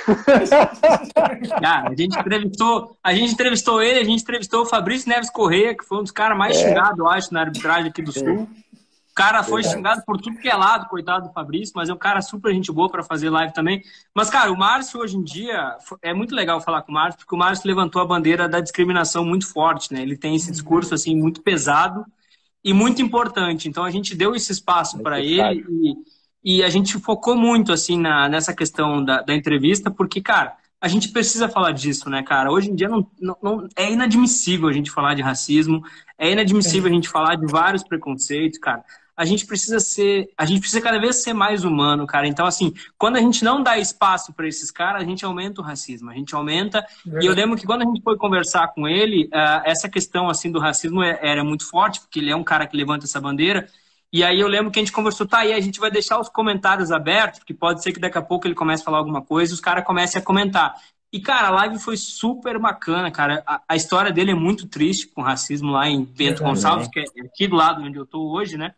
Cara, 1.61 1.89
a 1.91 1.95
gente 1.95 2.17
entrevistou, 2.17 2.97
a 3.03 3.13
gente 3.13 3.33
entrevistou 3.33 3.81
ele, 3.81 3.99
a 3.99 4.03
gente 4.05 4.21
entrevistou 4.21 4.61
o 4.61 4.65
Fabrício 4.65 5.09
Neves 5.09 5.29
Correia, 5.29 5.75
que 5.75 5.83
foi 5.83 5.97
um 5.97 6.03
dos 6.03 6.11
caras 6.11 6.37
mais 6.37 6.57
é. 6.57 6.67
xingados, 6.67 6.99
eu 6.99 7.07
acho, 7.09 7.33
na 7.33 7.41
arbitragem 7.41 7.89
aqui 7.89 8.01
do 8.01 8.13
Sul. 8.13 8.47
O 8.70 8.70
cara 9.21 9.43
foi 9.43 9.61
Verdade. 9.61 9.75
xingado 9.75 10.03
por 10.05 10.19
tudo 10.19 10.39
que 10.39 10.49
é 10.49 10.55
lado, 10.55 10.87
coitado 10.87 11.27
do 11.27 11.33
Fabrício, 11.33 11.73
mas 11.75 11.89
é 11.89 11.93
um 11.93 11.97
cara 11.97 12.21
super 12.21 12.51
gente 12.53 12.71
boa 12.71 12.89
para 12.89 13.03
fazer 13.03 13.29
live 13.29 13.53
também. 13.53 13.83
Mas, 14.15 14.29
cara, 14.29 14.51
o 14.51 14.57
Márcio 14.57 14.99
hoje 14.99 15.15
em 15.15 15.23
dia 15.23 15.77
é 16.01 16.13
muito 16.13 16.33
legal 16.33 16.59
falar 16.59 16.81
com 16.81 16.91
o 16.91 16.95
Márcio, 16.95 17.19
porque 17.19 17.35
o 17.35 17.37
Márcio 17.37 17.67
levantou 17.67 18.01
a 18.01 18.05
bandeira 18.05 18.49
da 18.49 18.59
discriminação 18.59 19.23
muito 19.23 19.47
forte, 19.47 19.93
né? 19.93 20.01
Ele 20.01 20.17
tem 20.17 20.35
esse 20.35 20.51
discurso 20.51 20.95
assim 20.95 21.15
muito 21.15 21.41
pesado 21.41 22.03
e 22.63 22.73
muito 22.73 23.01
importante. 23.01 23.69
Então 23.69 23.83
a 23.83 23.91
gente 23.91 24.15
deu 24.15 24.35
esse 24.35 24.51
espaço 24.51 24.97
para 24.99 25.19
ele 25.19 25.65
e, 26.43 26.57
e, 26.57 26.63
a 26.63 26.69
gente 26.69 26.97
focou 26.97 27.35
muito 27.35 27.71
assim 27.71 27.99
na, 27.99 28.27
nessa 28.27 28.55
questão 28.55 29.03
da, 29.05 29.21
da 29.21 29.35
entrevista, 29.35 29.91
porque, 29.91 30.19
cara, 30.19 30.55
a 30.79 30.87
gente 30.87 31.09
precisa 31.09 31.47
falar 31.47 31.73
disso, 31.73 32.09
né, 32.09 32.23
cara? 32.23 32.51
Hoje 32.51 32.71
em 32.71 32.75
dia 32.75 32.89
não, 32.89 33.07
não, 33.19 33.37
não, 33.39 33.67
é 33.75 33.91
inadmissível 33.91 34.67
a 34.67 34.73
gente 34.73 34.89
falar 34.89 35.13
de 35.13 35.21
racismo, 35.21 35.83
é 36.17 36.31
inadmissível 36.31 36.89
a 36.89 36.93
gente 36.93 37.07
falar 37.07 37.35
de 37.35 37.45
vários 37.45 37.83
preconceitos, 37.83 38.57
cara 38.57 38.83
a 39.15 39.25
gente 39.25 39.45
precisa 39.45 39.79
ser, 39.79 40.29
a 40.37 40.45
gente 40.45 40.61
precisa 40.61 40.81
cada 40.81 40.99
vez 40.99 41.21
ser 41.21 41.33
mais 41.33 41.63
humano, 41.63 42.07
cara. 42.07 42.27
Então, 42.27 42.45
assim, 42.45 42.73
quando 42.97 43.17
a 43.17 43.19
gente 43.19 43.43
não 43.43 43.61
dá 43.61 43.77
espaço 43.77 44.33
para 44.33 44.47
esses 44.47 44.71
caras, 44.71 45.01
a 45.01 45.05
gente 45.05 45.23
aumenta 45.25 45.61
o 45.61 45.63
racismo, 45.63 46.09
a 46.09 46.13
gente 46.13 46.33
aumenta. 46.33 46.85
E 47.21 47.25
eu 47.25 47.33
lembro 47.33 47.57
que 47.57 47.65
quando 47.65 47.83
a 47.83 47.85
gente 47.85 48.01
foi 48.01 48.17
conversar 48.17 48.69
com 48.69 48.87
ele, 48.87 49.25
uh, 49.25 49.61
essa 49.65 49.89
questão 49.89 50.29
assim 50.29 50.51
do 50.51 50.59
racismo 50.59 51.03
é, 51.03 51.19
era 51.21 51.43
muito 51.43 51.67
forte, 51.67 51.99
porque 51.99 52.19
ele 52.19 52.31
é 52.31 52.35
um 52.35 52.43
cara 52.43 52.65
que 52.65 52.75
levanta 52.75 53.05
essa 53.05 53.19
bandeira. 53.19 53.67
E 54.13 54.23
aí 54.23 54.39
eu 54.39 54.47
lembro 54.47 54.71
que 54.71 54.79
a 54.79 54.81
gente 54.81 54.91
conversou, 54.91 55.25
tá, 55.25 55.45
e 55.45 55.53
a 55.53 55.59
gente 55.61 55.79
vai 55.79 55.89
deixar 55.89 56.19
os 56.19 56.27
comentários 56.27 56.91
abertos, 56.91 57.39
porque 57.39 57.53
pode 57.53 57.81
ser 57.81 57.93
que 57.93 57.99
daqui 57.99 58.17
a 58.17 58.21
pouco 58.21 58.45
ele 58.45 58.55
comece 58.55 58.81
a 58.81 58.85
falar 58.85 58.97
alguma 58.97 59.21
coisa 59.21 59.53
e 59.53 59.55
os 59.55 59.61
caras 59.61 59.85
comecem 59.85 60.21
a 60.21 60.23
comentar. 60.23 60.75
E, 61.13 61.19
cara, 61.19 61.47
a 61.47 61.51
live 61.51 61.79
foi 61.79 61.97
super 61.97 62.57
bacana, 62.57 63.11
cara. 63.11 63.43
A, 63.45 63.61
a 63.67 63.75
história 63.75 64.11
dele 64.11 64.31
é 64.31 64.35
muito 64.35 64.67
triste 64.67 65.07
com 65.07 65.21
o 65.21 65.23
racismo 65.23 65.71
lá 65.71 65.87
em 65.87 66.05
Bento 66.05 66.41
Gonçalves, 66.41 66.87
que 66.87 67.01
é 67.01 67.03
aqui 67.25 67.47
do 67.47 67.55
lado 67.55 67.81
onde 67.83 67.97
eu 67.97 68.05
tô 68.05 68.31
hoje, 68.31 68.57
né? 68.57 68.73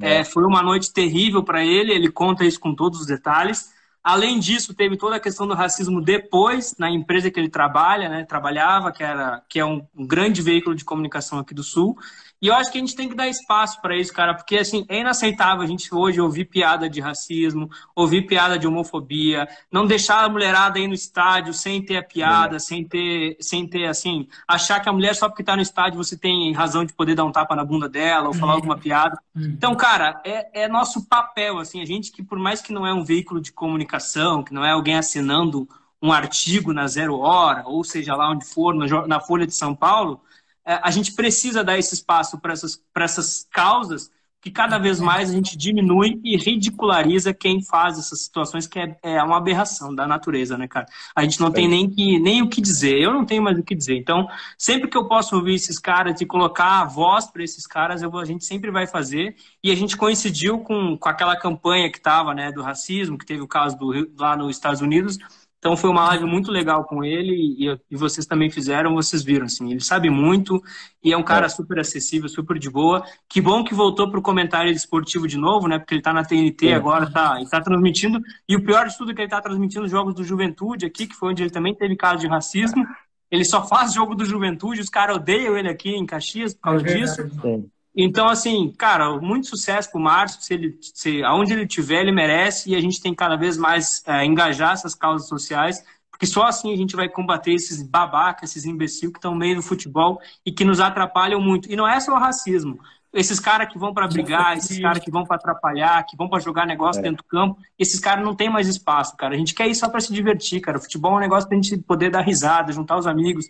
É, 0.00 0.24
foi 0.24 0.44
uma 0.44 0.62
noite 0.62 0.92
terrível 0.92 1.42
para 1.42 1.64
ele, 1.64 1.92
ele 1.92 2.10
conta 2.10 2.44
isso 2.44 2.60
com 2.60 2.74
todos 2.74 3.00
os 3.00 3.06
detalhes. 3.06 3.70
Além 4.02 4.38
disso, 4.38 4.72
teve 4.72 4.96
toda 4.96 5.16
a 5.16 5.20
questão 5.20 5.46
do 5.46 5.54
racismo 5.54 6.00
depois, 6.00 6.74
na 6.78 6.90
empresa 6.90 7.30
que 7.30 7.38
ele 7.38 7.50
trabalha, 7.50 8.08
né, 8.08 8.24
trabalhava, 8.24 8.92
que, 8.92 9.02
era, 9.02 9.42
que 9.48 9.58
é 9.58 9.64
um, 9.64 9.86
um 9.94 10.06
grande 10.06 10.40
veículo 10.40 10.74
de 10.74 10.84
comunicação 10.84 11.38
aqui 11.38 11.52
do 11.52 11.62
Sul. 11.62 11.96
E 12.40 12.46
eu 12.46 12.54
acho 12.54 12.70
que 12.70 12.78
a 12.78 12.80
gente 12.80 12.94
tem 12.94 13.08
que 13.08 13.16
dar 13.16 13.28
espaço 13.28 13.80
para 13.82 13.96
isso, 13.96 14.12
cara, 14.12 14.32
porque 14.32 14.58
assim, 14.58 14.84
é 14.88 15.00
inaceitável 15.00 15.62
a 15.62 15.66
gente 15.66 15.92
hoje 15.92 16.20
ouvir 16.20 16.44
piada 16.44 16.88
de 16.88 17.00
racismo, 17.00 17.68
ouvir 17.96 18.26
piada 18.26 18.58
de 18.58 18.66
homofobia, 18.66 19.48
não 19.72 19.86
deixar 19.86 20.24
a 20.24 20.28
mulherada 20.28 20.78
ir 20.78 20.86
no 20.86 20.94
estádio 20.94 21.52
sem 21.52 21.84
ter 21.84 21.96
a 21.96 22.02
piada, 22.02 22.56
é. 22.56 22.58
sem 22.60 22.84
ter, 22.84 23.36
sem 23.40 23.66
ter 23.66 23.86
assim, 23.86 24.28
achar 24.46 24.80
que 24.80 24.88
a 24.88 24.92
mulher 24.92 25.16
só 25.16 25.28
porque 25.28 25.42
tá 25.42 25.56
no 25.56 25.62
estádio 25.62 25.96
você 25.96 26.16
tem 26.16 26.52
razão 26.52 26.84
de 26.84 26.92
poder 26.92 27.16
dar 27.16 27.24
um 27.24 27.32
tapa 27.32 27.56
na 27.56 27.64
bunda 27.64 27.88
dela 27.88 28.28
ou 28.28 28.34
falar 28.34 28.52
alguma 28.52 28.78
piada. 28.78 29.18
Então, 29.34 29.74
cara, 29.74 30.20
é, 30.24 30.64
é 30.64 30.68
nosso 30.68 31.08
papel, 31.08 31.58
assim, 31.58 31.80
a 31.80 31.84
gente 31.84 32.12
que 32.12 32.22
por 32.22 32.38
mais 32.38 32.62
que 32.62 32.72
não 32.72 32.86
é 32.86 32.94
um 32.94 33.04
veículo 33.04 33.40
de 33.40 33.52
comunicação, 33.52 34.44
que 34.44 34.54
não 34.54 34.64
é 34.64 34.70
alguém 34.70 34.96
assinando 34.96 35.68
um 36.00 36.12
artigo 36.12 36.72
na 36.72 36.86
Zero 36.86 37.18
Hora, 37.18 37.64
ou 37.66 37.82
seja 37.82 38.14
lá 38.14 38.30
onde 38.30 38.44
for, 38.44 38.74
na 39.06 39.20
Folha 39.20 39.46
de 39.46 39.54
São 39.54 39.74
Paulo, 39.74 40.20
é, 40.37 40.37
a 40.82 40.90
gente 40.90 41.12
precisa 41.12 41.64
dar 41.64 41.78
esse 41.78 41.94
espaço 41.94 42.38
para 42.38 42.52
essas, 42.52 42.82
essas 42.94 43.46
causas 43.50 44.10
que 44.40 44.50
cada 44.50 44.78
vez 44.78 45.00
mais 45.00 45.30
a 45.30 45.32
gente 45.32 45.56
diminui 45.56 46.20
e 46.22 46.36
ridiculariza 46.36 47.34
quem 47.34 47.62
faz 47.62 47.98
essas 47.98 48.20
situações, 48.20 48.66
que 48.66 48.78
é, 48.78 48.96
é 49.02 49.22
uma 49.22 49.36
aberração 49.36 49.92
da 49.92 50.06
natureza, 50.06 50.56
né, 50.56 50.68
cara? 50.68 50.86
A 51.14 51.22
gente 51.24 51.40
não 51.40 51.50
tem 51.50 51.66
nem, 51.66 51.90
que, 51.90 52.20
nem 52.20 52.40
o 52.40 52.48
que 52.48 52.60
dizer, 52.60 53.00
eu 53.00 53.12
não 53.12 53.24
tenho 53.24 53.42
mais 53.42 53.58
o 53.58 53.64
que 53.64 53.74
dizer. 53.74 53.96
Então, 53.96 54.28
sempre 54.56 54.88
que 54.88 54.96
eu 54.96 55.08
posso 55.08 55.34
ouvir 55.34 55.54
esses 55.54 55.78
caras 55.78 56.20
e 56.20 56.26
colocar 56.26 56.82
a 56.82 56.84
voz 56.84 57.26
para 57.26 57.42
esses 57.42 57.66
caras, 57.66 58.00
eu, 58.00 58.16
a 58.16 58.24
gente 58.24 58.44
sempre 58.44 58.70
vai 58.70 58.86
fazer. 58.86 59.34
E 59.62 59.72
a 59.72 59.74
gente 59.74 59.96
coincidiu 59.96 60.60
com, 60.60 60.96
com 60.96 61.08
aquela 61.08 61.36
campanha 61.36 61.90
que 61.90 61.98
estava, 61.98 62.32
né, 62.32 62.52
do 62.52 62.62
racismo, 62.62 63.18
que 63.18 63.26
teve 63.26 63.42
o 63.42 63.48
caso 63.48 63.76
do, 63.76 64.08
lá 64.16 64.36
nos 64.36 64.54
Estados 64.54 64.80
Unidos, 64.80 65.18
então 65.58 65.76
foi 65.76 65.90
uma 65.90 66.06
live 66.08 66.24
muito 66.24 66.52
legal 66.52 66.84
com 66.84 67.04
ele 67.04 67.34
e, 67.34 67.78
e, 67.90 67.96
vocês 67.96 68.24
também 68.24 68.48
fizeram, 68.48 68.94
vocês 68.94 69.24
viram, 69.24 69.46
assim, 69.46 69.72
ele 69.72 69.80
sabe 69.80 70.08
muito 70.08 70.62
e 71.02 71.12
é 71.12 71.16
um 71.16 71.22
cara 71.22 71.46
é. 71.46 71.48
super 71.48 71.80
acessível, 71.80 72.28
super 72.28 72.58
de 72.58 72.70
boa. 72.70 73.04
Que 73.28 73.40
bom 73.40 73.64
que 73.64 73.74
voltou 73.74 74.08
para 74.08 74.20
o 74.20 74.22
comentário 74.22 74.70
esportivo 74.70 75.26
de 75.26 75.36
novo, 75.36 75.66
né? 75.66 75.78
Porque 75.78 75.94
ele 75.94 76.00
está 76.00 76.12
na 76.12 76.24
TNT 76.24 76.68
é. 76.68 76.74
agora, 76.74 77.10
tá, 77.10 77.42
está 77.42 77.60
transmitindo. 77.60 78.20
E 78.48 78.54
o 78.54 78.62
pior 78.64 78.86
de 78.86 78.96
tudo 78.96 79.10
é 79.10 79.14
que 79.14 79.20
ele 79.20 79.26
está 79.26 79.40
transmitindo 79.40 79.84
os 79.84 79.90
jogos 79.90 80.14
do 80.14 80.22
Juventude 80.22 80.86
aqui, 80.86 81.08
que 81.08 81.16
foi 81.16 81.30
onde 81.30 81.42
ele 81.42 81.50
também 81.50 81.74
teve 81.74 81.96
caso 81.96 82.20
de 82.20 82.28
racismo. 82.28 82.86
Ele 83.28 83.44
só 83.44 83.66
faz 83.66 83.92
jogo 83.92 84.14
do 84.14 84.24
Juventude, 84.24 84.80
os 84.80 84.88
caras 84.88 85.16
odeiam 85.16 85.58
ele 85.58 85.68
aqui 85.68 85.90
em 85.90 86.06
Caxias 86.06 86.54
por 86.54 86.62
causa 86.62 86.88
é 86.88 86.94
disso. 86.94 87.28
Sim. 87.42 87.68
Então, 87.96 88.28
assim, 88.28 88.72
cara, 88.78 89.18
muito 89.20 89.48
sucesso 89.48 89.90
pro 89.90 90.00
Márcio. 90.00 90.40
Se 90.42 90.54
ele, 90.54 90.78
se, 90.80 91.22
aonde 91.24 91.52
ele 91.52 91.66
tiver, 91.66 92.00
ele 92.00 92.12
merece. 92.12 92.70
E 92.70 92.76
a 92.76 92.80
gente 92.80 93.00
tem 93.00 93.12
que 93.12 93.18
cada 93.18 93.36
vez 93.36 93.56
mais 93.56 94.02
é, 94.06 94.24
engajar 94.24 94.72
essas 94.72 94.94
causas 94.94 95.28
sociais, 95.28 95.84
porque 96.10 96.26
só 96.26 96.44
assim 96.46 96.72
a 96.72 96.76
gente 96.76 96.96
vai 96.96 97.08
combater 97.08 97.52
esses 97.52 97.82
babacas, 97.82 98.50
esses 98.50 98.64
imbecil 98.64 99.12
que 99.12 99.18
estão 99.18 99.32
no 99.32 99.38
meio 99.38 99.56
do 99.56 99.62
futebol 99.62 100.20
e 100.44 100.52
que 100.52 100.64
nos 100.64 100.80
atrapalham 100.80 101.40
muito. 101.40 101.70
E 101.70 101.76
não 101.76 101.86
é 101.86 101.98
só 102.00 102.12
o 102.12 102.18
racismo. 102.18 102.78
Esses 103.12 103.40
caras 103.40 103.72
que 103.72 103.78
vão 103.78 103.94
para 103.94 104.06
brigar, 104.06 104.56
esses 104.56 104.78
caras 104.78 105.02
que 105.02 105.10
vão 105.10 105.24
para 105.24 105.36
atrapalhar, 105.36 106.04
que 106.04 106.16
vão 106.16 106.28
para 106.28 106.40
jogar 106.40 106.66
negócio 106.66 107.00
é. 107.00 107.02
dentro 107.02 107.24
do 107.24 107.28
campo, 107.28 107.58
esses 107.78 107.98
caras 107.98 108.22
não 108.22 108.34
tem 108.34 108.50
mais 108.50 108.68
espaço, 108.68 109.16
cara. 109.16 109.34
A 109.34 109.38
gente 109.38 109.54
quer 109.54 109.66
ir 109.66 109.74
só 109.74 109.88
para 109.88 110.00
se 110.00 110.12
divertir, 110.12 110.60
cara. 110.60 110.76
O 110.76 110.80
futebol 110.80 111.12
é 111.12 111.16
um 111.16 111.20
negócio 111.20 111.48
pra 111.48 111.56
gente 111.56 111.78
poder 111.78 112.10
dar 112.10 112.20
risada, 112.20 112.70
juntar 112.70 112.98
os 112.98 113.06
amigos 113.06 113.48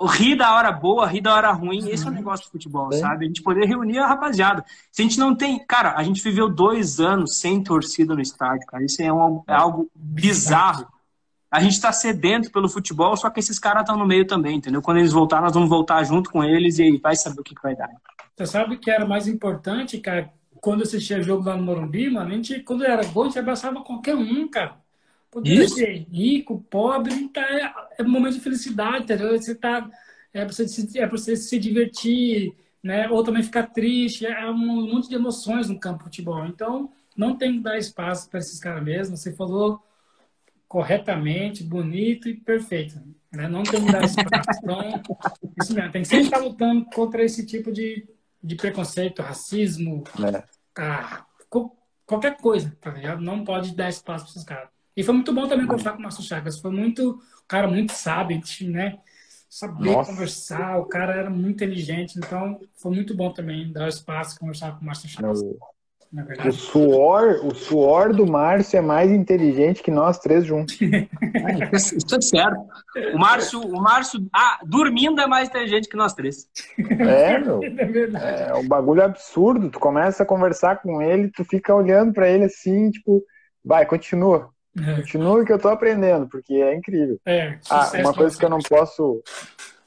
rir 0.00 0.36
da 0.36 0.54
hora 0.54 0.72
boa, 0.72 1.06
rir 1.06 1.20
da 1.20 1.34
hora 1.34 1.52
ruim, 1.52 1.88
esse 1.88 2.06
é 2.06 2.10
o 2.10 2.12
negócio 2.12 2.46
do 2.46 2.52
futebol, 2.52 2.88
é. 2.92 2.98
sabe? 2.98 3.24
A 3.24 3.28
gente 3.28 3.42
poder 3.42 3.66
reunir 3.66 3.98
a 3.98 4.06
rapaziada. 4.06 4.64
Se 4.90 5.02
a 5.02 5.04
gente 5.04 5.18
não 5.18 5.34
tem. 5.34 5.64
Cara, 5.66 5.94
a 5.96 6.02
gente 6.02 6.22
viveu 6.22 6.48
dois 6.48 7.00
anos 7.00 7.38
sem 7.38 7.62
torcida 7.62 8.14
no 8.14 8.20
estádio, 8.20 8.66
cara. 8.66 8.84
Isso 8.84 9.02
é, 9.02 9.12
um, 9.12 9.42
é 9.46 9.54
algo 9.54 9.90
bizarro. 9.94 10.86
a 11.50 11.60
gente 11.60 11.72
está 11.72 11.92
sedento 11.92 12.50
pelo 12.50 12.68
futebol, 12.68 13.16
só 13.16 13.28
que 13.30 13.40
esses 13.40 13.58
caras 13.58 13.82
estão 13.82 13.96
no 13.96 14.06
meio 14.06 14.26
também, 14.26 14.56
entendeu? 14.56 14.80
Quando 14.80 14.98
eles 14.98 15.12
voltarem, 15.12 15.44
nós 15.44 15.54
vamos 15.54 15.68
voltar 15.68 16.02
junto 16.04 16.30
com 16.30 16.44
eles 16.44 16.78
e 16.78 16.98
vai 16.98 17.16
saber 17.16 17.40
o 17.40 17.44
que, 17.44 17.54
que 17.54 17.62
vai 17.62 17.74
dar. 17.74 17.88
Você 18.36 18.46
sabe 18.46 18.78
que 18.78 18.90
era 18.90 19.06
mais 19.06 19.26
importante, 19.26 19.98
cara, 19.98 20.32
quando 20.60 20.80
eu 20.80 20.86
assistia 20.86 21.22
jogo 21.22 21.44
lá 21.44 21.56
no 21.56 21.62
Morumbi, 21.62 22.10
mano, 22.10 22.30
a 22.30 22.34
gente, 22.34 22.60
quando 22.60 22.84
era 22.84 23.04
gol, 23.06 23.24
a 23.24 23.26
gente 23.26 23.38
abraçava 23.38 23.82
qualquer 23.82 24.14
um, 24.14 24.48
cara. 24.48 24.76
Podia 25.30 25.64
Isso. 25.64 25.76
ser 25.76 26.06
rico, 26.10 26.64
pobre, 26.68 27.28
tá, 27.28 27.40
é, 27.42 27.72
é 27.98 28.02
um 28.02 28.10
momento 28.10 28.34
de 28.34 28.40
felicidade, 28.40 29.04
entendeu? 29.04 29.36
Você 29.40 29.54
tá, 29.54 29.88
é 30.34 30.44
para 30.44 30.52
você, 30.52 30.98
é 30.98 31.06
você 31.06 31.36
se 31.36 31.58
divertir, 31.58 32.52
né? 32.82 33.08
Ou 33.08 33.22
também 33.22 33.42
ficar 33.42 33.68
triste, 33.68 34.26
é 34.26 34.50
um 34.50 34.56
monte 34.92 35.08
de 35.08 35.14
emoções 35.14 35.68
no 35.68 35.78
campo 35.78 35.98
de 35.98 36.04
futebol. 36.04 36.44
Então, 36.46 36.90
não 37.16 37.36
tem 37.36 37.54
que 37.54 37.60
dar 37.60 37.78
espaço 37.78 38.28
para 38.28 38.40
esses 38.40 38.58
caras 38.58 38.82
mesmo. 38.82 39.16
Você 39.16 39.32
falou 39.32 39.80
corretamente, 40.66 41.62
bonito 41.62 42.28
e 42.28 42.34
perfeito. 42.34 43.00
Né? 43.30 43.48
Não 43.48 43.62
tem 43.62 43.84
que 43.84 43.92
dar 43.92 44.04
espaço. 44.04 44.50
Então, 44.62 45.02
isso 45.60 45.74
mesmo, 45.74 45.92
tem 45.92 46.02
que 46.02 46.08
sempre 46.08 46.26
estar 46.26 46.38
lutando 46.38 46.84
contra 46.86 47.22
esse 47.24 47.46
tipo 47.46 47.72
de, 47.72 48.06
de 48.42 48.56
preconceito, 48.56 49.22
racismo, 49.22 50.04
é. 50.18 50.42
ah, 50.78 51.24
qualquer 52.06 52.36
coisa, 52.36 52.76
tá 52.80 52.90
ligado? 52.90 53.20
Não 53.20 53.44
pode 53.44 53.74
dar 53.74 53.88
espaço 53.88 54.24
para 54.24 54.32
esses 54.32 54.44
caras. 54.44 54.79
E 54.96 55.02
foi 55.02 55.14
muito 55.14 55.32
bom 55.32 55.48
também 55.48 55.66
conversar 55.66 55.92
com 55.92 55.98
o 55.98 56.02
Márcio 56.02 56.22
Chagas. 56.22 56.58
Foi 56.58 56.70
muito, 56.70 57.20
cara 57.46 57.68
muito 57.68 57.92
sábio, 57.92 58.40
né? 58.62 58.98
Saber 59.48 59.92
Nossa. 59.92 60.12
conversar, 60.12 60.78
o 60.78 60.84
cara 60.84 61.14
era 61.14 61.28
muito 61.28 61.56
inteligente, 61.56 62.16
então 62.16 62.60
foi 62.76 62.92
muito 62.92 63.16
bom 63.16 63.32
também 63.32 63.72
dar 63.72 63.88
espaço 63.88 64.38
conversar 64.38 64.76
com 64.76 64.82
o 64.82 64.86
Márcio 64.86 65.08
Chagas. 65.08 65.42
Não. 65.42 65.58
O 66.44 66.52
suor, 66.52 67.46
o 67.46 67.54
suor 67.54 68.12
do 68.12 68.26
Márcio 68.26 68.78
é 68.78 68.80
mais 68.80 69.12
inteligente 69.12 69.80
que 69.80 69.92
nós 69.92 70.18
três 70.18 70.44
juntos. 70.44 70.76
Isso 71.72 72.16
é 72.16 72.20
certo. 72.20 72.66
O 73.14 73.18
Márcio, 73.18 73.60
o 73.60 73.80
Márcio 73.80 74.26
ah, 74.32 74.58
dormindo 74.64 75.20
é 75.20 75.26
mais 75.28 75.48
inteligente 75.48 75.88
que 75.88 75.96
nós 75.96 76.12
três. 76.12 76.48
É, 76.76 77.38
meu. 77.38 77.60
É, 77.62 78.48
é 78.48 78.54
um 78.54 78.66
bagulho 78.66 79.04
absurdo. 79.04 79.70
Tu 79.70 79.78
começa 79.78 80.24
a 80.24 80.26
conversar 80.26 80.82
com 80.82 81.00
ele, 81.00 81.30
tu 81.30 81.44
fica 81.44 81.72
olhando 81.72 82.12
para 82.12 82.28
ele 82.28 82.44
assim, 82.44 82.90
tipo, 82.90 83.22
vai, 83.64 83.86
continua. 83.86 84.50
É. 84.78 84.96
Continua 84.96 85.44
que 85.44 85.52
eu 85.52 85.58
tô 85.58 85.68
aprendendo, 85.68 86.28
porque 86.28 86.54
é 86.54 86.74
incrível. 86.74 87.18
É, 87.26 87.58
ah, 87.68 87.90
uma 87.96 88.14
coisa 88.14 88.38
que 88.38 88.44
eu 88.44 88.50
não 88.50 88.60
posso 88.60 89.22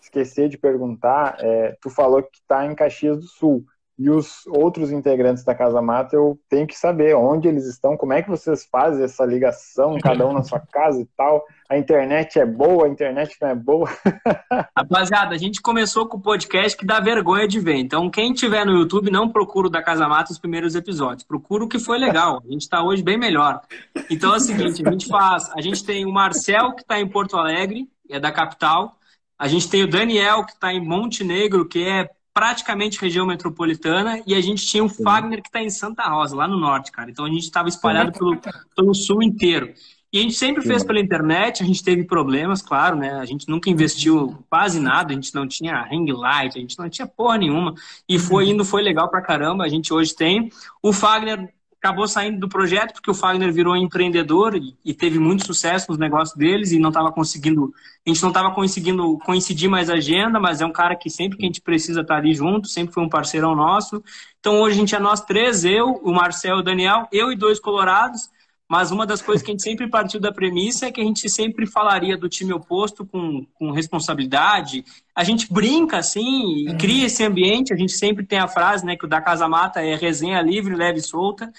esquecer 0.01 0.49
de 0.49 0.57
perguntar 0.57 1.37
é, 1.39 1.75
tu 1.81 1.89
falou 1.89 2.21
que 2.21 2.39
tá 2.47 2.65
em 2.65 2.75
Caxias 2.75 3.17
do 3.17 3.27
Sul 3.27 3.65
e 3.97 4.09
os 4.09 4.45
outros 4.47 4.91
integrantes 4.91 5.43
da 5.43 5.53
Casa 5.53 5.81
Mata, 5.81 6.15
eu 6.15 6.39
tenho 6.49 6.65
que 6.65 6.77
saber 6.77 7.15
onde 7.15 7.47
eles 7.47 7.65
estão, 7.65 7.95
como 7.95 8.13
é 8.13 8.23
que 8.23 8.29
vocês 8.29 8.65
fazem 8.65 9.03
essa 9.03 9.23
ligação, 9.23 9.97
cada 10.01 10.27
um 10.27 10.33
na 10.33 10.43
sua 10.43 10.59
casa 10.59 10.99
e 10.99 11.05
tal. 11.15 11.45
A 11.69 11.77
internet 11.77 12.39
é 12.39 12.45
boa, 12.45 12.85
a 12.85 12.89
internet 12.89 13.37
não 13.39 13.49
é 13.49 13.55
boa. 13.55 13.89
Rapaziada, 14.75 15.35
a 15.35 15.37
gente 15.37 15.61
começou 15.61 16.07
com 16.07 16.17
o 16.17 16.21
podcast 16.21 16.77
que 16.77 16.85
dá 16.85 16.99
vergonha 16.99 17.47
de 17.47 17.59
ver. 17.59 17.75
Então, 17.75 18.09
quem 18.09 18.33
tiver 18.33 18.65
no 18.65 18.73
YouTube, 18.73 19.11
não 19.11 19.29
procura 19.29 19.67
o 19.67 19.71
da 19.71 19.81
Casa 19.81 20.07
Mata 20.07 20.31
os 20.31 20.39
primeiros 20.39 20.75
episódios. 20.75 21.23
Procura 21.23 21.63
o 21.63 21.69
que 21.69 21.77
foi 21.77 21.99
legal. 21.99 22.41
A 22.43 22.51
gente 22.51 22.61
está 22.61 22.83
hoje 22.83 23.03
bem 23.03 23.17
melhor. 23.17 23.61
Então 24.09 24.33
é 24.33 24.37
o 24.37 24.39
seguinte, 24.39 24.85
a 24.85 24.91
gente 24.91 25.07
faz, 25.07 25.49
a 25.55 25.61
gente 25.61 25.83
tem 25.85 26.05
o 26.05 26.11
Marcel, 26.11 26.73
que 26.73 26.81
está 26.81 26.99
em 26.99 27.07
Porto 27.07 27.37
Alegre, 27.37 27.87
é 28.09 28.19
da 28.19 28.31
capital. 28.31 28.97
A 29.37 29.47
gente 29.47 29.69
tem 29.69 29.83
o 29.83 29.89
Daniel, 29.89 30.45
que 30.45 30.53
está 30.53 30.73
em 30.73 30.83
Montenegro, 30.83 31.67
que 31.67 31.83
é 31.83 32.09
praticamente 32.33 32.99
região 32.99 33.25
metropolitana, 33.25 34.21
e 34.25 34.33
a 34.33 34.41
gente 34.41 34.65
tinha 34.65 34.83
o 34.83 34.89
Fagner 34.89 35.41
que 35.41 35.49
está 35.49 35.61
em 35.61 35.69
Santa 35.69 36.03
Rosa, 36.03 36.35
lá 36.35 36.47
no 36.47 36.57
norte, 36.57 36.91
cara. 36.91 37.11
Então 37.11 37.25
a 37.25 37.29
gente 37.29 37.43
estava 37.43 37.69
espalhado 37.69 38.11
pelo, 38.11 38.39
pelo 38.75 38.93
sul 38.93 39.21
inteiro. 39.21 39.73
E 40.11 40.19
a 40.19 40.21
gente 40.21 40.35
sempre 40.35 40.61
fez 40.61 40.83
pela 40.83 40.99
internet, 40.99 41.63
a 41.63 41.65
gente 41.65 41.83
teve 41.83 42.03
problemas, 42.03 42.61
claro, 42.61 42.95
né? 42.95 43.13
A 43.13 43.25
gente 43.25 43.49
nunca 43.49 43.67
investiu 43.67 44.45
quase 44.47 44.79
nada, 44.79 45.11
a 45.11 45.15
gente 45.15 45.33
não 45.33 45.47
tinha 45.47 45.81
ring 45.85 46.05
light, 46.11 46.55
a 46.55 46.61
gente 46.61 46.77
não 46.77 46.87
tinha 46.87 47.07
porra 47.07 47.39
nenhuma. 47.39 47.73
E 48.07 48.19
foi 48.19 48.47
indo, 48.47 48.63
foi 48.63 48.83
legal 48.83 49.09
pra 49.09 49.23
caramba, 49.23 49.63
a 49.63 49.67
gente 49.67 49.91
hoje 49.91 50.15
tem. 50.15 50.51
O 50.83 50.93
Fagner 50.93 51.51
acabou 51.83 52.07
saindo 52.07 52.39
do 52.39 52.47
projeto 52.47 52.93
porque 52.93 53.11
o 53.11 53.13
Fagner 53.13 53.51
virou 53.51 53.75
empreendedor 53.75 54.55
e, 54.55 54.93
teve 54.93 55.19
muito 55.19 55.45
sucesso 55.45 55.87
nos 55.89 55.97
negócios 55.97 56.37
deles 56.37 56.71
e 56.71 56.79
não 56.79 56.87
estava 56.87 57.11
conseguindo, 57.11 57.73
a 58.07 58.09
gente 58.09 58.21
não 58.21 58.29
estava 58.29 58.51
conseguindo 58.51 59.17
coincidir 59.17 59.69
mais 59.69 59.89
a 59.89 59.95
agenda, 59.95 60.39
mas 60.39 60.61
é 60.61 60.65
um 60.65 60.71
cara 60.71 60.95
que 60.95 61.09
sempre 61.09 61.37
que 61.37 61.43
a 61.43 61.47
gente 61.47 61.59
precisa 61.59 61.99
estar 61.99 62.13
tá 62.13 62.19
ali 62.21 62.33
junto, 62.33 62.69
sempre 62.69 62.93
foi 62.93 63.03
um 63.03 63.09
parceirão 63.09 63.53
nosso. 63.53 64.01
Então 64.39 64.61
hoje 64.61 64.77
a 64.77 64.79
gente 64.79 64.95
é 64.95 64.99
nós 64.99 65.19
três, 65.19 65.65
eu, 65.65 65.99
o 66.01 66.13
Marcel 66.13 66.59
o 66.59 66.63
Daniel, 66.63 67.05
eu 67.11 67.33
e 67.33 67.35
dois 67.35 67.59
colorados, 67.59 68.29
mas 68.69 68.91
uma 68.91 69.05
das 69.05 69.21
coisas 69.21 69.43
que 69.43 69.51
a 69.51 69.53
gente 69.53 69.63
sempre 69.63 69.89
partiu 69.89 70.19
da 70.19 70.31
premissa 70.31 70.87
é 70.87 70.91
que 70.91 71.01
a 71.01 71.03
gente 71.03 71.29
sempre 71.29 71.67
falaria 71.67 72.17
do 72.17 72.29
time 72.29 72.53
oposto 72.53 73.05
com, 73.05 73.45
com 73.53 73.71
responsabilidade. 73.71 74.83
A 75.13 75.23
gente 75.23 75.51
brinca 75.51 75.97
assim 75.97 76.67
e 76.67 76.77
cria 76.77 77.05
esse 77.05 77.23
ambiente. 77.23 77.73
A 77.73 77.77
gente 77.77 77.91
sempre 77.91 78.25
tem 78.25 78.39
a 78.39 78.47
frase, 78.47 78.85
né, 78.85 78.95
que 78.95 79.05
o 79.05 79.09
da 79.09 79.21
Casa 79.21 79.47
Mata 79.47 79.81
é 79.81 79.95
resenha 79.95 80.41
livre, 80.41 80.75
leve 80.75 80.99
e 80.99 81.03
solta. 81.03 81.51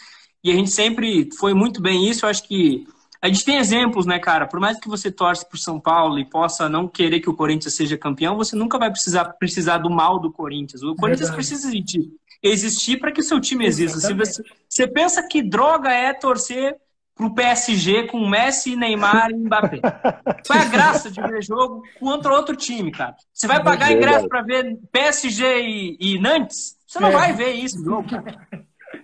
E 0.43 0.51
a 0.51 0.55
gente 0.55 0.71
sempre 0.71 1.29
foi 1.39 1.55
muito 1.55 1.81
bem 1.81 2.09
isso. 2.09 2.25
Eu 2.25 2.31
acho 2.31 2.43
que 2.49 2.87
a 3.23 3.29
gente 3.29 3.45
tem 3.45 3.57
exemplos, 3.57 4.05
né, 4.05 4.19
cara? 4.19 4.47
Por 4.47 4.61
mais 4.61 4.79
que 4.79 4.89
você 4.89 5.11
torce 5.11 5.49
por 5.49 5.59
São 5.59 5.81
Paulo 5.81 6.19
e 6.19 6.25
possa 6.25 6.69
não 6.69 6.87
querer 6.87 7.21
que 7.21 7.31
o 7.31 7.35
Corinthians 7.35 7.75
seja 7.75 7.97
campeão, 7.97 8.37
você 8.37 8.55
nunca 8.55 8.79
vai 8.79 8.91
precisar 8.91 9.25
precisar 9.25 9.79
do 9.79 9.89
mal 9.89 10.19
do 10.19 10.31
Corinthians. 10.31 10.83
O 10.83 10.95
Corinthians 10.95 11.31
Verdade. 11.31 11.37
precisa 11.37 11.69
existir, 11.69 12.13
existir 12.43 12.99
para 12.99 13.13
que 13.13 13.21
o 13.21 13.25
seu 13.25 13.41
time 13.41 13.65
exista. 13.65 13.99
Se 13.99 14.13
você, 14.13 14.43
você 14.69 14.87
pensa 14.87 15.23
que 15.27 15.43
droga 15.43 15.91
é 15.91 16.13
torcer 16.13 16.77
pro 17.15 17.35
PSG 17.35 18.09
com 18.09 18.29
Messi, 18.29 18.75
Neymar 18.75 19.31
e 19.31 19.35
Mbappé. 19.35 19.81
Qual 20.47 20.59
é 20.59 20.63
a 20.63 20.69
graça 20.69 21.11
de 21.11 21.21
ver 21.21 21.43
jogo 21.43 21.83
contra 22.01 22.35
outro 22.35 22.57
time, 22.57 22.91
cara? 22.91 23.15
Você 23.33 23.47
vai 23.47 23.63
pagar 23.63 23.93
ingresso 23.93 24.29
para 24.29 24.43
ver 24.43 24.77
PSG 24.91 25.61
e, 25.63 25.97
e, 26.01 26.19
Nantes? 26.19 26.77
Você 26.87 26.99
não 26.99 27.09
é. 27.09 27.13
vai 27.13 27.33
ver 27.33 27.53
isso, 27.53 27.83
jogo. 27.83 28.09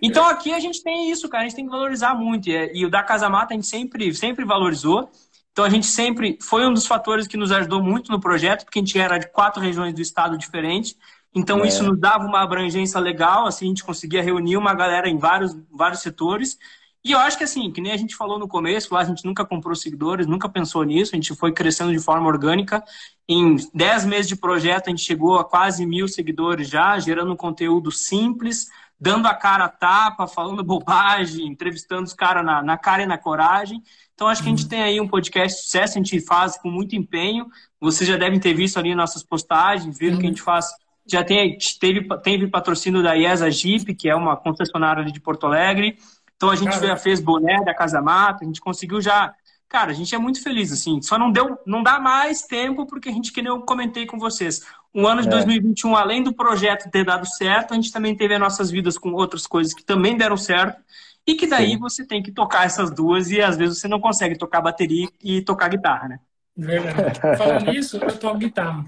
Então 0.01 0.27
aqui 0.27 0.53
a 0.53 0.59
gente 0.59 0.83
tem 0.83 1.11
isso, 1.11 1.29
cara. 1.29 1.43
A 1.43 1.47
gente 1.47 1.55
tem 1.55 1.65
que 1.65 1.71
valorizar 1.71 2.13
muito. 2.13 2.49
E, 2.49 2.71
e 2.73 2.85
o 2.85 2.89
da 2.89 3.03
Casa 3.03 3.29
Mata 3.29 3.53
a 3.53 3.55
gente 3.55 3.67
sempre, 3.67 4.13
sempre 4.13 4.43
valorizou. 4.43 5.09
Então 5.51 5.65
a 5.65 5.69
gente 5.69 5.87
sempre 5.87 6.37
foi 6.41 6.65
um 6.65 6.73
dos 6.73 6.87
fatores 6.87 7.27
que 7.27 7.37
nos 7.37 7.51
ajudou 7.51 7.83
muito 7.83 8.11
no 8.11 8.19
projeto, 8.19 8.63
porque 8.63 8.79
a 8.79 8.81
gente 8.81 8.97
era 8.97 9.17
de 9.17 9.27
quatro 9.27 9.61
regiões 9.61 9.93
do 9.93 10.01
estado 10.01 10.37
diferentes. 10.37 10.97
Então 11.33 11.63
é. 11.63 11.67
isso 11.67 11.83
nos 11.83 11.99
dava 11.99 12.25
uma 12.25 12.41
abrangência 12.41 12.99
legal, 12.99 13.45
assim 13.45 13.65
a 13.65 13.69
gente 13.69 13.83
conseguia 13.83 14.21
reunir 14.21 14.57
uma 14.57 14.73
galera 14.73 15.09
em 15.09 15.17
vários, 15.17 15.57
vários 15.71 16.01
setores. 16.01 16.57
E 17.03 17.11
eu 17.11 17.19
acho 17.19 17.37
que 17.37 17.43
assim, 17.43 17.71
que 17.71 17.81
nem 17.81 17.91
a 17.91 17.97
gente 17.97 18.15
falou 18.15 18.37
no 18.37 18.47
começo, 18.47 18.93
lá 18.93 19.01
a 19.01 19.05
gente 19.05 19.25
nunca 19.25 19.43
comprou 19.43 19.75
seguidores, 19.75 20.27
nunca 20.27 20.47
pensou 20.47 20.83
nisso, 20.83 21.11
a 21.13 21.17
gente 21.17 21.33
foi 21.35 21.51
crescendo 21.51 21.91
de 21.91 21.99
forma 21.99 22.27
orgânica. 22.27 22.83
Em 23.27 23.55
10 23.73 24.05
meses 24.05 24.27
de 24.27 24.35
projeto, 24.35 24.87
a 24.87 24.89
gente 24.91 25.01
chegou 25.01 25.39
a 25.39 25.43
quase 25.43 25.85
mil 25.85 26.07
seguidores 26.07 26.67
já, 26.67 26.99
gerando 26.99 27.33
um 27.33 27.35
conteúdo 27.35 27.91
simples, 27.91 28.67
dando 28.99 29.27
a 29.27 29.33
cara 29.33 29.65
a 29.65 29.69
tapa, 29.69 30.27
falando 30.27 30.61
bobagem, 30.63 31.47
entrevistando 31.47 32.03
os 32.03 32.13
caras 32.13 32.45
na, 32.45 32.61
na 32.61 32.77
cara 32.77 33.01
e 33.01 33.07
na 33.07 33.17
coragem. 33.17 33.81
Então, 34.13 34.27
acho 34.27 34.43
que 34.43 34.49
a 34.49 34.51
gente 34.51 34.69
tem 34.69 34.83
aí 34.83 35.01
um 35.01 35.07
podcast 35.07 35.57
de 35.57 35.65
sucesso, 35.65 35.97
a 35.97 36.03
gente 36.03 36.21
faz 36.21 36.55
com 36.55 36.69
muito 36.69 36.95
empenho. 36.95 37.47
Vocês 37.79 38.07
já 38.07 38.15
devem 38.15 38.39
ter 38.39 38.53
visto 38.53 38.77
ali 38.77 38.93
nossas 38.93 39.23
postagens, 39.23 39.97
viram 39.97 40.19
que 40.19 40.27
a 40.27 40.29
gente 40.29 40.43
faz. 40.43 40.67
Já 41.07 41.23
tem, 41.23 41.57
teve, 41.79 42.07
teve 42.19 42.47
patrocínio 42.47 43.01
da 43.01 43.15
IESA 43.15 43.49
Jeep, 43.49 43.95
que 43.95 44.07
é 44.07 44.15
uma 44.15 44.37
concessionária 44.37 45.01
ali 45.01 45.11
de 45.11 45.19
Porto 45.19 45.47
Alegre. 45.47 45.97
Então 46.41 46.49
a 46.49 46.55
gente 46.55 46.75
já 46.79 46.97
fez 46.97 47.19
boné 47.19 47.63
da 47.63 47.71
Casa 47.71 48.01
Mata, 48.01 48.43
a 48.43 48.47
gente 48.47 48.59
conseguiu 48.59 48.99
já. 48.99 49.31
Cara, 49.69 49.91
a 49.91 49.93
gente 49.93 50.15
é 50.15 50.17
muito 50.17 50.41
feliz, 50.41 50.71
assim. 50.71 50.99
Só 50.99 51.15
não 51.15 51.31
deu, 51.31 51.55
não 51.67 51.83
dá 51.83 51.99
mais 51.99 52.41
tempo, 52.41 52.87
porque 52.87 53.09
a 53.09 53.11
gente, 53.11 53.31
que 53.31 53.43
nem 53.43 53.51
eu 53.51 53.61
comentei 53.61 54.07
com 54.07 54.17
vocês, 54.17 54.65
o 54.91 55.05
ano 55.05 55.21
de 55.21 55.27
é. 55.27 55.31
2021, 55.31 55.95
além 55.95 56.23
do 56.23 56.33
projeto 56.33 56.89
ter 56.89 57.05
dado 57.05 57.27
certo, 57.27 57.73
a 57.73 57.75
gente 57.75 57.91
também 57.91 58.15
teve 58.15 58.33
as 58.33 58.39
nossas 58.39 58.71
vidas 58.71 58.97
com 58.97 59.13
outras 59.13 59.45
coisas 59.45 59.71
que 59.71 59.83
também 59.83 60.17
deram 60.17 60.35
certo. 60.35 60.81
E 61.27 61.35
que 61.35 61.45
daí 61.45 61.73
Sim. 61.73 61.77
você 61.77 62.03
tem 62.03 62.23
que 62.23 62.31
tocar 62.31 62.65
essas 62.65 62.89
duas 62.89 63.29
e 63.29 63.39
às 63.39 63.55
vezes 63.55 63.77
você 63.77 63.87
não 63.87 63.99
consegue 63.99 64.35
tocar 64.35 64.61
bateria 64.61 65.07
e 65.23 65.43
tocar 65.43 65.69
guitarra, 65.69 66.07
né? 66.07 66.19
Verdade. 66.57 67.19
Falando 67.37 67.71
nisso, 67.71 67.97
eu 67.97 68.17
toco 68.17 68.39
guitarra. 68.39 68.83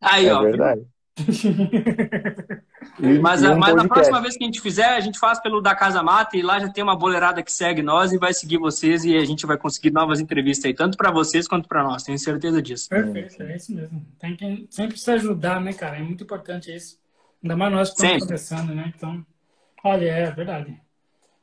Aí, 0.00 0.24
é 0.24 0.34
ó. 0.34 0.40
Verdade. 0.40 0.86
mas, 3.20 3.42
um 3.42 3.56
mas 3.56 3.76
a 3.76 3.88
próxima 3.88 4.20
vez 4.20 4.36
que 4.36 4.44
a 4.44 4.46
gente 4.46 4.60
fizer, 4.60 4.88
a 4.88 5.00
gente 5.00 5.18
faz 5.18 5.40
pelo 5.40 5.60
da 5.60 5.74
Casa 5.74 6.02
Mata 6.02 6.36
e 6.36 6.42
lá 6.42 6.58
já 6.58 6.68
tem 6.68 6.82
uma 6.82 6.96
boleirada 6.96 7.42
que 7.42 7.52
segue 7.52 7.82
nós 7.82 8.12
e 8.12 8.18
vai 8.18 8.32
seguir 8.32 8.58
vocês 8.58 9.04
e 9.04 9.16
a 9.16 9.24
gente 9.24 9.46
vai 9.46 9.56
conseguir 9.56 9.90
novas 9.90 10.20
entrevistas 10.20 10.66
aí, 10.66 10.74
tanto 10.74 10.96
para 10.96 11.10
vocês 11.10 11.48
quanto 11.48 11.68
para 11.68 11.82
nós, 11.82 12.02
tenho 12.02 12.18
certeza 12.18 12.60
disso. 12.60 12.88
Perfeito, 12.88 13.42
é 13.42 13.56
isso 13.56 13.74
mesmo. 13.74 14.04
Tem 14.18 14.36
que 14.36 14.66
sempre 14.70 14.98
se 14.98 15.10
ajudar, 15.12 15.60
né, 15.60 15.72
cara? 15.72 15.96
É 15.96 16.02
muito 16.02 16.24
importante 16.24 16.74
isso. 16.74 16.98
Ainda 17.42 17.56
mais 17.56 17.72
nós 17.72 17.90
que 17.90 17.96
estamos 17.96 18.26
começando, 18.26 18.74
né? 18.74 18.92
Então, 18.94 19.24
olha, 19.84 20.10
é 20.10 20.30
verdade. 20.30 20.78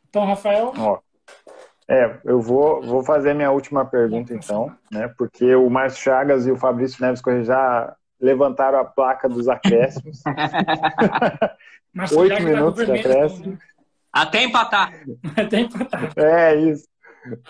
Então, 0.09 0.25
Rafael. 0.25 0.73
Ó, 0.77 0.99
é, 1.87 2.19
eu 2.25 2.41
vou, 2.41 2.81
vou 2.81 3.03
fazer 3.03 3.33
minha 3.33 3.49
última 3.49 3.85
pergunta 3.85 4.33
então, 4.33 4.75
né? 4.91 5.07
Porque 5.17 5.55
o 5.55 5.69
Márcio 5.69 6.03
Chagas 6.03 6.45
e 6.45 6.51
o 6.51 6.57
Fabrício 6.57 7.01
Neves 7.01 7.21
já 7.45 7.95
levantaram 8.19 8.79
a 8.79 8.85
placa 8.85 9.29
dos 9.29 9.47
acréscimos. 9.47 10.23
Oito 12.15 12.43
minutos 12.43 12.85
de 12.85 12.91
acréscimo. 12.91 13.57
Até 14.11 14.43
empatar. 14.43 14.93
Até 15.37 15.61
empatar. 15.61 16.13
É 16.17 16.55
isso. 16.55 16.87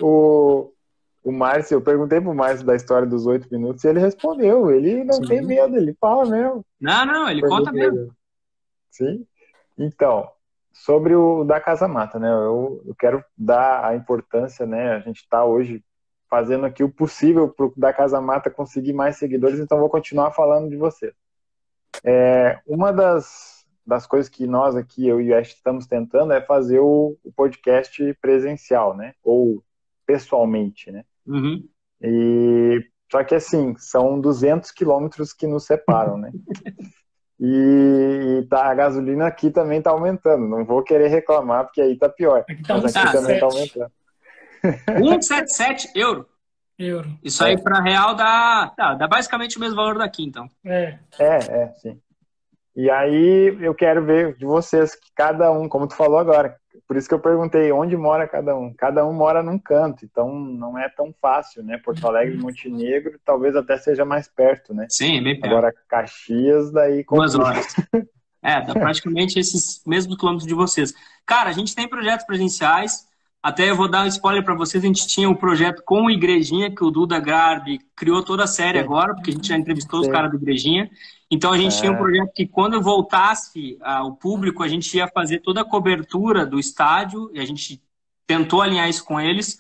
O, 0.01 0.71
o 1.23 1.31
Márcio, 1.31 1.75
eu 1.75 1.81
perguntei 1.81 2.19
pro 2.19 2.33
Márcio 2.33 2.65
da 2.65 2.75
história 2.75 3.07
dos 3.07 3.25
oito 3.27 3.47
minutos 3.51 3.83
e 3.83 3.87
ele 3.87 3.99
respondeu. 3.99 4.71
Ele 4.71 5.03
não 5.03 5.15
Sim. 5.15 5.27
tem 5.27 5.45
medo, 5.45 5.75
ele 5.75 5.95
fala 5.99 6.25
mesmo. 6.25 6.65
Não, 6.79 7.05
não, 7.05 7.29
ele 7.29 7.41
conta 7.41 7.71
mesmo. 7.71 8.11
Sim. 8.89 9.25
Então, 9.77 10.29
sobre 10.73 11.15
o 11.15 11.43
da 11.43 11.59
Casa 11.59 11.87
Mata, 11.87 12.19
né? 12.19 12.29
Eu, 12.29 12.81
eu 12.85 12.95
quero 12.95 13.23
dar 13.37 13.85
a 13.85 13.95
importância, 13.95 14.65
né? 14.65 14.93
A 14.93 14.99
gente 14.99 15.17
está 15.17 15.43
hoje 15.45 15.83
fazendo 16.29 16.65
aqui 16.65 16.83
o 16.83 16.89
possível 16.89 17.49
para 17.49 17.69
da 17.75 17.93
Casa 17.93 18.19
Mata 18.19 18.49
conseguir 18.49 18.93
mais 18.93 19.17
seguidores, 19.17 19.59
então 19.59 19.79
vou 19.79 19.89
continuar 19.89 20.31
falando 20.31 20.69
de 20.69 20.77
você. 20.77 21.13
É, 22.03 22.59
uma 22.67 22.91
das, 22.91 23.65
das 23.85 24.05
coisas 24.05 24.29
que 24.29 24.45
nós 24.45 24.75
aqui, 24.75 25.07
eu 25.07 25.21
e 25.21 25.31
o 25.31 25.37
Ash, 25.37 25.49
estamos 25.49 25.87
tentando 25.87 26.33
é 26.33 26.41
fazer 26.41 26.79
o, 26.79 27.17
o 27.23 27.31
podcast 27.31 28.13
presencial, 28.21 28.95
né? 28.95 29.13
Ou 29.23 29.63
pessoalmente, 30.05 30.91
né? 30.91 31.03
Uhum. 31.25 31.67
E 32.01 32.85
só 33.11 33.23
que 33.23 33.35
assim, 33.35 33.75
são 33.77 34.19
200 34.19 34.71
quilômetros 34.71 35.33
que 35.33 35.47
nos 35.47 35.65
separam, 35.65 36.17
né? 36.17 36.31
E, 37.39 38.47
tá, 38.49 38.65
a 38.65 38.73
gasolina 38.73 39.27
aqui 39.27 39.51
também 39.51 39.79
tá 39.79 39.91
aumentando. 39.91 40.47
Não 40.47 40.65
vou 40.65 40.81
querer 40.81 41.07
reclamar, 41.07 41.65
porque 41.65 41.79
aí 41.79 41.95
tá 41.95 42.09
pior. 42.09 42.43
Tá 42.65 42.79
Mas 42.81 42.95
aqui 42.95 43.11
também 43.11 43.39
tá 43.39 43.45
aumentando. 43.45 43.91
177 44.61 45.91
euro. 45.95 46.27
Euro. 46.77 47.09
Isso 47.23 47.43
aí 47.43 47.59
para 47.59 47.81
real 47.81 48.13
dá, 48.13 48.71
dá, 48.77 48.93
dá 48.93 49.07
basicamente 49.07 49.57
o 49.57 49.59
mesmo 49.59 49.75
valor 49.75 49.97
daqui, 49.97 50.23
então. 50.23 50.47
É. 50.63 50.99
É, 51.17 51.35
é, 51.35 51.73
sim. 51.77 51.99
E 52.75 52.91
aí 52.91 53.57
eu 53.59 53.73
quero 53.73 54.05
ver 54.05 54.35
de 54.35 54.45
vocês, 54.45 54.93
que 54.93 55.11
cada 55.15 55.51
um, 55.51 55.67
como 55.67 55.87
tu 55.87 55.95
falou 55.95 56.19
agora, 56.19 56.55
por 56.87 56.95
isso 56.95 57.07
que 57.07 57.13
eu 57.15 57.19
perguntei 57.19 57.71
onde 57.71 57.97
mora 57.97 58.27
cada 58.27 58.55
um. 58.55 58.71
Cada 58.71 59.03
um 59.03 59.11
mora 59.11 59.41
num 59.41 59.57
canto, 59.57 60.05
então 60.05 60.31
não 60.31 60.77
é 60.77 60.87
tão 60.87 61.11
fácil, 61.19 61.63
né? 61.63 61.79
Porto 61.83 62.07
Alegre 62.07 62.35
e 62.35 62.37
Montenegro 62.37 63.19
talvez 63.25 63.55
até 63.55 63.77
seja 63.77 64.05
mais 64.05 64.27
perto, 64.27 64.75
né? 64.75 64.85
Sim, 64.89 65.23
bem 65.23 65.39
perto. 65.39 65.51
Agora 65.51 65.73
Caxias, 65.89 66.71
daí... 66.71 67.03
Duas 67.03 67.33
horas. 67.33 67.65
É, 68.43 68.61
dá 68.61 68.73
praticamente 68.73 69.39
esses 69.39 69.81
mesmos 69.85 70.15
quilômetros 70.15 70.47
de 70.47 70.53
vocês. 70.53 70.93
Cara, 71.25 71.49
a 71.49 71.53
gente 71.53 71.75
tem 71.75 71.89
projetos 71.89 72.25
presenciais, 72.25 73.06
até 73.41 73.69
eu 73.69 73.75
vou 73.75 73.89
dar 73.89 74.03
um 74.03 74.07
spoiler 74.07 74.43
para 74.43 74.55
vocês, 74.55 74.83
a 74.83 74.87
gente 74.87 75.07
tinha 75.07 75.29
um 75.29 75.35
projeto 75.35 75.81
com 75.85 76.05
o 76.05 76.11
Igrejinha, 76.11 76.73
que 76.73 76.83
o 76.83 76.91
Duda 76.91 77.19
Garbi 77.19 77.79
criou 77.95 78.23
toda 78.23 78.43
a 78.43 78.47
série 78.47 78.79
agora, 78.79 79.13
porque 79.13 79.31
a 79.31 79.33
gente 79.33 79.47
já 79.47 79.57
entrevistou 79.57 80.01
Sim. 80.01 80.07
os 80.07 80.13
caras 80.13 80.31
do 80.31 80.37
Igrejinha. 80.37 80.89
Então 81.29 81.51
a 81.51 81.57
gente 81.57 81.75
é. 81.75 81.79
tinha 81.79 81.91
um 81.91 81.95
é. 81.95 81.97
projeto 81.97 82.31
que 82.33 82.47
quando 82.47 82.81
voltasse 82.81 83.77
ao 83.81 84.13
público, 84.15 84.63
a 84.63 84.67
gente 84.67 84.95
ia 84.97 85.07
fazer 85.07 85.39
toda 85.39 85.61
a 85.61 85.65
cobertura 85.65 86.45
do 86.45 86.59
estádio, 86.59 87.29
e 87.33 87.39
a 87.39 87.45
gente 87.45 87.81
tentou 88.25 88.61
alinhar 88.61 88.89
isso 88.89 89.05
com 89.05 89.19
eles. 89.19 89.57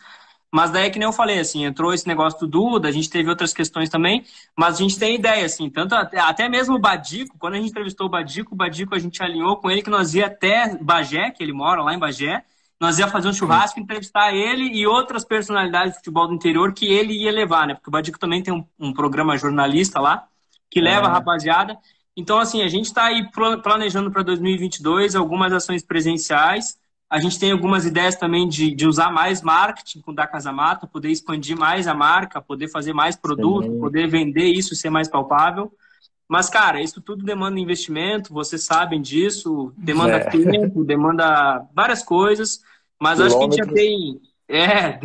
Mas 0.51 0.71
daí, 0.71 0.89
que 0.89 0.97
nem 0.97 1.05
eu 1.05 1.13
falei, 1.13 1.39
assim, 1.39 1.65
entrou 1.65 1.93
esse 1.93 2.07
negócio 2.07 2.39
do 2.39 2.47
Duda, 2.47 2.87
a 2.87 2.91
gente 2.91 3.09
teve 3.09 3.29
outras 3.29 3.53
questões 3.53 3.89
também, 3.89 4.25
mas 4.55 4.75
a 4.75 4.77
gente 4.77 4.97
tem 4.97 5.15
ideia, 5.15 5.45
assim, 5.45 5.69
tanto 5.69 5.93
até, 5.93 6.19
até 6.19 6.47
mesmo 6.47 6.75
o 6.75 6.79
Badico, 6.79 7.37
quando 7.37 7.55
a 7.55 7.57
gente 7.57 7.69
entrevistou 7.69 8.07
o 8.07 8.09
Badico, 8.09 8.53
o 8.53 8.57
Badico 8.57 8.95
a 8.95 8.99
gente 8.99 9.21
alinhou 9.21 9.57
com 9.57 9.69
ele 9.69 9.81
que 9.81 9.89
nós 9.89 10.13
ia 10.13 10.27
até 10.27 10.77
Bagé, 10.81 11.31
que 11.31 11.43
ele 11.43 11.51
mora 11.51 11.83
lá 11.83 11.93
em 11.93 11.99
Bagé, 11.99 12.43
nós 12.79 12.99
ia 12.99 13.07
fazer 13.07 13.27
um 13.27 13.33
churrasco, 13.33 13.79
entrevistar 13.79 14.33
ele 14.33 14.63
e 14.77 14.85
outras 14.85 15.25
personalidades 15.25 15.93
do 15.93 15.97
futebol 15.97 16.27
do 16.27 16.33
interior 16.33 16.73
que 16.73 16.85
ele 16.85 17.13
ia 17.13 17.31
levar, 17.31 17.65
né? 17.65 17.73
Porque 17.73 17.89
o 17.89 17.91
Badico 17.91 18.19
também 18.19 18.43
tem 18.43 18.53
um, 18.53 18.63
um 18.79 18.93
programa 18.93 19.37
jornalista 19.37 19.99
lá, 19.99 20.27
que 20.69 20.79
leva 20.79 21.07
a 21.07 21.11
rapaziada. 21.11 21.77
Então, 22.15 22.39
assim, 22.39 22.61
a 22.61 22.67
gente 22.67 22.85
está 22.85 23.05
aí 23.05 23.27
planejando 23.63 24.11
para 24.11 24.23
2022 24.23 25.15
algumas 25.15 25.53
ações 25.53 25.83
presenciais. 25.83 26.77
A 27.09 27.19
gente 27.19 27.39
tem 27.39 27.51
algumas 27.51 27.85
ideias 27.85 28.15
também 28.15 28.47
de, 28.47 28.75
de 28.75 28.85
usar 28.85 29.11
mais 29.11 29.41
marketing 29.41 30.01
com 30.01 30.13
da 30.13 30.27
Casa 30.27 30.51
Mata, 30.51 30.85
poder 30.85 31.09
expandir 31.09 31.57
mais 31.57 31.87
a 31.87 31.93
marca, 31.93 32.41
poder 32.41 32.67
fazer 32.67 32.93
mais 32.93 33.15
produto, 33.15 33.71
Sim. 33.71 33.79
poder 33.79 34.07
vender 34.07 34.45
isso 34.45 34.75
ser 34.75 34.89
mais 34.89 35.07
palpável. 35.07 35.71
Mas, 36.27 36.49
cara, 36.49 36.81
isso 36.81 36.99
tudo 37.01 37.23
demanda 37.23 37.59
investimento, 37.59 38.33
vocês 38.33 38.63
sabem 38.63 39.01
disso, 39.01 39.73
demanda 39.77 40.17
é. 40.17 40.23
tempo, 40.25 40.83
demanda 40.83 41.65
várias 41.73 42.03
coisas, 42.03 42.61
mas 42.99 43.21
acho 43.21 43.37
que 43.37 43.43
a 43.43 43.49
gente 43.49 43.57
já 43.57 43.65
tem. 43.65 44.19
É, 44.49 44.99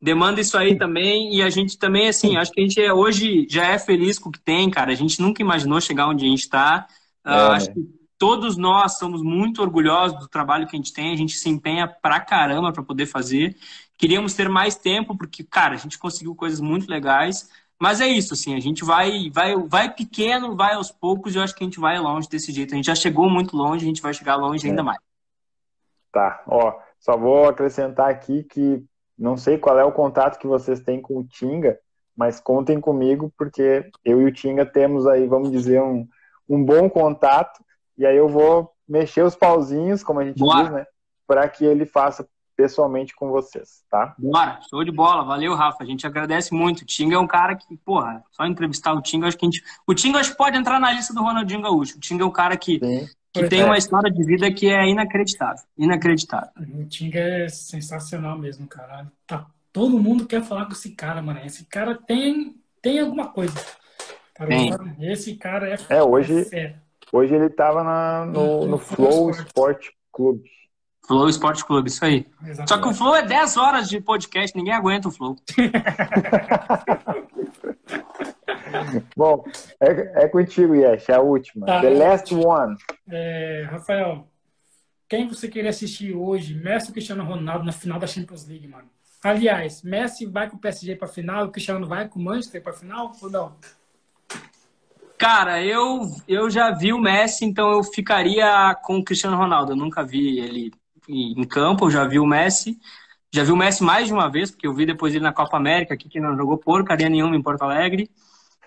demanda 0.00 0.40
isso 0.40 0.56
aí 0.56 0.78
também, 0.78 1.34
e 1.34 1.42
a 1.42 1.50
gente 1.50 1.76
também, 1.76 2.08
assim, 2.08 2.36
acho 2.36 2.52
que 2.52 2.60
a 2.60 2.62
gente 2.64 2.80
é, 2.80 2.92
hoje 2.92 3.46
já 3.50 3.66
é 3.66 3.78
feliz 3.78 4.18
com 4.18 4.28
o 4.28 4.32
que 4.32 4.40
tem, 4.40 4.70
cara. 4.70 4.92
A 4.92 4.94
gente 4.94 5.20
nunca 5.20 5.42
imaginou 5.42 5.80
chegar 5.80 6.08
onde 6.08 6.24
a 6.24 6.28
gente 6.28 6.40
está. 6.40 6.86
Uh, 7.26 7.30
é. 7.30 7.46
Acho 7.56 7.72
que 7.72 8.00
todos 8.16 8.56
nós 8.56 8.98
somos 8.98 9.22
muito 9.22 9.62
orgulhosos 9.62 10.20
do 10.20 10.28
trabalho 10.28 10.66
que 10.66 10.76
a 10.76 10.78
gente 10.78 10.92
tem, 10.92 11.12
a 11.12 11.16
gente 11.16 11.36
se 11.36 11.48
empenha 11.48 11.88
pra 11.88 12.20
caramba 12.20 12.72
para 12.72 12.82
poder 12.82 13.06
fazer. 13.06 13.56
Queríamos 13.98 14.34
ter 14.34 14.48
mais 14.48 14.76
tempo, 14.76 15.16
porque, 15.16 15.42
cara, 15.42 15.74
a 15.74 15.78
gente 15.78 15.98
conseguiu 15.98 16.34
coisas 16.34 16.60
muito 16.60 16.88
legais. 16.88 17.48
Mas 17.80 17.98
é 17.98 18.06
isso, 18.06 18.34
assim, 18.34 18.54
a 18.54 18.60
gente 18.60 18.84
vai, 18.84 19.30
vai, 19.30 19.56
vai 19.56 19.94
pequeno, 19.94 20.54
vai 20.54 20.74
aos 20.74 20.90
poucos, 20.90 21.34
e 21.34 21.38
eu 21.38 21.42
acho 21.42 21.54
que 21.54 21.64
a 21.64 21.66
gente 21.66 21.80
vai 21.80 21.98
longe 21.98 22.28
desse 22.28 22.52
jeito. 22.52 22.74
A 22.74 22.76
gente 22.76 22.86
já 22.86 22.94
chegou 22.94 23.30
muito 23.30 23.56
longe, 23.56 23.84
a 23.84 23.88
gente 23.88 24.02
vai 24.02 24.12
chegar 24.12 24.36
longe 24.36 24.66
é. 24.66 24.70
ainda 24.70 24.82
mais. 24.82 24.98
Tá, 26.12 26.42
ó, 26.46 26.78
só 26.98 27.16
vou 27.16 27.48
acrescentar 27.48 28.10
aqui 28.10 28.44
que 28.44 28.84
não 29.16 29.36
sei 29.36 29.56
qual 29.56 29.78
é 29.78 29.84
o 29.84 29.92
contato 29.92 30.38
que 30.38 30.46
vocês 30.46 30.80
têm 30.80 31.00
com 31.00 31.16
o 31.16 31.24
Tinga, 31.24 31.78
mas 32.14 32.38
contem 32.38 32.78
comigo, 32.78 33.32
porque 33.34 33.90
eu 34.04 34.20
e 34.20 34.24
o 34.26 34.32
Tinga 34.32 34.66
temos 34.66 35.06
aí, 35.06 35.26
vamos 35.26 35.50
dizer, 35.50 35.80
um, 35.80 36.06
um 36.46 36.62
bom 36.62 36.90
contato, 36.90 37.64
e 37.96 38.04
aí 38.04 38.16
eu 38.16 38.28
vou 38.28 38.72
mexer 38.86 39.22
os 39.22 39.34
pauzinhos, 39.34 40.02
como 40.02 40.20
a 40.20 40.24
gente 40.24 40.38
Boa. 40.38 40.62
diz, 40.62 40.70
né, 40.70 40.86
para 41.26 41.48
que 41.48 41.64
ele 41.64 41.86
faça 41.86 42.28
pessoalmente 42.60 43.14
com 43.14 43.30
vocês, 43.30 43.82
tá? 43.90 44.14
Bora, 44.18 44.60
show 44.68 44.84
de 44.84 44.92
bola, 44.92 45.24
valeu, 45.24 45.54
Rafa. 45.54 45.82
A 45.82 45.86
gente 45.86 46.06
agradece 46.06 46.52
muito. 46.52 46.82
O 46.82 46.84
Tinga 46.84 47.16
é 47.16 47.18
um 47.18 47.26
cara 47.26 47.56
que, 47.56 47.74
porra, 47.78 48.22
só 48.32 48.44
entrevistar 48.44 48.92
o 48.92 49.00
Tinga, 49.00 49.26
acho 49.26 49.38
que 49.38 49.46
a 49.46 49.50
gente. 49.50 49.64
O 49.86 49.94
Tinga 49.94 50.18
acho 50.18 50.32
que 50.32 50.36
pode 50.36 50.58
entrar 50.58 50.78
na 50.78 50.92
lista 50.92 51.14
do 51.14 51.22
Ronaldinho 51.22 51.62
Gaúcho. 51.62 51.96
O 51.96 52.00
Tinga 52.00 52.22
é 52.22 52.26
um 52.26 52.30
cara 52.30 52.54
que, 52.58 52.78
que 53.32 53.48
tem 53.48 53.62
é. 53.62 53.64
uma 53.64 53.78
história 53.78 54.10
de 54.12 54.22
vida 54.22 54.52
que 54.52 54.68
é 54.68 54.86
inacreditável. 54.86 55.64
Inacreditável. 55.78 56.50
O 56.74 56.84
Tinga 56.84 57.18
é 57.18 57.48
sensacional 57.48 58.36
mesmo, 58.36 58.66
cara. 58.66 59.10
Tá, 59.26 59.46
todo 59.72 59.98
mundo 59.98 60.26
quer 60.26 60.42
falar 60.42 60.66
com 60.66 60.72
esse 60.72 60.90
cara, 60.90 61.22
mano. 61.22 61.40
Esse 61.42 61.64
cara 61.64 61.94
tem, 61.94 62.56
tem 62.82 63.00
alguma 63.00 63.28
coisa. 63.28 63.58
Tem. 64.46 64.70
Esse 65.00 65.34
cara 65.36 65.66
é. 65.70 65.78
É, 65.88 66.02
hoje. 66.02 66.46
É 66.52 66.74
hoje 67.12 67.34
ele 67.34 67.48
tava 67.48 67.82
na, 67.82 68.26
no, 68.26 68.66
no 68.66 68.78
Flow 68.78 69.30
Sport 69.30 69.88
Clube. 70.12 70.59
Flow 71.10 71.28
Esporte 71.28 71.64
Clube, 71.64 71.88
isso 71.88 72.04
aí. 72.04 72.24
Exatamente. 72.40 72.68
Só 72.68 72.78
que 72.78 72.86
o 72.86 72.94
Flow 72.94 73.16
é 73.16 73.26
10 73.26 73.56
horas 73.56 73.88
de 73.88 74.00
podcast, 74.00 74.56
ninguém 74.56 74.72
aguenta 74.72 75.08
o 75.08 75.10
Flow. 75.10 75.34
Bom, 79.16 79.44
é, 79.80 80.24
é 80.24 80.28
contigo, 80.28 80.72
Yesh, 80.72 81.08
é 81.08 81.14
a 81.14 81.20
última. 81.20 81.66
Tá. 81.66 81.80
The 81.80 81.90
last 81.90 82.32
one. 82.32 82.76
É, 83.10 83.66
Rafael, 83.68 84.28
quem 85.08 85.26
você 85.26 85.48
queria 85.48 85.70
assistir 85.70 86.14
hoje, 86.14 86.54
Messi 86.54 86.86
ou 86.86 86.92
Cristiano 86.92 87.24
Ronaldo 87.24 87.64
na 87.64 87.72
final 87.72 87.98
da 87.98 88.06
Champions 88.06 88.46
League, 88.46 88.68
mano? 88.68 88.88
Aliás, 89.24 89.82
Messi 89.82 90.26
vai 90.26 90.48
com 90.48 90.58
o 90.58 90.60
PSG 90.60 90.94
para 90.94 91.08
final, 91.08 91.46
o 91.46 91.50
Cristiano 91.50 91.88
vai 91.88 92.08
com 92.08 92.20
o 92.20 92.22
Manchester 92.22 92.62
para 92.62 92.72
final 92.72 93.10
ou 93.20 93.28
não? 93.28 93.56
Cara, 95.18 95.60
eu, 95.60 96.02
eu 96.28 96.48
já 96.48 96.70
vi 96.70 96.92
o 96.92 97.00
Messi, 97.00 97.44
então 97.44 97.72
eu 97.72 97.82
ficaria 97.82 98.72
com 98.84 98.98
o 98.98 99.04
Cristiano 99.04 99.36
Ronaldo. 99.36 99.72
Eu 99.72 99.76
nunca 99.76 100.04
vi 100.04 100.38
ele 100.38 100.70
em 101.10 101.44
campo, 101.44 101.86
eu 101.86 101.90
já 101.90 102.04
vi 102.04 102.18
o 102.18 102.26
Messi. 102.26 102.78
Já 103.32 103.44
vi 103.44 103.52
o 103.52 103.56
Messi 103.56 103.82
mais 103.82 104.06
de 104.06 104.12
uma 104.12 104.28
vez, 104.28 104.50
porque 104.50 104.66
eu 104.66 104.74
vi 104.74 104.84
depois 104.84 105.14
ele 105.14 105.22
na 105.22 105.32
Copa 105.32 105.56
América, 105.56 105.94
aqui 105.94 106.08
que 106.08 106.20
não 106.20 106.36
jogou 106.36 106.58
porcaria 106.58 107.08
nenhuma 107.08 107.36
em 107.36 107.42
Porto 107.42 107.62
Alegre. 107.62 108.10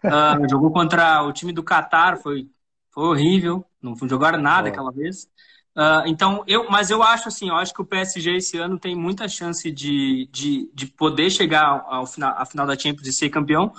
Uh, 0.03 0.47
jogou 0.49 0.71
contra 0.71 1.21
o 1.23 1.33
time 1.33 1.51
do 1.51 1.63
Qatar, 1.63 2.17
foi, 2.21 2.49
foi 2.91 3.03
horrível, 3.05 3.65
não 3.81 3.95
jogaram 4.07 4.39
nada 4.39 4.69
aquela 4.69 4.91
vez. 4.91 5.27
Uh, 5.75 6.05
então, 6.05 6.43
eu, 6.47 6.69
mas 6.69 6.91
eu 6.91 7.01
acho 7.01 7.27
assim, 7.27 7.49
eu 7.49 7.55
acho 7.55 7.73
que 7.73 7.81
o 7.81 7.85
PSG 7.85 8.37
esse 8.37 8.57
ano 8.57 8.79
tem 8.79 8.95
muita 8.95 9.27
chance 9.27 9.71
de, 9.71 10.29
de, 10.31 10.69
de 10.73 10.85
poder 10.87 11.31
chegar 11.31 11.83
ao 11.87 12.05
final, 12.05 12.35
à 12.37 12.45
final 12.45 12.67
da 12.67 12.77
Champions 12.77 13.07
e 13.07 13.13
ser 13.13 13.29
campeão. 13.29 13.73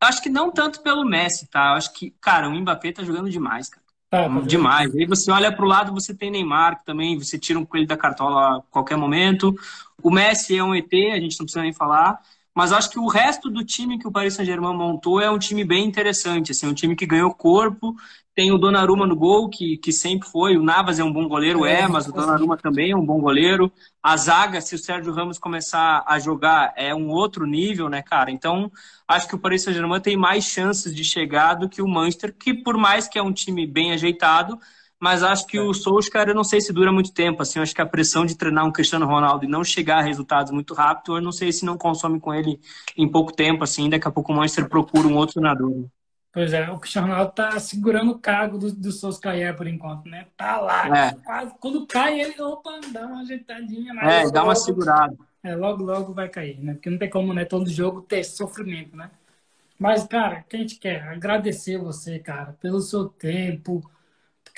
Acho 0.00 0.22
que 0.22 0.28
não 0.28 0.50
tanto 0.50 0.82
pelo 0.82 1.04
Messi, 1.04 1.48
tá? 1.48 1.70
Eu 1.70 1.74
acho 1.74 1.92
que, 1.92 2.10
cara, 2.20 2.48
o 2.48 2.54
Mbappé 2.54 2.92
tá 2.92 3.04
jogando 3.04 3.30
demais, 3.30 3.68
cara. 3.68 3.77
Tá, 4.10 4.26
tá 4.30 4.40
demais. 4.40 4.94
Aí 4.96 5.06
você 5.06 5.30
olha 5.30 5.54
para 5.54 5.64
o 5.64 5.68
lado, 5.68 5.92
você 5.92 6.14
tem 6.14 6.30
Neymar, 6.30 6.78
que 6.78 6.84
também 6.86 7.18
você 7.18 7.38
tira 7.38 7.58
um 7.58 7.64
coelho 7.66 7.86
da 7.86 7.96
cartola 7.96 8.58
a 8.58 8.62
qualquer 8.70 8.96
momento. 8.96 9.54
O 10.02 10.10
Messi 10.10 10.56
é 10.56 10.64
um 10.64 10.74
ET, 10.74 11.12
a 11.12 11.20
gente 11.20 11.38
não 11.38 11.44
precisa 11.44 11.62
nem 11.62 11.72
falar. 11.74 12.18
Mas 12.58 12.72
acho 12.72 12.90
que 12.90 12.98
o 12.98 13.06
resto 13.06 13.48
do 13.48 13.64
time 13.64 14.00
que 14.00 14.08
o 14.08 14.10
Paris 14.10 14.34
Saint-Germain 14.34 14.76
montou 14.76 15.20
é 15.20 15.30
um 15.30 15.38
time 15.38 15.64
bem 15.64 15.86
interessante, 15.86 16.50
assim, 16.50 16.66
um 16.66 16.74
time 16.74 16.96
que 16.96 17.06
ganhou 17.06 17.32
corpo, 17.32 17.94
tem 18.34 18.50
o 18.50 18.58
Donnarumma 18.58 19.06
no 19.06 19.14
gol, 19.14 19.48
que, 19.48 19.76
que 19.76 19.92
sempre 19.92 20.28
foi. 20.28 20.56
O 20.56 20.62
Navas 20.64 20.98
é 20.98 21.04
um 21.04 21.12
bom 21.12 21.28
goleiro, 21.28 21.64
é, 21.64 21.82
é 21.82 21.86
mas 21.86 22.08
o 22.08 22.12
Donnarumma 22.12 22.56
também 22.56 22.90
é 22.90 22.96
um 22.96 23.06
bom 23.06 23.20
goleiro. 23.20 23.70
A 24.02 24.16
zaga, 24.16 24.60
se 24.60 24.74
o 24.74 24.78
Sérgio 24.78 25.12
Ramos 25.12 25.38
começar 25.38 26.02
a 26.04 26.18
jogar, 26.18 26.72
é 26.76 26.92
um 26.92 27.10
outro 27.10 27.46
nível, 27.46 27.88
né, 27.88 28.02
cara? 28.02 28.28
Então, 28.28 28.72
acho 29.06 29.28
que 29.28 29.36
o 29.36 29.38
Paris 29.38 29.62
Saint-Germain 29.62 30.00
tem 30.00 30.16
mais 30.16 30.42
chances 30.42 30.92
de 30.92 31.04
chegar 31.04 31.54
do 31.54 31.68
que 31.68 31.80
o 31.80 31.86
Manchester, 31.86 32.34
que 32.36 32.52
por 32.52 32.76
mais 32.76 33.06
que 33.06 33.20
é 33.20 33.22
um 33.22 33.32
time 33.32 33.68
bem 33.68 33.92
ajeitado, 33.92 34.58
mas 35.00 35.22
acho 35.22 35.46
que 35.46 35.58
o 35.58 35.72
Solskjaer, 35.72 36.28
eu 36.28 36.34
não 36.34 36.44
sei 36.44 36.60
se 36.60 36.72
dura 36.72 36.90
muito 36.90 37.12
tempo, 37.12 37.40
assim, 37.40 37.60
acho 37.60 37.74
que 37.74 37.80
a 37.80 37.86
pressão 37.86 38.26
de 38.26 38.36
treinar 38.36 38.66
um 38.66 38.72
Cristiano 38.72 39.06
Ronaldo 39.06 39.44
e 39.44 39.48
não 39.48 39.62
chegar 39.62 39.98
a 39.98 40.02
resultados 40.02 40.50
muito 40.50 40.74
rápido, 40.74 41.16
eu 41.16 41.22
não 41.22 41.32
sei 41.32 41.52
se 41.52 41.64
não 41.64 41.78
consome 41.78 42.18
com 42.18 42.34
ele 42.34 42.60
em 42.96 43.08
pouco 43.08 43.32
tempo, 43.32 43.62
assim, 43.62 43.88
daqui 43.88 44.08
a 44.08 44.10
pouco 44.10 44.32
o 44.32 44.36
Manchester 44.36 44.68
procura 44.68 45.06
um 45.06 45.16
outro 45.16 45.34
treinador. 45.34 45.86
Pois 46.32 46.52
é, 46.52 46.70
o 46.70 46.78
Cristiano 46.78 47.08
Ronaldo 47.08 47.32
tá 47.32 47.58
segurando 47.58 48.10
o 48.12 48.18
cargo 48.18 48.58
do, 48.58 48.72
do 48.72 48.92
Solskjaer 48.92 49.56
por 49.56 49.66
enquanto, 49.66 50.08
né? 50.08 50.26
Tá 50.36 50.60
lá, 50.60 51.08
é. 51.08 51.14
quase, 51.24 51.54
quando 51.58 51.86
cai 51.86 52.20
ele, 52.20 52.40
opa, 52.40 52.80
dá 52.92 53.06
uma 53.06 53.20
ajeitadinha. 53.20 53.94
Mas 53.94 54.28
é, 54.28 54.30
dá 54.30 54.44
uma 54.44 54.54
segurada. 54.54 55.16
É, 55.42 55.54
logo, 55.54 55.82
logo 55.84 56.12
vai 56.12 56.28
cair, 56.28 56.58
né? 56.60 56.74
Porque 56.74 56.90
não 56.90 56.98
tem 56.98 57.08
como, 57.08 57.32
né, 57.32 57.44
todo 57.44 57.70
jogo 57.70 58.02
ter 58.02 58.24
sofrimento, 58.24 58.96
né? 58.96 59.10
Mas, 59.78 60.04
cara, 60.06 60.40
o 60.40 60.44
que 60.44 60.56
a 60.56 60.58
gente 60.58 60.76
quer? 60.76 61.02
Agradecer 61.08 61.78
você, 61.78 62.18
cara, 62.18 62.56
pelo 62.60 62.80
seu 62.80 63.08
tempo, 63.08 63.88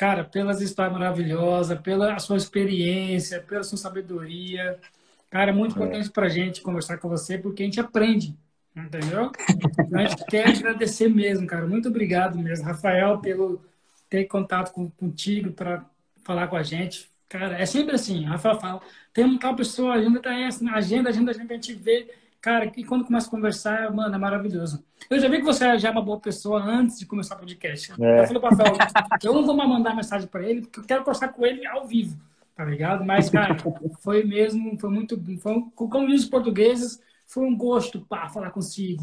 cara, 0.00 0.24
pelas 0.24 0.62
histórias 0.62 0.94
maravilhosas, 0.94 1.78
pela 1.78 2.18
sua 2.18 2.38
experiência, 2.38 3.38
pela 3.38 3.62
sua 3.62 3.76
sabedoria. 3.76 4.78
Cara, 5.28 5.50
é 5.50 5.52
muito 5.52 5.72
é. 5.72 5.76
importante 5.76 6.08
pra 6.10 6.26
gente 6.26 6.62
conversar 6.62 6.96
com 6.96 7.06
você, 7.06 7.36
porque 7.36 7.62
a 7.62 7.66
gente 7.66 7.80
aprende, 7.80 8.34
entendeu? 8.74 9.30
Então, 9.78 10.00
a 10.00 10.06
gente 10.06 10.24
quer 10.24 10.48
agradecer 10.48 11.10
mesmo, 11.10 11.46
cara. 11.46 11.66
Muito 11.66 11.90
obrigado 11.90 12.38
mesmo, 12.38 12.64
Rafael, 12.64 13.18
pelo 13.18 13.62
ter 14.08 14.24
contato 14.24 14.72
com, 14.72 14.88
contigo 14.88 15.52
para 15.52 15.84
falar 16.24 16.48
com 16.48 16.56
a 16.56 16.62
gente. 16.62 17.10
Cara, 17.28 17.58
é 17.58 17.66
sempre 17.66 17.94
assim, 17.94 18.24
Rafael 18.24 18.58
fala, 18.58 18.80
tem 19.12 19.26
uma 19.26 19.38
tal 19.38 19.54
pessoa, 19.54 19.92
a 19.92 19.96
agenda 19.96 20.18
tá 20.18 20.34
essa, 20.34 20.64
agenda, 20.70 21.10
agenda, 21.10 21.30
agenda, 21.30 21.52
a 21.52 21.56
gente 21.56 21.74
vê 21.74 22.10
Cara, 22.40 22.72
e 22.74 22.84
quando 22.84 23.04
começa 23.04 23.26
a 23.26 23.30
conversar, 23.30 23.92
mano, 23.92 24.14
é 24.14 24.18
maravilhoso. 24.18 24.82
Eu 25.10 25.20
já 25.20 25.28
vi 25.28 25.38
que 25.38 25.44
você 25.44 25.78
já 25.78 25.88
é 25.88 25.92
uma 25.92 26.00
boa 26.00 26.18
pessoa 26.18 26.62
antes 26.62 26.98
de 26.98 27.04
começar 27.04 27.34
o 27.34 27.38
podcast. 27.38 27.92
É. 28.00 28.20
Eu 28.20 28.26
falei 28.26 28.40
pra 28.40 28.56
Fel, 28.56 28.66
eu 29.24 29.34
não 29.34 29.44
vou 29.44 29.54
mais 29.54 29.68
mandar 29.68 29.94
mensagem 29.94 30.26
para 30.26 30.48
ele, 30.48 30.62
porque 30.62 30.80
eu 30.80 30.84
quero 30.84 31.04
conversar 31.04 31.28
com 31.28 31.44
ele 31.44 31.66
ao 31.66 31.86
vivo, 31.86 32.18
tá 32.56 32.64
ligado? 32.64 33.04
Mas, 33.04 33.28
cara, 33.28 33.54
foi 34.00 34.24
mesmo, 34.24 34.78
foi 34.78 34.88
muito, 34.88 35.22
foi, 35.38 35.62
como 35.74 36.08
diz 36.08 36.22
os 36.22 36.30
portugueses, 36.30 36.98
foi 37.26 37.44
um 37.44 37.54
gosto 37.54 38.00
para 38.08 38.30
falar 38.30 38.50
consigo. 38.50 39.02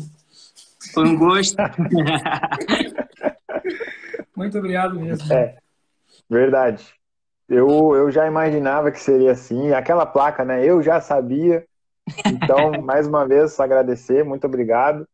Foi 0.94 1.08
um 1.08 1.16
gosto. 1.16 1.58
muito 4.36 4.58
obrigado 4.58 5.00
mesmo. 5.00 5.32
É, 5.32 5.58
verdade. 6.28 6.84
Eu, 7.48 7.96
eu 7.96 8.12
já 8.12 8.26
imaginava 8.26 8.92
que 8.92 9.00
seria 9.00 9.32
assim. 9.32 9.74
Aquela 9.74 10.06
placa, 10.06 10.44
né? 10.44 10.66
Eu 10.66 10.82
já 10.82 11.00
sabia. 11.00 11.66
Então, 12.26 12.72
mais 12.82 13.08
uma 13.08 13.28
vez, 13.28 13.60
agradecer, 13.60 14.24
muito 14.24 14.46
obrigado. 14.46 15.08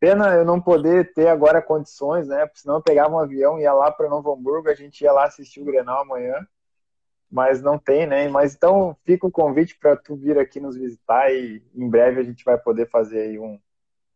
Pena 0.00 0.34
eu 0.34 0.44
não 0.44 0.60
poder 0.60 1.12
ter 1.12 1.28
agora 1.28 1.60
condições, 1.60 2.28
né? 2.28 2.46
Porque 2.46 2.60
senão 2.60 2.76
eu 2.76 2.82
pegava 2.82 3.14
um 3.14 3.18
avião, 3.18 3.58
ia 3.58 3.72
lá 3.72 3.90
para 3.90 4.08
Novo 4.08 4.32
Hamburgo, 4.32 4.68
a 4.68 4.74
gente 4.74 5.02
ia 5.02 5.12
lá 5.12 5.24
assistir 5.24 5.60
o 5.60 5.64
Grenal 5.64 6.02
amanhã. 6.02 6.46
Mas 7.30 7.60
não 7.60 7.78
tem, 7.78 8.06
né? 8.06 8.28
Mas 8.28 8.54
então 8.54 8.96
fica 9.04 9.26
o 9.26 9.30
convite 9.30 9.76
para 9.78 9.96
tu 9.96 10.16
vir 10.16 10.38
aqui 10.38 10.60
nos 10.60 10.76
visitar 10.76 11.30
e 11.30 11.62
em 11.74 11.88
breve 11.88 12.20
a 12.20 12.24
gente 12.24 12.44
vai 12.44 12.56
poder 12.56 12.88
fazer 12.88 13.20
aí 13.20 13.38
um, 13.38 13.58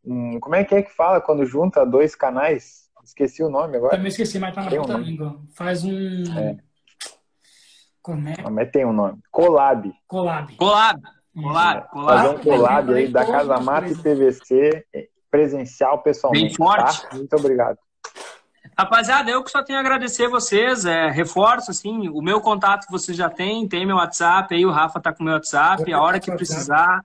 um. 0.04 0.40
Como 0.40 0.54
é 0.54 0.64
que 0.64 0.74
é 0.74 0.82
que 0.82 0.94
fala 0.94 1.20
quando 1.20 1.44
junta 1.44 1.84
dois 1.84 2.14
canais? 2.14 2.88
Esqueci 3.04 3.42
o 3.42 3.50
nome 3.50 3.76
agora. 3.76 3.96
Também 3.96 4.08
esqueci, 4.08 4.38
mas 4.38 4.54
tá 4.54 4.62
na 4.62 4.70
ponta 4.70 4.96
um 4.96 5.00
língua. 5.00 5.40
Faz 5.54 5.84
um. 5.84 6.22
É. 6.38 6.56
Como 8.00 8.28
é? 8.28 8.34
Mas 8.50 8.70
tem 8.70 8.84
um 8.84 8.92
nome. 8.92 9.20
Collab. 9.30 9.92
Collab. 10.06 10.56
Collab. 10.56 11.02
Collab, 11.34 11.88
collab. 11.90 12.18
Fazer 12.18 12.36
um 12.36 12.38
collab 12.38 12.94
aí 12.94 13.08
da 13.08 13.24
Casa 13.24 13.58
Mata 13.60 13.88
e 13.88 13.94
PVC 13.94 14.84
presencial 15.30 16.02
pessoalmente. 16.02 16.48
Bem 16.48 16.54
forte. 16.54 17.02
Tá? 17.02 17.16
Muito 17.16 17.34
obrigado. 17.34 17.78
Rapaziada, 18.78 19.30
eu 19.30 19.42
que 19.42 19.50
só 19.50 19.62
tenho 19.62 19.78
a 19.78 19.80
agradecer 19.80 20.28
vocês. 20.28 20.84
É, 20.84 21.10
reforço, 21.10 21.70
assim, 21.70 22.08
o 22.08 22.20
meu 22.22 22.40
contato 22.40 22.86
vocês 22.90 23.16
já 23.16 23.28
têm, 23.28 23.66
tem 23.66 23.86
meu 23.86 23.96
WhatsApp, 23.96 24.54
aí 24.54 24.64
o 24.64 24.70
Rafa 24.70 25.00
tá 25.00 25.12
com 25.12 25.22
o 25.22 25.24
meu 25.24 25.34
WhatsApp, 25.34 25.90
a 25.92 26.00
hora 26.00 26.20
que 26.20 26.30
precisar, 26.32 27.04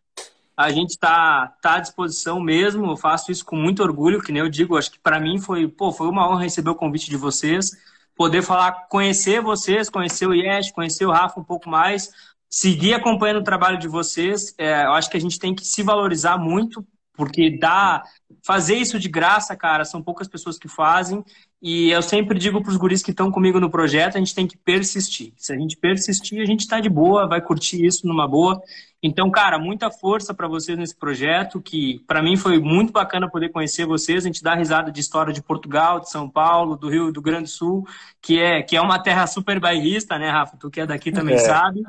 a 0.56 0.72
gente 0.72 0.98
tá, 0.98 1.54
tá 1.62 1.76
à 1.76 1.80
disposição 1.80 2.40
mesmo. 2.40 2.92
Eu 2.92 2.98
faço 2.98 3.32
isso 3.32 3.46
com 3.46 3.56
muito 3.56 3.84
orgulho, 3.84 4.22
que 4.22 4.32
nem 4.32 4.42
eu 4.42 4.50
digo, 4.50 4.78
acho 4.78 4.92
que 4.92 5.00
para 5.00 5.20
mim 5.20 5.40
foi, 5.40 5.68
pô, 5.68 5.92
foi 5.92 6.08
uma 6.08 6.30
honra 6.30 6.44
receber 6.44 6.70
o 6.70 6.76
convite 6.76 7.10
de 7.10 7.18
vocês, 7.18 7.72
poder 8.16 8.42
falar, 8.42 8.88
conhecer 8.90 9.42
vocês, 9.42 9.90
conhecer 9.90 10.26
o 10.26 10.34
Yesh, 10.34 10.72
conhecer 10.72 11.06
o 11.06 11.12
Rafa 11.12 11.40
um 11.40 11.44
pouco 11.44 11.70
mais, 11.70 12.12
seguir 12.50 12.94
acompanhando 12.94 13.40
o 13.40 13.44
trabalho 13.44 13.78
de 13.78 13.88
vocês. 13.88 14.54
É, 14.58 14.86
eu 14.86 14.94
acho 14.94 15.10
que 15.10 15.18
a 15.18 15.22
gente 15.22 15.40
tem 15.40 15.54
que 15.54 15.66
se 15.66 15.84
valorizar 15.84 16.38
muito, 16.38 16.86
porque 17.14 17.58
dá 17.58 18.04
fazer 18.46 18.76
isso 18.76 19.00
de 19.00 19.10
graça, 19.10 19.56
cara, 19.56 19.84
são 19.84 20.02
poucas 20.02 20.28
pessoas 20.28 20.58
que 20.58 20.68
fazem. 20.68 21.24
E 21.62 21.90
eu 21.90 22.02
sempre 22.04 22.38
digo 22.38 22.62
para 22.62 22.70
os 22.70 22.78
guris 22.78 23.02
que 23.02 23.10
estão 23.10 23.32
comigo 23.32 23.60
no 23.60 23.70
projeto, 23.70 24.16
a 24.16 24.20
gente 24.20 24.36
tem 24.36 24.46
que 24.46 24.56
persistir. 24.58 25.34
Se 25.36 25.52
a 25.52 25.58
gente 25.58 25.76
persistir, 25.76 26.40
a 26.40 26.46
gente 26.46 26.62
está 26.62 26.80
de 26.80 26.88
boa, 26.88 27.28
vai 27.28 27.42
curtir 27.42 27.84
isso 27.84 28.06
numa 28.08 28.28
boa. 28.28 28.62
Então, 29.02 29.30
cara, 29.32 29.58
muita 29.58 29.90
força 29.90 30.34
para 30.34 30.48
vocês 30.48 30.78
nesse 30.78 30.96
projeto, 30.96 31.60
que 31.60 32.00
para 32.08 32.22
mim 32.22 32.38
foi 32.38 32.60
muito 32.60 32.94
bacana 32.94 33.30
poder 33.30 33.50
conhecer 33.50 33.86
vocês. 33.86 34.24
A 34.24 34.28
gente 34.28 34.44
dá 34.44 34.54
risada 34.54 34.92
de 34.92 35.00
história 35.00 35.34
de 35.34 35.42
Portugal, 35.42 36.00
de 36.00 36.10
São 36.10 36.30
Paulo, 36.30 36.78
do 36.78 36.90
Rio 36.90 37.12
do 37.12 37.22
Grande 37.22 37.44
do 37.44 37.50
Sul, 37.50 37.88
que 38.22 38.40
é, 38.40 38.62
que 38.62 38.78
é 38.78 38.82
uma 38.82 39.00
terra 39.00 39.26
super 39.26 39.60
bairrista, 39.60 40.18
né, 40.20 40.30
Rafa? 40.30 40.58
Tu 40.58 40.70
que 40.70 40.82
é 40.82 40.86
daqui 40.86 41.12
também 41.12 41.36
é. 41.36 41.40
sabe. 41.40 41.82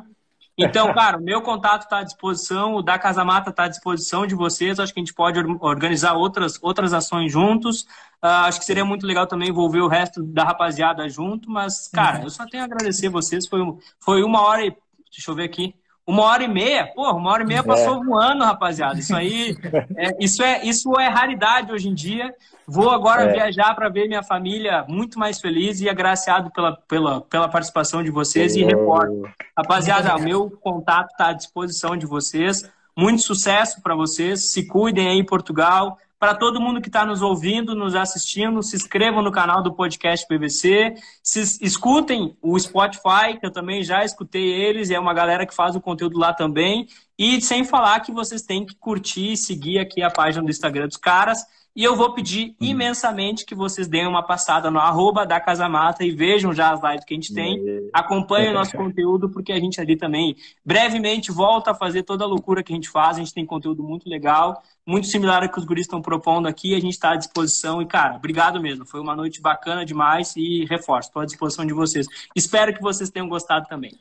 Então, 0.59 0.93
cara, 0.93 1.17
o 1.17 1.23
meu 1.23 1.41
contato 1.41 1.83
está 1.83 1.99
à 1.99 2.03
disposição, 2.03 2.75
o 2.75 2.83
da 2.83 2.99
Casa 2.99 3.25
Mata 3.25 3.51
está 3.51 3.65
à 3.65 3.69
disposição 3.69 4.27
de 4.27 4.35
vocês. 4.35 4.81
Acho 4.81 4.93
que 4.93 4.99
a 4.99 5.03
gente 5.03 5.15
pode 5.15 5.39
organizar 5.61 6.15
outras, 6.15 6.59
outras 6.61 6.93
ações 6.93 7.31
juntos. 7.31 7.83
Uh, 8.21 8.47
acho 8.47 8.59
que 8.59 8.65
seria 8.65 8.85
muito 8.85 9.07
legal 9.07 9.25
também 9.25 9.51
envolver 9.51 9.81
o 9.81 9.87
resto 9.87 10.21
da 10.21 10.43
rapaziada 10.43 11.09
junto. 11.09 11.49
Mas, 11.49 11.87
cara, 11.87 12.25
eu 12.25 12.31
só 12.31 12.45
tenho 12.45 12.65
a 12.65 12.67
agradecer 12.67 13.09
vocês. 13.09 13.47
Foi, 13.47 13.61
foi 14.01 14.23
uma 14.25 14.43
hora 14.43 14.67
e. 14.67 14.77
Deixa 15.13 15.31
eu 15.31 15.35
ver 15.37 15.45
aqui. 15.45 15.75
Uma 16.09 16.23
hora 16.23 16.43
e 16.43 16.49
meia, 16.49 16.87
porra, 16.87 17.13
uma 17.13 17.31
hora 17.31 17.43
e 17.43 17.47
meia 17.47 17.63
passou 17.63 18.01
é. 18.01 18.07
voando, 18.07 18.43
rapaziada. 18.43 18.99
Isso 18.99 19.15
aí, 19.15 19.55
é, 19.95 20.17
isso, 20.19 20.43
é, 20.43 20.65
isso 20.65 20.99
é 20.99 21.07
raridade 21.07 21.71
hoje 21.71 21.87
em 21.87 21.93
dia. 21.93 22.35
Vou 22.67 22.89
agora 22.89 23.25
é. 23.25 23.33
viajar 23.35 23.75
para 23.75 23.91
ver 23.91 24.09
minha 24.09 24.23
família 24.23 24.87
muito 24.89 25.19
mais 25.19 25.39
feliz 25.39 25.83
e 25.83 25.89
agraciado 25.89 26.51
pela, 26.51 26.79
pela, 26.89 27.21
pela 27.21 27.47
participação 27.47 28.03
de 28.03 28.11
vocês 28.11 28.57
e 28.57 28.65
reporto. 28.65 29.29
Rapaziada, 29.55 30.17
o 30.17 30.23
meu 30.23 30.51
contato 30.51 31.11
está 31.11 31.29
à 31.29 31.33
disposição 31.35 31.95
de 31.95 32.07
vocês. 32.07 32.67
Muito 32.97 33.21
sucesso 33.21 33.83
para 33.83 33.95
vocês. 33.95 34.51
Se 34.51 34.67
cuidem 34.67 35.09
aí 35.09 35.19
em 35.19 35.27
Portugal. 35.27 35.99
Para 36.19 36.35
todo 36.35 36.61
mundo 36.61 36.81
que 36.81 36.89
está 36.89 37.07
nos 37.07 37.23
ouvindo, 37.23 37.77
nos 37.77 37.95
assistindo, 37.95 38.61
se 38.61 38.75
inscrevam 38.75 39.23
no 39.23 39.31
canal 39.31 39.63
do 39.63 39.73
podcast 39.73 40.27
PVC. 40.27 40.95
Se, 41.23 41.65
escutem 41.65 42.37
o 42.43 42.59
Spotify, 42.59 43.39
que 43.39 43.47
eu 43.47 43.53
também 43.53 43.85
já 43.85 44.05
escutei 44.05 44.43
eles, 44.43 44.91
e 44.91 44.95
é 44.95 44.99
uma 44.99 45.15
galera 45.15 45.47
que 45.47 45.55
faz 45.55 45.77
o 45.77 45.81
conteúdo 45.81 46.19
lá 46.19 46.35
também. 46.35 46.89
E 47.17 47.41
sem 47.41 47.63
falar 47.63 48.01
que 48.01 48.11
vocês 48.11 48.43
têm 48.43 48.67
que 48.67 48.75
curtir 48.75 49.33
e 49.33 49.37
seguir 49.37 49.79
aqui 49.79 50.03
a 50.03 50.11
página 50.11 50.45
do 50.45 50.51
Instagram 50.51 50.89
dos 50.89 50.97
caras. 50.97 51.45
E 51.79 51.85
eu 51.85 51.95
vou 51.95 52.13
pedir 52.13 52.57
uhum. 52.61 52.67
imensamente 52.67 53.45
que 53.47 53.55
vocês 53.55 53.87
deem 53.87 54.05
uma 54.05 54.21
passada 54.21 54.69
no 54.69 54.81
arroba 54.81 55.25
da 55.25 55.39
Casa 55.39 55.69
Mata 55.69 56.05
e 56.05 56.11
vejam 56.11 56.53
já 56.53 56.73
as 56.73 56.83
lives 56.83 57.05
que 57.05 57.15
a 57.15 57.17
gente 57.17 57.33
tem. 57.33 57.89
Acompanhem 57.93 58.51
o 58.51 58.53
nosso 58.53 58.77
conteúdo, 58.77 59.31
porque 59.31 59.53
a 59.53 59.61
gente 59.61 59.81
ali 59.81 59.95
também 59.97 60.35
brevemente 60.65 61.31
volta 61.31 61.71
a 61.71 61.75
fazer 61.75 62.03
toda 62.03 62.25
a 62.25 62.27
loucura 62.27 62.65
que 62.65 62.73
a 62.73 62.75
gente 62.75 62.89
faz. 62.89 63.17
A 63.17 63.21
gente 63.21 63.33
tem 63.33 63.47
conteúdo 63.47 63.81
muito 63.81 64.11
legal, 64.11 64.61
muito 64.85 65.07
similar 65.07 65.45
ao 65.45 65.49
que 65.49 65.57
os 65.57 65.65
guris 65.65 65.85
estão 65.85 66.03
propondo 66.03 66.49
aqui. 66.49 66.75
A 66.75 66.81
gente 66.81 66.95
está 66.95 67.13
à 67.13 67.17
disposição. 67.17 67.81
E, 67.81 67.87
cara, 67.87 68.17
obrigado 68.17 68.61
mesmo. 68.61 68.85
Foi 68.85 68.99
uma 68.99 69.15
noite 69.15 69.41
bacana 69.41 69.87
demais 69.87 70.35
e 70.35 70.65
reforço, 70.65 71.11
estou 71.11 71.23
à 71.23 71.27
disposição 71.27 71.65
de 71.65 71.73
vocês. 71.73 72.09
Espero 72.35 72.75
que 72.75 72.83
vocês 72.83 73.09
tenham 73.09 73.29
gostado 73.29 73.69
também. 73.69 73.93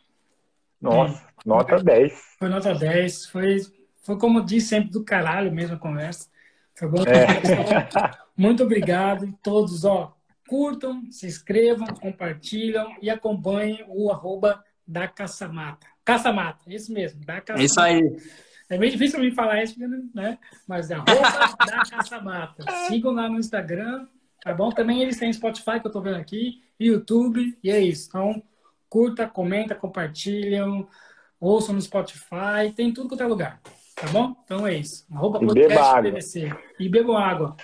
Nossa, 0.82 1.22
nota 1.46 1.78
10. 1.78 2.12
Foi 2.40 2.50
nota 2.50 2.74
10. 2.74 3.28
Foi, 3.28 3.58
foi 4.04 4.18
como 4.18 4.42
disse 4.42 4.70
sempre, 4.70 4.90
do 4.90 5.04
caralho 5.04 5.52
mesmo 5.52 5.76
a 5.76 5.80
conversa. 5.80 6.28
Tá 6.78 6.88
bom? 6.88 7.02
É. 7.04 8.18
Muito 8.38 8.64
obrigado. 8.64 9.34
Todos, 9.42 9.84
ó, 9.84 10.16
curtam, 10.48 11.12
se 11.12 11.26
inscrevam, 11.26 11.88
compartilham 11.88 12.96
e 13.02 13.10
acompanhem 13.10 13.84
o 13.88 14.12
arroba 14.12 14.64
da 14.88 15.08
Caçamata. 15.08 15.88
Caçamata, 16.06 16.64
isso 16.68 16.94
mesmo, 16.94 17.26
da 17.26 17.42
Caçamata. 17.42 17.64
Isso 17.64 17.82
aí. 17.82 18.18
É 18.70 18.78
meio 18.78 18.92
difícil 18.92 19.20
me 19.20 19.32
falar 19.32 19.64
isso, 19.64 19.76
né? 20.14 20.38
Mas 20.68 20.92
é 20.92 20.96
arroba 20.96 21.66
da 21.66 21.84
Caçamata. 21.84 22.64
Sigam 22.88 23.12
lá 23.12 23.28
no 23.28 23.40
Instagram, 23.40 24.06
tá 24.44 24.54
bom? 24.54 24.70
Também 24.70 25.02
eles 25.02 25.18
têm 25.18 25.34
Spotify, 25.34 25.80
que 25.82 25.88
eu 25.88 25.92
tô 25.92 26.00
vendo 26.00 26.18
aqui, 26.18 26.62
YouTube, 26.80 27.58
e 27.64 27.72
é 27.72 27.80
isso. 27.80 28.08
Então, 28.10 28.44
curta, 28.88 29.28
comenta, 29.28 29.74
compartilham, 29.74 30.88
ouçam 31.40 31.74
no 31.74 31.82
Spotify, 31.82 32.72
tem 32.76 32.94
tudo 32.94 33.10
quanto 33.10 33.24
é 33.24 33.28
lugar. 33.28 33.62
Tá 33.98 34.08
bom? 34.12 34.36
Então 34.46 34.68
é 34.68 34.76
isso. 34.76 35.08
Arroba 35.12 35.40
e 35.42 35.54
beba 35.54 35.82
água. 35.82 36.12
PVC. 36.12 36.56
E 36.80 36.88
bebam 36.88 37.18
água. 37.18 37.58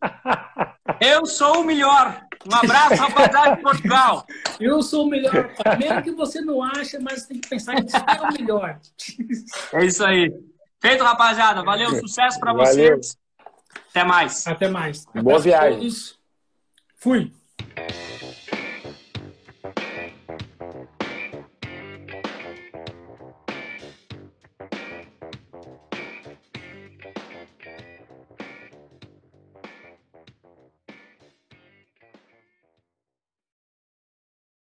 Eu 1.00 1.26
sou 1.26 1.60
o 1.60 1.64
melhor. 1.64 2.24
Um 2.46 2.54
abraço, 2.54 2.94
rapaziada 3.02 3.56
de 3.56 3.62
Portugal. 3.62 4.24
Eu 4.60 4.80
sou 4.80 5.06
o 5.06 5.10
melhor. 5.10 5.50
Mesmo 5.78 6.02
que 6.02 6.12
você 6.12 6.40
não 6.40 6.62
acha, 6.62 7.00
mas 7.00 7.26
tem 7.26 7.40
que 7.40 7.48
pensar 7.48 7.74
que 7.74 7.90
você 7.90 7.96
é 7.96 8.20
o 8.20 8.32
melhor. 8.32 8.78
É 9.72 9.84
isso 9.84 10.04
aí. 10.04 10.32
Feito, 10.80 11.02
rapaziada. 11.02 11.64
Valeu, 11.64 11.90
sucesso 11.98 12.38
para 12.38 12.52
vocês. 12.52 13.16
Até 13.90 14.04
mais. 14.04 14.46
Até 14.46 14.68
mais. 14.68 15.04
Boa 15.06 15.40
viagem. 15.40 15.90
Fui. 16.96 17.32